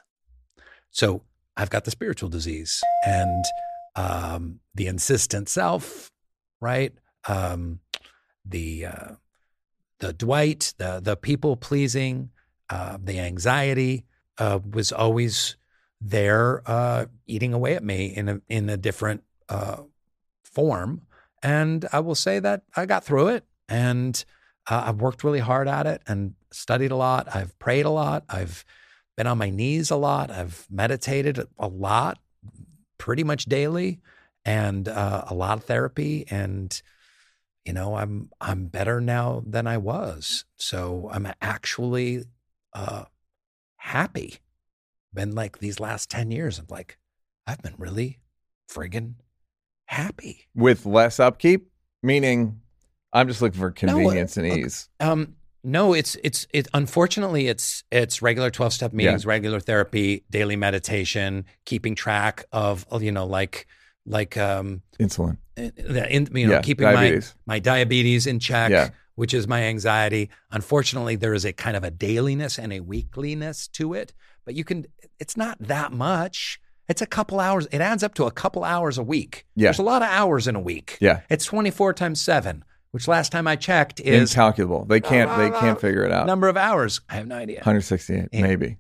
So 0.92 1.24
I've 1.60 1.70
got 1.70 1.84
the 1.84 1.92
spiritual 1.92 2.30
disease, 2.30 2.82
and 3.06 3.44
um, 3.96 4.62
the 4.74 4.88
insistent 4.88 5.50
self, 5.50 6.10
right? 6.62 6.94
Um, 7.28 7.82
the 8.46 8.86
uh, 8.86 9.12
the 10.00 10.14
Dwight, 10.14 10.74
the 10.78 11.02
the 11.04 11.18
people 11.18 11.58
pleasing, 11.58 12.30
uh, 12.70 12.98
the 13.04 13.20
anxiety 13.20 14.06
uh, 14.38 14.60
was 14.72 14.94
always 14.94 15.58
there, 16.00 16.64
uh, 16.66 17.08
eating 17.28 17.54
away 17.54 17.76
at 17.76 17.84
me 17.84 18.06
in 18.06 18.30
a 18.30 18.42
in 18.48 18.70
a 18.70 18.78
different 18.78 19.24
uh, 19.50 19.82
form. 20.44 21.02
And 21.44 21.86
I 21.92 22.00
will 22.00 22.16
say 22.16 22.40
that 22.40 22.64
I 22.76 22.86
got 22.86 23.04
through 23.04 23.30
it, 23.30 23.44
and 23.68 24.24
uh, 24.70 24.84
I've 24.88 25.02
worked 25.02 25.26
really 25.26 25.40
hard 25.40 25.68
at 25.68 25.86
it, 25.88 26.02
and 26.08 26.36
studied 26.52 26.92
a 26.92 26.96
lot. 26.96 27.28
I've 27.36 27.60
prayed 27.60 27.86
a 27.86 27.90
lot. 27.90 28.24
I've 28.30 28.64
been 29.20 29.28
on 29.28 29.38
my 29.38 29.50
knees 29.50 29.92
a 29.92 29.98
lot. 29.98 30.32
I've 30.32 30.66
meditated 30.72 31.46
a 31.58 31.68
lot, 31.68 32.20
pretty 32.98 33.26
much 33.26 33.46
daily, 33.46 34.00
and 34.46 34.88
uh, 34.88 35.26
a 35.28 35.36
lot 35.36 35.58
of 35.58 35.66
therapy 35.66 36.26
and 36.30 36.82
you 37.66 37.74
know 37.74 37.98
i'm 37.98 38.30
i'm 38.40 38.68
better 38.68 39.02
now 39.02 39.44
than 39.46 39.68
i 39.68 39.78
was 39.78 40.46
so 40.56 41.10
i'm 41.12 41.28
actually 41.42 42.24
uh 42.72 43.04
happy 43.76 44.38
been 45.14 45.36
like 45.36 45.60
these 45.60 45.78
last 45.78 46.10
10 46.10 46.32
years 46.32 46.58
i'm 46.58 46.66
like 46.70 46.98
i've 47.46 47.62
been 47.62 47.76
really 47.78 48.20
friggin 48.72 49.16
happy 49.88 50.48
with 50.56 50.86
less 50.86 51.20
upkeep, 51.20 51.70
meaning 52.02 52.62
I'm 53.12 53.28
just 53.28 53.42
looking 53.42 53.60
for 53.60 53.72
convenience 53.72 54.38
and 54.38 54.48
look, 54.48 54.60
ease. 54.60 54.88
um 55.00 55.36
no 55.64 55.94
it's 55.94 56.16
it's 56.24 56.48
it 56.54 56.68
unfortunately 56.74 57.48
it's 57.48 57.84
it's 57.92 58.22
regular 58.22 58.50
12 58.50 58.74
step 58.74 58.94
meetings 58.94 59.26
regular 59.26 59.60
therapy 59.60 60.24
daily 60.30 60.56
meditation 60.56 61.46
keeping 61.66 61.96
track 61.96 62.46
of 62.52 62.86
you 63.02 63.12
know 63.12 63.26
like 63.26 63.68
like 64.06 64.38
um 64.38 64.82
Insulin. 65.00 65.38
the 65.56 66.06
in, 66.10 66.30
you 66.34 66.48
know 66.48 66.54
Yeah, 66.54 66.62
keeping 66.62 66.86
diabetes. 66.86 67.36
my 67.46 67.56
my 67.56 67.60
diabetes 67.60 68.26
in 68.28 68.40
check 68.40 68.72
Yeah. 68.72 68.90
which 69.16 69.34
is 69.34 69.48
my 69.48 69.64
anxiety 69.64 70.30
unfortunately 70.52 71.16
there 71.18 71.34
is 71.34 71.46
a 71.46 71.52
kind 71.54 71.76
of 71.76 71.84
a 71.84 71.92
dailiness 71.92 72.58
and 72.58 72.72
a 72.72 72.80
weekliness 72.80 73.68
to 73.70 73.94
it 73.94 74.14
but 74.46 74.56
you 74.56 74.64
can 74.64 74.86
it's 75.20 75.36
not 75.36 75.58
that 75.60 75.92
much 75.92 76.60
it's 76.88 77.02
a 77.02 77.06
couple 77.06 77.40
hours 77.40 77.68
it 77.72 77.82
adds 77.82 78.02
up 78.02 78.14
to 78.16 78.24
a 78.26 78.32
couple 78.32 78.64
hours 78.64 78.98
a 78.98 79.04
week 79.04 79.46
Yeah. 79.56 79.68
there's 79.68 79.80
a 79.80 79.84
lot 79.84 80.02
of 80.02 80.08
hours 80.08 80.48
in 80.48 80.56
a 80.56 80.60
week 80.62 80.98
Yeah. 81.02 81.20
it's 81.30 81.44
24 81.46 81.94
times 81.94 82.22
7 82.22 82.64
which 82.92 83.08
last 83.08 83.32
time 83.32 83.48
i 83.48 83.56
checked 83.56 84.00
is 84.00 84.32
Incalculable. 84.32 84.86
They 84.86 85.00
can't. 85.00 85.30
They 85.38 85.50
can't 85.60 85.80
figure 85.80 86.04
it 86.04 86.12
out. 86.12 86.26
number 86.28 86.48
of 86.48 86.58
hours 86.58 87.02
i 87.10 87.16
have 87.16 87.28
no 87.28 87.36
idea 87.36 87.58
168, 87.58 88.30
Yeah. 88.32 88.42
maybe. 88.42 88.78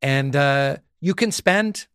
and 0.00 0.34
uh, 0.34 0.76
you 1.00 1.14
can 1.14 1.30
spend 1.32 1.86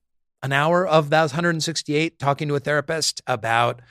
an 0.44 0.52
hour 0.54 0.86
of 0.88 1.10
those 1.10 1.32
168 1.32 2.20
talking 2.20 2.48
to 2.50 2.56
a 2.56 2.60
therapist 2.60 3.22
about 3.28 3.82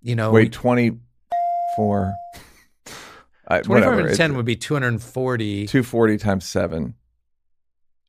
you 0.00 0.14
know 0.14 0.30
Wait, 0.30 0.52
24. 0.52 2.14
I, 3.48 3.60
25 3.60 3.68
whatever. 3.68 4.00
and 4.00 4.08
It's 4.08 4.16
10 4.16 4.36
would 4.36 4.44
be 4.46 4.54
240 4.56 5.66
240 5.66 6.16
times 6.18 6.44
seven. 6.46 6.94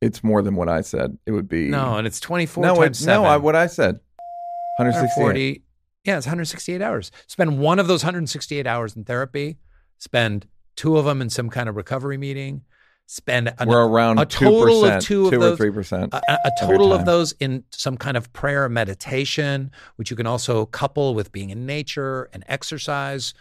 It's 0.00 0.22
more 0.22 0.42
than 0.42 0.54
what 0.54 0.68
I 0.68 0.82
said. 0.82 1.18
It 1.26 1.32
would 1.32 1.48
be 1.48 1.68
no 1.68 1.96
and 1.96 2.06
it's 2.06 2.20
24 2.20 2.62
no, 2.62 2.74
times 2.76 3.02
it, 3.02 3.06
no. 3.06 3.24
I, 3.24 3.36
what 3.38 3.56
I 3.56 3.66
said. 3.66 3.98
168. 4.78 5.63
140 6.06 6.10
yeah 6.10 6.16
it's 6.18 6.26
168 6.26 6.82
hours 6.82 7.10
spend 7.26 7.58
one 7.58 7.78
of 7.78 7.86
those 7.86 8.02
168 8.04 8.66
hours 8.66 8.96
in 8.96 9.04
therapy 9.04 9.56
spend 9.98 10.46
two 10.76 10.96
of 10.98 11.04
them 11.04 11.20
in 11.22 11.30
some 11.30 11.48
kind 11.50 11.68
of 11.68 11.76
recovery 11.76 12.16
meeting 12.18 12.62
spend 13.06 13.52
an, 13.58 13.68
We're 13.68 13.86
around 13.86 14.18
a 14.18 14.24
total 14.26 14.82
2%, 14.82 14.96
of 14.96 15.02
two 15.02 15.24
of 15.26 15.30
two 15.32 15.38
those- 15.38 15.52
or 15.52 15.56
three 15.56 15.70
percent. 15.70 16.14
a, 16.14 16.22
a 16.32 16.50
total 16.60 16.92
of 16.92 17.04
those 17.04 17.32
in 17.32 17.64
some 17.70 17.98
kind 17.98 18.16
of 18.16 18.32
prayer 18.32 18.66
meditation, 18.70 19.70
which 19.96 20.10
you 20.10 20.16
can 20.16 20.26
also 20.26 20.64
couple 20.64 21.14
with 21.14 21.30
being 21.30 21.50
in 21.50 21.66
nature 21.66 22.30
and 22.32 22.44
exercise. 22.48 23.34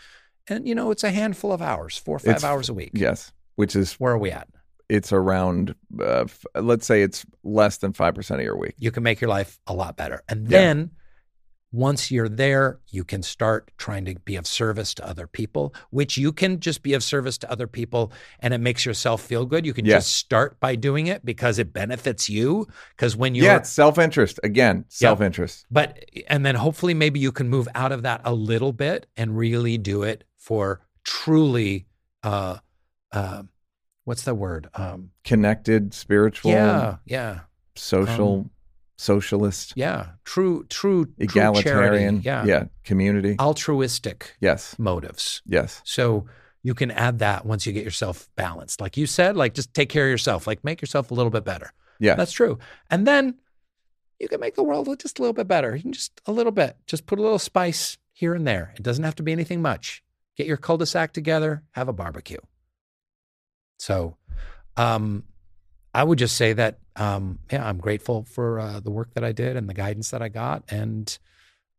And, 0.50 0.68
you 0.68 0.76
know, 0.76 0.92
it's 0.92 1.06
a 1.06 1.12
handful 1.12 1.54
of 1.54 1.62
hours, 1.62 1.98
four 1.98 2.18
or 2.18 2.20
five 2.20 2.28
It's- 2.36 2.44
hours 2.44 2.68
a 2.68 2.74
week. 2.74 2.92
Yes, 2.94 3.32
which 3.56 3.74
is 3.74 3.94
Where 3.94 4.12
are 4.12 4.18
we 4.18 4.32
at? 4.32 4.50
it's 4.90 5.14
around. 5.14 5.76
Uh, 5.98 6.24
f- 6.26 6.46
let's 6.56 6.86
say 6.86 7.02
it's 7.02 7.26
less 7.46 7.78
than 7.78 7.94
five 7.94 8.16
percent 8.16 8.42
of 8.42 8.46
your 8.46 8.58
week. 8.58 8.76
You 8.80 8.92
can 8.92 9.02
make 9.02 9.22
your 9.22 9.30
life 9.30 9.60
a 9.66 9.74
lot 9.74 9.96
better. 9.96 10.24
And 10.28 10.52
Yeah. 10.52 10.60
Once 11.74 12.12
you're 12.12 12.30
there, 12.30 12.80
you 12.90 13.04
can 13.04 13.24
start 13.24 13.72
trying 13.78 14.06
to 14.06 14.14
be 14.24 14.36
of 14.36 14.46
service 14.48 14.94
to 14.94 15.06
other 15.06 15.26
people, 15.28 15.74
which 15.90 16.18
you 16.18 16.32
can 16.32 16.60
just 16.60 16.84
be 16.84 16.94
of 16.94 17.04
service 17.04 17.36
to 17.40 17.52
other 17.52 17.66
people 17.68 18.12
and 18.40 18.54
it 18.54 18.60
makes 18.60 18.86
yourself 18.86 19.22
feel 19.24 19.44
good. 19.46 19.66
You 19.66 19.74
can 19.74 19.84
Yeah. 19.86 19.98
just 19.98 20.14
start 20.16 20.60
by 20.60 20.76
doing 20.76 21.08
it 21.08 21.26
because 21.26 21.58
it 21.58 21.74
benefits 21.74 22.30
you. 22.30 22.68
Because 22.96 23.18
when 23.18 23.34
you're 23.34 23.48
Yeah, 23.48 23.58
it's 23.58 23.72
self 23.72 23.98
interest 23.98 24.40
again. 24.44 24.86
Self 24.88 25.20
interest. 25.20 25.66
but 25.72 26.06
and 26.28 26.46
then 26.46 26.54
hopefully 26.56 26.94
maybe 26.94 27.20
you 27.20 27.32
can 27.32 27.50
move 27.50 27.68
out 27.74 27.92
of 27.92 28.04
that 28.04 28.22
a 28.24 28.34
little 28.34 28.72
bit 28.72 29.08
and 29.18 29.36
really 29.36 29.78
do 29.80 30.04
it 30.04 30.24
for 30.38 30.86
truly 31.04 31.88
uh 32.22 32.58
uh 33.12 33.42
what's 34.04 34.24
the 34.24 34.36
word 34.36 34.70
um 34.76 35.10
Connected, 35.24 35.94
spiritual, 35.94 36.52
yeah 36.52 36.98
yeah 37.06 37.40
social, 37.76 38.34
Um, 38.44 38.50
socialist, 38.98 39.74
yeah 39.76 40.08
true 40.24 40.66
true 40.70 41.06
true 41.06 41.14
egalitarian. 41.20 42.22
charity, 42.22 42.26
yeah. 42.26 42.46
yeah, 42.46 42.66
community. 42.84 43.36
altruistic 43.40 44.36
yes, 44.40 44.78
motives 44.78 45.42
yes. 45.46 45.82
so 45.84 46.26
you 46.62 46.74
can 46.74 46.92
add 46.92 47.20
that 47.20 47.46
once 47.46 47.66
you 47.66 47.74
get 47.74 47.84
yourself 47.84 48.30
balanced 48.36 48.80
like 48.80 48.96
you 48.96 49.06
said 49.06 49.36
like 49.36 49.54
just 49.54 49.74
take 49.74 49.90
care 49.90 50.06
of 50.06 50.12
yourself 50.12 50.48
like 50.48 50.64
make 50.64 50.82
yourself 50.82 51.12
a 51.12 51.14
little 51.14 51.32
bit 51.32 51.44
better 51.44 51.74
Yeah, 52.00 52.16
That's 52.16 52.32
true. 52.32 52.60
And 52.90 53.08
then 53.08 53.36
you 54.20 54.28
can 54.28 54.40
make 54.40 54.56
the 54.56 54.64
world 54.64 54.88
just 55.00 55.20
a 55.20 55.22
little 55.22 55.34
bit 55.34 55.48
better. 55.48 55.76
You 55.76 55.82
can 55.82 55.94
just 55.94 56.20
a 56.26 56.32
little 56.32 56.52
bit, 56.52 56.76
just 56.86 57.06
put 57.06 57.20
a 57.20 57.22
little 57.22 57.40
spice 57.40 57.98
here 58.12 58.34
and 58.34 58.46
there. 58.46 58.74
It 58.76 58.84
doesn't 58.84 59.04
have 59.04 59.16
to 59.16 59.24
be 59.24 59.32
anything 59.32 59.62
much. 59.62 60.04
Get 60.36 60.48
your 60.48 60.58
cul-de-sac 60.58 61.14
together, 61.14 61.64
have 61.72 61.88
a 61.88 61.94
barbecue. 61.94 62.40
So, 63.78 64.18
um, 64.78 65.24
I 65.94 66.04
would 66.04 66.18
just 66.18 66.36
say 66.36 66.54
that, 66.54 66.80
um, 66.96 67.40
yeah, 67.52 67.68
I'm 67.68 67.78
grateful 67.78 68.24
for 68.24 68.60
uh, 68.60 68.80
the 68.80 68.92
work 68.92 69.14
that 69.14 69.24
I 69.24 69.32
did 69.32 69.56
and 69.56 69.70
the 69.70 69.74
guidance 69.74 70.12
that 70.12 70.22
I 70.22 70.30
got, 70.30 70.64
and 70.70 71.18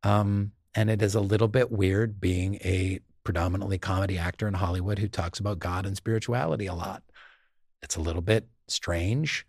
um, 0.03 0.53
and 0.75 0.91
it 0.91 1.03
is 1.03 1.15
a 1.15 1.21
little 1.21 1.49
bit 1.49 1.71
weird 1.71 2.21
being 2.21 2.57
a 2.57 3.01
predominantly 3.25 3.79
comedy 3.79 4.19
actor 4.19 4.47
in 4.47 4.55
Hollywood 4.55 4.99
who 4.99 5.09
talks 5.09 5.41
about 5.41 5.59
God 5.59 5.87
and 5.87 5.97
spirituality 5.97 6.67
a 6.67 6.75
lot. 6.75 7.03
It's 7.83 7.97
a 7.97 8.01
little 8.01 8.23
bit 8.23 8.47
strange 8.69 9.47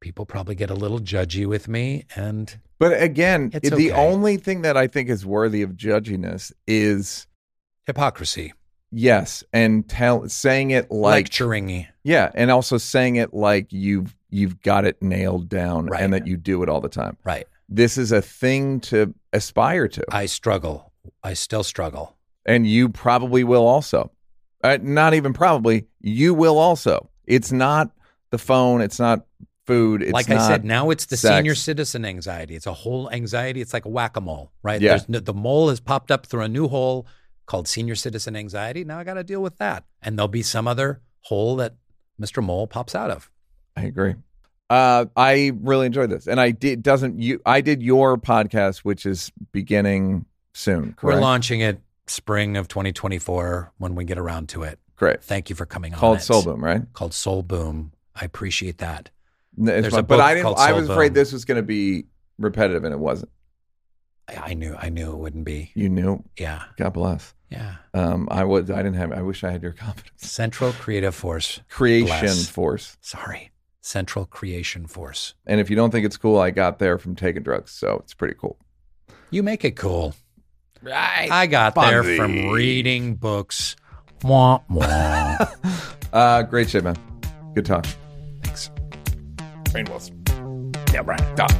people 0.00 0.24
probably 0.24 0.54
get 0.54 0.70
a 0.70 0.74
little 0.74 1.00
judgy 1.00 1.46
with 1.46 1.68
me 1.68 2.04
and 2.14 2.58
but 2.78 3.02
again, 3.02 3.50
the 3.50 3.72
okay. 3.72 3.90
only 3.90 4.36
thing 4.36 4.62
that 4.62 4.76
I 4.76 4.86
think 4.86 5.08
is 5.08 5.26
worthy 5.26 5.62
of 5.62 5.72
judginess 5.72 6.52
is 6.68 7.26
hypocrisy 7.86 8.52
yes, 8.90 9.44
and 9.52 9.88
tell 9.88 10.28
saying 10.28 10.70
it 10.70 10.90
like 10.90 11.24
lecturing 11.24 11.86
yeah, 12.04 12.30
and 12.34 12.50
also 12.50 12.78
saying 12.78 13.16
it 13.16 13.34
like 13.34 13.72
you've 13.72 14.14
you've 14.30 14.60
got 14.62 14.84
it 14.84 15.00
nailed 15.02 15.48
down 15.48 15.86
Right. 15.86 16.02
and 16.02 16.12
that 16.12 16.26
you 16.26 16.36
do 16.36 16.62
it 16.62 16.68
all 16.68 16.80
the 16.80 16.88
time. 16.88 17.16
right 17.24 17.46
This 17.68 17.96
is 17.98 18.12
a 18.12 18.20
thing 18.22 18.80
to 18.80 19.14
aspire 19.32 19.88
to, 19.88 20.04
i 20.10 20.26
struggle 20.26 20.92
i 21.22 21.34
still 21.34 21.62
struggle 21.64 22.16
and 22.46 22.66
you 22.66 22.88
probably 22.88 23.44
will 23.44 23.66
also. 23.66 24.10
Uh, 24.64 24.78
not 24.82 25.12
even 25.14 25.32
probably. 25.34 25.86
You 26.00 26.32
will 26.32 26.58
also. 26.58 27.10
It's 27.26 27.52
not 27.52 27.90
the 28.30 28.38
phone. 28.38 28.80
It's 28.80 28.98
not 28.98 29.26
food. 29.66 30.02
It's 30.02 30.12
like 30.12 30.30
I 30.30 30.38
said, 30.48 30.64
now 30.64 30.88
it's 30.88 31.04
the 31.06 31.16
sex. 31.18 31.36
senior 31.36 31.54
citizen 31.54 32.06
anxiety. 32.06 32.56
It's 32.56 32.66
a 32.66 32.72
whole 32.72 33.10
anxiety. 33.10 33.60
It's 33.60 33.74
like 33.74 33.84
a 33.84 33.90
whack 33.90 34.16
a 34.16 34.22
mole, 34.22 34.50
right? 34.62 34.80
Yeah. 34.80 34.92
There's 34.92 35.08
no, 35.10 35.20
the 35.20 35.34
mole 35.34 35.68
has 35.68 35.78
popped 35.78 36.10
up 36.10 36.24
through 36.26 36.40
a 36.42 36.48
new 36.48 36.68
hole 36.68 37.06
called 37.48 37.66
senior 37.66 37.96
citizen 37.96 38.36
anxiety. 38.36 38.84
Now 38.84 38.98
I 38.98 39.04
got 39.04 39.14
to 39.14 39.24
deal 39.24 39.42
with 39.42 39.56
that. 39.56 39.84
And 40.02 40.16
there'll 40.16 40.28
be 40.28 40.42
some 40.42 40.68
other 40.68 41.00
hole 41.22 41.56
that 41.56 41.74
Mr. 42.20 42.44
Mole 42.44 42.68
pops 42.68 42.94
out 42.94 43.10
of. 43.10 43.30
I 43.76 43.82
agree. 43.82 44.14
Uh, 44.70 45.06
I 45.16 45.52
really 45.62 45.86
enjoyed 45.86 46.10
this, 46.10 46.26
and 46.26 46.38
I 46.38 46.50
did. 46.50 46.82
Doesn't 46.82 47.18
you? 47.18 47.40
I 47.46 47.62
did 47.62 47.82
your 47.82 48.18
podcast, 48.18 48.78
which 48.78 49.06
is 49.06 49.32
beginning 49.50 50.26
soon. 50.52 50.92
Correct. 50.92 51.02
We're 51.02 51.20
launching 51.22 51.60
it 51.60 51.80
spring 52.06 52.58
of 52.58 52.68
2024 52.68 53.72
when 53.78 53.94
we 53.94 54.04
get 54.04 54.18
around 54.18 54.50
to 54.50 54.64
it. 54.64 54.78
Great. 54.96 55.22
Thank 55.22 55.48
you 55.48 55.56
for 55.56 55.64
coming 55.64 55.94
on. 55.94 55.98
Called 56.00 56.18
it. 56.18 56.22
Soul 56.22 56.42
Boom, 56.42 56.62
right? 56.62 56.82
Called 56.92 57.14
Soul 57.14 57.42
Boom. 57.42 57.92
I 58.14 58.26
appreciate 58.26 58.76
that. 58.78 59.08
N- 59.58 59.68
it's 59.68 59.82
There's 59.82 59.94
fun. 59.94 60.00
a 60.00 60.02
but 60.02 60.20
I 60.20 60.34
didn't. 60.34 60.58
I 60.58 60.72
was 60.74 60.90
afraid 60.90 61.14
this 61.14 61.32
was 61.32 61.46
going 61.46 61.56
to 61.56 61.62
be 61.62 62.04
repetitive, 62.38 62.84
and 62.84 62.92
it 62.92 63.00
wasn't. 63.00 63.30
I, 64.28 64.50
I 64.50 64.54
knew 64.54 64.76
I 64.78 64.88
knew 64.88 65.10
it 65.12 65.16
wouldn't 65.16 65.44
be. 65.44 65.70
You 65.74 65.88
knew. 65.88 66.22
Yeah. 66.36 66.64
God 66.76 66.90
bless. 66.90 67.34
Yeah. 67.50 67.76
Um, 67.94 68.28
I 68.30 68.44
would. 68.44 68.70
I 68.70 68.76
didn't 68.78 68.94
have. 68.96 69.12
I 69.12 69.22
wish 69.22 69.42
I 69.44 69.50
had 69.50 69.62
your 69.62 69.72
confidence. 69.84 70.12
Central 70.30 70.72
Creative 70.72 71.14
Force. 71.14 71.60
Creation 71.68 72.06
Bless. 72.20 72.48
force. 72.48 72.96
Sorry. 73.00 73.50
Central 73.80 74.26
Creation 74.26 74.86
Force. 74.86 75.34
And 75.46 75.60
if 75.60 75.70
you 75.70 75.76
don't 75.76 75.90
think 75.90 76.04
it's 76.04 76.16
cool, 76.18 76.38
I 76.38 76.50
got 76.50 76.78
there 76.78 76.98
from 76.98 77.16
taking 77.16 77.42
drugs, 77.42 77.70
so 77.70 78.00
it's 78.04 78.12
pretty 78.12 78.34
cool. 78.38 78.58
You 79.30 79.42
make 79.42 79.64
it 79.64 79.76
cool. 79.76 80.14
Right. 80.82 81.28
I 81.30 81.46
got 81.46 81.74
there 81.74 82.02
from 82.02 82.50
reading 82.50 83.14
books. 83.14 83.76
Wah, 84.22 84.60
wah. 84.68 85.36
Uh, 86.10 86.42
great 86.42 86.70
shit, 86.70 86.82
man. 86.82 86.96
Good 87.54 87.66
talk. 87.66 87.84
Thanks. 88.42 88.70
Rainn 89.74 89.86
Wilson. 89.90 90.72
Yeah, 90.90 91.02
right. 91.04 91.36
Done. 91.36 91.50